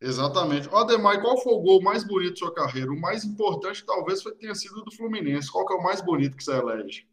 Exatamente. 0.00 0.68
Ademar, 0.72 1.20
qual 1.20 1.40
foi 1.42 1.54
o 1.54 1.60
gol 1.60 1.82
mais 1.82 2.04
bonito 2.04 2.32
da 2.32 2.36
sua 2.36 2.54
carreira? 2.54 2.90
O 2.90 3.00
mais 3.00 3.24
importante 3.24 3.84
talvez 3.84 4.22
tenha 4.38 4.54
sido 4.54 4.84
do 4.84 4.94
Fluminense. 4.94 5.50
Qual 5.50 5.66
que 5.66 5.72
é 5.72 5.76
o 5.76 5.82
mais 5.82 6.00
bonito 6.00 6.36
que 6.36 6.44
você 6.44 6.52
elege? 6.52 7.06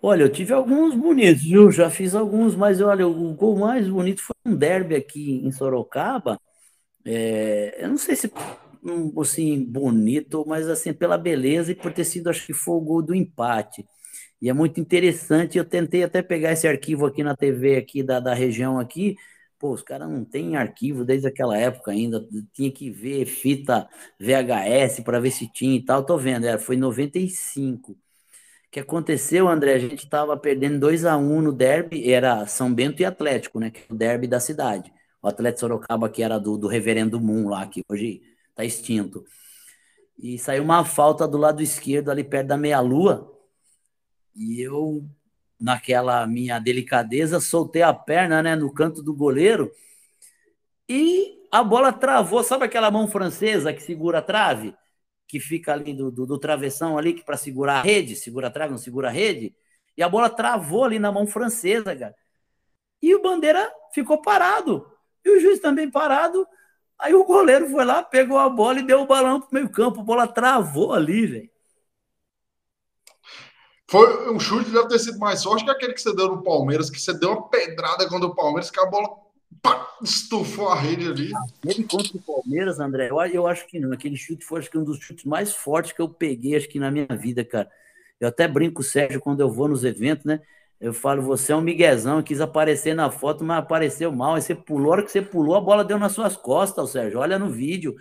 Olha, 0.00 0.22
eu 0.22 0.28
tive 0.28 0.52
alguns 0.52 0.94
bonitos, 0.94 1.42
viu? 1.42 1.70
Já 1.70 1.90
fiz 1.90 2.14
alguns, 2.14 2.54
mas 2.54 2.80
olha, 2.80 3.06
o 3.06 3.34
gol 3.34 3.58
mais 3.58 3.88
bonito 3.88 4.22
foi 4.22 4.34
um 4.46 4.54
derby 4.54 4.94
aqui 4.94 5.44
em 5.44 5.50
Sorocaba. 5.50 6.40
É, 7.04 7.76
eu 7.84 7.88
não 7.88 7.98
sei 7.98 8.14
se 8.14 8.32
assim 9.20 9.64
bonito, 9.64 10.44
mas 10.46 10.68
assim 10.68 10.92
pela 10.92 11.18
beleza 11.18 11.72
e 11.72 11.74
por 11.74 11.92
ter 11.92 12.04
sido, 12.04 12.30
acho 12.30 12.46
que 12.46 12.52
foi 12.54 12.76
o 12.76 12.80
gol 12.80 13.02
do 13.02 13.14
empate. 13.14 13.84
E 14.40 14.48
é 14.48 14.52
muito 14.52 14.80
interessante. 14.80 15.58
Eu 15.58 15.64
tentei 15.64 16.04
até 16.04 16.22
pegar 16.22 16.52
esse 16.52 16.66
arquivo 16.68 17.04
aqui 17.06 17.22
na 17.24 17.36
TV 17.36 17.76
aqui 17.76 18.02
da, 18.02 18.20
da 18.20 18.34
região 18.34 18.78
aqui 18.78 19.16
Pô, 19.58 19.72
os 19.72 19.82
caras 19.82 20.08
não 20.08 20.24
têm 20.24 20.56
arquivo 20.56 21.04
desde 21.04 21.26
aquela 21.26 21.58
época 21.58 21.90
ainda. 21.90 22.26
Tinha 22.52 22.70
que 22.70 22.90
ver 22.90 23.26
fita 23.26 23.88
VHS 24.18 25.00
para 25.02 25.18
ver 25.20 25.32
se 25.32 25.50
tinha 25.52 25.76
e 25.76 25.84
tal. 25.84 26.04
Tô 26.04 26.16
vendo, 26.16 26.46
era, 26.46 26.58
foi 26.58 26.76
em 26.76 26.78
95. 26.78 27.92
O 27.92 27.96
que 28.70 28.80
aconteceu, 28.80 29.48
André? 29.48 29.74
A 29.74 29.78
gente 29.78 30.04
estava 30.04 30.36
perdendo 30.36 30.78
2 30.78 31.04
a 31.04 31.16
1 31.16 31.42
no 31.42 31.52
derby, 31.52 32.12
era 32.12 32.46
São 32.46 32.72
Bento 32.72 33.00
e 33.02 33.04
Atlético, 33.04 33.58
né? 33.58 33.70
Que 33.70 33.80
é 33.80 33.92
o 33.92 33.96
derby 33.96 34.26
da 34.28 34.38
cidade. 34.40 34.92
O 35.22 35.28
Atlético 35.28 35.60
Sorocaba, 35.60 36.08
que 36.08 36.22
era 36.22 36.38
do, 36.38 36.56
do 36.58 36.68
Reverendo 36.68 37.20
Moon 37.20 37.48
lá, 37.48 37.66
que 37.66 37.82
hoje 37.88 38.22
está 38.50 38.64
extinto. 38.64 39.24
E 40.18 40.38
saiu 40.38 40.62
uma 40.64 40.84
falta 40.84 41.26
do 41.26 41.38
lado 41.38 41.62
esquerdo, 41.62 42.10
ali 42.10 42.24
perto 42.24 42.48
da 42.48 42.56
meia-lua. 42.56 43.32
E 44.34 44.60
eu 44.60 45.08
naquela 45.60 46.26
minha 46.26 46.58
delicadeza, 46.58 47.40
soltei 47.40 47.82
a 47.82 47.92
perna 47.92 48.42
né, 48.42 48.54
no 48.54 48.72
canto 48.72 49.02
do 49.02 49.14
goleiro 49.14 49.72
e 50.88 51.46
a 51.50 51.62
bola 51.62 51.92
travou. 51.92 52.42
Sabe 52.42 52.64
aquela 52.64 52.90
mão 52.90 53.08
francesa 53.08 53.72
que 53.72 53.82
segura 53.82 54.18
a 54.18 54.22
trave? 54.22 54.74
Que 55.26 55.40
fica 55.40 55.72
ali 55.72 55.92
do, 55.92 56.10
do, 56.10 56.26
do 56.26 56.38
travessão 56.38 56.96
ali, 56.96 57.12
que 57.12 57.24
para 57.24 57.36
segurar 57.36 57.80
a 57.80 57.82
rede, 57.82 58.16
segura 58.16 58.48
a 58.48 58.50
trave, 58.50 58.70
não 58.70 58.78
segura 58.78 59.08
a 59.08 59.10
rede. 59.10 59.54
E 59.96 60.02
a 60.02 60.08
bola 60.08 60.30
travou 60.30 60.84
ali 60.84 60.98
na 60.98 61.12
mão 61.12 61.26
francesa, 61.26 61.94
cara. 61.94 62.14
e 63.02 63.14
o 63.14 63.22
Bandeira 63.22 63.70
ficou 63.92 64.22
parado. 64.22 64.86
E 65.24 65.30
o 65.30 65.40
juiz 65.40 65.60
também 65.60 65.90
parado. 65.90 66.46
Aí 66.98 67.14
o 67.14 67.24
goleiro 67.24 67.68
foi 67.70 67.84
lá, 67.84 68.02
pegou 68.02 68.38
a 68.38 68.48
bola 68.48 68.80
e 68.80 68.86
deu 68.86 69.02
o 69.02 69.06
balão 69.06 69.40
pro 69.40 69.50
meio 69.52 69.70
campo. 69.70 70.00
A 70.00 70.04
bola 70.04 70.26
travou 70.26 70.92
ali, 70.94 71.26
velho. 71.26 71.50
Foi 73.90 74.30
um 74.30 74.38
chute 74.38 74.70
deve 74.70 74.86
ter 74.88 74.98
sido 74.98 75.18
mais 75.18 75.42
forte 75.42 75.64
que 75.64 75.70
aquele 75.70 75.94
que 75.94 76.02
você 76.02 76.14
deu 76.14 76.28
no 76.28 76.42
Palmeiras, 76.42 76.90
que 76.90 77.00
você 77.00 77.14
deu 77.14 77.30
uma 77.30 77.48
pedrada 77.48 78.06
contra 78.06 78.26
o 78.26 78.34
Palmeiras, 78.34 78.70
que 78.70 78.78
a 78.78 78.84
bola 78.84 79.08
pá, 79.62 79.96
estufou 80.02 80.68
a 80.68 80.74
rede 80.74 81.08
ali. 81.08 81.32
Ele 81.64 81.84
contra 81.84 82.14
o 82.14 82.20
Palmeiras, 82.20 82.78
André, 82.78 83.08
eu, 83.10 83.18
eu 83.18 83.46
acho 83.46 83.66
que 83.66 83.80
não. 83.80 83.90
Aquele 83.92 84.16
chute 84.16 84.44
foi 84.44 84.60
acho 84.60 84.70
que 84.70 84.76
um 84.76 84.84
dos 84.84 84.98
chutes 84.98 85.24
mais 85.24 85.54
fortes 85.54 85.92
que 85.92 86.02
eu 86.02 86.08
peguei, 86.08 86.54
acho 86.54 86.68
que 86.68 86.78
na 86.78 86.90
minha 86.90 87.06
vida, 87.06 87.42
cara. 87.42 87.70
Eu 88.20 88.28
até 88.28 88.46
brinco 88.46 88.82
Sérgio 88.82 89.20
quando 89.20 89.40
eu 89.40 89.50
vou 89.50 89.68
nos 89.68 89.84
eventos, 89.84 90.24
né? 90.24 90.40
Eu 90.80 90.92
falo, 90.92 91.22
você 91.22 91.52
é 91.52 91.56
um 91.56 91.60
miguezão, 91.60 92.22
quis 92.22 92.40
aparecer 92.40 92.94
na 92.94 93.10
foto, 93.10 93.42
mas 93.42 93.58
apareceu 93.58 94.12
mal. 94.12 94.34
Aí 94.34 94.42
você 94.42 94.54
pulou, 94.54 94.92
a 94.92 94.96
hora 94.96 95.02
que 95.02 95.10
você 95.10 95.22
pulou, 95.22 95.56
a 95.56 95.60
bola 95.60 95.84
deu 95.84 95.98
nas 95.98 96.12
suas 96.12 96.36
costas, 96.36 96.90
Sérgio. 96.90 97.20
Olha 97.20 97.38
no 97.38 97.48
vídeo. 97.48 97.96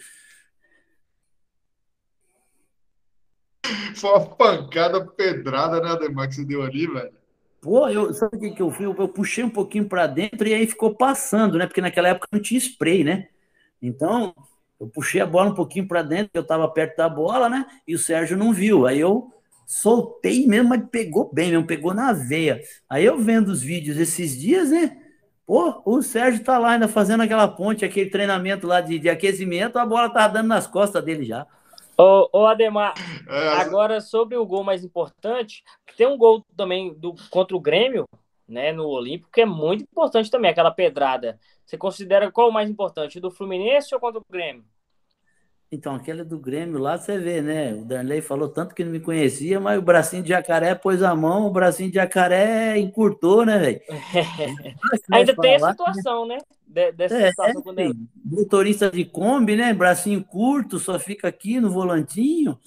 Foi 3.96 4.10
uma 4.10 4.26
pancada 4.26 5.06
pedrada, 5.06 5.82
né, 5.82 5.90
Ademar, 5.90 6.28
que 6.28 6.36
você 6.36 6.46
deu 6.46 6.62
ali, 6.64 6.88
velho? 6.88 7.12
Pô, 7.62 7.90
eu, 7.90 8.14
sabe 8.14 8.38
o 8.38 8.40
que, 8.40 8.52
que 8.52 8.62
eu 8.62 8.72
fiz? 8.72 8.82
Eu, 8.82 8.96
eu 8.98 9.08
puxei 9.08 9.44
um 9.44 9.50
pouquinho 9.50 9.86
para 9.90 10.08
dentro 10.08 10.48
e 10.48 10.54
aí 10.54 10.68
ficou 10.68 10.96
passando, 10.96 11.58
né? 11.58 11.66
Porque 11.66 11.82
naquela 11.82 12.10
época 12.10 12.28
não 12.32 12.40
tinha 12.40 12.58
spray, 12.60 13.04
né? 13.04 13.28
Então, 13.82 14.34
eu 14.80 14.88
puxei 14.88 15.20
a 15.20 15.26
bola 15.26 15.50
um 15.50 15.56
pouquinho 15.56 15.88
para 15.88 16.04
dentro, 16.04 16.32
eu 16.34 16.42
estava 16.42 16.68
perto 16.68 16.98
da 16.98 17.10
bola, 17.10 17.50
né? 17.50 17.66
E 17.88 17.96
o 17.96 18.00
Sérgio 18.00 18.38
não 18.38 18.54
viu. 18.54 18.86
Aí 18.86 19.00
eu 19.00 19.34
soltei 19.66 20.48
mesmo, 20.48 20.70
mas 20.70 20.84
pegou 20.90 21.32
bem 21.34 21.52
mesmo, 21.52 21.66
pegou 21.66 21.94
na 21.94 22.14
veia. 22.14 22.62
Aí 22.90 23.04
eu 23.04 23.18
vendo 23.18 23.50
os 23.50 23.62
vídeos 23.62 23.98
esses 23.98 24.40
dias, 24.40 24.70
né? 24.70 24.98
Pô, 25.46 25.82
o 25.86 26.02
Sérgio 26.02 26.44
tá 26.44 26.58
lá 26.58 26.72
ainda 26.72 26.88
fazendo 26.88 27.24
aquela 27.24 27.48
ponte, 27.48 27.84
aquele 27.84 28.10
treinamento 28.10 28.68
lá 28.68 28.82
de, 28.82 29.00
de 29.00 29.10
aquecimento, 29.10 29.80
a 29.80 29.86
bola 29.86 30.10
tá 30.10 30.28
dando 30.28 30.48
nas 30.48 30.68
costas 30.68 31.04
dele 31.04 31.26
já. 31.26 31.48
Ô, 31.98 32.30
ô 32.32 32.46
Ademar, 32.46 32.94
é, 33.28 33.48
agora 33.50 34.00
sobre 34.00 34.38
o 34.38 34.46
gol 34.46 34.64
mais 34.64 34.84
importante, 34.84 35.64
tem 35.96 36.06
um 36.06 36.18
gol 36.18 36.46
também 36.56 36.94
do, 36.94 37.16
contra 37.32 37.58
o 37.58 37.60
Grêmio, 37.60 38.06
né, 38.48 38.72
no 38.72 38.88
Olímpico, 38.88 39.32
que 39.32 39.42
é 39.42 39.46
muito 39.46 39.84
importante 39.84 40.30
também, 40.30 40.52
aquela 40.52 40.70
pedrada. 40.70 41.40
Você 41.66 41.76
considera 41.76 42.32
qual 42.32 42.50
o 42.50 42.54
mais 42.54 42.70
importante, 42.70 43.20
do 43.20 43.32
Fluminense 43.32 43.96
ou 43.96 44.00
contra 44.00 44.20
o 44.20 44.26
Grêmio? 44.30 44.64
Então, 45.70 45.94
aquele 45.94 46.24
do 46.24 46.40
Grêmio 46.40 46.80
lá, 46.80 46.98
você 46.98 47.18
vê, 47.18 47.42
né? 47.42 47.74
O 47.74 47.84
Darley 47.84 48.22
falou 48.22 48.48
tanto 48.48 48.74
que 48.74 48.86
não 48.86 48.92
me 48.92 49.02
conhecia, 49.02 49.60
mas 49.60 49.78
o 49.78 49.82
bracinho 49.82 50.24
de 50.24 50.30
jacaré 50.30 50.74
pôs 50.74 51.04
a 51.04 51.14
mão, 51.14 51.46
o 51.46 51.52
bracinho 51.52 51.90
de 51.90 51.96
jacaré 51.96 52.78
encurtou, 52.78 53.46
né, 53.46 53.60
velho? 53.60 53.82
Ainda 55.12 55.36
tem 55.36 55.56
a 55.56 55.72
situação, 55.72 56.26
né? 56.26 56.38
De, 56.66 56.94
dessa 56.94 57.18
é, 57.18 57.30
situação 57.32 57.64
é. 57.78 57.90
Motorista 58.24 58.90
de 58.90 59.04
Kombi, 59.04 59.58
né? 59.58 59.74
Bracinho 59.74 60.24
curto, 60.24 60.80
só 60.80 60.98
fica 60.98 61.28
aqui 61.28 61.60
no 61.60 61.70
volantinho. 61.70 62.58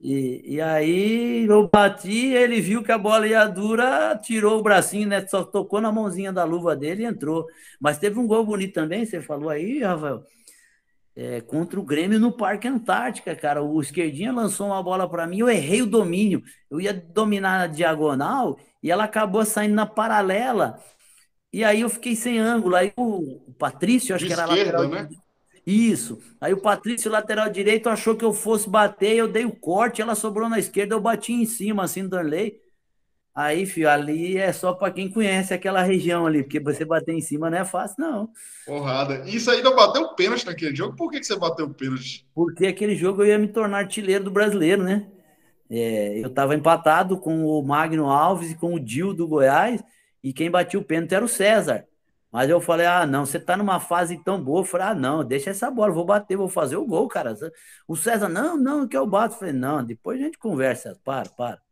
E, 0.00 0.54
e 0.54 0.60
aí 0.60 1.46
eu 1.46 1.68
bati, 1.68 2.26
ele 2.26 2.60
viu 2.60 2.84
que 2.84 2.92
a 2.92 2.98
bola 2.98 3.26
ia 3.26 3.44
dura, 3.46 4.16
tirou 4.22 4.60
o 4.60 4.62
bracinho, 4.62 5.08
né? 5.08 5.26
Só 5.26 5.42
tocou 5.42 5.80
na 5.80 5.90
mãozinha 5.90 6.32
da 6.32 6.44
luva 6.44 6.76
dele 6.76 7.02
e 7.02 7.06
entrou. 7.06 7.44
Mas 7.80 7.98
teve 7.98 8.20
um 8.20 8.26
gol 8.26 8.46
bonito 8.46 8.74
também, 8.74 9.04
você 9.04 9.20
falou 9.20 9.48
aí, 9.48 9.82
Rafael 9.82 10.22
é, 11.16 11.40
contra 11.40 11.80
o 11.80 11.82
Grêmio 11.82 12.20
no 12.20 12.30
Parque 12.30 12.68
Antártica, 12.68 13.34
cara. 13.34 13.62
O 13.62 13.80
esquerdinha 13.80 14.30
lançou 14.30 14.66
uma 14.66 14.82
bola 14.82 15.08
para 15.08 15.26
mim, 15.26 15.38
eu 15.38 15.48
errei 15.48 15.80
o 15.80 15.86
domínio. 15.86 16.42
Eu 16.70 16.80
ia 16.80 16.92
dominar 16.92 17.58
na 17.60 17.66
diagonal 17.66 18.58
e 18.82 18.90
ela 18.90 19.04
acabou 19.04 19.44
saindo 19.44 19.74
na 19.74 19.86
paralela. 19.86 20.78
E 21.52 21.64
aí 21.64 21.80
eu 21.80 21.88
fiquei 21.88 22.14
sem 22.14 22.38
ângulo. 22.38 22.76
Aí 22.76 22.92
o, 22.96 23.40
Patrício, 23.58 24.14
acho 24.14 24.24
De 24.24 24.28
que 24.28 24.32
era 24.34 24.44
lateral. 24.44 24.88
Né? 24.88 25.08
Isso. 25.66 26.18
Aí 26.40 26.52
o 26.52 26.60
Patrício, 26.60 27.10
lateral 27.10 27.48
direito, 27.48 27.88
achou 27.88 28.14
que 28.14 28.24
eu 28.24 28.32
fosse 28.32 28.68
bater, 28.68 29.16
eu 29.16 29.26
dei 29.26 29.44
o 29.44 29.56
corte, 29.56 30.02
ela 30.02 30.14
sobrou 30.14 30.48
na 30.48 30.58
esquerda, 30.58 30.94
eu 30.94 31.00
bati 31.00 31.32
em 31.32 31.46
cima, 31.46 31.82
assim, 31.82 32.02
do 32.02 32.10
Darley. 32.10 32.60
Aí, 33.36 33.66
filho, 33.66 33.90
ali 33.90 34.38
é 34.38 34.50
só 34.50 34.72
para 34.72 34.90
quem 34.90 35.10
conhece 35.10 35.52
aquela 35.52 35.82
região 35.82 36.26
ali, 36.26 36.42
porque 36.42 36.58
você 36.58 36.86
bater 36.86 37.12
em 37.12 37.20
cima 37.20 37.50
não 37.50 37.58
é 37.58 37.66
fácil, 37.66 37.96
não. 37.98 38.30
Porrada. 38.64 39.28
Isso 39.28 39.50
aí 39.50 39.62
não 39.62 39.76
bateu 39.76 40.08
pênalti 40.14 40.46
naquele 40.46 40.74
jogo? 40.74 40.96
Por 40.96 41.10
que, 41.10 41.20
que 41.20 41.26
você 41.26 41.38
bateu 41.38 41.68
pênalti? 41.68 42.26
Porque 42.34 42.66
aquele 42.66 42.96
jogo 42.96 43.22
eu 43.22 43.26
ia 43.26 43.38
me 43.38 43.46
tornar 43.46 43.80
artilheiro 43.80 44.24
do 44.24 44.30
brasileiro, 44.30 44.82
né? 44.82 45.06
É, 45.68 46.18
eu 46.18 46.28
estava 46.28 46.54
empatado 46.54 47.18
com 47.18 47.44
o 47.44 47.62
Magno 47.62 48.08
Alves 48.08 48.52
e 48.52 48.54
com 48.54 48.72
o 48.72 48.80
Dil 48.80 49.12
do 49.12 49.28
Goiás, 49.28 49.84
e 50.24 50.32
quem 50.32 50.50
batia 50.50 50.80
o 50.80 50.84
pênalti 50.84 51.14
era 51.14 51.24
o 51.24 51.28
César. 51.28 51.84
Mas 52.32 52.48
eu 52.48 52.58
falei, 52.58 52.86
ah, 52.86 53.04
não, 53.04 53.26
você 53.26 53.38
tá 53.38 53.54
numa 53.54 53.80
fase 53.80 54.16
tão 54.24 54.42
boa. 54.42 54.60
Eu 54.60 54.64
falei, 54.64 54.86
ah, 54.86 54.94
não, 54.94 55.22
deixa 55.22 55.50
essa 55.50 55.70
bola, 55.70 55.92
vou 55.92 56.06
bater, 56.06 56.38
vou 56.38 56.48
fazer 56.48 56.76
o 56.76 56.86
gol, 56.86 57.06
cara. 57.06 57.34
O 57.86 57.96
César, 57.96 58.30
não, 58.30 58.56
não, 58.56 58.88
que 58.88 58.96
eu 58.96 59.06
bato. 59.06 59.34
Eu 59.34 59.38
falei, 59.40 59.54
não, 59.54 59.84
depois 59.84 60.18
a 60.18 60.24
gente 60.24 60.38
conversa, 60.38 60.98
para, 61.04 61.28
para. 61.28 61.65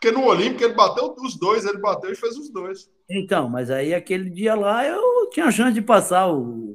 Porque 0.00 0.10
no 0.10 0.24
Olímpico 0.24 0.64
ele 0.64 0.72
bateu 0.72 1.14
os 1.18 1.36
dois, 1.36 1.66
ele 1.66 1.76
bateu 1.76 2.10
e 2.10 2.16
fez 2.16 2.34
os 2.38 2.50
dois. 2.50 2.88
Então, 3.08 3.50
mas 3.50 3.70
aí 3.70 3.92
aquele 3.92 4.30
dia 4.30 4.54
lá 4.54 4.86
eu 4.86 5.28
tinha 5.30 5.50
chance 5.50 5.74
de 5.74 5.82
passar 5.82 6.32
o, 6.32 6.74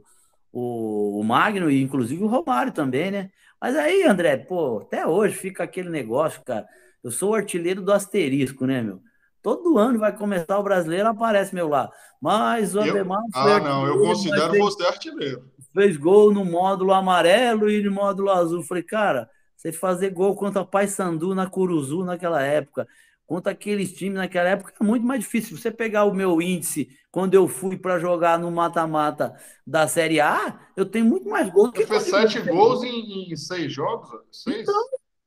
o, 0.53 1.19
o 1.19 1.23
Magno 1.23 1.71
e 1.71 1.81
inclusive 1.81 2.23
o 2.23 2.27
Romário 2.27 2.71
também, 2.71 3.09
né? 3.09 3.31
Mas 3.59 3.75
aí, 3.75 4.03
André, 4.03 4.37
pô, 4.37 4.77
até 4.77 5.07
hoje 5.07 5.35
fica 5.35 5.63
aquele 5.63 5.89
negócio, 5.89 6.43
cara. 6.43 6.67
Eu 7.03 7.09
sou 7.09 7.31
o 7.31 7.35
artilheiro 7.35 7.81
do 7.81 7.91
asterisco, 7.91 8.67
né, 8.67 8.83
meu? 8.83 8.99
Todo 9.41 9.77
ano 9.79 9.97
vai 9.97 10.15
começar 10.15 10.59
o 10.59 10.63
brasileiro, 10.63 11.07
aparece 11.07 11.53
meu 11.55 11.67
lá. 11.67 11.89
Mas 12.21 12.75
o 12.75 12.79
Ademar. 12.79 13.21
Ah, 13.33 13.59
não, 13.59 13.87
eu 13.87 14.01
considero 14.01 14.51
fez, 14.51 14.63
você 14.63 14.85
artilheiro. 14.85 15.49
Fez 15.73 15.97
gol 15.97 16.31
no 16.31 16.45
módulo 16.45 16.93
amarelo 16.93 17.69
e 17.69 17.81
no 17.81 17.91
módulo 17.91 18.29
azul. 18.29 18.61
Falei, 18.63 18.83
cara, 18.83 19.27
você 19.55 19.71
fazer 19.71 20.11
gol 20.11 20.35
contra 20.35 20.63
Paysandu 20.63 21.33
na 21.33 21.47
Curuzu 21.47 22.03
naquela 22.03 22.41
época, 22.43 22.87
contra 23.25 23.51
aqueles 23.51 23.93
times 23.93 24.17
naquela 24.17 24.49
época 24.49 24.73
é 24.79 24.83
muito 24.83 25.05
mais 25.05 25.21
difícil. 25.21 25.57
Você 25.57 25.71
pegar 25.71 26.05
o 26.05 26.13
meu 26.13 26.41
índice 26.41 26.89
quando 27.11 27.33
eu 27.33 27.47
fui 27.47 27.77
para 27.77 27.99
jogar 27.99 28.37
no 28.37 28.51
mata-mata 28.51 29.33
da 29.65 29.87
Série 29.87 30.19
A, 30.19 30.59
eu 30.75 30.85
tenho 30.85 31.05
muito 31.05 31.29
mais 31.29 31.49
gols. 31.49 31.71
Você 31.75 31.87
fez 31.87 32.03
sete 32.03 32.41
gols 32.41 32.83
em, 32.83 33.31
em, 33.31 33.35
seis 33.35 33.71
jogos? 33.71 34.09
Seis? 34.31 34.61
Então, 34.61 34.83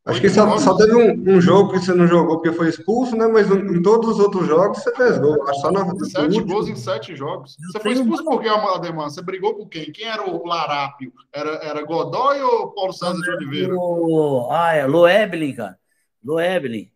Acho 0.08 0.22
que 0.22 0.30
só, 0.30 0.56
só 0.56 0.74
teve 0.74 0.94
um, 0.94 1.36
um, 1.36 1.38
jogo 1.38 1.72
que 1.72 1.80
você 1.80 1.92
não 1.92 2.06
jogou 2.06 2.40
porque 2.40 2.56
foi 2.56 2.70
expulso, 2.70 3.14
né? 3.14 3.26
Mas 3.26 3.50
em 3.50 3.82
todos 3.82 4.08
os 4.08 4.18
outros 4.18 4.46
jogos 4.46 4.78
você 4.78 4.94
fez 4.94 5.18
gol. 5.18 5.46
Acho 5.46 5.60
só 5.60 5.70
na, 5.70 5.84
sete 6.06 6.40
gols 6.40 6.66
em 6.66 6.76
sete 6.76 7.14
jogos. 7.14 7.56
Você 7.70 7.78
foi 7.78 7.92
expulso 7.92 8.24
por 8.24 8.40
quê, 8.40 8.48
Ademar? 8.48 9.10
Você 9.10 9.20
brigou 9.20 9.54
com 9.54 9.68
quem? 9.68 9.92
Quem 9.92 10.06
era 10.06 10.26
o 10.26 10.46
Larápio? 10.46 11.12
Era, 11.30 11.50
era 11.56 11.84
Godoy 11.84 12.40
ou 12.40 12.72
Paulo 12.72 12.92
César 12.94 13.20
de 13.20 13.30
Oliveira? 13.30 13.74
O... 13.76 14.48
Ah, 14.50 14.72
é 14.72 14.86
Loeblin, 14.86 15.54
cara. 15.54 15.78
Loeblin. 16.24 16.90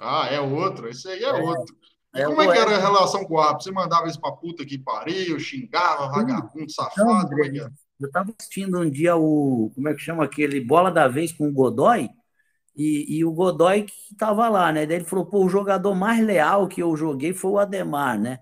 Ah, 0.00 0.28
é 0.30 0.40
outro? 0.40 0.88
Esse 0.88 1.08
aí 1.08 1.22
é, 1.22 1.28
é 1.28 1.32
outro. 1.34 1.74
E 2.14 2.20
é, 2.20 2.24
como 2.24 2.40
é 2.40 2.52
que 2.52 2.58
era 2.58 2.76
a 2.76 2.80
relação 2.80 3.24
com 3.24 3.34
o 3.34 3.38
árbitro? 3.38 3.64
Você 3.64 3.70
mandava 3.70 4.06
isso 4.06 4.20
pra 4.20 4.32
puta 4.32 4.64
que 4.64 4.78
pariu, 4.78 5.38
xingava, 5.38 6.08
vagabundo, 6.08 6.70
safado? 6.70 7.30
Não, 7.30 7.44
é 7.44 7.70
eu 8.00 8.10
tava 8.10 8.32
assistindo 8.38 8.78
um 8.78 8.88
dia 8.88 9.16
o. 9.16 9.70
Como 9.74 9.88
é 9.88 9.94
que 9.94 10.00
chama 10.00 10.24
aquele? 10.24 10.60
Bola 10.60 10.90
da 10.90 11.08
vez 11.08 11.32
com 11.32 11.48
o 11.48 11.52
Godoy. 11.52 12.08
E, 12.76 13.18
e 13.18 13.24
o 13.24 13.32
Godoy 13.32 13.82
que 13.82 14.14
tava 14.16 14.48
lá, 14.48 14.72
né? 14.72 14.86
Daí 14.86 14.98
ele 14.98 15.04
falou: 15.04 15.26
pô, 15.26 15.44
o 15.44 15.48
jogador 15.48 15.94
mais 15.94 16.24
leal 16.24 16.68
que 16.68 16.80
eu 16.82 16.96
joguei 16.96 17.34
foi 17.34 17.50
o 17.50 17.58
Ademar, 17.58 18.18
né? 18.18 18.38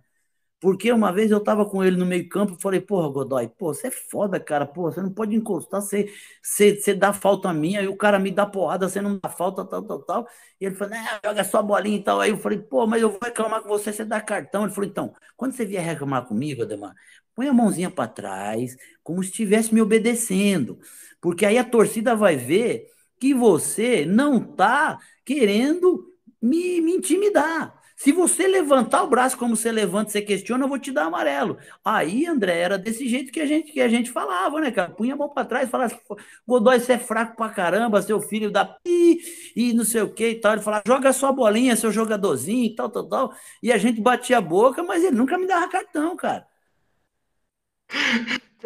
Porque 0.66 0.90
uma 0.90 1.12
vez 1.12 1.30
eu 1.30 1.38
tava 1.38 1.64
com 1.64 1.84
ele 1.84 1.96
no 1.96 2.04
meio-campo 2.04 2.56
e 2.58 2.60
falei, 2.60 2.80
porra, 2.80 3.08
Godoy, 3.08 3.46
pô, 3.46 3.72
você 3.72 3.86
é 3.86 3.90
foda, 3.92 4.40
cara, 4.40 4.66
pô, 4.66 4.90
você 4.90 5.00
não 5.00 5.12
pode 5.12 5.36
encostar, 5.36 5.80
você, 5.80 6.92
dá 6.92 7.12
falta 7.12 7.48
a 7.50 7.54
minha, 7.54 7.80
e 7.82 7.86
o 7.86 7.96
cara 7.96 8.18
me 8.18 8.32
dá 8.32 8.44
porrada, 8.44 8.88
você 8.88 9.00
não 9.00 9.16
dá 9.22 9.28
falta, 9.28 9.64
tal, 9.64 9.84
tal, 9.84 10.02
tal. 10.02 10.28
E 10.60 10.66
ele 10.66 10.74
falou, 10.74 10.92
né, 10.92 11.06
joga 11.24 11.44
só 11.44 11.58
a 11.58 11.62
bolinha 11.62 11.98
e 11.98 12.02
tal. 12.02 12.20
Aí 12.20 12.30
eu 12.30 12.36
falei, 12.38 12.58
pô, 12.58 12.84
mas 12.84 13.00
eu 13.00 13.10
vou 13.10 13.20
reclamar 13.22 13.62
com 13.62 13.68
você, 13.68 13.92
você 13.92 14.04
dá 14.04 14.20
cartão. 14.20 14.64
Ele 14.64 14.72
falou, 14.74 14.90
então, 14.90 15.14
quando 15.36 15.52
você 15.52 15.64
vier 15.64 15.84
reclamar 15.84 16.26
comigo, 16.26 16.62
Ademar, 16.62 16.94
põe 17.32 17.46
a 17.46 17.52
mãozinha 17.52 17.88
para 17.88 18.08
trás, 18.08 18.76
como 19.04 19.22
se 19.22 19.30
estivesse 19.30 19.72
me 19.72 19.80
obedecendo. 19.80 20.80
Porque 21.20 21.46
aí 21.46 21.58
a 21.58 21.64
torcida 21.64 22.16
vai 22.16 22.34
ver 22.34 22.86
que 23.20 23.32
você 23.32 24.04
não 24.04 24.40
tá 24.40 24.98
querendo 25.24 26.12
me, 26.42 26.80
me 26.80 26.96
intimidar. 26.96 27.85
Se 27.96 28.12
você 28.12 28.46
levantar 28.46 29.02
o 29.02 29.08
braço 29.08 29.38
como 29.38 29.56
você 29.56 29.72
levanta, 29.72 30.10
você 30.10 30.20
questiona, 30.20 30.64
eu 30.64 30.68
vou 30.68 30.78
te 30.78 30.92
dar 30.92 31.06
amarelo. 31.06 31.58
Aí, 31.84 32.26
André, 32.26 32.58
era 32.58 32.78
desse 32.78 33.08
jeito 33.08 33.32
que 33.32 33.40
a 33.40 33.46
gente, 33.46 33.72
que 33.72 33.80
a 33.80 33.88
gente 33.88 34.10
falava, 34.10 34.60
né, 34.60 34.70
cara? 34.70 34.90
Punha 34.90 35.14
a 35.14 35.16
mão 35.16 35.30
para 35.30 35.46
trás, 35.46 35.70
falava, 35.70 35.98
Godoy, 36.46 36.78
você 36.78 36.92
é 36.94 36.98
fraco 36.98 37.36
pra 37.36 37.48
caramba, 37.48 38.02
seu 38.02 38.20
filho 38.20 38.50
da 38.50 38.64
pi, 38.66 39.18
e 39.56 39.72
não 39.72 39.84
sei 39.84 40.02
o 40.02 40.12
que 40.12 40.28
e 40.30 40.34
tal. 40.40 40.52
Ele 40.52 40.62
falava, 40.62 40.84
joga 40.86 41.12
sua 41.12 41.32
bolinha, 41.32 41.74
seu 41.74 41.90
jogadorzinho 41.90 42.66
e 42.66 42.74
tal, 42.74 42.90
tal, 42.90 43.08
tal. 43.08 43.34
E 43.62 43.72
a 43.72 43.78
gente 43.78 44.00
batia 44.00 44.38
a 44.38 44.40
boca, 44.42 44.82
mas 44.82 45.02
ele 45.02 45.16
nunca 45.16 45.38
me 45.38 45.46
dava 45.46 45.68
cartão, 45.68 46.14
cara. 46.16 46.46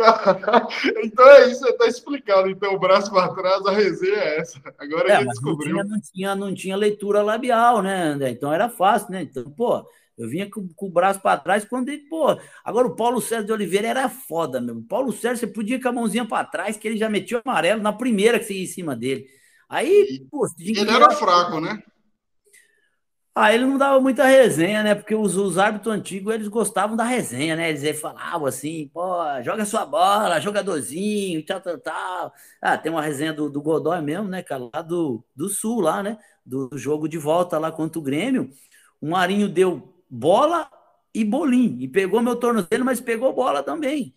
então 1.05 1.29
é 1.31 1.51
isso, 1.51 1.67
está 1.67 1.87
explicado. 1.87 2.49
Então, 2.49 2.75
o 2.75 2.79
braço 2.79 3.11
para 3.11 3.35
trás, 3.35 3.65
a 3.67 3.73
resenha 3.73 4.17
é 4.17 4.39
essa. 4.39 4.61
Agora 4.79 5.13
é, 5.13 5.17
ele 5.17 5.29
descobriu. 5.29 5.77
Não 5.77 5.83
tinha, 5.83 5.85
não, 5.85 6.01
tinha, 6.01 6.37
não 6.37 6.55
tinha 6.55 6.77
leitura 6.77 7.23
labial, 7.23 7.83
né, 7.83 8.05
André? 8.05 8.31
Então 8.31 8.53
era 8.53 8.69
fácil, 8.69 9.11
né? 9.11 9.23
Então, 9.23 9.45
pô, 9.51 9.87
Eu 10.17 10.29
vinha 10.29 10.51
com, 10.51 10.69
com 10.75 10.87
o 10.87 10.91
braço 10.91 11.21
para 11.21 11.41
trás 11.41 11.65
quando 11.65 11.89
ele, 11.89 12.03
pô. 12.09 12.39
Agora 12.65 12.87
o 12.87 12.97
Paulo 12.97 13.21
Sérgio 13.21 13.47
de 13.47 13.53
Oliveira 13.53 13.89
era 13.89 14.09
foda, 14.09 14.61
meu. 14.61 14.77
O 14.77 14.83
Paulo 14.83 15.13
Sérgio, 15.13 15.39
você 15.39 15.47
podia 15.47 15.77
ir 15.77 15.81
com 15.83 15.89
a 15.89 15.93
mãozinha 15.93 16.27
para 16.27 16.47
trás, 16.47 16.77
que 16.77 16.89
ele 16.89 16.97
já 16.97 17.09
metia 17.09 17.39
o 17.39 17.43
amarelo 17.45 17.83
na 17.83 17.93
primeira 17.93 18.39
que 18.39 18.45
você 18.45 18.55
ia 18.55 18.65
em 18.65 18.67
cima 18.67 18.97
dele. 18.97 19.27
Aí, 19.69 20.27
pô, 20.31 20.47
ele 20.59 20.91
era 20.91 21.11
fraco, 21.11 21.61
né? 21.61 21.83
Ah, 23.35 23.55
ele 23.55 23.65
não 23.65 23.79
dava 23.79 24.01
muita 24.01 24.25
resenha, 24.25 24.83
né? 24.83 24.95
Porque 24.95 25.15
os, 25.15 25.37
os 25.37 25.57
árbitros 25.57 25.95
antigos, 25.95 26.35
eles 26.35 26.49
gostavam 26.49 26.97
da 26.97 27.05
resenha, 27.05 27.55
né? 27.57 27.71
Eles 27.71 28.01
falavam 28.01 28.47
assim, 28.47 28.89
pô, 28.93 29.01
joga 29.43 29.65
sua 29.65 29.87
bola, 29.87 30.41
jogadorzinho, 30.41 31.45
tal, 31.47 31.61
tal, 31.61 31.79
tal. 31.79 32.33
Ah, 32.61 32.77
tem 32.77 32.91
uma 32.91 33.01
resenha 33.03 33.33
do, 33.33 33.49
do 33.49 33.63
Godoy 33.63 34.01
mesmo, 34.03 34.29
né, 34.29 34.43
cara? 34.43 34.69
Lá 34.75 34.83
do, 34.83 35.25
do 35.35 35.49
Sul, 35.49 35.81
lá, 35.81 36.03
né? 36.03 36.19
Do 36.45 36.71
jogo 36.77 37.09
de 37.09 37.19
volta 37.19 37.57
lá 37.59 37.71
contra 37.71 37.99
o 37.99 38.03
Grêmio. 38.03 38.51
O 39.01 39.09
Marinho 39.11 39.49
deu 39.49 39.95
bola 40.09 40.69
e 41.15 41.25
bolinho. 41.25 41.81
E 41.81 41.89
pegou 41.89 42.21
meu 42.21 42.37
tornozelo, 42.37 42.85
mas 42.85 43.01
pegou 43.01 43.33
bola 43.33 43.63
também. 43.63 44.15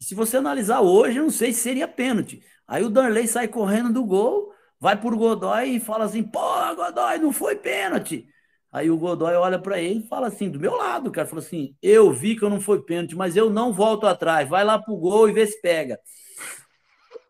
Se 0.00 0.14
você 0.14 0.36
analisar 0.36 0.80
hoje, 0.80 1.18
eu 1.18 1.24
não 1.24 1.30
sei 1.30 1.52
se 1.52 1.60
seria 1.60 1.88
pênalti. 1.88 2.42
Aí 2.66 2.84
o 2.84 2.90
Darley 2.90 3.26
sai 3.26 3.48
correndo 3.48 3.92
do 3.92 4.04
gol 4.04 4.52
vai 4.80 4.96
pro 4.96 5.16
Godoy 5.16 5.76
e 5.76 5.80
fala 5.80 6.04
assim: 6.04 6.22
pô, 6.22 6.40
Godoy, 6.74 7.18
não 7.18 7.32
foi 7.32 7.56
pênalti. 7.56 8.26
Aí 8.72 8.90
o 8.90 8.98
Godoy 8.98 9.34
olha 9.34 9.58
para 9.58 9.80
ele 9.80 10.00
e 10.00 10.08
fala 10.08 10.26
assim: 10.26 10.50
do 10.50 10.60
meu 10.60 10.76
lado, 10.76 11.08
o 11.08 11.12
cara 11.12 11.26
falou 11.26 11.44
assim: 11.44 11.74
eu 11.82 12.12
vi 12.12 12.36
que 12.36 12.44
eu 12.44 12.50
não 12.50 12.60
foi 12.60 12.82
pênalti, 12.82 13.16
mas 13.16 13.36
eu 13.36 13.50
não 13.50 13.72
volto 13.72 14.06
atrás, 14.06 14.48
vai 14.48 14.64
lá 14.64 14.78
pro 14.78 14.96
gol 14.96 15.28
e 15.28 15.32
vê 15.32 15.46
se 15.46 15.60
pega. 15.60 15.98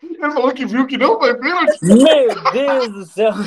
Ele 0.02 0.18
falou 0.32 0.52
que 0.52 0.66
viu 0.66 0.86
que 0.86 0.98
não 0.98 1.18
foi 1.18 1.38
pênalti. 1.38 1.78
Meu 1.82 2.52
Deus 2.52 2.88
do 2.88 3.06
céu. 3.06 3.32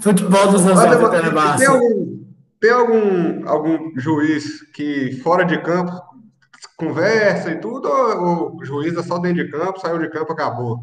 Futebol 0.00 0.52
dos 0.52 0.64
anos 0.64 1.02
80 1.02 1.16
é 1.16 1.30
massa. 1.30 1.58
Tem 1.58 1.66
algum, 1.66 2.24
tem 2.60 2.70
algum, 2.70 3.48
algum 3.48 3.98
juiz 3.98 4.62
que 4.72 5.20
fora 5.22 5.44
de 5.44 5.60
campo 5.62 5.90
conversa 6.76 7.50
e 7.50 7.60
tudo, 7.60 7.88
ou 7.88 8.56
o 8.56 8.64
juiz 8.64 8.96
é 8.96 9.02
só 9.02 9.18
dentro 9.18 9.44
de 9.44 9.50
campo, 9.50 9.80
saiu 9.80 9.98
de 9.98 10.08
campo, 10.08 10.32
acabou? 10.32 10.80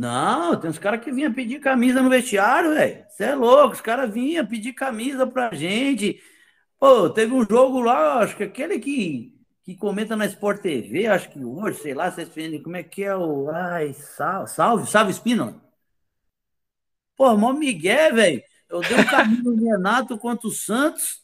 Não, 0.00 0.58
tem 0.58 0.70
uns 0.70 0.78
caras 0.78 1.04
que 1.04 1.12
vinham 1.12 1.30
pedir 1.32 1.60
camisa 1.60 2.00
no 2.00 2.08
vestiário, 2.08 2.72
velho. 2.72 3.04
Você 3.10 3.24
é 3.24 3.34
louco, 3.34 3.74
os 3.74 3.82
caras 3.82 4.10
vinham 4.12 4.46
pedir 4.46 4.72
camisa 4.72 5.26
pra 5.26 5.54
gente. 5.54 6.22
Pô, 6.78 7.10
teve 7.10 7.34
um 7.34 7.44
jogo 7.46 7.80
lá, 7.82 8.20
acho 8.20 8.34
que 8.36 8.44
aquele 8.44 8.78
que, 8.80 9.34
que 9.62 9.76
comenta 9.76 10.16
na 10.16 10.24
Sport 10.26 10.62
TV, 10.62 11.06
acho 11.06 11.30
que 11.30 11.44
hoje, 11.44 11.80
sei 11.82 11.92
lá, 11.94 12.10
vocês 12.10 12.28
entendem 12.28 12.62
como 12.62 12.76
é 12.76 12.82
que 12.82 13.04
é 13.04 13.14
o. 13.14 13.50
Ai, 13.50 13.92
salve, 13.92 14.50
salve, 14.50 14.90
salve 14.90 15.10
Espino. 15.12 15.60
Pô, 17.16 17.36
mó 17.36 17.52
Miguel, 17.52 18.14
velho. 18.14 18.42
Eu 18.70 18.80
dei 18.80 18.96
um 18.98 19.04
caminho 19.04 19.42
no 19.44 19.70
Renato 19.70 20.16
contra 20.18 20.48
o 20.48 20.50
Santos. 20.50 21.20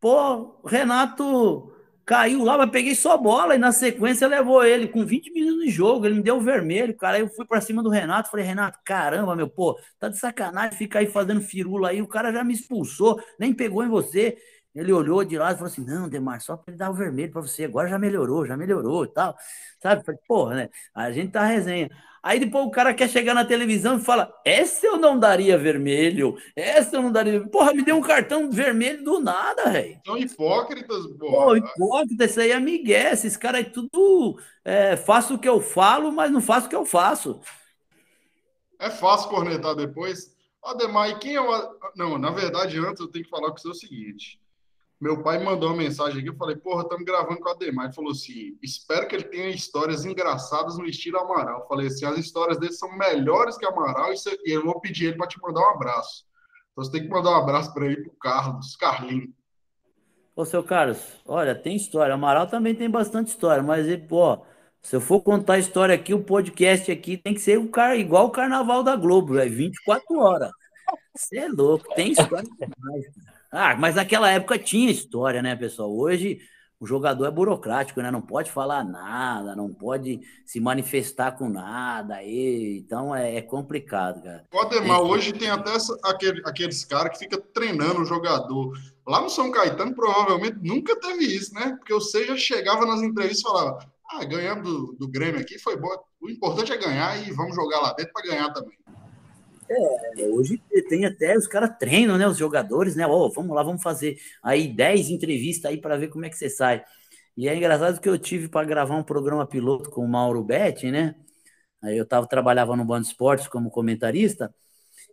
Pô, 0.00 0.60
Renato 0.64 1.71
Caiu 2.04 2.42
lá, 2.44 2.58
mas 2.58 2.70
peguei 2.70 2.96
só 2.96 3.16
bola 3.16 3.54
e 3.54 3.58
na 3.58 3.70
sequência 3.70 4.26
levou 4.26 4.64
ele 4.64 4.88
com 4.88 5.06
20 5.06 5.30
minutos 5.32 5.64
de 5.64 5.70
jogo. 5.70 6.04
Ele 6.04 6.16
me 6.16 6.22
deu 6.22 6.36
o 6.36 6.40
vermelho, 6.40 6.96
cara. 6.96 7.16
Aí 7.16 7.22
eu 7.22 7.28
fui 7.28 7.46
para 7.46 7.60
cima 7.60 7.82
do 7.82 7.88
Renato. 7.88 8.28
Falei, 8.30 8.44
Renato, 8.44 8.78
caramba, 8.84 9.36
meu, 9.36 9.48
pô, 9.48 9.78
tá 10.00 10.08
de 10.08 10.18
sacanagem 10.18 10.76
ficar 10.76 10.98
aí 10.98 11.06
fazendo 11.06 11.40
firula 11.40 11.90
aí. 11.90 12.02
O 12.02 12.08
cara 12.08 12.32
já 12.32 12.42
me 12.42 12.54
expulsou, 12.54 13.22
nem 13.38 13.54
pegou 13.54 13.84
em 13.84 13.88
você. 13.88 14.36
Ele 14.74 14.92
olhou 14.92 15.22
de 15.24 15.36
lado 15.36 15.54
e 15.54 15.58
falou 15.58 15.70
assim: 15.70 15.84
Não, 15.84 16.08
Demar, 16.08 16.40
só 16.40 16.56
para 16.56 16.72
ele 16.72 16.78
dar 16.78 16.90
o 16.90 16.94
vermelho 16.94 17.30
para 17.30 17.42
você. 17.42 17.64
Agora 17.64 17.88
já 17.88 17.98
melhorou, 17.98 18.46
já 18.46 18.56
melhorou 18.56 19.04
e 19.04 19.08
tal. 19.08 19.36
Sabe? 19.80 20.04
Falei, 20.04 20.20
porra, 20.26 20.54
né? 20.54 20.68
A 20.94 21.12
gente 21.12 21.32
tá 21.32 21.44
resenha. 21.44 21.90
Aí 22.22 22.38
depois 22.38 22.64
o 22.64 22.70
cara 22.70 22.94
quer 22.94 23.08
chegar 23.08 23.34
na 23.34 23.44
televisão 23.44 23.98
e 23.98 24.00
fala: 24.00 24.32
Essa 24.44 24.86
eu 24.86 24.96
não 24.96 25.18
daria 25.18 25.58
vermelho, 25.58 26.36
essa 26.54 26.96
eu 26.96 27.02
não 27.02 27.10
daria. 27.10 27.44
Porra, 27.48 27.74
me 27.74 27.82
deu 27.82 27.96
um 27.96 28.00
cartão 28.00 28.48
vermelho 28.48 29.02
do 29.02 29.18
nada, 29.18 29.70
velho. 29.70 30.00
São 30.06 30.16
hipócritas, 30.16 31.04
porra. 31.18 31.46
Pô, 31.46 31.56
hipócritas, 31.56 32.30
isso 32.30 32.40
aí 32.40 32.52
é 32.52 32.60
migué. 32.60 33.12
Esses 33.12 33.36
caras 33.36 33.62
é 33.62 33.64
tudo. 33.64 34.38
É, 34.64 34.96
faço 34.96 35.34
o 35.34 35.38
que 35.38 35.48
eu 35.48 35.60
falo, 35.60 36.12
mas 36.12 36.30
não 36.30 36.40
faço 36.40 36.66
o 36.66 36.70
que 36.70 36.76
eu 36.76 36.86
faço. 36.86 37.40
É 38.78 38.88
fácil 38.88 39.28
cornetar 39.28 39.74
depois. 39.74 40.32
Ademar, 40.64 41.10
e 41.10 41.18
quem 41.18 41.34
é 41.34 41.40
o. 41.40 41.78
Não, 41.96 42.16
na 42.18 42.30
verdade, 42.30 42.78
antes 42.78 43.00
eu 43.00 43.08
tenho 43.08 43.24
que 43.24 43.30
falar 43.30 43.50
com 43.50 43.58
você 43.58 43.68
o 43.68 43.74
seguinte. 43.74 44.40
Meu 45.02 45.20
pai 45.20 45.42
mandou 45.42 45.70
uma 45.70 45.78
mensagem 45.78 46.20
aqui, 46.20 46.28
eu 46.28 46.36
falei, 46.36 46.54
porra, 46.54 46.82
estamos 46.82 47.04
gravando 47.04 47.40
com 47.40 47.48
a 47.48 47.52
Ademar. 47.52 47.86
Ele 47.86 47.92
falou 47.92 48.12
assim, 48.12 48.56
espero 48.62 49.08
que 49.08 49.16
ele 49.16 49.24
tenha 49.24 49.48
histórias 49.48 50.04
engraçadas 50.04 50.78
no 50.78 50.86
estilo 50.86 51.18
Amaral. 51.18 51.58
Eu 51.58 51.66
falei 51.66 51.88
assim, 51.88 52.06
as 52.06 52.16
histórias 52.18 52.56
dele 52.56 52.72
são 52.72 52.96
melhores 52.96 53.58
que 53.58 53.66
Amaral 53.66 54.12
e 54.12 54.52
eu 54.52 54.64
vou 54.64 54.80
pedir 54.80 55.06
ele 55.06 55.16
para 55.16 55.26
te 55.26 55.42
mandar 55.42 55.60
um 55.60 55.70
abraço. 55.74 56.24
Então 56.70 56.84
você 56.84 56.92
tem 56.92 57.02
que 57.02 57.08
mandar 57.08 57.32
um 57.32 57.34
abraço 57.34 57.74
para 57.74 57.86
ele, 57.86 57.96
para 57.96 58.12
o 58.12 58.16
Carlos, 58.16 58.76
Carlinho. 58.76 59.34
Ô, 60.36 60.44
seu 60.44 60.62
Carlos, 60.62 61.00
olha, 61.26 61.52
tem 61.52 61.74
história. 61.74 62.14
Amaral 62.14 62.46
também 62.46 62.72
tem 62.72 62.88
bastante 62.88 63.26
história, 63.26 63.60
mas, 63.60 63.84
pô, 64.06 64.38
se 64.80 64.94
eu 64.94 65.00
for 65.00 65.20
contar 65.20 65.54
a 65.54 65.58
história 65.58 65.96
aqui, 65.96 66.14
o 66.14 66.22
podcast 66.22 66.92
aqui 66.92 67.16
tem 67.16 67.34
que 67.34 67.40
ser 67.40 67.58
o 67.58 67.68
car... 67.68 67.98
igual 67.98 68.26
o 68.26 68.30
Carnaval 68.30 68.84
da 68.84 68.94
Globo, 68.94 69.36
é 69.36 69.48
24 69.48 70.16
horas. 70.20 70.52
Você 71.12 71.38
é 71.38 71.48
louco, 71.48 71.92
tem 71.96 72.12
história 72.12 72.48
demais, 72.56 73.04
cara. 73.16 73.31
Ah, 73.52 73.76
mas 73.76 73.96
naquela 73.96 74.30
época 74.30 74.58
tinha 74.58 74.90
história, 74.90 75.42
né, 75.42 75.54
pessoal? 75.54 75.94
Hoje 75.94 76.40
o 76.80 76.86
jogador 76.86 77.26
é 77.26 77.30
burocrático, 77.30 78.00
né? 78.00 78.10
Não 78.10 78.22
pode 78.22 78.50
falar 78.50 78.82
nada, 78.82 79.54
não 79.54 79.72
pode 79.72 80.20
se 80.46 80.58
manifestar 80.58 81.32
com 81.32 81.50
nada. 81.50 82.14
Aí, 82.14 82.78
então 82.78 83.14
é, 83.14 83.36
é 83.36 83.42
complicado, 83.42 84.22
cara. 84.22 84.46
O 84.52 84.58
Ademar, 84.58 84.98
é, 84.98 85.02
hoje 85.02 85.34
tem 85.34 85.50
até 85.50 85.74
essa, 85.74 85.94
aquele, 86.02 86.40
aqueles 86.46 86.82
caras 86.82 87.12
que 87.12 87.24
fica 87.24 87.38
treinando 87.38 88.00
o 88.00 88.06
jogador. 88.06 88.72
Lá 89.06 89.20
no 89.20 89.28
São 89.28 89.50
Caetano, 89.50 89.94
provavelmente 89.94 90.56
nunca 90.62 90.98
teve 90.98 91.26
isso, 91.26 91.52
né? 91.54 91.76
Porque 91.76 91.92
o 91.92 92.00
Seja 92.00 92.36
chegava 92.38 92.86
nas 92.86 93.02
entrevistas 93.02 93.40
e 93.40 93.48
falava: 93.48 93.78
Ah, 94.10 94.24
ganhamos 94.24 94.64
do, 94.64 94.96
do 94.98 95.08
Grêmio 95.08 95.40
aqui, 95.40 95.58
foi 95.58 95.76
bom. 95.76 95.94
O 96.22 96.30
importante 96.30 96.72
é 96.72 96.78
ganhar 96.78 97.16
e 97.18 97.30
vamos 97.32 97.54
jogar 97.54 97.80
lá 97.80 97.92
dentro 97.92 98.14
para 98.14 98.26
ganhar 98.26 98.50
também. 98.50 98.78
É, 100.18 100.28
hoje 100.28 100.62
tem 100.88 101.04
até, 101.04 101.36
os 101.36 101.46
caras 101.46 101.76
treinam, 101.78 102.18
né? 102.18 102.26
Os 102.26 102.36
jogadores, 102.36 102.96
né? 102.96 103.06
Oh, 103.06 103.30
vamos 103.30 103.54
lá, 103.54 103.62
vamos 103.62 103.82
fazer 103.82 104.18
aí 104.42 104.68
10 104.68 105.10
entrevistas 105.10 105.70
aí 105.70 105.80
para 105.80 105.96
ver 105.96 106.08
como 106.08 106.24
é 106.24 106.30
que 106.30 106.36
você 106.36 106.50
sai. 106.50 106.84
E 107.36 107.48
é 107.48 107.56
engraçado 107.56 108.00
que 108.00 108.08
eu 108.08 108.18
tive 108.18 108.48
para 108.48 108.66
gravar 108.66 108.96
um 108.96 109.02
programa 109.02 109.46
piloto 109.46 109.90
com 109.90 110.04
o 110.04 110.08
Mauro 110.08 110.42
Betti, 110.44 110.90
né? 110.90 111.14
Aí 111.82 111.96
eu 111.96 112.06
tava, 112.06 112.26
trabalhava 112.26 112.76
no 112.76 112.84
Band 112.84 113.00
Esportes 113.00 113.48
como 113.48 113.70
comentarista, 113.70 114.54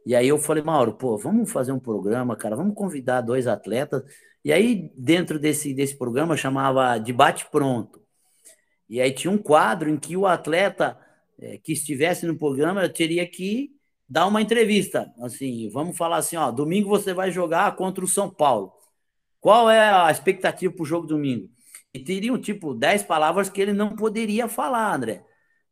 e 0.05 0.15
aí 0.15 0.27
eu 0.27 0.37
falei, 0.37 0.63
Mauro, 0.63 0.93
pô, 0.93 1.17
vamos 1.17 1.51
fazer 1.51 1.71
um 1.71 1.79
programa, 1.79 2.35
cara, 2.35 2.55
vamos 2.55 2.75
convidar 2.75 3.21
dois 3.21 3.47
atletas. 3.47 4.03
E 4.43 4.51
aí, 4.53 4.91
dentro 4.97 5.39
desse, 5.39 5.73
desse 5.73 5.97
programa, 5.97 6.37
chamava 6.37 6.97
Debate 6.99 7.47
Pronto. 7.51 8.01
E 8.89 9.01
aí 9.01 9.11
tinha 9.11 9.31
um 9.31 9.37
quadro 9.37 9.89
em 9.89 9.97
que 9.97 10.17
o 10.17 10.25
atleta 10.25 10.97
é, 11.37 11.57
que 11.57 11.73
estivesse 11.73 12.25
no 12.25 12.37
programa 12.37 12.87
teria 12.89 13.27
que 13.27 13.71
dar 14.09 14.25
uma 14.25 14.41
entrevista, 14.41 15.13
assim, 15.21 15.69
vamos 15.69 15.95
falar 15.95 16.17
assim, 16.17 16.35
ó, 16.35 16.49
domingo 16.49 16.89
você 16.89 17.13
vai 17.13 17.31
jogar 17.31 17.75
contra 17.75 18.03
o 18.03 18.07
São 18.07 18.29
Paulo. 18.29 18.73
Qual 19.39 19.69
é 19.69 19.89
a 19.89 20.09
expectativa 20.09 20.73
para 20.73 20.83
o 20.83 20.85
jogo 20.85 21.05
domingo? 21.05 21.47
E 21.93 21.99
teriam, 21.99 22.37
tipo, 22.37 22.73
10 22.73 23.03
palavras 23.03 23.49
que 23.49 23.61
ele 23.61 23.73
não 23.73 23.95
poderia 23.95 24.47
falar, 24.47 24.93
André. 24.93 25.23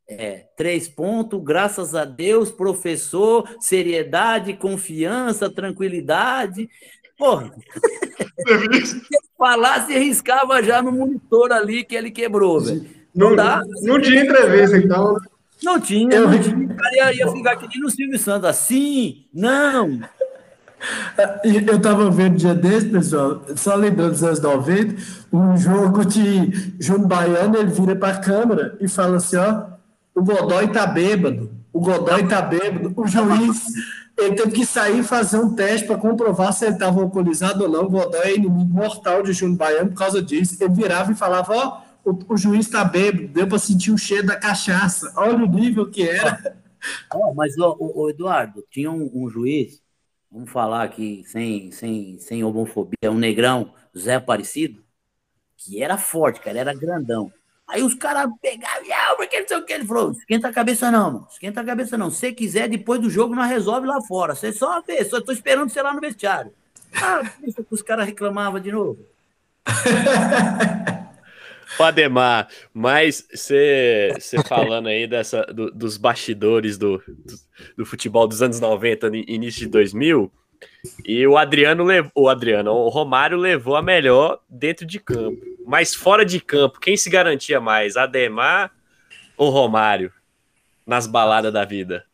É, 0.10 0.46
três 0.56 0.88
pontos, 0.88 1.44
graças 1.44 1.94
a 1.94 2.06
Deus, 2.06 2.50
professor, 2.50 3.48
seriedade, 3.60 4.54
confiança, 4.54 5.50
tranquilidade. 5.50 6.70
Porra, 7.18 7.52
se 8.86 9.02
falasse, 9.38 9.94
arriscava 9.94 10.64
já 10.64 10.82
no 10.82 10.94
monitor 10.94 11.52
ali 11.52 11.84
que 11.84 11.96
ele 11.96 12.10
quebrou, 12.10 12.62
velho. 12.62 12.86
Não, 13.14 13.30
não, 13.32 13.36
dá. 13.36 13.62
Não 13.82 14.00
tinha 14.00 14.24
entrevista, 14.24 14.78
então. 14.78 15.18
Não 15.64 15.80
tinha, 15.80 16.16
eu... 16.16 16.30
não 16.30 16.40
tinha. 16.40 16.56
O 16.56 16.76
cara 16.76 16.96
ia, 16.96 17.16
ia 17.16 17.32
ficar 17.32 17.54
aqui 17.54 17.80
no 17.80 17.90
Silvio 17.90 18.20
Santos, 18.20 18.50
assim, 18.50 19.26
não. 19.34 20.00
Eu 21.44 21.78
estava 21.78 22.10
vendo 22.12 22.38
dia 22.38 22.54
desse, 22.54 22.88
pessoal, 22.90 23.42
só 23.56 23.76
lembrando 23.76 24.12
dos 24.12 24.24
anos 24.24 24.40
90, 24.40 24.96
um 25.34 25.58
jogo 25.58 26.06
de 26.06 26.76
Júnior 26.80 27.08
Baiano, 27.08 27.58
ele 27.58 27.72
vira 27.72 27.96
para 27.96 28.16
a 28.16 28.20
câmera 28.20 28.78
e 28.80 28.88
fala 28.88 29.18
assim, 29.18 29.38
ó, 29.38 29.66
o 30.14 30.24
Godoy 30.24 30.68
tá 30.72 30.86
bêbado, 30.86 31.50
o 31.74 31.80
Godoy 31.80 32.28
tá 32.28 32.42
bêbado, 32.44 32.94
o 32.96 33.08
juiz, 33.08 33.66
ele 34.18 34.36
teve 34.36 34.52
que 34.52 34.66
sair 34.66 35.00
e 35.00 35.04
fazer 35.04 35.40
um 35.40 35.56
teste 35.56 35.88
para 35.88 35.98
comprovar 35.98 36.54
se 36.54 36.66
ele 36.66 36.74
estava 36.76 37.02
alcoolizado 37.02 37.64
ou 37.64 37.70
não, 37.70 37.86
o 37.86 37.90
Godoy 37.90 38.22
é 38.22 38.36
inimigo 38.36 38.72
mortal 38.72 39.24
de 39.24 39.34
Júnior 39.34 39.58
Baiano 39.58 39.90
por 39.90 39.98
causa 39.98 40.22
disso, 40.22 40.58
ele 40.62 40.74
virava 40.74 41.12
e 41.12 41.16
falava, 41.16 41.56
ó, 41.56 41.87
o, 42.08 42.34
o 42.34 42.38
juiz 42.38 42.66
está 42.66 42.86
bêbado, 42.86 43.28
deu 43.28 43.48
para 43.48 43.60
sentir 43.60 43.92
o 43.92 43.98
cheiro 43.98 44.28
da 44.28 44.38
cachaça. 44.38 45.12
Olha 45.18 45.36
o 45.36 45.48
nível 45.48 45.90
que 45.90 46.08
era. 46.08 46.56
Oh, 47.12 47.34
mas, 47.34 47.58
oh, 47.58 47.76
oh, 47.80 48.10
Eduardo, 48.10 48.64
tinha 48.70 48.90
um, 48.90 49.10
um, 49.14 49.28
juiz, 49.30 49.82
vamos 50.32 50.50
falar 50.50 50.84
aqui 50.84 51.24
sem, 51.26 51.70
sem, 51.72 52.18
sem 52.20 52.44
homofobia, 52.44 53.12
um 53.12 53.18
negrão, 53.18 53.74
Zé 53.98 54.16
Aparecido, 54.16 54.82
que 55.58 55.82
era 55.84 55.98
forte, 55.98 56.40
cara, 56.40 56.60
era 56.60 56.74
grandão. 56.74 57.34
Aí 57.68 57.82
os 57.82 57.96
caras 57.96 58.32
pegavam, 58.42 58.86
ah, 58.94 59.16
porque 59.18 59.40
não 59.42 59.48
sei 59.48 59.58
o 59.58 59.66
que. 59.66 59.74
Ele 59.74 59.86
falou: 59.86 60.12
esquenta 60.12 60.48
a 60.48 60.54
cabeça 60.54 60.90
não, 60.90 61.12
mano. 61.12 61.28
Esquenta 61.30 61.60
a 61.60 61.66
cabeça 61.66 61.98
não. 61.98 62.12
Se 62.12 62.32
quiser, 62.32 62.70
depois 62.70 63.02
do 63.02 63.10
jogo, 63.10 63.36
nós 63.36 63.50
resolve 63.50 63.86
lá 63.86 64.00
fora. 64.04 64.36
Você 64.36 64.54
só 64.54 64.80
vê, 64.82 65.04
só 65.04 65.20
tô 65.20 65.34
esperando 65.34 65.70
você 65.70 65.82
lá 65.82 65.94
no 65.94 66.00
vestiário. 66.00 66.54
Ah, 66.94 67.24
os 67.70 67.82
caras 67.82 68.06
reclamavam 68.06 68.62
de 68.62 68.72
novo. 68.72 69.00
O 71.80 71.84
Ademar, 71.84 72.48
mas 72.74 73.28
você 73.32 74.10
falando 74.48 74.88
aí 74.88 75.06
dessa, 75.06 75.42
do, 75.44 75.70
dos 75.72 75.98
bastidores 75.98 76.78
do, 76.78 76.98
do, 76.98 77.36
do, 77.78 77.86
futebol 77.86 78.28
dos 78.28 78.42
anos 78.42 78.60
90, 78.60 79.08
início 79.28 79.62
de 79.62 79.68
2000, 79.68 80.32
e 81.06 81.28
o 81.28 81.38
Adriano 81.38 81.84
levou, 81.84 82.12
o 82.16 82.30
Adriano, 82.30 82.72
o 82.72 82.90
Romário 82.90 83.38
levou 83.38 83.76
a 83.76 83.82
melhor 83.82 84.40
dentro 84.50 84.86
de 84.86 85.00
campo. 85.00 85.42
Mas 85.66 85.94
fora 85.94 86.26
de 86.26 86.40
campo, 86.40 86.80
quem 86.80 86.96
se 86.96 87.10
garantia 87.10 87.60
mais, 87.60 87.98
Ademar 87.98 88.72
ou 89.36 89.50
Romário 89.50 90.12
nas 90.86 91.06
baladas 91.06 91.52
da 91.52 91.66
vida? 91.66 92.06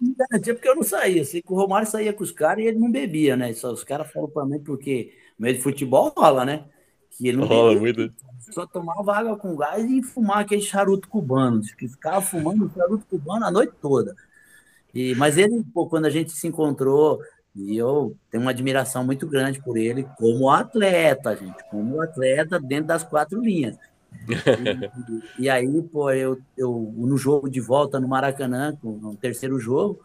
Não 0.00 0.14
garantia 0.16 0.54
porque 0.54 0.68
eu 0.68 0.76
não 0.76 0.82
saía. 0.82 1.24
Sei 1.24 1.42
o 1.46 1.54
Romário 1.54 1.88
saía 1.88 2.12
com 2.12 2.22
os 2.22 2.32
caras 2.32 2.64
e 2.64 2.68
ele 2.68 2.78
não 2.78 2.90
bebia, 2.90 3.36
né? 3.36 3.52
Só 3.52 3.72
os 3.72 3.84
caras 3.84 4.10
falam 4.10 4.30
para 4.30 4.46
mim 4.46 4.60
porque 4.60 5.12
meio 5.38 5.56
de 5.56 5.62
futebol 5.62 6.12
rola, 6.16 6.44
né? 6.44 6.64
Que 7.20 7.28
ele 7.28 7.36
não 7.36 7.46
rola 7.46 7.78
muito. 7.78 8.10
Só 8.50 8.66
tomava 8.66 9.14
água 9.14 9.36
com 9.36 9.54
gás 9.54 9.84
e 9.84 10.02
fumar 10.02 10.38
aquele 10.38 10.62
charuto 10.62 11.06
cubano. 11.06 11.60
Que 11.76 11.86
ficava 11.86 12.22
fumando 12.22 12.72
charuto 12.74 13.04
cubano 13.04 13.44
a 13.44 13.50
noite 13.50 13.74
toda. 13.78 14.16
E, 14.94 15.14
mas 15.16 15.36
ele, 15.36 15.62
pô, 15.74 15.86
quando 15.86 16.06
a 16.06 16.10
gente 16.10 16.32
se 16.32 16.48
encontrou, 16.48 17.20
e 17.54 17.76
eu 17.76 18.16
tenho 18.30 18.42
uma 18.42 18.52
admiração 18.52 19.04
muito 19.04 19.26
grande 19.26 19.62
por 19.62 19.76
ele 19.76 20.08
como 20.16 20.48
atleta, 20.48 21.36
gente, 21.36 21.62
como 21.70 22.00
atleta 22.00 22.58
dentro 22.58 22.86
das 22.86 23.04
quatro 23.04 23.38
linhas. 23.38 23.76
E, 25.38 25.44
e, 25.44 25.50
aí, 25.50 25.82
pô, 25.82 26.10
eu, 26.10 26.40
eu 26.56 26.92
no 26.96 27.16
jogo 27.16 27.48
de 27.48 27.60
volta 27.60 28.00
no 28.00 28.08
Maracanã, 28.08 28.76
no 28.82 29.14
terceiro 29.14 29.58
jogo, 29.58 30.00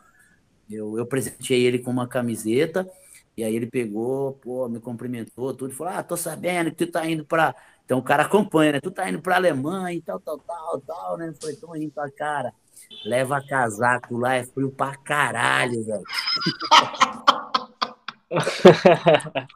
eu, 0.70 0.98
eu 0.98 1.06
presenteei 1.06 1.64
ele 1.66 1.80
com 1.80 1.92
uma 1.92 2.08
camiseta, 2.08 2.88
e 3.38 3.44
aí 3.44 3.56
ele 3.56 3.68
pegou, 3.68 4.34
pô, 4.34 4.70
me 4.70 4.80
cumprimentou, 4.80 5.54
tudo, 5.54 5.72
e 5.72 5.76
falou: 5.76 5.94
Ah, 5.94 6.04
tô 6.04 6.16
sabendo 6.16 6.72
que 6.72 6.86
tu 6.86 6.92
tá 6.92 7.06
indo 7.06 7.26
para. 7.26 7.54
Então 7.84 8.00
o 8.00 8.04
cara 8.04 8.24
acompanha, 8.24 8.74
né? 8.74 8.80
Tu 8.80 8.90
tá 8.92 9.10
indo 9.10 9.22
pra 9.22 9.36
Alemanha 9.36 9.98
e 9.98 10.02
tal, 10.02 10.20
tal, 10.20 10.40
tal, 10.40 10.82
tal, 10.82 11.18
né? 11.18 11.30
Eu 11.30 11.36
falei, 11.36 11.56
tô 11.56 11.76
indo 11.76 11.92
pra 11.92 12.10
cara. 12.10 12.54
Leva 13.06 13.46
casaco 13.46 14.18
lá, 14.18 14.36
é 14.36 14.44
frio 14.44 14.72
pra 14.72 14.96
caralho, 14.96 15.84
velho. 15.84 16.04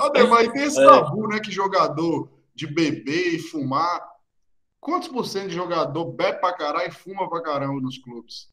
Ademar, 0.00 0.50
tem 0.52 0.62
esse 0.62 0.76
tabu, 0.76 1.28
né? 1.28 1.40
Que 1.40 1.50
jogador 1.50 2.30
de 2.54 2.66
beber 2.66 3.34
e 3.34 3.38
fumar. 3.38 4.08
Quantos 4.78 5.08
por 5.08 5.26
cento 5.26 5.48
de 5.48 5.54
jogador 5.54 6.04
bebe 6.12 6.38
pra 6.38 6.54
caralho 6.54 6.88
e 6.88 6.94
fuma 6.94 7.28
pra 7.28 7.42
caramba 7.42 7.80
nos 7.80 7.98
clubes? 7.98 8.48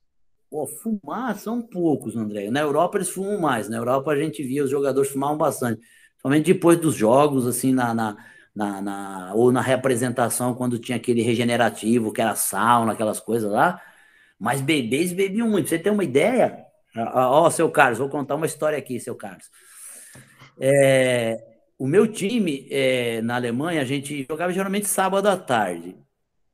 Pô, 0.50 0.66
fumar 0.66 1.38
são 1.38 1.62
poucos, 1.62 2.16
André. 2.16 2.50
Na 2.50 2.62
Europa 2.62 2.98
eles 2.98 3.10
fumam 3.10 3.40
mais. 3.40 3.68
Na 3.70 3.78
Europa 3.78 4.12
a 4.12 4.16
gente 4.16 4.42
via 4.44 4.64
os 4.64 4.70
jogadores 4.70 5.12
fumavam 5.12 5.38
bastante. 5.38 5.82
Somente 6.22 6.54
depois 6.54 6.80
dos 6.80 6.96
jogos, 6.96 7.46
assim, 7.46 7.74
na, 7.74 7.94
na, 7.94 8.18
na, 8.56 8.82
na, 8.82 9.34
ou 9.36 9.52
na 9.52 9.62
representação, 9.62 10.56
quando 10.56 10.80
tinha 10.80 10.98
aquele 10.98 11.22
regenerativo, 11.22 12.14
que 12.14 12.22
era 12.22 12.36
sauna, 12.36 12.94
aquelas 12.94 13.20
coisas 13.20 13.52
lá. 13.52 13.82
Mas 14.40 14.62
bebês 14.62 15.12
bebiam 15.14 15.50
muito. 15.50 15.70
Você 15.70 15.80
tem 15.80 15.92
uma 15.92 16.04
ideia? 16.04 16.66
Ó, 16.96 17.46
oh, 17.46 17.52
seu 17.52 17.70
Carlos, 17.70 18.00
vou 18.00 18.10
contar 18.10 18.36
uma 18.36 18.46
história 18.46 18.78
aqui, 18.78 19.00
seu 19.00 19.16
Carlos. 19.16 19.50
É, 20.60 21.38
o 21.78 21.88
meu 21.88 22.08
time 22.08 22.68
é, 22.72 23.22
na 23.22 23.36
Alemanha, 23.36 23.82
a 23.82 23.86
gente 23.86 24.26
jogava 24.30 24.54
geralmente 24.54 24.88
sábado 24.88 25.28
à 25.28 25.38
tarde. 25.38 25.96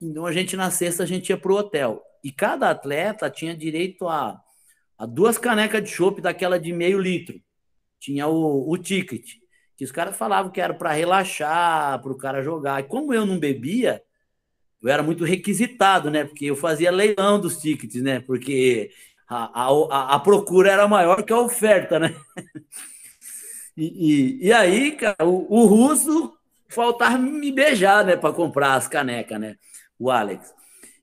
Então 0.04 0.26
a 0.26 0.32
gente 0.32 0.56
na 0.56 0.70
sexta 0.70 1.04
a 1.04 1.06
gente 1.06 1.30
ia 1.30 1.38
pro 1.38 1.56
hotel. 1.56 2.02
E 2.24 2.32
cada 2.32 2.70
atleta 2.70 3.30
tinha 3.30 3.56
direito 3.56 4.08
a, 4.08 4.40
a 4.98 5.06
duas 5.06 5.38
canecas 5.38 5.84
de 5.84 5.90
chopp 5.90 6.22
daquela 6.22 6.60
de 6.60 6.72
meio 6.74 7.00
litro. 7.00 7.40
Tinha 8.00 8.28
o, 8.28 8.70
o 8.70 8.78
ticket. 8.78 9.36
Que 9.76 9.84
os 9.84 9.92
caras 9.92 10.16
falavam 10.16 10.52
que 10.52 10.62
era 10.62 10.74
para 10.74 10.92
relaxar, 10.92 12.02
para 12.02 12.12
o 12.12 12.18
cara 12.18 12.44
jogar. 12.44 12.80
E 12.82 12.84
como 12.84 13.14
eu 13.14 13.26
não 13.26 13.40
bebia, 13.40 14.02
eu 14.82 14.90
era 14.90 15.02
muito 15.02 15.24
requisitado, 15.24 16.12
né? 16.12 16.26
Porque 16.26 16.46
eu 16.46 16.56
fazia 16.56 16.92
leilão 16.92 17.40
dos 17.40 17.58
tickets, 17.58 18.02
né? 18.02 18.20
Porque 18.20 18.92
a, 19.28 19.66
a, 19.66 20.16
a 20.16 20.20
procura 20.20 20.72
era 20.72 20.88
maior 20.88 21.24
que 21.24 21.34
a 21.34 21.40
oferta, 21.40 22.00
né? 22.00 22.16
E, 23.76 23.86
e, 23.86 24.48
e 24.50 24.54
aí, 24.54 24.92
cara, 24.92 25.26
o, 25.26 25.48
o, 25.52 25.66
russo 25.66 26.32
faltava 26.70 27.18
me 27.18 27.52
beijar, 27.52 28.06
né, 28.06 28.16
para 28.16 28.32
comprar 28.32 28.76
as 28.76 28.88
canecas, 28.88 29.40
né? 29.40 29.58
O 30.00 30.10
Alex. 30.12 30.54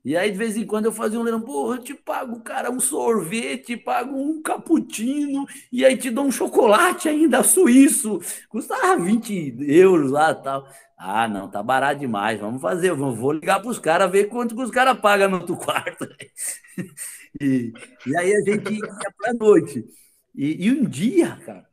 E 0.03 0.17
aí, 0.17 0.31
de 0.31 0.39
vez 0.39 0.57
em 0.57 0.65
quando, 0.67 0.87
eu 0.87 0.93
fazia 0.93 1.21
um 1.21 1.23
leilão, 1.23 1.43
porra, 1.43 1.77
eu 1.77 1.83
te 1.83 1.95
pago, 1.95 2.41
cara, 2.41 2.71
um 2.71 2.81
sorvete, 2.81 3.77
pago 3.77 4.17
um 4.17 4.41
cappuccino, 4.43 5.47
e 5.71 5.85
aí 5.85 5.97
te 5.97 6.09
dou 6.11 6.25
um 6.25 6.33
chocolate 6.33 7.07
ainda 7.09 7.43
suíço. 7.43 8.19
Custava 8.49 8.97
20 9.03 9.57
euros 9.61 10.11
lá 10.11 10.35
tal. 10.35 10.67
Ah, 10.97 11.29
não, 11.29 11.51
tá 11.51 11.63
barato 11.63 12.01
demais, 12.01 12.41
vamos 12.41 12.63
fazer, 12.63 12.93
vou 12.95 13.33
ligar 13.33 13.61
para 13.61 13.71
os 13.71 13.79
caras, 13.79 14.11
ver 14.11 14.29
quanto 14.29 14.55
que 14.55 14.63
os 14.63 14.71
caras 14.71 14.99
pagam 15.01 15.31
no 15.31 15.39
outro 15.41 15.57
quarto. 15.59 16.07
e, 17.41 17.73
e 18.07 18.17
aí 18.17 18.35
a 18.35 18.41
gente 18.41 18.73
ia 18.75 19.13
para 19.19 19.35
noite. 19.35 19.85
E, 20.35 20.67
e 20.67 20.71
um 20.73 20.85
dia, 20.85 21.37
cara, 21.45 21.67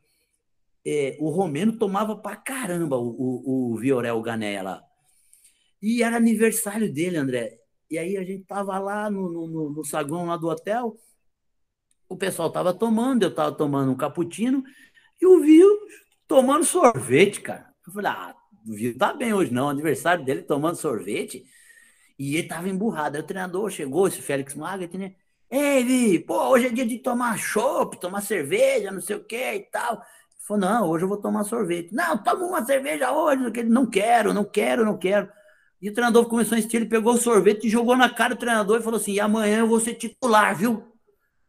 é, 0.86 1.16
o 1.20 1.30
Romeno 1.30 1.72
tomava 1.78 2.16
pra 2.16 2.36
caramba 2.36 2.96
o, 2.96 3.08
o, 3.10 3.72
o 3.74 3.76
Viorel 3.78 4.20
Gané 4.22 4.62
lá. 4.62 4.87
E 5.80 6.02
era 6.02 6.16
aniversário 6.16 6.92
dele, 6.92 7.16
André. 7.16 7.58
E 7.90 7.98
aí 7.98 8.16
a 8.16 8.24
gente 8.24 8.44
tava 8.44 8.78
lá 8.78 9.10
no, 9.10 9.48
no, 9.48 9.70
no 9.70 9.84
saguão 9.84 10.26
lá 10.26 10.36
do 10.36 10.48
hotel, 10.48 10.96
o 12.08 12.16
pessoal 12.16 12.50
tava 12.50 12.72
tomando, 12.72 13.22
eu 13.22 13.34
tava 13.34 13.52
tomando 13.52 13.92
um 13.92 13.96
cappuccino, 13.96 14.64
e 15.20 15.26
o 15.26 15.40
Viu 15.40 15.68
tomando 16.26 16.64
sorvete, 16.64 17.40
cara. 17.40 17.66
Eu 17.86 17.92
falei, 17.92 18.10
ah, 18.10 18.34
o 18.66 18.72
Viu 18.72 18.96
tá 18.96 19.12
bem 19.12 19.32
hoje 19.32 19.52
não, 19.52 19.68
aniversário 19.68 20.24
dele 20.24 20.42
tomando 20.42 20.76
sorvete. 20.76 21.44
E 22.18 22.36
ele 22.36 22.48
tava 22.48 22.68
emburrado. 22.68 23.16
Aí 23.16 23.22
o 23.22 23.26
treinador 23.26 23.70
chegou, 23.70 24.08
esse 24.08 24.20
Félix 24.20 24.54
Magath, 24.54 24.94
né? 24.94 25.14
Ei, 25.50 25.84
Vi, 25.84 26.18
pô, 26.18 26.48
hoje 26.48 26.66
é 26.66 26.70
dia 26.70 26.84
de 26.86 26.98
tomar 26.98 27.38
chopp, 27.38 27.98
tomar 28.00 28.20
cerveja, 28.20 28.90
não 28.90 29.00
sei 29.00 29.16
o 29.16 29.24
que 29.24 29.54
e 29.54 29.60
tal. 29.70 30.02
Falou, 30.40 30.60
não, 30.60 30.88
hoje 30.88 31.04
eu 31.04 31.08
vou 31.08 31.18
tomar 31.18 31.44
sorvete. 31.44 31.94
Não, 31.94 32.22
toma 32.22 32.44
uma 32.44 32.64
cerveja 32.64 33.12
hoje. 33.12 33.42
Não 33.64 33.86
quero, 33.86 34.34
não 34.34 34.44
quero, 34.44 34.84
não 34.84 34.98
quero. 34.98 35.28
E 35.80 35.88
o 35.88 35.92
treinador 35.92 36.26
começou 36.26 36.56
a 36.56 36.58
insistir, 36.58 36.78
ele 36.78 36.86
pegou 36.86 37.14
o 37.14 37.18
sorvete 37.18 37.66
e 37.66 37.70
jogou 37.70 37.96
na 37.96 38.10
cara 38.10 38.34
do 38.34 38.38
treinador 38.38 38.80
e 38.80 38.82
falou 38.82 38.98
assim: 38.98 39.12
e 39.12 39.20
amanhã 39.20 39.60
eu 39.60 39.68
vou 39.68 39.78
ser 39.78 39.94
titular, 39.94 40.56
viu? 40.56 40.84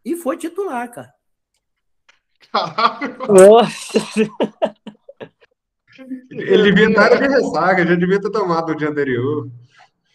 E 0.05 0.15
foi 0.15 0.37
titular, 0.37 0.91
cara. 0.91 1.13
Caralho. 2.51 3.17
Nossa. 3.27 3.99
Ele 6.29 6.63
devia 6.71 6.89
estar 6.89 7.09
de 7.09 7.27
ressaca, 7.27 7.85
já 7.85 7.95
devia 7.95 8.21
ter 8.21 8.31
tomado 8.31 8.71
o 8.71 8.75
dia 8.75 8.89
anterior. 8.89 9.49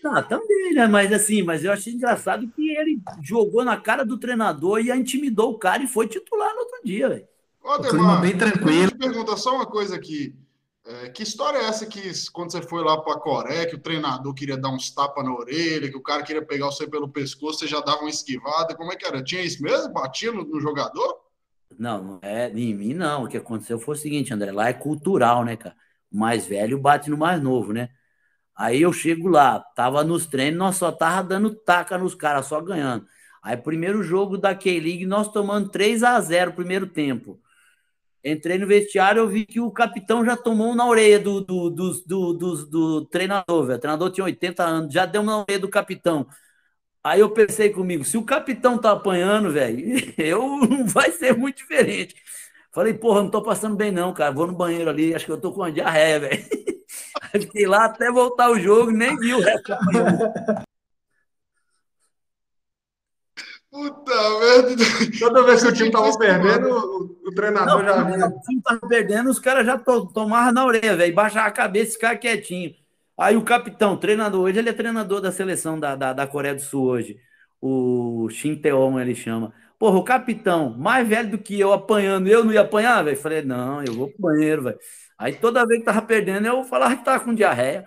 Ah, 0.05 0.23
também, 0.23 0.75
né? 0.75 0.87
Mas 0.87 1.13
assim, 1.13 1.43
mas 1.43 1.65
eu 1.65 1.73
achei 1.73 1.93
engraçado 1.93 2.47
que 2.49 2.71
ele 2.71 3.01
jogou 3.23 3.65
na 3.65 3.77
cara 3.77 4.05
do 4.05 4.19
treinador 4.19 4.81
e 4.81 4.91
intimidou 4.91 5.53
o 5.53 5.59
cara 5.59 5.83
e 5.83 5.87
foi 5.87 6.07
titular 6.07 6.53
no 6.55 6.61
outro 6.61 6.81
dia, 6.85 7.09
velho. 7.09 7.27
Ô, 7.63 7.79
Demar, 7.79 8.21
bem 8.21 8.37
tranquilo. 8.37 8.93
Eu 8.93 8.99
pergunta 8.99 9.37
só 9.37 9.55
uma 9.55 9.67
coisa 9.67 9.97
aqui. 9.97 10.35
É, 10.87 11.09
que 11.09 11.23
história 11.23 11.59
é 11.59 11.65
essa 11.65 11.87
que 11.87 12.03
quando 12.31 12.53
você 12.53 12.61
foi 12.61 12.85
lá 12.85 13.01
para 13.01 13.15
a 13.15 13.21
Coreia, 13.21 13.67
que 13.67 13.75
o 13.75 13.81
treinador 13.81 14.35
queria 14.35 14.57
dar 14.57 14.69
uns 14.69 14.91
tapas 14.91 15.25
na 15.25 15.35
orelha, 15.35 15.91
que 15.91 15.97
o 15.97 16.03
cara 16.03 16.23
queria 16.23 16.45
pegar 16.45 16.67
você 16.67 16.87
pelo 16.87 17.09
pescoço, 17.09 17.61
você 17.61 17.67
já 17.67 17.81
dava 17.81 18.01
uma 18.01 18.11
esquivada? 18.11 18.75
Como 18.75 18.93
é 18.93 18.97
que 18.97 19.07
era? 19.07 19.25
Tinha 19.25 19.43
isso 19.43 19.63
mesmo? 19.63 19.93
Batia 19.95 20.31
no, 20.31 20.45
no 20.45 20.61
jogador? 20.61 21.25
Não, 21.79 22.19
é 22.23 22.51
em 22.51 22.75
mim, 22.75 22.93
não. 22.93 23.25
O 23.25 23.29
que 23.29 23.39
aconteceu 23.39 23.79
foi 23.79 23.95
o 23.95 23.99
seguinte, 23.99 24.33
André, 24.35 24.53
lá 24.53 24.69
é 24.69 24.75
cultural, 24.75 25.43
né, 25.43 25.57
cara? 25.57 25.75
O 26.13 26.19
mais 26.19 26.47
velho 26.47 26.79
bate 26.79 27.09
no 27.09 27.17
mais 27.17 27.43
novo, 27.43 27.73
né? 27.73 27.89
Aí 28.55 28.83
eu 28.83 28.93
chego 28.93 29.27
lá, 29.29 29.59
tava 29.59 30.05
nos 30.05 30.27
treinos, 30.27 30.59
nós 30.59 30.77
só 30.77 30.93
tava 30.93 31.27
dando 31.27 31.55
taca 31.55 31.99
nos 31.99 32.15
caras, 32.15 32.47
só 32.47 32.61
ganhando. 32.61 33.07
Aí, 33.43 33.57
primeiro 33.57 34.03
jogo 34.03 34.39
da 34.39 34.55
K-League, 34.55 35.05
nós 35.07 35.31
tomando 35.31 35.69
3 35.69 36.03
a 36.03 36.21
0 36.21 36.53
primeiro 36.53 36.87
tempo. 36.87 37.41
Entrei 38.25 38.57
no 38.57 38.67
vestiário, 38.67 39.21
eu 39.21 39.29
vi 39.29 39.45
que 39.45 39.61
o 39.61 39.71
capitão 39.71 40.25
já 40.25 40.35
tomou 40.35 40.75
na 40.75 40.87
orelha 40.87 41.19
do, 41.21 41.43
do, 41.43 41.69
do, 41.69 41.93
do, 42.07 42.33
do, 42.33 42.67
do 42.67 43.05
treinador, 43.07 43.67
velho. 43.67 43.77
O 43.77 43.81
treinador 43.81 44.11
tinha 44.11 44.25
80 44.25 44.65
anos, 44.65 44.95
já 44.95 45.05
deu 45.05 45.23
na 45.23 45.41
orelha 45.41 45.59
do 45.59 45.69
capitão. 45.69 46.27
Aí 47.03 47.21
eu 47.21 47.31
pensei 47.31 47.69
comigo, 47.69 48.03
se 48.05 48.17
o 48.17 48.25
capitão 48.25 48.79
tá 48.79 48.93
apanhando, 48.93 49.51
velho, 49.53 49.79
eu 50.17 50.59
não 50.59 50.87
vai 50.87 51.11
ser 51.13 51.37
muito 51.37 51.59
diferente. 51.59 52.15
Falei, 52.73 52.95
porra, 52.95 53.23
não 53.23 53.31
tô 53.31 53.43
passando 53.43 53.77
bem 53.77 53.93
não, 53.93 54.15
cara. 54.15 54.33
Vou 54.33 54.47
no 54.47 54.55
banheiro 54.55 54.89
ali, 54.91 55.15
acho 55.15 55.27
que 55.27 55.33
eu 55.33 55.41
tô 55.41 55.53
com 55.53 55.61
uma 55.61 55.71
diarreia, 55.71 56.21
velho. 56.21 56.45
Fiquei 57.33 57.67
lá 57.67 57.85
até 57.85 58.11
voltar 58.11 58.51
o 58.51 58.59
jogo, 58.59 58.91
nem 58.91 59.17
vi 59.19 59.35
o 59.35 59.41
resto. 59.41 59.73
Puta 63.75 64.39
merda. 64.39 64.85
Toda 65.19 65.43
vez 65.43 65.63
que 65.65 65.69
o 65.69 65.73
time 65.73 65.91
tava 65.91 66.17
perdendo, 66.17 66.69
o, 66.69 67.29
o 67.29 67.35
treinador 67.35 67.83
não, 67.83 67.85
já 67.85 68.05
vinha. 68.05 68.27
O 68.29 68.41
time 68.41 68.63
tava 68.63 68.81
perdendo, 68.87 69.29
os 69.29 69.41
caras 69.41 69.67
já 69.67 69.77
to, 69.77 70.07
tomavam 70.13 70.53
na 70.53 70.65
orelha, 70.65 70.97
velho. 70.97 71.13
Baixava 71.13 71.49
a 71.49 71.51
cabeça 71.51 71.91
e 71.91 71.95
ficava 71.95 72.15
quietinho. 72.15 72.73
Aí 73.19 73.37
o 73.37 73.43
capitão, 73.43 73.97
treinador, 73.97 74.43
hoje 74.43 74.61
ele 74.61 74.69
é 74.69 74.73
treinador 74.73 75.21
da 75.21 75.33
seleção 75.33 75.81
da, 75.81 75.97
da, 75.97 76.13
da 76.13 76.25
Coreia 76.25 76.55
do 76.55 76.61
Sul 76.61 76.85
hoje. 76.87 77.17
O 77.61 78.29
Shin 78.31 78.55
Tae-hong, 78.55 79.01
ele 79.01 79.15
chama. 79.15 79.53
Pô, 79.77 79.87
Porra, 79.87 79.99
o 79.99 80.05
capitão, 80.05 80.71
mais 80.79 81.07
velho 81.09 81.33
do 81.33 81.39
que 81.39 81.59
eu, 81.59 81.73
apanhando, 81.73 82.29
eu 82.29 82.45
não 82.45 82.53
ia 82.53 82.61
apanhar, 82.61 83.03
velho? 83.03 83.17
Falei, 83.17 83.43
não, 83.43 83.83
eu 83.83 83.93
vou 83.93 84.09
pro 84.09 84.21
banheiro, 84.21 84.63
velho. 84.63 84.79
Aí 85.19 85.35
toda 85.35 85.67
vez 85.67 85.81
que 85.81 85.87
tava 85.87 86.01
perdendo, 86.03 86.47
eu 86.47 86.63
falava 86.63 86.97
que 86.97 87.05
tava 87.05 87.25
com 87.25 87.35
diarreia. 87.35 87.85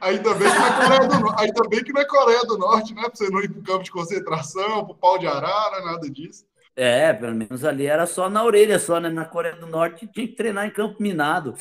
Ainda 0.00 0.34
bem 0.34 0.50
que 0.50 0.58
não 0.58 0.66
é 0.66 0.74
Coreia 0.74 1.08
do, 1.08 1.20
Norte, 1.20 1.42
ainda 1.42 1.68
bem 1.68 1.84
que 1.84 1.92
não 1.92 2.00
é 2.00 2.04
Coreia 2.04 2.42
do 2.42 2.58
Norte, 2.58 2.94
né? 2.94 3.02
Pra 3.02 3.14
você 3.14 3.30
não 3.30 3.40
ir 3.40 3.48
pro 3.48 3.62
campo 3.62 3.84
de 3.84 3.90
concentração, 3.90 4.84
pro 4.84 4.94
pau 4.94 5.18
de 5.18 5.26
arara, 5.26 5.84
nada 5.84 6.10
disso. 6.10 6.44
É, 6.74 7.12
pelo 7.12 7.34
menos 7.34 7.64
ali 7.64 7.86
era 7.86 8.06
só 8.06 8.30
na 8.30 8.42
orelha, 8.44 8.78
só, 8.78 8.98
né? 8.98 9.08
Na 9.10 9.24
Coreia 9.24 9.56
do 9.56 9.66
Norte 9.66 10.06
tinha 10.08 10.26
que 10.26 10.34
treinar 10.34 10.66
em 10.66 10.70
campo 10.70 11.02
minado. 11.02 11.54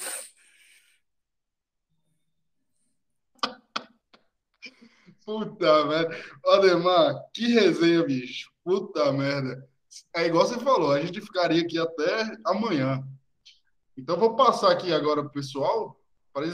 Puta 5.25 5.85
merda. 5.85 6.17
Ademar, 6.45 7.15
que 7.33 7.53
resenha, 7.53 8.03
bicho. 8.03 8.51
Puta 8.63 9.11
merda. 9.13 9.67
É 10.15 10.25
igual 10.25 10.47
você 10.47 10.59
falou, 10.59 10.91
a 10.91 11.01
gente 11.01 11.21
ficaria 11.21 11.61
aqui 11.61 11.77
até 11.77 12.37
amanhã. 12.45 13.03
Então, 13.97 14.17
vou 14.17 14.35
passar 14.35 14.71
aqui 14.71 14.91
agora 14.93 15.21
pro 15.21 15.31
pessoal, 15.31 16.00
para 16.33 16.47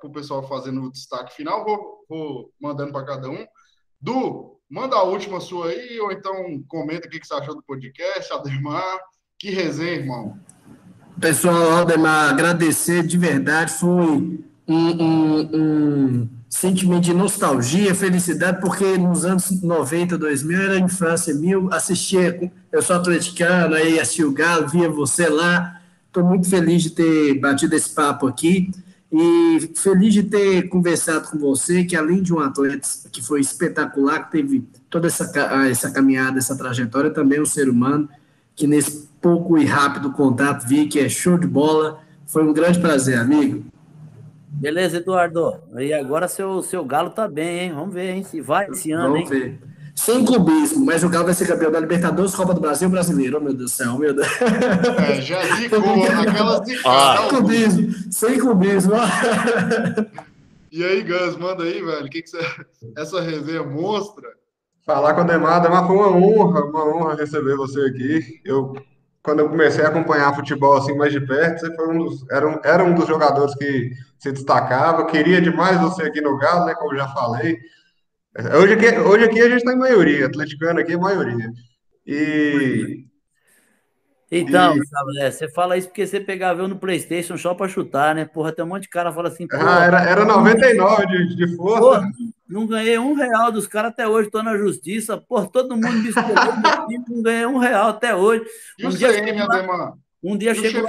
pro 0.00 0.12
pessoal 0.12 0.46
fazendo 0.46 0.82
o 0.82 0.92
destaque 0.92 1.34
final, 1.34 1.64
vou, 1.64 2.04
vou 2.08 2.52
mandando 2.60 2.92
para 2.92 3.06
cada 3.06 3.28
um. 3.28 3.46
Du, 4.00 4.58
manda 4.68 4.96
a 4.96 5.02
última 5.02 5.40
sua 5.40 5.68
aí, 5.68 6.00
ou 6.00 6.10
então 6.10 6.62
comenta 6.68 7.06
o 7.06 7.10
que 7.10 7.24
você 7.24 7.34
achou 7.34 7.54
do 7.54 7.62
podcast, 7.62 8.32
Ademar. 8.32 8.98
Que 9.38 9.50
resenha, 9.50 9.92
irmão. 9.92 10.38
Pessoal, 11.20 11.72
Ademar, 11.72 12.30
agradecer 12.30 13.06
de 13.06 13.16
verdade. 13.16 13.72
Foi 13.72 13.88
um, 13.88 14.44
um, 14.68 15.50
um 15.52 16.28
sentimento 16.48 17.02
de 17.04 17.14
nostalgia, 17.14 17.94
felicidade, 17.94 18.60
porque 18.60 18.98
nos 18.98 19.24
anos 19.24 19.62
90, 19.62 20.18
2000 20.18 20.60
era 20.60 20.78
infância 20.78 21.34
minha, 21.34 21.58
assistia, 21.70 22.52
eu 22.70 22.82
sou 22.82 22.96
atleticano, 22.96 23.74
aí 23.74 23.98
assistia 23.98 24.28
o 24.28 24.32
Galo, 24.32 24.68
via 24.68 24.88
você 24.88 25.28
lá, 25.28 25.80
estou 26.06 26.22
muito 26.22 26.48
feliz 26.48 26.82
de 26.82 26.90
ter 26.90 27.40
batido 27.40 27.74
esse 27.74 27.90
papo 27.90 28.26
aqui, 28.26 28.70
e 29.12 29.70
feliz 29.74 30.14
de 30.14 30.22
ter 30.22 30.68
conversado 30.70 31.28
com 31.30 31.38
você, 31.38 31.84
que 31.84 31.94
além 31.94 32.22
de 32.22 32.32
um 32.32 32.38
atleta 32.38 32.88
que 33.12 33.20
foi 33.20 33.40
espetacular, 33.40 34.24
que 34.24 34.32
teve 34.32 34.66
toda 34.88 35.06
essa, 35.06 35.30
essa 35.68 35.90
caminhada, 35.90 36.38
essa 36.38 36.56
trajetória, 36.56 37.10
também 37.10 37.38
um 37.38 37.44
ser 37.44 37.68
humano, 37.68 38.08
que 38.56 38.66
nesse 38.66 39.06
pouco 39.20 39.58
e 39.58 39.66
rápido 39.66 40.12
contato 40.12 40.66
vi 40.66 40.86
que 40.86 40.98
é 40.98 41.10
show 41.10 41.36
de 41.36 41.46
bola, 41.46 42.00
foi 42.26 42.42
um 42.42 42.54
grande 42.54 42.80
prazer, 42.80 43.18
amigo. 43.18 43.62
Beleza, 44.48 44.96
Eduardo. 44.96 45.58
E 45.76 45.92
agora 45.92 46.26
seu, 46.26 46.62
seu 46.62 46.82
Galo 46.82 47.10
tá 47.10 47.28
bem, 47.28 47.60
hein? 47.60 47.72
Vamos 47.74 47.92
ver, 47.92 48.10
hein? 48.10 48.24
Se 48.24 48.40
vai 48.40 48.68
esse 48.70 48.92
ano, 48.92 49.14
Vamos 49.14 49.30
hein? 49.30 49.40
Ver. 49.40 49.71
Sem 49.94 50.24
clubismo, 50.24 50.84
mas 50.84 51.04
o 51.04 51.08
Galo 51.08 51.26
vai 51.26 51.34
ser 51.34 51.46
campeão 51.46 51.70
da 51.70 51.78
Libertadores, 51.78 52.34
Copa 52.34 52.54
do 52.54 52.60
Brasil 52.60 52.88
Brasileiro. 52.88 53.36
Oh, 53.36 53.40
meu 53.40 53.52
Deus 53.52 53.70
do 53.70 53.76
céu, 53.76 53.98
meu 53.98 54.14
Deus. 54.14 54.26
É, 55.08 55.20
já 55.20 55.42
zicou, 55.56 55.78
aquelas 55.80 56.66
zicadas. 56.66 57.20
Sem 57.20 57.28
clubismo, 57.28 57.94
sem 58.10 58.38
clubismo. 58.38 58.92
E 60.72 60.82
aí, 60.82 61.02
Gus, 61.02 61.36
manda 61.36 61.64
aí, 61.64 61.82
velho. 61.82 62.06
O 62.06 62.08
que, 62.08 62.22
que 62.22 62.30
você... 62.30 62.38
essa 62.96 63.20
resenha 63.20 63.62
mostra? 63.62 64.26
Falar 64.86 65.12
com 65.12 65.20
a 65.20 65.24
Demar, 65.24 65.60
Demar 65.60 65.86
foi 65.86 65.94
uma 65.94 66.08
honra, 66.08 66.64
uma 66.64 66.84
honra 66.84 67.14
receber 67.14 67.54
você 67.56 67.80
aqui. 67.82 68.40
Eu 68.44 68.74
quando 69.22 69.38
eu 69.38 69.48
comecei 69.48 69.84
a 69.84 69.88
acompanhar 69.88 70.34
futebol 70.34 70.76
assim 70.76 70.96
mais 70.96 71.12
de 71.12 71.20
perto, 71.20 71.60
você 71.60 71.74
foi 71.76 71.94
um 71.94 71.98
dos, 71.98 72.28
era, 72.30 72.48
um, 72.48 72.60
era 72.64 72.84
um 72.84 72.94
dos 72.94 73.06
jogadores 73.06 73.54
que 73.54 73.92
se 74.18 74.32
destacava. 74.32 75.06
Queria 75.06 75.40
demais 75.40 75.80
você 75.80 76.02
aqui 76.02 76.20
no 76.20 76.36
Galo, 76.36 76.66
né? 76.66 76.74
Como 76.74 76.96
já 76.96 77.06
falei. 77.08 77.58
Hoje 78.34 78.72
aqui, 78.72 78.98
hoje 78.98 79.24
aqui 79.24 79.40
a 79.40 79.48
gente 79.48 79.58
está 79.58 79.72
em 79.74 79.78
maioria, 79.78 80.26
atleticano 80.26 80.80
aqui 80.80 80.92
é 80.92 80.96
maioria. 80.96 81.52
E. 82.06 83.04
Então, 84.30 84.74
e... 84.74 85.20
É, 85.20 85.30
você 85.30 85.46
fala 85.50 85.76
isso 85.76 85.88
porque 85.88 86.06
você 86.06 86.18
pegava 86.18 86.62
eu 86.62 86.68
no 86.68 86.78
PlayStation 86.78 87.36
só 87.36 87.54
para 87.54 87.68
chutar, 87.68 88.14
né? 88.14 88.24
Porra, 88.24 88.50
tem 88.50 88.64
um 88.64 88.68
monte 88.68 88.84
de 88.84 88.88
cara 88.88 89.12
fala 89.12 89.28
assim. 89.28 89.46
Ah, 89.52 89.84
era, 89.84 90.02
era 90.02 90.24
99 90.24 91.06
de, 91.06 91.36
de 91.36 91.56
força. 91.56 91.80
Porra, 91.80 92.10
não 92.48 92.66
ganhei 92.66 92.98
um 92.98 93.12
real 93.12 93.52
dos 93.52 93.66
caras 93.66 93.92
até 93.92 94.08
hoje, 94.08 94.28
estou 94.28 94.42
na 94.42 94.56
justiça. 94.56 95.18
Pô, 95.18 95.46
todo 95.46 95.76
mundo 95.76 95.92
me 95.92 96.08
escolheu, 96.08 96.32
não 97.08 97.22
ganhei 97.22 97.44
um 97.44 97.58
real 97.58 97.90
até 97.90 98.14
hoje. 98.14 98.44
E 98.78 98.86
um 98.86 98.88
o 98.88 98.96
dia 98.96 99.12
CM, 99.12 99.46
lá, 99.46 99.94
Um 100.22 100.38
dia 100.38 100.54
chegou 100.54 100.88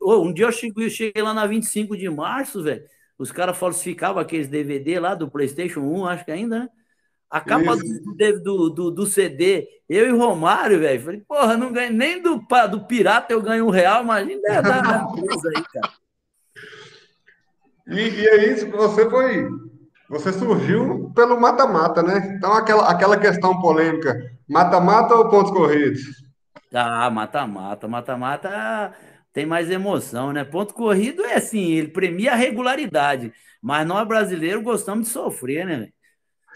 um 0.00 0.32
dia 0.32 0.46
eu 0.46 0.90
cheguei 0.90 1.22
lá 1.22 1.32
na 1.32 1.46
25 1.46 1.96
de 1.96 2.08
março, 2.10 2.62
velho. 2.62 2.82
Os 3.18 3.32
caras 3.32 3.58
falsificavam 3.58 4.22
aqueles 4.22 4.48
DVD 4.48 5.00
lá 5.00 5.14
do 5.14 5.30
PlayStation 5.30 5.80
1, 5.80 6.06
acho 6.06 6.24
que 6.24 6.30
ainda, 6.30 6.60
né? 6.60 6.68
A 7.30 7.40
capa 7.42 7.76
do, 7.76 8.40
do, 8.42 8.70
do, 8.70 8.90
do, 8.90 9.06
CD, 9.06 9.68
eu 9.86 10.08
e 10.08 10.18
Romário, 10.18 10.78
velho. 10.78 11.02
Falei, 11.02 11.20
porra, 11.28 11.58
não 11.58 11.70
ganhei 11.70 11.90
nem 11.90 12.22
do, 12.22 12.42
do 12.70 12.86
Pirata 12.86 13.34
eu 13.34 13.42
ganho 13.42 13.66
um 13.66 13.70
real, 13.70 14.02
imagina 14.02 14.40
é 14.46 14.62
da 14.62 15.04
coisa 15.04 15.48
aí, 15.54 15.64
cara. 15.74 15.92
E, 17.88 18.08
e 18.08 18.28
aí, 18.28 18.54
você 18.70 19.10
foi 19.10 19.46
você 20.08 20.32
surgiu 20.32 21.12
pelo 21.14 21.38
mata-mata, 21.38 22.02
né? 22.02 22.34
Então, 22.34 22.52
aquela, 22.54 22.90
aquela 22.90 23.18
questão 23.18 23.60
polêmica: 23.60 24.18
mata-mata 24.48 25.14
ou 25.14 25.28
pontos 25.28 25.52
corridos? 25.52 26.00
Ah, 26.72 27.10
mata-mata. 27.10 27.86
Mata-mata 27.86 28.94
tem 29.32 29.46
mais 29.46 29.70
emoção, 29.70 30.32
né? 30.32 30.44
Ponto 30.44 30.74
corrido 30.74 31.24
é 31.24 31.34
assim, 31.34 31.72
ele 31.72 31.88
premia 31.88 32.32
a 32.32 32.36
regularidade. 32.36 33.32
Mas 33.62 33.86
nós 33.86 34.06
brasileiros 34.06 34.62
gostamos 34.62 35.06
de 35.06 35.12
sofrer, 35.12 35.66
né? 35.66 35.88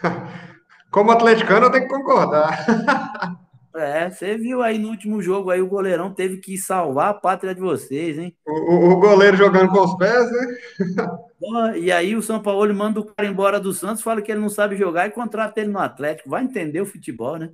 Como 0.91 1.11
atleticano, 1.11 1.65
eu 1.65 1.71
tenho 1.71 1.87
que 1.87 1.93
concordar. 1.93 3.37
É, 3.75 4.07
você 4.07 4.37
viu 4.37 4.61
aí 4.61 4.77
no 4.77 4.89
último 4.89 5.19
jogo 5.19 5.49
aí 5.49 5.59
o 5.59 5.67
goleirão 5.67 6.13
teve 6.13 6.37
que 6.37 6.55
salvar 6.59 7.09
a 7.09 7.13
pátria 7.13 7.55
de 7.55 7.59
vocês, 7.59 8.19
hein? 8.19 8.35
O, 8.45 8.91
o 8.91 8.95
goleiro 8.97 9.35
jogando 9.35 9.71
com 9.71 9.79
os 9.79 9.97
pés, 9.97 10.31
né? 10.31 10.57
e 11.81 11.91
aí 11.91 12.15
o 12.15 12.21
São 12.21 12.39
Paulo 12.39 12.71
manda 12.73 12.99
o 12.99 13.05
cara 13.05 13.27
embora 13.27 13.59
do 13.59 13.73
Santos, 13.73 14.03
fala 14.03 14.21
que 14.21 14.31
ele 14.31 14.41
não 14.41 14.49
sabe 14.49 14.75
jogar 14.75 15.07
e 15.07 15.11
contrata 15.11 15.59
ele 15.59 15.71
no 15.71 15.79
Atlético. 15.79 16.29
Vai 16.29 16.43
entender 16.43 16.81
o 16.81 16.85
futebol, 16.85 17.37
né? 17.37 17.49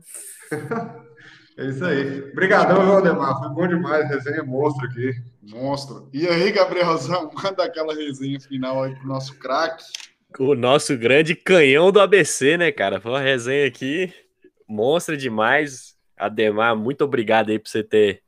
É 1.59 1.65
isso 1.65 1.85
aí. 1.85 2.21
Obrigadão, 2.31 2.85
Valdemar. 2.85 3.37
Foi 3.39 3.49
bom 3.49 3.67
demais. 3.67 4.09
Resenha 4.09 4.43
monstro 4.43 4.87
aqui. 4.87 5.11
Monstro. 5.43 6.09
E 6.13 6.27
aí, 6.27 6.51
Gabrielzão, 6.51 7.29
manda 7.43 7.63
aquela 7.63 7.93
resenha 7.93 8.39
final 8.39 8.83
aí 8.83 8.95
pro 8.95 9.07
nosso 9.07 9.37
craque. 9.37 9.83
O 10.39 10.55
nosso 10.55 10.97
grande 10.97 11.35
canhão 11.35 11.91
do 11.91 11.99
ABC, 11.99 12.55
né, 12.55 12.71
cara? 12.71 13.01
Foi 13.01 13.11
uma 13.11 13.19
resenha 13.19 13.67
aqui 13.67 14.13
monstra 14.69 15.17
demais. 15.17 15.97
Ademar, 16.15 16.75
muito 16.75 17.03
obrigado 17.03 17.49
aí 17.49 17.57
por 17.57 17.69
você 17.69 17.83
ter 17.83 18.21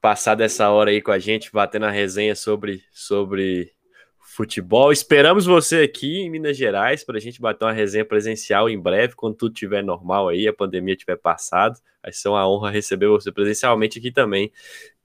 passado 0.00 0.40
essa 0.40 0.70
hora 0.70 0.90
aí 0.90 1.02
com 1.02 1.12
a 1.12 1.18
gente, 1.18 1.52
batendo 1.52 1.86
a 1.86 1.90
resenha 1.90 2.34
sobre, 2.34 2.82
sobre 2.92 3.72
futebol. 4.34 4.90
Esperamos 4.90 5.44
você 5.44 5.82
aqui 5.82 6.20
em 6.20 6.30
Minas 6.30 6.56
Gerais 6.56 7.04
para 7.04 7.18
a 7.18 7.20
gente 7.20 7.40
bater 7.40 7.66
uma 7.66 7.72
resenha 7.72 8.04
presencial 8.04 8.68
em 8.68 8.80
breve, 8.80 9.14
quando 9.14 9.36
tudo 9.36 9.52
estiver 9.52 9.84
normal 9.84 10.28
aí, 10.28 10.48
a 10.48 10.52
pandemia 10.52 10.96
tiver 10.96 11.16
passado. 11.16 11.78
Vai 12.02 12.12
ser 12.12 12.28
uma 12.28 12.48
honra 12.48 12.70
receber 12.70 13.08
você 13.08 13.30
presencialmente 13.30 13.98
aqui 13.98 14.10
também. 14.10 14.50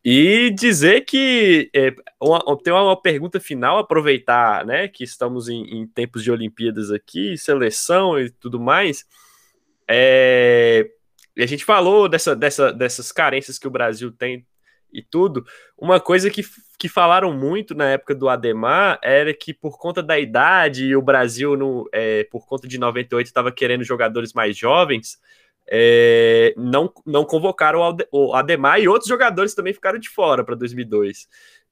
E 0.03 0.49
dizer 0.51 1.01
que 1.01 1.69
é, 1.75 1.93
uma, 2.21 2.41
tem 2.63 2.71
uma 2.71 2.99
pergunta 2.99 3.39
final, 3.39 3.77
aproveitar 3.77 4.65
né, 4.65 4.87
que 4.87 5.03
estamos 5.03 5.49
em, 5.49 5.63
em 5.63 5.85
tempos 5.85 6.23
de 6.23 6.31
Olimpíadas 6.31 6.89
aqui, 6.89 7.37
seleção 7.37 8.17
e 8.17 8.29
tudo 8.29 8.59
mais. 8.59 9.05
É, 9.89 10.89
a 11.37 11.45
gente 11.45 11.65
falou 11.65 12.07
dessa, 12.07 12.33
dessa, 12.33 12.71
dessas 12.71 13.11
carências 13.11 13.59
que 13.59 13.67
o 13.67 13.71
Brasil 13.71 14.09
tem 14.09 14.45
e 14.97 15.01
tudo. 15.03 15.45
Uma 15.77 15.99
coisa 15.99 16.29
que, 16.29 16.41
que 16.79 16.89
falaram 16.89 17.31
muito 17.31 17.75
na 17.75 17.91
época 17.91 18.15
do 18.15 18.27
Ademar 18.27 18.99
era 19.03 19.31
que, 19.33 19.53
por 19.53 19.77
conta 19.77 20.01
da 20.01 20.19
idade, 20.19 20.95
o 20.95 21.01
Brasil, 21.01 21.55
no, 21.55 21.87
é, 21.93 22.23
por 22.31 22.47
conta 22.47 22.67
de 22.67 22.79
98, 22.79 23.27
estava 23.27 23.51
querendo 23.51 23.83
jogadores 23.83 24.33
mais 24.33 24.57
jovens, 24.57 25.19
é, 25.69 26.53
não, 26.57 26.91
não 27.05 27.23
convocaram 27.23 27.95
o 28.11 28.33
Ademar 28.33 28.79
e 28.79 28.87
outros 28.87 29.07
jogadores 29.07 29.53
também 29.53 29.73
ficaram 29.73 29.99
de 29.99 30.09
fora 30.09 30.43
para 30.43 30.55
2002. 30.55 31.27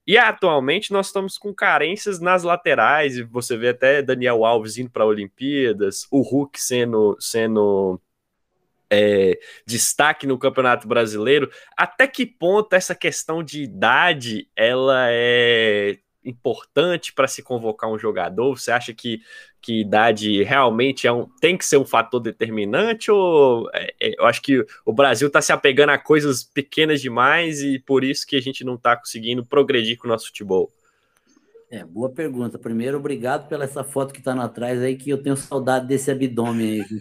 E 0.06 0.16
atualmente 0.16 0.92
nós 0.92 1.06
estamos 1.08 1.36
com 1.36 1.52
carências 1.52 2.20
nas 2.20 2.44
laterais, 2.44 3.16
e 3.16 3.24
você 3.24 3.56
vê 3.56 3.70
até 3.70 4.00
Daniel 4.00 4.44
Alves 4.44 4.78
indo 4.78 4.88
para 4.88 5.04
Olimpíadas, 5.04 6.06
o 6.12 6.20
Hulk 6.20 6.62
sendo, 6.62 7.16
sendo 7.18 8.00
é, 8.90 9.38
destaque 9.66 10.26
no 10.26 10.38
Campeonato 10.38 10.86
Brasileiro, 10.86 11.50
até 11.76 12.06
que 12.06 12.24
ponto 12.26 12.72
essa 12.74 12.94
questão 12.94 13.42
de 13.42 13.62
idade 13.62 14.48
ela 14.56 15.06
é 15.10 15.98
importante 16.24 17.12
para 17.12 17.28
se 17.28 17.42
convocar 17.42 17.90
um 17.90 17.98
jogador? 17.98 18.58
Você 18.58 18.70
acha 18.70 18.92
que, 18.92 19.20
que 19.60 19.80
idade 19.80 20.42
realmente 20.42 21.06
é 21.06 21.12
um, 21.12 21.28
tem 21.40 21.56
que 21.56 21.64
ser 21.64 21.76
um 21.76 21.84
fator 21.84 22.20
determinante? 22.20 23.10
Ou 23.10 23.70
é, 23.72 23.94
é, 24.00 24.20
eu 24.20 24.26
acho 24.26 24.42
que 24.42 24.64
o 24.84 24.92
Brasil 24.92 25.28
está 25.28 25.40
se 25.40 25.52
apegando 25.52 25.90
a 25.90 25.98
coisas 25.98 26.42
pequenas 26.42 27.00
demais 27.00 27.62
e 27.62 27.78
por 27.78 28.04
isso 28.04 28.26
que 28.26 28.36
a 28.36 28.42
gente 28.42 28.64
não 28.64 28.74
está 28.74 28.96
conseguindo 28.96 29.46
progredir 29.46 29.96
com 29.96 30.08
o 30.08 30.10
nosso 30.10 30.26
futebol? 30.26 30.72
É, 31.70 31.84
boa 31.84 32.10
pergunta. 32.10 32.58
Primeiro, 32.58 32.98
obrigado 32.98 33.48
pela 33.48 33.64
essa 33.64 33.82
foto 33.82 34.12
que 34.12 34.20
está 34.20 34.34
na 34.34 34.48
trás 34.48 34.80
aí, 34.80 34.96
que 34.96 35.10
eu 35.10 35.22
tenho 35.22 35.36
saudade 35.36 35.86
desse 35.86 36.10
abdômen 36.10 36.82
aí. 36.82 37.00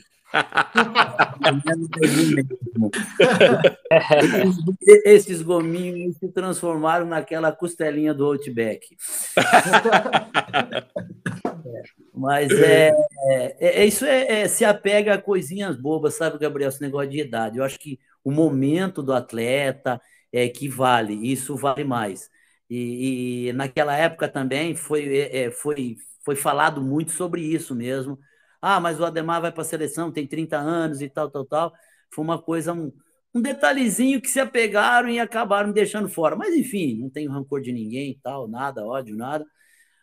Esses, 5.06 5.42
gominhos 5.42 6.18
se 6.18 6.28
transformaram 6.30 7.06
naquela 7.06 7.52
costelinha 7.52 8.14
do 8.14 8.26
Outback. 8.26 8.96
Mas 12.14 12.52
é, 12.52 12.92
é, 13.30 13.82
é 13.82 13.86
isso 13.86 14.06
é, 14.06 14.42
é, 14.42 14.48
se 14.48 14.64
apega 14.64 15.16
a 15.16 15.22
coisinhas 15.22 15.76
bobas, 15.76 16.16
sabe, 16.16 16.40
Gabriel? 16.40 16.70
Esse 16.70 16.82
negócio 16.82 17.10
de 17.10 17.20
idade. 17.20 17.58
Eu 17.58 17.64
acho 17.64 17.80
que 17.80 18.00
o 18.24 18.32
momento 18.32 19.04
do 19.04 19.14
atleta 19.14 20.02
é 20.32 20.48
que 20.48 20.68
vale, 20.68 21.14
isso 21.14 21.56
vale 21.56 21.84
mais. 21.84 22.30
E, 22.70 23.50
e 23.50 23.54
naquela 23.54 23.96
época 23.96 24.28
também 24.28 24.76
foi, 24.76 25.18
é, 25.18 25.46
é 25.46 25.52
foi, 25.52 25.98
foi 26.24 26.36
falado 26.36 26.82
muito 26.82 27.12
sobre 27.12 27.42
isso 27.42 27.76
mesmo. 27.76 28.18
Ah, 28.66 28.80
mas 28.80 29.00
o 29.00 29.06
Ademar 29.06 29.42
vai 29.42 29.52
para 29.52 29.62
a 29.62 29.66
seleção, 29.66 30.12
tem 30.12 30.26
30 30.28 30.58
anos 30.58 31.02
e 31.02 31.10
tal, 31.10 31.30
tal, 31.30 31.46
tal. 31.46 31.74
Foi 32.12 32.24
uma 32.24 32.42
coisa, 32.42 32.74
um, 32.74 32.92
um 33.34 33.42
detalhezinho 33.42 34.22
que 34.22 34.28
se 34.30 34.40
apegaram 34.40 35.10
e 35.10 35.20
acabaram 35.20 35.68
me 35.70 35.74
deixando 35.74 36.10
fora. 36.10 36.36
Mas 36.36 36.56
enfim, 36.56 36.98
não 37.00 37.10
tenho 37.10 37.32
rancor 37.32 37.62
de 37.62 37.72
ninguém 37.72 38.12
e 38.12 38.20
tal, 38.22 38.48
nada, 38.48 38.86
ódio, 38.86 39.16
nada. 39.16 39.46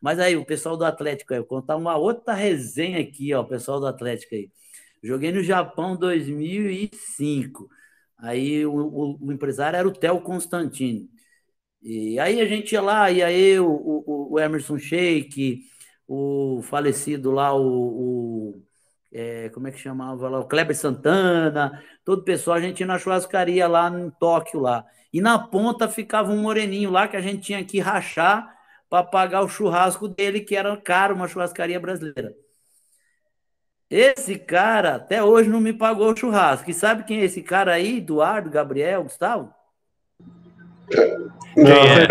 Mas 0.03 0.19
aí, 0.19 0.37
o 0.37 0.45
pessoal 0.45 0.77
do 0.77 0.85
Atlético, 0.85 1.33
eu 1.35 1.41
vou 1.41 1.49
contar 1.49 1.77
uma 1.77 1.97
outra 1.97 2.35
resenha 2.35 3.01
aqui, 3.01 3.33
ó, 3.35 3.43
o 3.43 3.47
pessoal 3.49 3.81
do 3.81 3.87
Atlético 3.87 4.35
aí. 4.35 4.51
Joguei 5.03 5.33
no 5.33 5.43
Japão 5.43 5.97
2005. 5.97 7.69
Aí 8.19 8.65
o, 8.67 8.73
o, 8.75 9.19
o 9.29 9.33
empresário 9.33 9.77
era 9.79 9.89
o 9.89 9.93
Theo 9.93 10.21
Constantino. 10.21 11.09
E 11.83 12.19
aí 12.21 12.41
a 12.41 12.47
gente 12.47 12.73
ia 12.73 12.81
lá, 12.83 13.11
e 13.11 13.23
aí 13.23 13.59
o, 13.59 13.67
o, 13.69 14.33
o 14.35 14.41
Emerson 14.41 14.79
Sheik, 14.79 15.63
o 16.07 16.61
falecido 16.63 17.31
lá, 17.31 17.55
o, 17.55 17.63
o 17.63 18.63
é, 19.13 19.51
como 19.51 19.69
é 19.69 19.71
que 19.71 19.79
chamava 19.79 20.29
lá, 20.29 20.41
o 20.41 20.47
Kleber 20.47 20.77
Santana, 20.77 21.83
todo 22.05 22.21
o 22.21 22.25
pessoal, 22.25 22.57
a 22.57 22.61
gente 22.61 22.81
ia 22.81 22.87
na 22.87 22.99
churrascaria 22.99 23.69
lá 23.69 23.89
em 23.91 24.11
Tóquio 24.11 24.61
lá. 24.61 24.85
E 25.13 25.21
na 25.21 25.39
ponta 25.39 25.89
ficava 25.89 26.33
um 26.33 26.41
moreninho 26.41 26.91
lá 26.91 27.07
que 27.07 27.17
a 27.17 27.21
gente 27.21 27.43
tinha 27.43 27.63
que 27.65 27.79
rachar 27.79 28.57
para 28.89 29.05
pagar 29.05 29.43
o 29.43 29.49
churrasco 29.49 30.09
dele, 30.09 30.41
que 30.41 30.57
era 30.57 30.75
caro, 30.77 31.15
uma 31.15 31.29
churrascaria 31.29 31.79
brasileira. 31.79 32.35
Esse 33.91 34.39
cara 34.39 34.95
até 34.95 35.23
hoje 35.23 35.51
não 35.51 35.61
me 35.61 35.73
pagou 35.73 36.11
o 36.11 36.17
churrasco. 36.17 36.71
E 36.71 36.75
sabe 36.75 37.05
quem 37.05 37.21
é 37.21 37.25
esse 37.25 37.43
cara 37.43 37.75
aí? 37.75 37.99
Eduardo, 37.99 38.49
Gabriel, 38.49 39.03
Gustavo? 39.03 39.53
Não, 41.57 41.67
é? 41.67 42.09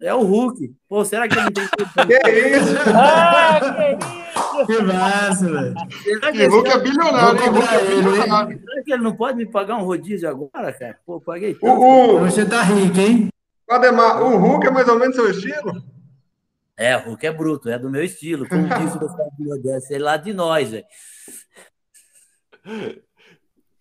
É 0.00 0.14
o 0.14 0.22
Hulk. 0.22 0.74
Pô, 0.88 1.04
será 1.04 1.28
que 1.28 1.34
ele 1.34 1.44
não 1.44 1.52
tem 1.52 1.66
Que 2.24 2.48
isso? 2.56 2.74
Ah, 2.94 3.60
que 3.60 3.92
isso! 3.92 4.20
Que 4.66 4.82
massa, 4.82 5.50
velho. 5.50 5.74
Será 6.02 6.32
que, 6.32 6.46
Hulk 6.46 6.70
é 6.70 6.78
bilionário, 6.78 7.42
hein? 7.42 7.48
Hulk 7.48 7.74
é 7.74 7.84
bilionário. 7.84 8.60
será 8.60 8.82
que 8.82 8.92
ele 8.92 9.02
não 9.02 9.16
pode 9.16 9.36
me 9.36 9.46
pagar 9.46 9.76
um 9.76 9.84
rodízio 9.84 10.28
agora, 10.28 10.72
cara? 10.72 10.98
Pô, 11.06 11.20
paguei 11.20 11.54
tanto. 11.54 11.66
O, 11.66 12.16
o, 12.16 12.20
Você 12.20 12.44
tá 12.44 12.62
rico, 12.62 12.98
hein? 12.98 13.28
Ademar, 13.68 14.22
o 14.22 14.36
Hulk 14.36 14.66
é 14.66 14.70
mais 14.70 14.88
ou 14.88 14.98
menos 14.98 15.14
seu 15.14 15.30
estilo? 15.30 15.82
É, 16.76 16.96
o 16.96 17.00
Hulk 17.10 17.26
é 17.26 17.32
bruto, 17.32 17.68
é 17.68 17.78
do 17.78 17.90
meu 17.90 18.02
estilo. 18.02 18.48
Como 18.48 18.66
disse 18.66 18.96
o 18.96 19.62
Dessa, 19.62 19.94
ele 19.94 20.02
é 20.02 20.06
lá 20.06 20.16
de 20.16 20.32
nós, 20.32 20.70
velho. 20.70 20.84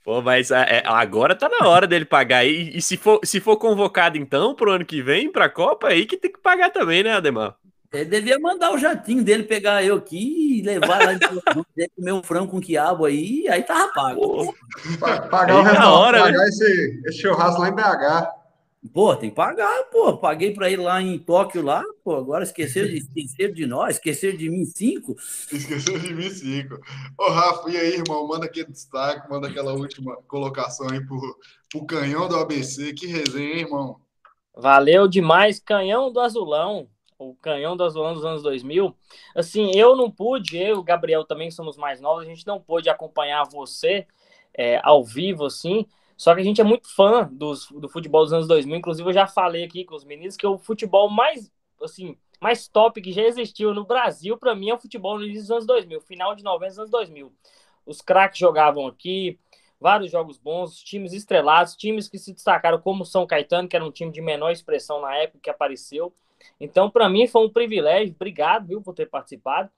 Pô, 0.09 0.23
mas 0.23 0.49
é, 0.49 0.77
é, 0.79 0.83
agora 0.87 1.35
tá 1.35 1.47
na 1.47 1.67
hora 1.67 1.85
dele 1.85 2.03
pagar. 2.03 2.43
E, 2.43 2.75
e 2.75 2.81
se, 2.81 2.97
for, 2.97 3.19
se 3.23 3.39
for 3.39 3.57
convocado, 3.57 4.17
então, 4.17 4.55
pro 4.55 4.71
ano 4.71 4.83
que 4.83 5.03
vem, 5.03 5.31
pra 5.31 5.47
Copa, 5.47 5.89
aí 5.89 6.07
que 6.07 6.17
tem 6.17 6.31
que 6.31 6.39
pagar 6.39 6.71
também, 6.71 7.03
né, 7.03 7.13
Ademar? 7.13 7.55
Ele 7.93 8.05
devia 8.05 8.39
mandar 8.39 8.71
o 8.71 8.77
jatinho 8.79 9.23
dele 9.23 9.43
pegar 9.43 9.83
eu 9.83 9.97
aqui 9.97 10.57
e 10.57 10.61
levar 10.63 11.05
lá 11.05 11.13
em 11.13 11.19
Portugal, 11.19 11.63
comer 11.95 12.11
um 12.13 12.23
frango 12.23 12.47
com 12.49 12.59
quiabo 12.59 13.05
aí, 13.05 13.47
aí 13.49 13.61
tava 13.61 13.93
pago. 13.93 14.19
Pô, 14.19 14.55
Pa- 14.99 15.21
Pagar 15.27 15.53
o 15.53 15.57
Aí 15.59 15.63
na 15.63 15.69
restaurante, 15.69 15.99
hora, 15.99 16.17
né? 16.17 16.23
pagar 16.31 16.47
esse, 16.47 17.01
esse 17.05 17.21
churrasco 17.21 17.61
lá 17.61 17.69
em 17.69 17.75
BH. 17.75 18.38
Pô, 18.93 19.13
tem 19.15 19.29
que 19.29 19.35
pagar, 19.35 19.83
pô. 19.91 20.17
Paguei 20.17 20.53
pra 20.53 20.69
ir 20.69 20.77
lá 20.77 21.01
em 21.01 21.19
Tóquio 21.19 21.61
lá, 21.61 21.83
pô. 22.03 22.15
Agora 22.15 22.43
esqueceram 22.43 22.87
de, 22.87 22.97
esqueceram 22.97 23.53
de 23.53 23.65
nós, 23.65 23.95
esqueceram 23.95 24.37
de 24.37 24.49
mim 24.49 24.65
cinco. 24.65 25.15
Esqueceu 25.51 25.99
de 25.99 26.13
mim, 26.13 26.29
cinco. 26.29 26.79
Ô, 27.17 27.29
Rafa, 27.29 27.69
e 27.69 27.77
aí, 27.77 27.95
irmão? 27.95 28.25
Manda 28.25 28.45
aquele 28.45 28.71
destaque, 28.71 29.29
manda 29.29 29.49
aquela 29.49 29.73
última 29.73 30.15
colocação 30.27 30.89
aí 30.89 31.05
pro, 31.05 31.19
pro 31.69 31.85
canhão 31.85 32.29
do 32.29 32.37
ABC. 32.37 32.93
Que 32.93 33.05
resenha, 33.07 33.53
hein, 33.53 33.59
irmão? 33.59 33.99
Valeu 34.55 35.07
demais, 35.07 35.59
Canhão 35.59 36.11
do 36.11 36.19
Azulão, 36.19 36.87
o 37.17 37.35
Canhão 37.35 37.75
do 37.75 37.83
Azulão 37.83 38.13
dos 38.13 38.25
anos 38.25 38.43
2000. 38.43 38.95
Assim, 39.35 39.71
eu 39.75 39.95
não 39.95 40.09
pude, 40.09 40.57
eu 40.57 40.75
e 40.75 40.79
o 40.79 40.83
Gabriel 40.83 41.25
também 41.25 41.51
somos 41.51 41.77
mais 41.77 41.99
novos, 41.99 42.23
a 42.23 42.25
gente 42.25 42.47
não 42.47 42.59
pôde 42.59 42.89
acompanhar 42.89 43.43
você 43.43 44.07
é, 44.53 44.79
ao 44.83 45.03
vivo, 45.03 45.45
assim, 45.45 45.85
só 46.19 46.35
que 46.35 46.41
a 46.41 46.43
gente 46.43 46.59
é 46.59 46.65
muito 46.65 46.93
fã 46.93 47.29
dos, 47.31 47.71
do 47.71 47.87
futebol 47.87 48.25
dos 48.25 48.33
anos 48.33 48.45
2000, 48.45 48.75
inclusive 48.75 49.07
eu 49.07 49.13
já 49.13 49.25
falei 49.25 49.63
aqui 49.63 49.85
com 49.85 49.95
os 49.95 50.03
meninos 50.03 50.35
que 50.35 50.45
o 50.45 50.57
futebol 50.57 51.09
mais, 51.09 51.49
assim, 51.81 52.17
mais 52.41 52.67
top 52.67 53.01
que 53.01 53.13
já 53.13 53.21
existiu 53.21 53.73
no 53.73 53.85
Brasil, 53.85 54.37
para 54.37 54.53
mim, 54.53 54.69
é 54.69 54.73
o 54.73 54.77
futebol 54.77 55.17
no 55.17 55.23
início 55.23 55.43
dos 55.43 55.51
anos 55.51 55.65
2000, 55.65 56.01
final 56.01 56.35
de 56.35 56.43
90 56.43 56.81
anos 56.81 56.91
2000. 56.91 57.31
Os 57.85 58.01
craques 58.01 58.37
jogavam 58.37 58.85
aqui, 58.85 59.39
vários 59.79 60.11
jogos 60.11 60.37
bons, 60.37 60.83
times 60.83 61.13
estrelados, 61.13 61.77
times 61.77 62.09
que 62.09 62.19
se 62.19 62.33
destacaram 62.33 62.81
como 62.81 63.05
São 63.05 63.25
Caetano, 63.25 63.69
que 63.69 63.77
era 63.77 63.85
um 63.85 63.91
time 63.91 64.11
de 64.11 64.19
menor 64.19 64.51
expressão 64.51 64.99
na 64.99 65.15
época 65.15 65.39
que 65.41 65.49
apareceu. 65.49 66.13
Então, 66.59 66.91
para 66.91 67.07
mim, 67.07 67.27
foi 67.27 67.45
um 67.45 67.49
privilégio. 67.49 68.13
Obrigado, 68.13 68.67
viu, 68.67 68.81
por 68.81 68.93
ter 68.93 69.05
participado. 69.05 69.71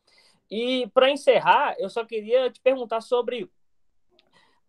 E 0.50 0.90
para 0.92 1.12
encerrar, 1.12 1.76
eu 1.78 1.88
só 1.88 2.04
queria 2.04 2.50
te 2.50 2.60
perguntar 2.60 3.02
sobre 3.02 3.48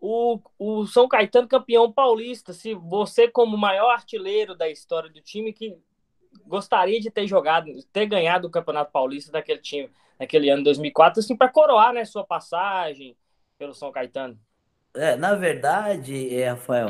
o, 0.05 0.41
o 0.59 0.85
São 0.85 1.07
Caetano 1.07 1.47
campeão 1.47 1.93
paulista. 1.93 2.53
Se 2.53 2.75
você, 2.75 3.29
como 3.29 3.57
maior 3.57 3.93
artilheiro 3.93 4.57
da 4.57 4.69
história 4.69 5.09
do 5.09 5.21
time, 5.21 5.53
que 5.53 5.79
gostaria 6.45 7.01
de 7.01 7.09
ter 7.09 7.25
jogado, 7.29 7.71
ter 7.93 8.07
ganhado 8.07 8.49
o 8.49 8.51
Campeonato 8.51 8.91
Paulista 8.91 9.31
daquele 9.31 9.61
time, 9.61 9.89
naquele 10.19 10.51
ano 10.51 10.65
2004, 10.65 11.21
assim, 11.21 11.37
para 11.37 11.49
coroar, 11.49 11.93
né, 11.93 12.05
sua 12.05 12.25
passagem 12.25 13.17
pelo 13.57 13.73
São 13.73 13.93
Caetano. 13.93 14.37
É, 14.93 15.15
na 15.15 15.37
verdade, 15.37 16.35
é, 16.35 16.51
Rafael, 16.51 16.89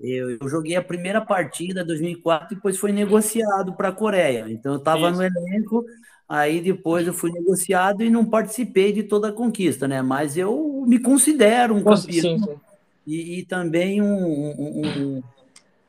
eu, 0.00 0.30
eu 0.30 0.48
joguei 0.48 0.76
a 0.76 0.82
primeira 0.82 1.20
partida 1.20 1.82
em 1.82 1.86
2004 1.86 2.52
e 2.52 2.54
depois 2.54 2.78
foi 2.78 2.92
negociado 2.92 3.74
para 3.74 3.88
a 3.88 3.92
Coreia. 3.92 4.46
Então 4.48 4.74
eu 4.74 4.78
estava 4.78 5.10
no 5.10 5.20
elenco, 5.20 5.84
aí 6.28 6.60
depois 6.60 7.06
eu 7.06 7.12
fui 7.14 7.30
negociado 7.32 8.02
e 8.02 8.10
não 8.10 8.24
participei 8.24 8.92
de 8.92 9.02
toda 9.04 9.28
a 9.28 9.32
conquista, 9.32 9.86
né? 9.88 10.02
Mas 10.02 10.36
eu 10.36 10.84
me 10.86 10.98
considero 10.98 11.74
um 11.74 11.82
campeão 11.84 12.60
e, 13.06 13.40
e 13.40 13.46
também 13.46 14.00
um, 14.02 14.06
um, 14.06 15.18
um- 15.18 15.22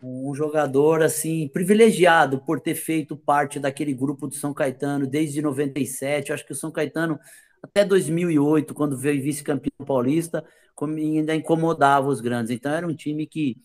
um 0.01 0.35
jogador 0.35 1.01
assim 1.01 1.47
privilegiado 1.47 2.39
por 2.39 2.59
ter 2.59 2.75
feito 2.75 3.15
parte 3.15 3.59
daquele 3.59 3.93
grupo 3.93 4.27
do 4.27 4.35
São 4.35 4.53
Caetano 4.53 5.07
desde 5.07 5.41
97. 5.41 6.29
Eu 6.29 6.35
acho 6.35 6.45
que 6.45 6.51
o 6.51 6.55
São 6.55 6.71
Caetano 6.71 7.19
até 7.61 7.85
2008, 7.85 8.73
quando 8.73 8.97
veio 8.97 9.23
vice-campeão 9.23 9.85
paulista, 9.85 10.43
ainda 10.81 11.33
incomodava 11.33 12.09
os 12.09 12.19
grandes. 12.19 12.51
Então 12.51 12.73
era 12.73 12.85
um 12.85 12.93
time 12.95 13.25
que, 13.25 13.57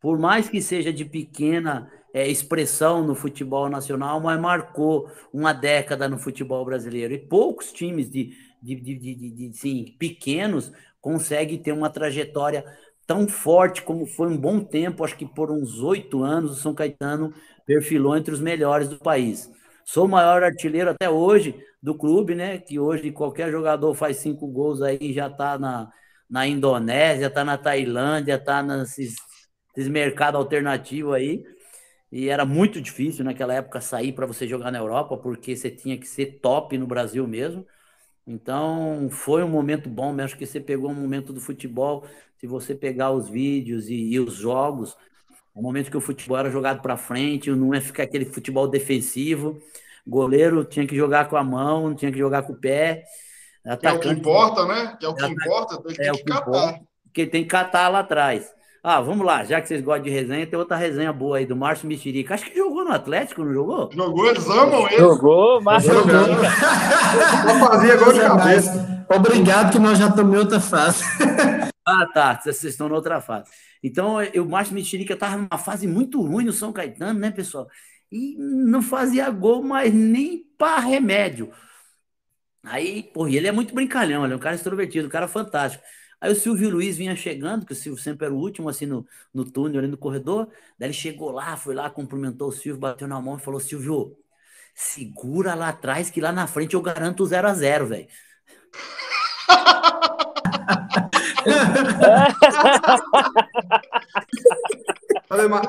por 0.00 0.18
mais 0.18 0.48
que 0.48 0.62
seja 0.62 0.92
de 0.92 1.04
pequena 1.04 1.90
é, 2.14 2.28
expressão 2.28 3.04
no 3.06 3.14
futebol 3.14 3.68
nacional, 3.68 4.20
mas 4.20 4.40
marcou 4.40 5.10
uma 5.32 5.52
década 5.52 6.08
no 6.08 6.18
futebol 6.18 6.64
brasileiro. 6.64 7.14
E 7.14 7.18
poucos 7.18 7.72
times 7.72 8.10
de, 8.10 8.32
de, 8.62 8.74
de, 8.76 8.94
de, 8.96 9.30
de- 9.30 9.56
sim, 9.56 9.94
pequenos 9.98 10.72
conseguem 11.00 11.58
ter 11.58 11.72
uma 11.72 11.90
trajetória 11.90 12.64
tão 13.06 13.28
forte 13.28 13.82
como 13.82 14.06
foi 14.06 14.28
um 14.28 14.36
bom 14.38 14.60
tempo, 14.60 15.04
acho 15.04 15.16
que 15.16 15.26
por 15.26 15.50
uns 15.50 15.80
oito 15.80 16.22
anos, 16.22 16.52
o 16.52 16.54
São 16.60 16.74
Caetano 16.74 17.32
perfilou 17.66 18.16
entre 18.16 18.32
os 18.32 18.40
melhores 18.40 18.88
do 18.88 18.98
país. 18.98 19.50
Sou 19.84 20.06
o 20.06 20.08
maior 20.08 20.42
artilheiro 20.42 20.90
até 20.90 21.10
hoje 21.10 21.54
do 21.82 21.94
clube, 21.96 22.34
né? 22.34 22.58
Que 22.58 22.78
hoje 22.78 23.10
qualquer 23.10 23.50
jogador 23.50 23.94
faz 23.94 24.18
cinco 24.18 24.46
gols 24.46 24.80
aí, 24.82 25.12
já 25.12 25.26
está 25.26 25.58
na, 25.58 25.90
na 26.30 26.46
Indonésia, 26.46 27.26
está 27.26 27.44
na 27.44 27.58
Tailândia, 27.58 28.34
está 28.36 28.62
nesses 28.62 29.16
mercados 29.88 30.38
alternativos 30.40 31.14
aí. 31.14 31.42
E 32.12 32.28
era 32.28 32.44
muito 32.44 32.78
difícil 32.78 33.24
naquela 33.24 33.54
época 33.54 33.80
sair 33.80 34.12
para 34.12 34.26
você 34.26 34.46
jogar 34.46 34.70
na 34.70 34.78
Europa, 34.78 35.16
porque 35.16 35.56
você 35.56 35.70
tinha 35.70 35.96
que 35.96 36.06
ser 36.06 36.40
top 36.42 36.76
no 36.76 36.86
Brasil 36.86 37.26
mesmo. 37.26 37.66
Então, 38.26 39.08
foi 39.10 39.42
um 39.42 39.48
momento 39.48 39.88
bom, 39.88 40.12
mas 40.12 40.26
acho 40.26 40.36
que 40.36 40.44
você 40.44 40.60
pegou 40.60 40.90
um 40.90 40.94
momento 40.94 41.32
do 41.32 41.40
futebol. 41.40 42.04
Se 42.36 42.46
você 42.46 42.74
pegar 42.74 43.12
os 43.12 43.30
vídeos 43.30 43.88
e, 43.88 43.94
e 43.94 44.20
os 44.20 44.34
jogos, 44.34 44.94
o 45.54 45.62
momento 45.62 45.90
que 45.90 45.96
o 45.96 46.02
futebol 46.02 46.36
era 46.36 46.50
jogado 46.50 46.82
para 46.82 46.98
frente, 46.98 47.50
não 47.50 47.72
é 47.72 47.80
ficar 47.80 48.02
aquele 48.02 48.26
futebol 48.26 48.68
defensivo. 48.68 49.58
Goleiro 50.06 50.64
tinha 50.64 50.86
que 50.86 50.94
jogar 50.94 51.30
com 51.30 51.36
a 51.36 51.42
mão, 51.42 51.94
tinha 51.94 52.12
que 52.12 52.18
jogar 52.18 52.42
com 52.42 52.52
o 52.52 52.60
pé. 52.60 53.04
Que 53.62 53.68
é 53.68 53.72
o 53.72 53.78
que 53.78 53.86
Atacante 53.86 54.20
importa, 54.20 54.66
né? 54.66 54.96
Que 55.00 55.06
é 55.06 55.08
o 55.08 55.14
que 55.14 55.24
importa, 55.24 55.82
tem 55.82 55.94
que, 55.94 56.02
é 56.02 56.12
que 56.12 56.18
que 56.18 56.24
catar. 56.24 56.40
importa, 56.42 56.80
porque 57.04 57.26
tem 57.26 57.42
que 57.42 57.48
catar 57.48 57.88
lá 57.88 58.00
atrás. 58.00 58.52
Ah, 58.84 59.00
vamos 59.00 59.24
lá, 59.24 59.44
já 59.44 59.60
que 59.60 59.68
vocês 59.68 59.80
gostam 59.80 60.02
de 60.02 60.10
resenha, 60.10 60.44
tem 60.44 60.58
outra 60.58 60.76
resenha 60.76 61.12
boa 61.12 61.36
aí 61.36 61.46
do 61.46 61.54
Márcio 61.54 61.86
Mexerica. 61.86 62.34
Acho 62.34 62.46
que 62.46 62.56
jogou 62.56 62.84
no 62.84 62.90
Atlético, 62.90 63.44
não 63.44 63.54
jogou? 63.54 63.88
Jogou, 63.92 64.26
eles 64.26 64.44
amam 64.48 64.88
ele. 64.88 64.96
Jogou, 64.96 65.62
Márcio 65.62 65.92
Jogou. 65.92 66.10
Só 66.10 67.58
fazia 67.70 67.96
gol 67.96 68.12
de 68.12 68.20
cabeça. 68.20 69.06
Obrigado, 69.08 69.72
que 69.72 69.78
nós 69.78 69.98
já 69.98 70.10
tomamos 70.10 70.38
outra 70.40 70.60
fase. 70.60 71.04
Ah, 71.84 72.06
tá. 72.06 72.40
Vocês 72.40 72.62
estão 72.62 72.88
na 72.88 72.94
outra 72.94 73.20
fase. 73.20 73.50
Então, 73.82 74.18
o 74.36 74.44
Márcio 74.48 74.72
Mexerica 74.72 75.14
estava 75.14 75.36
numa 75.36 75.58
fase 75.58 75.84
muito 75.86 76.22
ruim 76.22 76.44
no 76.44 76.52
São 76.52 76.72
Caetano, 76.72 77.18
né, 77.18 77.32
pessoal? 77.32 77.66
E 78.10 78.36
não 78.38 78.80
fazia 78.80 79.28
gol, 79.30 79.64
mas 79.64 79.92
nem 79.92 80.44
para 80.56 80.78
remédio. 80.78 81.50
Aí, 82.62 83.02
pô, 83.12 83.26
ele 83.26 83.48
é 83.48 83.52
muito 83.52 83.74
brincalhão, 83.74 84.24
ele 84.24 84.32
é 84.32 84.36
um 84.36 84.38
cara 84.38 84.54
extrovertido, 84.54 85.08
um 85.08 85.10
cara 85.10 85.26
fantástico. 85.26 85.82
Aí 86.22 86.30
o 86.30 86.36
Silvio 86.36 86.70
Luiz 86.70 86.96
vinha 86.96 87.16
chegando, 87.16 87.66
que 87.66 87.72
o 87.72 87.76
Silvio 87.76 88.00
sempre 88.00 88.26
era 88.26 88.32
o 88.32 88.38
último, 88.38 88.68
assim, 88.68 88.86
no, 88.86 89.04
no 89.34 89.44
túnel, 89.44 89.80
ali 89.80 89.88
no 89.88 89.98
corredor. 89.98 90.48
Daí 90.78 90.86
ele 90.86 90.92
chegou 90.94 91.32
lá, 91.32 91.56
foi 91.56 91.74
lá, 91.74 91.90
cumprimentou 91.90 92.48
o 92.48 92.52
Silvio, 92.52 92.78
bateu 92.80 93.08
na 93.08 93.20
mão 93.20 93.36
e 93.36 93.40
falou: 93.40 93.58
Silvio, 93.58 94.16
segura 94.72 95.54
lá 95.56 95.70
atrás, 95.70 96.10
que 96.10 96.20
lá 96.20 96.30
na 96.30 96.46
frente 96.46 96.74
eu 96.74 96.80
garanto 96.80 97.24
o 97.24 97.26
0 97.26 97.48
a 97.48 97.54
0 97.54 97.86
velho. 97.88 98.06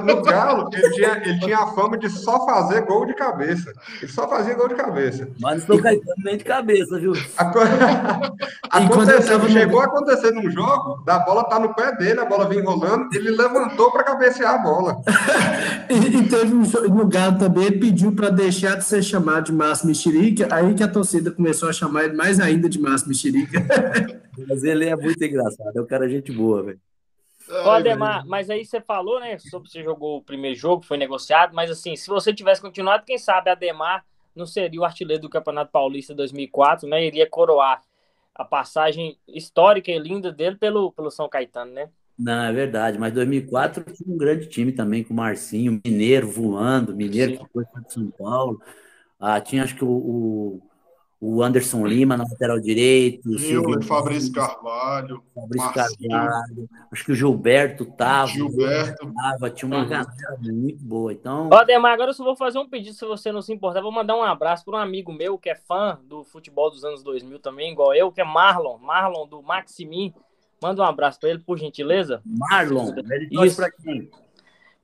No 0.03 0.22
Galo, 0.22 0.69
ele 0.73 0.90
tinha, 0.91 1.22
ele 1.26 1.40
tinha 1.40 1.57
a 1.57 1.68
fama 1.68 1.98
de 1.98 2.10
só 2.10 2.45
fazer 2.45 2.81
gol 2.81 3.06
de 3.06 3.14
cabeça. 3.14 3.72
Ele 4.02 4.11
só 4.11 4.27
fazia 4.27 4.53
gol 4.56 4.68
de 4.68 4.76
cabeça. 4.76 5.30
Mas 5.40 5.65
não 5.65 5.77
estou 5.77 6.02
nem 6.23 6.38
de 6.38 6.44
cabeça, 6.44 6.99
viu? 6.99 7.14
Aconteceu, 8.69 9.49
chegou 9.49 9.80
a 9.80 9.85
acontecer 9.85 10.31
num 10.31 10.49
jogo, 10.52 11.02
da 11.06 11.19
bola 11.19 11.45
tá 11.45 11.60
no 11.60 11.73
pé 11.73 11.95
dele, 11.95 12.19
a 12.19 12.26
bola 12.26 12.49
vinha 12.49 12.64
rolando, 12.64 13.07
ele 13.14 13.31
levantou 13.31 13.91
para 13.91 14.03
cabecear 14.03 14.56
a 14.56 14.57
bola. 14.57 15.02
e, 15.90 16.18
e, 16.18 16.27
teve 16.27 16.53
um 16.53 16.65
jogo 16.65 16.90
no 16.90 17.07
Galo 17.07 17.38
também, 17.38 17.65
ele 17.65 17.80
pediu 17.80 18.11
para 18.11 18.30
deixar 18.30 18.76
de 18.76 18.84
ser 18.84 19.02
chamado 19.02 19.45
de 19.45 19.53
Márcio 19.53 19.88
Mexerica, 19.88 20.48
aí 20.52 20.73
que 20.73 20.84
a 20.84 20.88
torcida 20.88 21.31
começou 21.31 21.69
a 21.69 21.73
chamar 21.73 22.06
ele 22.06 22.15
mais 22.15 22.40
ainda 22.40 22.68
de 22.68 22.80
Márcio 22.81 23.07
Mexerica. 23.07 23.64
Mas 24.48 24.64
ele 24.64 24.85
é 24.85 24.95
muito 24.95 25.23
engraçado, 25.23 25.77
é 25.77 25.81
um 25.81 25.85
cara 25.85 26.10
gente 26.10 26.31
boa, 26.31 26.64
velho. 26.64 26.80
Ô, 27.49 27.70
Ademar, 27.70 28.26
mas 28.26 28.49
aí 28.49 28.65
você 28.65 28.80
falou, 28.80 29.20
né, 29.20 29.38
sobre 29.38 29.70
você 29.70 29.84
jogou 29.84 30.18
o 30.18 30.24
primeiro 30.24 30.57
jogo, 30.57 30.84
foi 30.84 30.98
negociado, 30.98 31.53
mas 31.53 31.70
assim, 31.70 31.95
se 31.95 32.07
você 32.07 32.34
tivesse 32.34 32.61
continuado, 32.61 33.06
quem 33.06 33.18
sabe 33.18 33.49
Ademar 33.49 34.06
não 34.36 34.45
seria 34.45 34.80
o 34.80 34.86
artilheiro 34.86 35.22
do 35.22 35.30
Campeonato 35.30 35.72
Paulista 35.72 36.15
2004, 36.15 36.88
né, 36.88 37.06
iria 37.06 37.30
coroar 37.30 37.82
a 38.34 38.44
passagem 38.44 39.18
histórica 39.28 39.91
e 39.91 39.99
linda 39.99 40.32
dele 40.32 40.56
pelo, 40.56 40.91
pelo 40.91 41.11
São 41.11 41.30
Caetano, 41.30 41.72
né? 41.72 41.90
Não, 42.18 42.44
é 42.44 42.53
verdade, 42.53 42.98
mas 42.98 43.14
2004 43.14 43.84
tinha 43.91 44.14
um 44.14 44.18
grande 44.18 44.48
time 44.48 44.72
também 44.72 45.03
com 45.03 45.14
o 45.14 45.18
Marcinho, 45.18 45.82
Mineiro 45.84 46.28
voando, 46.30 46.95
Mineiro 46.95 47.34
Sim. 47.34 47.38
que 47.40 47.52
foi 47.52 47.65
para 47.65 47.84
São 47.90 48.10
Paulo, 48.11 48.61
ah, 49.20 49.40
tinha 49.41 49.64
acho 49.64 49.76
que 49.76 49.84
o, 49.84 49.90
o 49.90 50.61
o 51.25 51.41
Anderson 51.41 51.85
Lima 51.87 52.17
na 52.17 52.25
lateral 52.25 52.59
direito, 52.59 53.29
o 53.29 53.39
Silvio, 53.39 53.81
Fabrício 53.81 54.33
Carvalho, 54.33 55.23
Fabrício 55.33 55.71
Marcinho. 55.73 56.09
Carvalho, 56.09 56.69
acho 56.91 57.05
que 57.05 57.11
o 57.13 57.15
Gilberto 57.15 57.85
tava, 57.85 58.27
Gilberto 58.27 59.13
tava, 59.13 59.49
tinha 59.49 59.67
uma 59.67 59.83
uhum. 59.83 59.87
galera 59.87 60.37
muito 60.41 60.83
boa. 60.83 61.13
Então, 61.13 61.49
Ó, 61.49 61.63
Demar, 61.63 61.93
agora 61.93 62.09
eu 62.09 62.13
só 62.13 62.25
vou 62.25 62.35
fazer 62.35 62.59
um 62.59 62.67
pedido 62.67 62.93
se 62.93 63.05
você 63.05 63.31
não 63.31 63.41
se 63.41 63.53
importar, 63.53 63.79
vou 63.79 63.89
mandar 63.89 64.17
um 64.17 64.21
abraço 64.21 64.65
para 64.65 64.75
um 64.75 64.81
amigo 64.81 65.13
meu 65.13 65.37
que 65.37 65.49
é 65.49 65.55
fã 65.55 65.97
do 66.03 66.25
futebol 66.25 66.69
dos 66.69 66.83
anos 66.83 67.01
2000 67.01 67.39
também, 67.39 67.71
igual 67.71 67.95
eu, 67.95 68.11
que 68.11 68.19
é 68.19 68.25
Marlon, 68.25 68.77
Marlon 68.79 69.25
do 69.25 69.41
Maximin. 69.41 70.13
Manda 70.61 70.81
um 70.81 70.85
abraço 70.85 71.21
para 71.21 71.29
ele, 71.29 71.39
por 71.39 71.57
gentileza. 71.57 72.21
Marlon, 72.25 72.93
ele 73.09 73.29
torce 73.29 73.55
para 73.55 73.71
quem? 73.71 74.09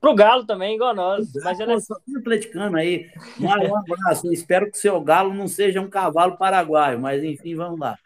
Pro 0.00 0.14
Galo 0.14 0.46
também, 0.46 0.76
igual 0.76 0.94
nós. 0.94 1.30
Mas 1.44 1.60
ele 1.60 1.72
é 1.72 1.80
só 1.80 1.94
atleticano 2.16 2.76
aí. 2.76 3.10
Um 3.38 3.76
abraço. 3.76 4.32
Espero 4.32 4.70
que 4.70 4.76
o 4.76 4.80
seu 4.80 5.00
Galo 5.00 5.34
não 5.34 5.46
seja 5.46 5.80
um 5.80 5.90
cavalo 5.90 6.38
paraguaio, 6.38 6.98
mas 6.98 7.22
enfim, 7.22 7.54
vamos 7.54 7.78
lá. 7.78 7.98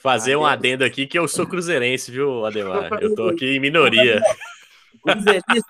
Fazer 0.00 0.36
um 0.36 0.44
adendo 0.44 0.84
aqui 0.84 1.06
que 1.06 1.18
eu 1.18 1.28
sou 1.28 1.46
cruzeirense, 1.46 2.10
viu, 2.10 2.44
Ademar? 2.44 2.90
Eu 3.00 3.14
tô 3.14 3.28
aqui 3.28 3.56
em 3.56 3.60
minoria. 3.60 4.20
Cruzeirense, 5.02 5.64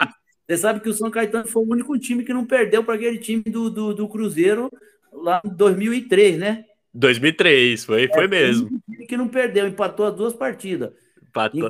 você 0.49 0.57
sabe 0.57 0.81
que 0.81 0.89
o 0.89 0.95
São 0.95 1.11
Caetano 1.11 1.47
foi 1.47 1.63
o 1.63 1.71
único 1.71 1.99
time 1.99 2.25
que 2.25 2.33
não 2.33 2.47
perdeu 2.47 2.83
para 2.83 2.95
aquele 2.95 3.19
time 3.19 3.43
do, 3.43 3.69
do, 3.69 3.95
do, 3.95 4.09
Cruzeiro 4.09 4.71
lá 5.13 5.43
em 5.45 5.51
2003, 5.51 6.39
né? 6.39 6.65
2003, 6.95 7.85
foi, 7.85 8.05
é, 8.05 8.09
foi 8.09 8.27
mesmo. 8.27 8.67
Um 8.67 8.93
time 8.93 9.07
que 9.07 9.17
não 9.17 9.29
perdeu, 9.29 9.69
empatou 9.69 10.07
as 10.07 10.15
duas 10.15 10.33
partidas. 10.33 10.91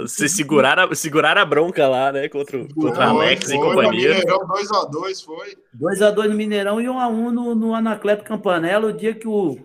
Se 0.06 0.28
segurar 0.28 0.78
a, 0.78 0.94
segurar 0.94 1.36
a 1.38 1.44
bronca 1.44 1.86
lá, 1.88 2.12
né? 2.12 2.28
Contra, 2.28 2.66
contra 2.74 3.06
Alex 3.06 3.46
foi, 3.46 3.56
e 3.56 3.58
companhia. 3.58 4.08
Mineirão 4.10 4.46
2x2 4.46 5.24
foi. 5.24 5.56
2x2 5.76 6.28
no 6.28 6.34
Mineirão 6.34 6.80
e 6.80 6.84
1x1 6.84 7.30
no, 7.30 7.54
no 7.54 7.74
Anacleto 7.74 8.24
Campanella, 8.24 8.86
o 8.86 8.92
dia 8.92 9.14
que 9.14 9.28
o, 9.28 9.56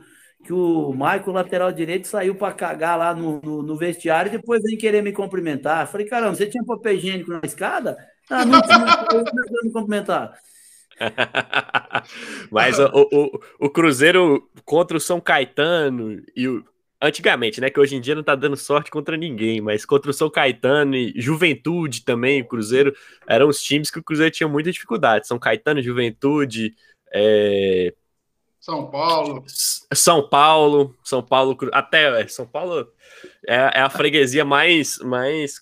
que 0.43 0.53
o 0.53 0.91
Michael, 0.91 1.31
lateral 1.31 1.71
direito, 1.71 2.07
saiu 2.07 2.35
para 2.35 2.53
cagar 2.53 2.97
lá 2.97 3.15
no, 3.15 3.39
no, 3.41 3.63
no, 3.63 3.77
vestiário 3.77 4.30
e 4.30 4.38
depois 4.38 4.61
vem 4.61 4.77
querer 4.77 5.01
me 5.01 5.11
cumprimentar. 5.11 5.88
Falei, 5.88 6.07
caramba, 6.07 6.35
você 6.35 6.47
tinha 6.47 6.63
papel 6.65 6.93
higiênico 6.93 7.31
na 7.31 7.41
escada? 7.43 7.97
Ah, 8.30 8.45
não 8.45 8.61
tinha, 8.61 8.80
me 9.63 9.71
cumprimentar. 9.71 10.34
Mas 12.51 12.77
o, 12.80 12.89
o, 12.93 13.39
o 13.65 13.69
Cruzeiro 13.69 14.47
contra 14.65 14.97
o 14.97 15.01
São 15.01 15.19
Caetano 15.19 16.21
e 16.35 16.47
o, 16.47 16.63
antigamente, 17.03 17.59
né? 17.59 17.69
Que 17.69 17.80
hoje 17.80 17.95
em 17.95 18.01
dia 18.01 18.15
não 18.15 18.23
tá 18.23 18.34
dando 18.34 18.55
sorte 18.55 18.89
contra 18.89 19.17
ninguém, 19.17 19.59
mas 19.59 19.85
contra 19.85 20.09
o 20.09 20.13
São 20.13 20.30
Caetano 20.30 20.95
e 20.95 21.13
Juventude 21.17 22.03
também, 22.05 22.41
o 22.41 22.47
Cruzeiro, 22.47 22.95
eram 23.27 23.49
os 23.49 23.61
times 23.61 23.91
que 23.91 23.99
o 23.99 24.03
Cruzeiro 24.03 24.31
tinha 24.31 24.47
muita 24.47 24.71
dificuldade. 24.71 25.27
São 25.27 25.38
Caetano, 25.38 25.81
Juventude, 25.81 26.73
é... 27.13 27.93
São 28.59 28.89
Paulo. 28.89 29.43
São 29.93 30.30
Paulo, 30.30 30.95
São 31.03 31.21
Paulo, 31.21 31.57
até 31.73 32.21
é, 32.21 32.27
São 32.27 32.47
Paulo 32.47 32.88
é, 33.45 33.55
é 33.55 33.81
a 33.81 33.89
freguesia 33.89 34.45
mais, 34.45 34.97
mais 34.99 35.61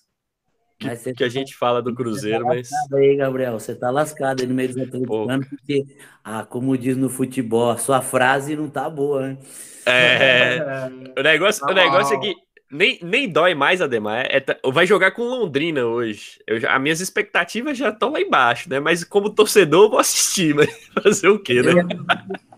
que, 0.82 1.12
que 1.14 1.24
a 1.24 1.26
tá 1.26 1.28
gente 1.28 1.54
fala 1.56 1.80
do 1.80 1.94
Cruzeiro, 1.94 2.44
tá 2.44 2.46
mas. 2.46 2.70
aí, 2.94 3.16
Gabriel, 3.16 3.58
você 3.58 3.74
tá 3.74 3.90
lascado 3.90 4.42
aí 4.42 4.46
no 4.46 4.54
meio 4.54 4.68
dos 4.68 4.78
atleticanos, 4.78 5.48
porque, 5.48 5.86
ah, 6.24 6.44
como 6.44 6.76
diz 6.76 6.96
no 6.96 7.08
futebol, 7.08 7.70
a 7.70 7.78
sua 7.78 8.00
frase 8.00 8.56
não 8.56 8.68
tá 8.68 8.88
boa, 8.88 9.28
né? 9.28 9.38
É. 9.86 10.58
o 11.18 11.22
negócio, 11.22 11.64
tá 11.64 11.72
o 11.72 11.74
negócio 11.74 12.16
é 12.16 12.20
que 12.20 12.34
nem, 12.72 12.98
nem 13.02 13.28
dói 13.28 13.54
mais, 13.54 13.82
Ademar. 13.82 14.24
É, 14.24 14.38
é, 14.38 14.70
vai 14.72 14.86
jogar 14.86 15.10
com 15.10 15.22
Londrina 15.22 15.84
hoje. 15.84 16.38
Eu, 16.46 16.58
as 16.70 16.80
minhas 16.80 17.00
expectativas 17.00 17.76
já 17.76 17.90
estão 17.90 18.10
lá 18.10 18.20
embaixo, 18.20 18.70
né? 18.70 18.80
Mas 18.80 19.04
como 19.04 19.28
torcedor, 19.28 19.84
eu 19.84 19.90
vou 19.90 19.98
assistir, 19.98 20.54
mas 20.56 20.70
fazer 21.02 21.28
o 21.28 21.38
quê, 21.38 21.60
né? 21.60 21.72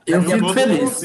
Eu, 0.07 0.23
eu 0.23 0.23
fico 0.23 0.49
feliz. 0.51 1.01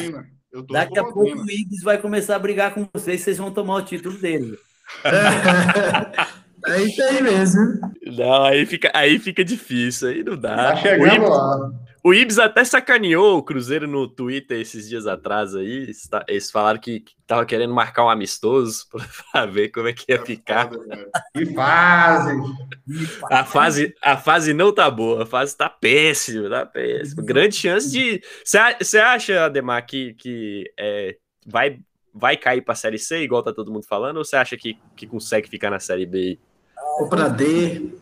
Daqui 0.69 0.99
a 0.99 1.03
pouco 1.03 1.41
o 1.41 1.49
Iggs 1.49 1.83
vai 1.83 1.97
começar 1.97 2.35
a 2.35 2.39
brigar 2.39 2.73
com 2.73 2.87
vocês, 2.93 3.21
vocês 3.21 3.37
vão 3.37 3.51
tomar 3.51 3.75
o 3.75 3.81
título 3.81 4.15
dele. 4.17 4.57
É 6.65 6.81
isso 6.81 7.01
aí 7.01 7.21
mesmo. 7.21 7.79
Não, 8.05 8.43
aí 8.43 8.65
fica, 8.65 8.91
aí 8.93 9.19
fica 9.19 9.43
difícil, 9.43 10.09
aí 10.09 10.23
não 10.23 10.37
dá. 10.37 10.55
Tá 10.55 10.75
chegando 10.77 11.03
o 11.03 11.15
Ibs, 11.15 11.29
lá. 11.29 11.71
O 12.03 12.13
Ibs 12.13 12.39
até 12.39 12.63
sacaneou 12.63 13.37
o 13.37 13.43
Cruzeiro 13.43 13.87
no 13.87 14.07
Twitter 14.07 14.59
esses 14.59 14.87
dias 14.87 15.05
atrás 15.05 15.53
aí. 15.55 15.91
Eles 16.27 16.49
falaram 16.49 16.79
que 16.79 17.03
tava 17.27 17.45
querendo 17.45 17.73
marcar 17.73 18.05
um 18.05 18.09
amistoso 18.09 18.85
para 19.31 19.45
ver 19.47 19.69
como 19.69 19.87
é 19.87 19.93
que 19.93 20.11
ia 20.11 20.17
é 20.17 20.25
ficar. 20.25 20.69
Que 21.33 21.45
fase! 21.53 22.31
A 23.29 23.43
fase, 23.43 23.95
a 24.01 24.17
fase 24.17 24.53
não 24.53 24.73
tá 24.73 24.89
boa, 24.89 25.23
a 25.23 25.25
fase 25.25 25.55
tá 25.55 25.69
péssima, 25.69 26.49
tá 26.49 26.65
péssima. 26.65 27.23
Grande 27.23 27.55
chance 27.55 27.91
de. 27.91 28.21
Você 28.43 28.97
acha, 28.97 29.45
Ademar, 29.45 29.85
que, 29.85 30.13
que 30.13 30.71
é, 30.79 31.17
vai, 31.45 31.79
vai 32.13 32.37
cair 32.37 32.61
para 32.61 32.73
a 32.73 32.77
Série 32.77 32.97
C, 32.97 33.21
igual 33.21 33.43
tá 33.43 33.53
todo 33.53 33.71
mundo 33.71 33.85
falando, 33.85 34.17
ou 34.17 34.25
você 34.25 34.37
acha 34.37 34.55
que, 34.55 34.77
que 34.95 35.05
consegue 35.05 35.49
ficar 35.49 35.69
na 35.69 35.79
Série 35.79 36.05
B? 36.05 36.39
Ou 36.99 37.09
para 37.09 37.29
D. 37.29 37.97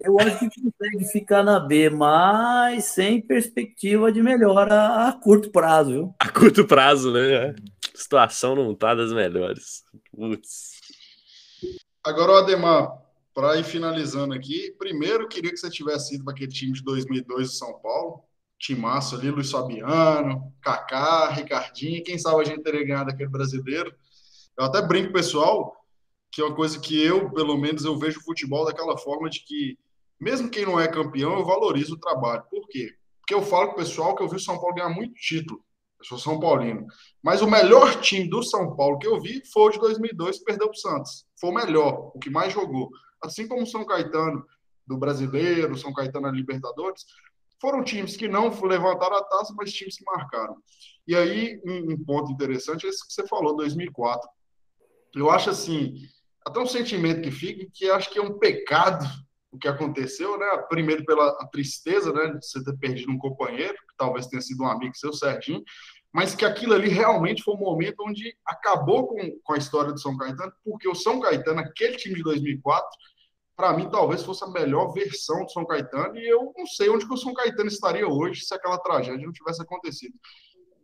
Eu 0.00 0.18
acho 0.18 0.38
que 0.38 0.60
consegue 0.60 1.04
ficar 1.12 1.42
na 1.42 1.60
B, 1.60 1.90
mas 1.90 2.86
sem 2.86 3.20
perspectiva 3.20 4.10
de 4.10 4.22
melhora 4.22 5.08
a 5.08 5.12
curto 5.12 5.50
prazo, 5.50 5.90
viu? 5.90 6.14
A 6.18 6.28
curto 6.28 6.66
prazo, 6.66 7.12
né? 7.12 7.50
A 7.50 7.54
situação 7.94 8.56
não 8.56 8.74
tá 8.74 8.94
das 8.94 9.12
melhores. 9.12 9.84
Putz. 10.10 10.80
Agora, 12.02 12.38
Ademar, 12.38 12.98
para 13.34 13.56
ir 13.56 13.64
finalizando 13.64 14.34
aqui, 14.34 14.74
primeiro 14.78 15.28
queria 15.28 15.50
que 15.50 15.58
você 15.58 15.70
tivesse 15.70 16.14
ido 16.14 16.24
para 16.24 16.32
aquele 16.32 16.50
time 16.50 16.72
de 16.72 16.82
2002 16.82 17.48
do 17.48 17.54
São 17.54 17.78
Paulo, 17.80 18.24
timaço 18.58 19.16
ali, 19.16 19.30
Luiz 19.30 19.50
Fabiano, 19.50 20.52
Kaká, 20.62 21.30
Ricardinho, 21.30 22.02
quem 22.02 22.18
sabe 22.18 22.40
a 22.40 22.44
gente 22.44 22.62
teria 22.62 22.84
ganhado 22.84 23.10
aquele 23.10 23.28
brasileiro. 23.28 23.94
Eu 24.58 24.64
até 24.64 24.80
brinco, 24.80 25.12
pessoal, 25.12 25.79
que 26.30 26.40
é 26.40 26.44
uma 26.44 26.54
coisa 26.54 26.78
que 26.78 27.00
eu, 27.02 27.30
pelo 27.32 27.56
menos, 27.56 27.84
eu 27.84 27.98
vejo 27.98 28.20
o 28.20 28.24
futebol 28.24 28.64
daquela 28.64 28.96
forma 28.96 29.28
de 29.28 29.44
que, 29.44 29.78
mesmo 30.18 30.50
quem 30.50 30.64
não 30.64 30.78
é 30.78 30.86
campeão, 30.86 31.38
eu 31.38 31.44
valorizo 31.44 31.94
o 31.94 31.98
trabalho. 31.98 32.44
Por 32.50 32.68
quê? 32.68 32.94
Porque 33.20 33.34
eu 33.34 33.42
falo 33.42 33.68
com 33.68 33.72
o 33.74 33.76
pessoal 33.76 34.14
que 34.14 34.22
eu 34.22 34.28
vi 34.28 34.36
o 34.36 34.40
São 34.40 34.58
Paulo 34.58 34.74
ganhar 34.74 34.90
muito 34.90 35.14
título. 35.14 35.64
Eu 35.98 36.04
sou 36.04 36.18
São 36.18 36.40
Paulino. 36.40 36.86
Mas 37.22 37.42
o 37.42 37.50
melhor 37.50 38.00
time 38.00 38.28
do 38.28 38.42
São 38.42 38.74
Paulo 38.74 38.98
que 38.98 39.06
eu 39.06 39.20
vi 39.20 39.42
foi 39.52 39.64
o 39.64 39.70
de 39.70 39.78
2002, 39.78 40.38
que 40.38 40.44
perdeu 40.44 40.68
para 40.68 40.76
o 40.76 40.80
Santos. 40.80 41.26
Foi 41.38 41.50
o 41.50 41.54
melhor, 41.54 42.12
o 42.14 42.18
que 42.18 42.30
mais 42.30 42.52
jogou. 42.52 42.90
Assim 43.22 43.46
como 43.46 43.62
o 43.62 43.66
São 43.66 43.84
Caetano 43.84 44.44
do 44.86 44.96
Brasileiro, 44.96 45.76
São 45.76 45.92
Caetano 45.92 46.26
da 46.26 46.32
Libertadores, 46.32 47.04
foram 47.60 47.84
times 47.84 48.16
que 48.16 48.26
não 48.26 48.48
levantaram 48.62 49.16
a 49.16 49.24
taça, 49.24 49.52
mas 49.56 49.72
times 49.72 49.96
que 49.96 50.04
marcaram. 50.04 50.56
E 51.06 51.14
aí, 51.14 51.60
um, 51.64 51.92
um 51.92 52.04
ponto 52.04 52.32
interessante 52.32 52.86
é 52.86 52.88
esse 52.88 53.06
que 53.06 53.12
você 53.12 53.26
falou, 53.26 53.54
2004. 53.56 54.28
Eu 55.14 55.30
acho 55.30 55.50
assim, 55.50 55.94
até 56.50 56.60
um 56.60 56.66
sentimento 56.66 57.22
que 57.22 57.30
fica 57.30 57.66
que 57.72 57.88
acho 57.90 58.10
que 58.10 58.18
é 58.18 58.22
um 58.22 58.38
pecado 58.38 59.06
o 59.52 59.58
que 59.58 59.68
aconteceu, 59.68 60.38
né? 60.38 60.46
Primeiro 60.68 61.04
pela 61.04 61.32
tristeza, 61.48 62.12
né, 62.12 62.28
de 62.28 62.46
você 62.46 62.62
ter 62.62 62.76
perdido 62.78 63.10
um 63.10 63.18
companheiro, 63.18 63.74
que 63.74 63.96
talvez 63.96 64.26
tenha 64.26 64.40
sido 64.40 64.62
um 64.62 64.68
amigo 64.68 64.94
seu, 64.96 65.12
Serginho, 65.12 65.62
mas 66.12 66.34
que 66.34 66.44
aquilo 66.44 66.74
ali 66.74 66.88
realmente 66.88 67.42
foi 67.42 67.54
um 67.54 67.58
momento 67.58 67.96
onde 68.00 68.34
acabou 68.46 69.08
com, 69.08 69.16
com 69.42 69.52
a 69.52 69.58
história 69.58 69.92
do 69.92 70.00
São 70.00 70.16
Caetano, 70.16 70.52
porque 70.64 70.88
o 70.88 70.94
São 70.94 71.20
Caetano, 71.20 71.60
aquele 71.60 71.96
time 71.96 72.16
de 72.16 72.22
2004, 72.22 72.88
para 73.56 73.72
mim 73.72 73.90
talvez 73.90 74.22
fosse 74.22 74.42
a 74.44 74.48
melhor 74.48 74.92
versão 74.92 75.44
do 75.44 75.50
São 75.50 75.66
Caetano, 75.66 76.16
e 76.16 76.28
eu 76.28 76.52
não 76.56 76.66
sei 76.66 76.88
onde 76.88 77.06
que 77.06 77.12
o 77.14 77.16
São 77.16 77.34
Caetano 77.34 77.68
estaria 77.68 78.06
hoje 78.06 78.44
se 78.44 78.54
aquela 78.54 78.78
tragédia 78.78 79.24
não 79.26 79.32
tivesse 79.32 79.62
acontecido. 79.62 80.14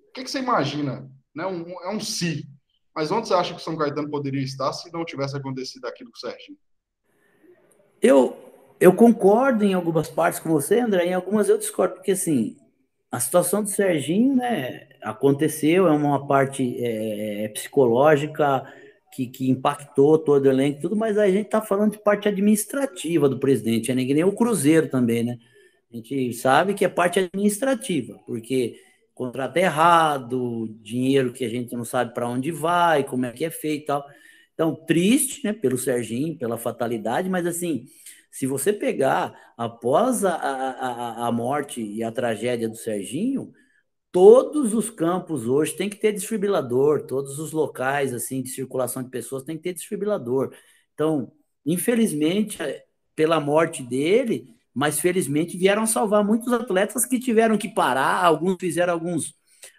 O 0.09 0.13
que, 0.13 0.25
que 0.25 0.31
você 0.31 0.39
imagina? 0.39 1.09
Né? 1.35 1.47
Um, 1.47 1.71
é 1.85 1.91
um 1.91 2.01
si. 2.01 2.49
Mas 2.97 3.11
onde 3.11 3.29
você 3.29 3.35
acha 3.35 3.53
que 3.53 3.61
o 3.61 3.63
São 3.63 3.77
Caetano 3.77 4.09
poderia 4.09 4.43
estar 4.43 4.73
se 4.73 4.91
não 4.91 5.05
tivesse 5.05 5.37
acontecido 5.37 5.85
aquilo 5.85 6.11
com 6.11 6.17
o 6.17 6.19
Serginho? 6.19 6.57
Eu, 8.01 8.35
eu 8.81 8.95
concordo 8.95 9.63
em 9.63 9.75
algumas 9.75 10.09
partes 10.09 10.41
com 10.41 10.49
você, 10.49 10.81
André, 10.81 11.05
em 11.05 11.13
algumas 11.13 11.51
eu 11.51 11.59
discordo, 11.59 11.97
porque 11.97 12.13
assim, 12.13 12.57
a 13.13 13.21
situação 13.21 13.63
do 13.63 13.69
Serginho, 13.69 14.37
né, 14.37 14.89
aconteceu, 15.03 15.87
é 15.87 15.91
uma 15.91 16.27
parte 16.27 16.83
é, 16.83 17.45
é, 17.45 17.49
psicológica 17.49 18.67
que, 19.13 19.27
que 19.27 19.51
impactou 19.51 20.19
todo 20.19 20.47
o 20.47 20.51
elenco, 20.51 20.81
tudo, 20.81 20.97
mas 20.97 21.19
a 21.19 21.27
gente 21.27 21.47
está 21.47 21.61
falando 21.61 21.93
de 21.93 21.99
parte 21.99 22.29
administrativa 22.29 23.29
do 23.29 23.39
presidente, 23.39 23.93
é 23.93 23.95
que 23.95 24.15
nem 24.15 24.25
o 24.25 24.35
Cruzeiro 24.35 24.89
também, 24.89 25.23
né? 25.23 25.39
A 25.93 25.97
gente 25.97 26.33
sabe 26.33 26.73
que 26.73 26.85
é 26.85 26.89
parte 26.89 27.19
administrativa, 27.19 28.19
porque 28.27 28.81
contrato 29.17 29.57
errado, 29.57 30.69
dinheiro 30.83 31.33
que 31.33 31.43
a 31.45 31.49
gente 31.49 31.75
não 31.75 31.87
sabe 31.87 32.13
para 32.13 32.29
onde 32.29 32.53
vai, 32.53 33.03
como 33.03 33.25
é 33.25 33.33
que 33.33 33.47
é 33.47 33.51
feito 33.51 33.85
e 33.85 33.87
tal. 33.87 34.07
Então, 34.53 34.75
triste, 34.75 35.43
né, 35.43 35.55
pelo 35.55 35.79
Serginho, 35.79 36.37
pela 36.39 36.59
fatalidade, 36.59 37.29
mas 37.29 37.47
assim, 37.47 37.87
se 38.31 38.47
você 38.47 38.75
pegar 38.75 39.35
após 39.57 40.23
a, 40.23 40.35
a, 40.35 41.29
a 41.29 41.33
morte 41.33 41.81
e 41.81 42.03
a 42.03 42.13
tragédia 42.13 42.69
do 42.69 42.77
Serginho, 42.77 43.53
todos 44.13 44.75
os 44.75 44.91
campos 44.91 45.47
hoje 45.47 45.75
tem 45.75 45.89
que 45.89 45.97
ter 45.97 46.13
desfibrilador, 46.13 47.07
todos 47.07 47.39
os 47.39 47.53
locais 47.53 48.13
assim 48.13 48.43
de 48.43 48.51
circulação 48.51 49.03
de 49.03 49.09
pessoas 49.09 49.45
tem 49.45 49.57
que 49.57 49.63
ter 49.63 49.73
desfibrilador. 49.73 50.55
Então, 50.93 51.33
infelizmente, 51.65 52.59
pela 53.15 53.41
morte 53.41 53.83
dele, 53.83 54.56
mas 54.77 55.01
felizmente 55.01 55.57
vieram 55.57 55.87
salvar 55.87 56.23
muitos 56.23 56.53
atletas 56.53 57.07
que 57.07 57.19
tiveram 57.19 57.57
que 57.57 57.69
parar, 57.69 58.23
alguns 58.23 58.59
fizeram 58.61 58.93
alguns 58.93 59.35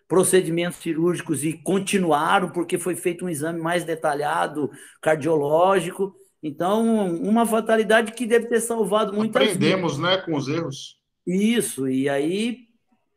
procedimentos 0.07 0.79
cirúrgicos 0.79 1.43
e 1.43 1.53
continuaram 1.53 2.49
porque 2.49 2.77
foi 2.77 2.95
feito 2.95 3.25
um 3.25 3.29
exame 3.29 3.59
mais 3.59 3.83
detalhado 3.83 4.71
cardiológico 5.01 6.15
então, 6.41 7.13
uma 7.15 7.45
fatalidade 7.45 8.11
que 8.11 8.25
deve 8.25 8.47
ter 8.47 8.61
salvado 8.61 9.13
muitas 9.13 9.41
Aprendemos, 9.41 9.97
né, 9.97 10.17
com 10.17 10.35
os 10.35 10.47
erros. 10.47 10.97
Isso, 11.25 11.89
e 11.89 12.07
aí 12.07 12.59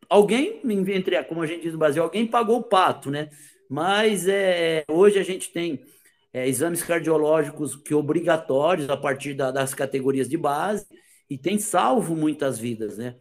alguém, 0.09 0.59
entre, 0.89 1.23
como 1.23 1.41
a 1.41 1.47
gente 1.47 1.61
diz 1.61 1.73
no 1.73 1.79
Brasil, 1.79 2.03
alguém 2.03 2.25
pagou 2.27 2.57
o 2.57 2.63
pato, 2.63 3.09
né? 3.09 3.29
Mas 3.69 4.27
é, 4.27 4.83
hoje 4.89 5.17
a 5.17 5.23
gente 5.23 5.49
tem 5.53 5.81
é, 6.33 6.47
exames 6.47 6.83
cardiológicos 6.83 7.75
que 7.75 7.93
obrigatórios 7.93 8.89
a 8.89 8.97
partir 8.97 9.33
da, 9.33 9.49
das 9.49 9.73
categorias 9.73 10.27
de 10.27 10.37
base 10.37 10.85
e 11.31 11.37
tem 11.37 11.57
salvo 11.57 12.13
muitas 12.13 12.59
vidas, 12.59 12.97
né? 12.97 13.15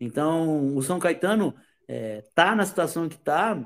Então, 0.00 0.74
o 0.74 0.82
São 0.82 0.98
Caetano 0.98 1.54
é, 1.86 2.24
tá 2.34 2.52
na 2.52 2.66
situação 2.66 3.08
que 3.08 3.16
tá, 3.16 3.56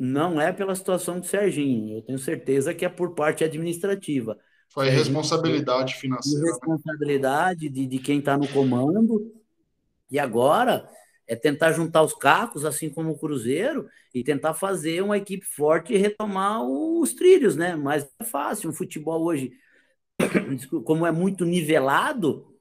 não 0.00 0.40
é 0.40 0.50
pela 0.50 0.74
situação 0.74 1.20
do 1.20 1.26
Serginho. 1.26 1.98
Eu 1.98 2.02
tenho 2.02 2.18
certeza 2.18 2.72
que 2.72 2.86
é 2.86 2.88
por 2.88 3.14
parte 3.14 3.44
administrativa. 3.44 4.38
Foi 4.70 4.88
responsabilidade 4.88 5.96
financeira. 5.96 6.40
Né? 6.40 6.50
Responsabilidade 6.52 7.68
de, 7.68 7.86
de 7.86 7.98
quem 7.98 8.18
está 8.18 8.38
no 8.38 8.48
comando. 8.48 9.30
E 10.10 10.18
agora 10.18 10.88
é 11.26 11.36
tentar 11.36 11.72
juntar 11.72 12.02
os 12.02 12.14
cacos, 12.14 12.64
assim 12.64 12.88
como 12.88 13.10
o 13.10 13.18
Cruzeiro, 13.18 13.86
e 14.14 14.24
tentar 14.24 14.54
fazer 14.54 15.02
uma 15.02 15.18
equipe 15.18 15.44
forte 15.44 15.92
e 15.92 15.98
retomar 15.98 16.62
os 16.64 17.12
trilhos, 17.12 17.56
né? 17.56 17.76
Mas 17.76 18.08
é 18.18 18.24
fácil. 18.24 18.70
O 18.70 18.74
futebol 18.74 19.22
hoje, 19.22 19.52
como 20.86 21.04
é 21.04 21.12
muito 21.12 21.44
nivelado, 21.44 22.57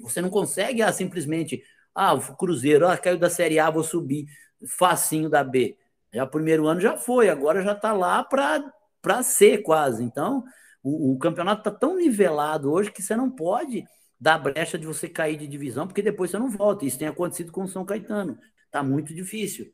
você 0.00 0.20
não 0.20 0.30
consegue 0.30 0.82
ah, 0.82 0.92
simplesmente. 0.92 1.62
Ah, 1.94 2.14
o 2.14 2.36
Cruzeiro 2.36 2.86
ah, 2.86 2.96
caiu 2.96 3.18
da 3.18 3.28
Série 3.28 3.58
A, 3.58 3.68
vou 3.70 3.82
subir 3.82 4.26
facinho 4.66 5.28
da 5.28 5.42
B. 5.42 5.76
Já 6.12 6.24
o 6.24 6.28
primeiro 6.28 6.66
ano 6.66 6.80
já 6.80 6.96
foi, 6.96 7.28
agora 7.28 7.62
já 7.62 7.72
está 7.72 7.92
lá 7.92 8.24
para 8.24 9.22
ser 9.22 9.58
quase. 9.62 10.02
Então, 10.02 10.44
o, 10.82 11.12
o 11.12 11.18
campeonato 11.18 11.60
está 11.60 11.70
tão 11.70 11.96
nivelado 11.96 12.70
hoje 12.70 12.90
que 12.90 13.02
você 13.02 13.14
não 13.16 13.30
pode 13.30 13.84
dar 14.20 14.38
brecha 14.38 14.78
de 14.78 14.86
você 14.86 15.08
cair 15.08 15.36
de 15.36 15.46
divisão, 15.46 15.86
porque 15.86 16.02
depois 16.02 16.30
você 16.30 16.38
não 16.38 16.50
volta. 16.50 16.84
Isso 16.84 16.98
tem 16.98 17.08
acontecido 17.08 17.50
com 17.52 17.62
o 17.62 17.68
São 17.68 17.84
Caetano. 17.84 18.38
Está 18.66 18.82
muito 18.82 19.14
difícil. 19.14 19.72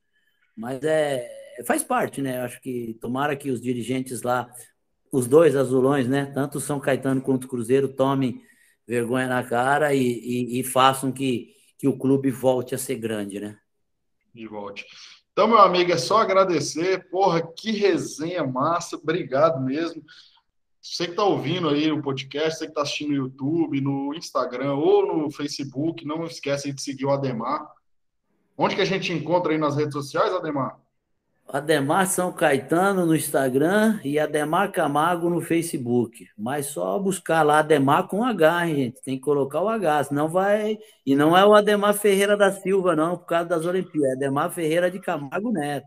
Mas 0.57 0.83
é, 0.85 1.29
faz 1.67 1.83
parte, 1.83 2.23
né? 2.23 2.41
Acho 2.41 2.61
que 2.61 2.97
tomara 3.01 3.37
que 3.37 3.51
os 3.51 3.61
dirigentes 3.61 4.23
lá, 4.23 4.49
os 5.13 5.27
dois 5.27 5.57
azulões, 5.57 6.09
né? 6.09 6.27
Tanto 6.27 6.59
o 6.59 6.61
São 6.61 6.79
Caetano 6.79 7.21
quanto 7.21 7.45
o 7.45 7.49
Cruzeiro, 7.49 7.89
tomem 7.89 8.41
vergonha 8.87 9.27
na 9.27 9.43
cara 9.43 9.95
e, 9.95 10.01
e, 10.01 10.61
e 10.61 10.65
façam 10.65 11.11
que, 11.11 11.55
que 11.79 11.89
o 11.89 11.99
clube 11.99 12.31
volte 12.31 12.75
a 12.75 12.79
ser 12.79 12.97
grande, 12.97 13.41
né? 13.41 13.59
E 14.35 14.47
volte. 14.47 14.87
Então, 15.33 15.49
meu 15.49 15.59
amigo, 15.59 15.93
é 15.93 15.99
só 15.99 16.19
agradecer. 16.19 17.11
Porra, 17.11 17.43
que 17.43 17.73
resenha 17.73 18.47
massa. 18.47 18.97
Obrigado 18.97 19.61
mesmo. 19.61 20.03
Você 20.81 21.07
que 21.07 21.11
está 21.11 21.25
ouvindo 21.25 21.69
aí 21.69 21.91
o 21.91 22.01
podcast, 22.01 22.59
você 22.59 22.67
que 22.67 22.71
está 22.71 22.83
assistindo 22.83 23.09
no 23.09 23.17
YouTube, 23.17 23.81
no 23.81 24.15
Instagram 24.15 24.75
ou 24.75 25.05
no 25.05 25.31
Facebook, 25.31 26.07
não 26.07 26.25
esquece 26.25 26.73
de 26.73 26.81
seguir 26.81 27.07
o 27.07 27.11
Ademar. 27.11 27.67
Onde 28.57 28.77
que 28.77 28.81
a 28.81 28.87
gente 28.87 29.13
encontra 29.13 29.53
aí 29.53 29.59
nas 29.59 29.77
redes 29.77 29.93
sociais, 29.93 30.33
Ademar? 30.33 30.81
Ademar 31.49 32.09
São 32.09 32.33
Caetano 32.33 33.07
no 33.07 33.15
Instagram 33.15 34.01
e 34.03 34.19
Ademar 34.19 34.73
Camargo 34.73 35.31
no 35.31 35.41
Facebook. 35.41 36.29
Mas 36.37 36.67
só 36.67 36.99
buscar 36.99 37.45
lá 37.45 37.61
Ademar 37.61 38.09
com 38.09 38.25
H, 38.25 38.67
hein, 38.67 38.75
gente. 38.75 39.03
Tem 39.03 39.17
que 39.17 39.23
colocar 39.23 39.63
o 39.63 39.69
H, 39.69 40.05
senão 40.05 40.29
vai. 40.29 40.79
E 41.05 41.15
não 41.15 41.37
é 41.37 41.47
o 41.47 41.55
Ademar 41.55 41.95
Ferreira 41.95 42.37
da 42.37 42.51
Silva, 42.51 42.97
não, 42.97 43.17
por 43.17 43.27
causa 43.27 43.49
das 43.49 43.65
Olimpíadas. 43.65 44.11
É 44.11 44.13
Ademar 44.17 44.51
Ferreira 44.51 44.91
de 44.91 44.99
Camargo 44.99 45.53
Neto. 45.53 45.87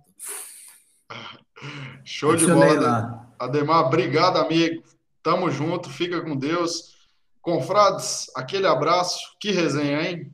Show 2.05 2.35
de 2.37 2.47
bola. 2.47 3.27
Ademar, 3.37 3.85
obrigado, 3.85 4.37
amigo. 4.37 4.81
Tamo 5.21 5.51
junto, 5.51 5.89
fica 5.89 6.21
com 6.21 6.37
Deus. 6.37 6.95
Confrades, 7.41 8.31
aquele 8.33 8.65
abraço. 8.65 9.35
Que 9.39 9.51
resenha, 9.51 10.01
hein? 10.01 10.31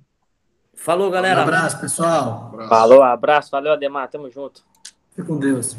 Falou, 0.75 1.09
galera. 1.09 1.39
Um 1.39 1.43
abraço, 1.43 1.81
pessoal. 1.81 2.43
Um 2.43 2.47
abraço. 2.47 2.69
Falou, 2.69 3.01
abraço. 3.01 3.51
Valeu, 3.51 3.73
Ademar. 3.73 4.07
Tamo 4.07 4.29
junto. 4.29 4.63
Fica 5.15 5.29
com 5.29 5.39
Deus. 5.39 5.77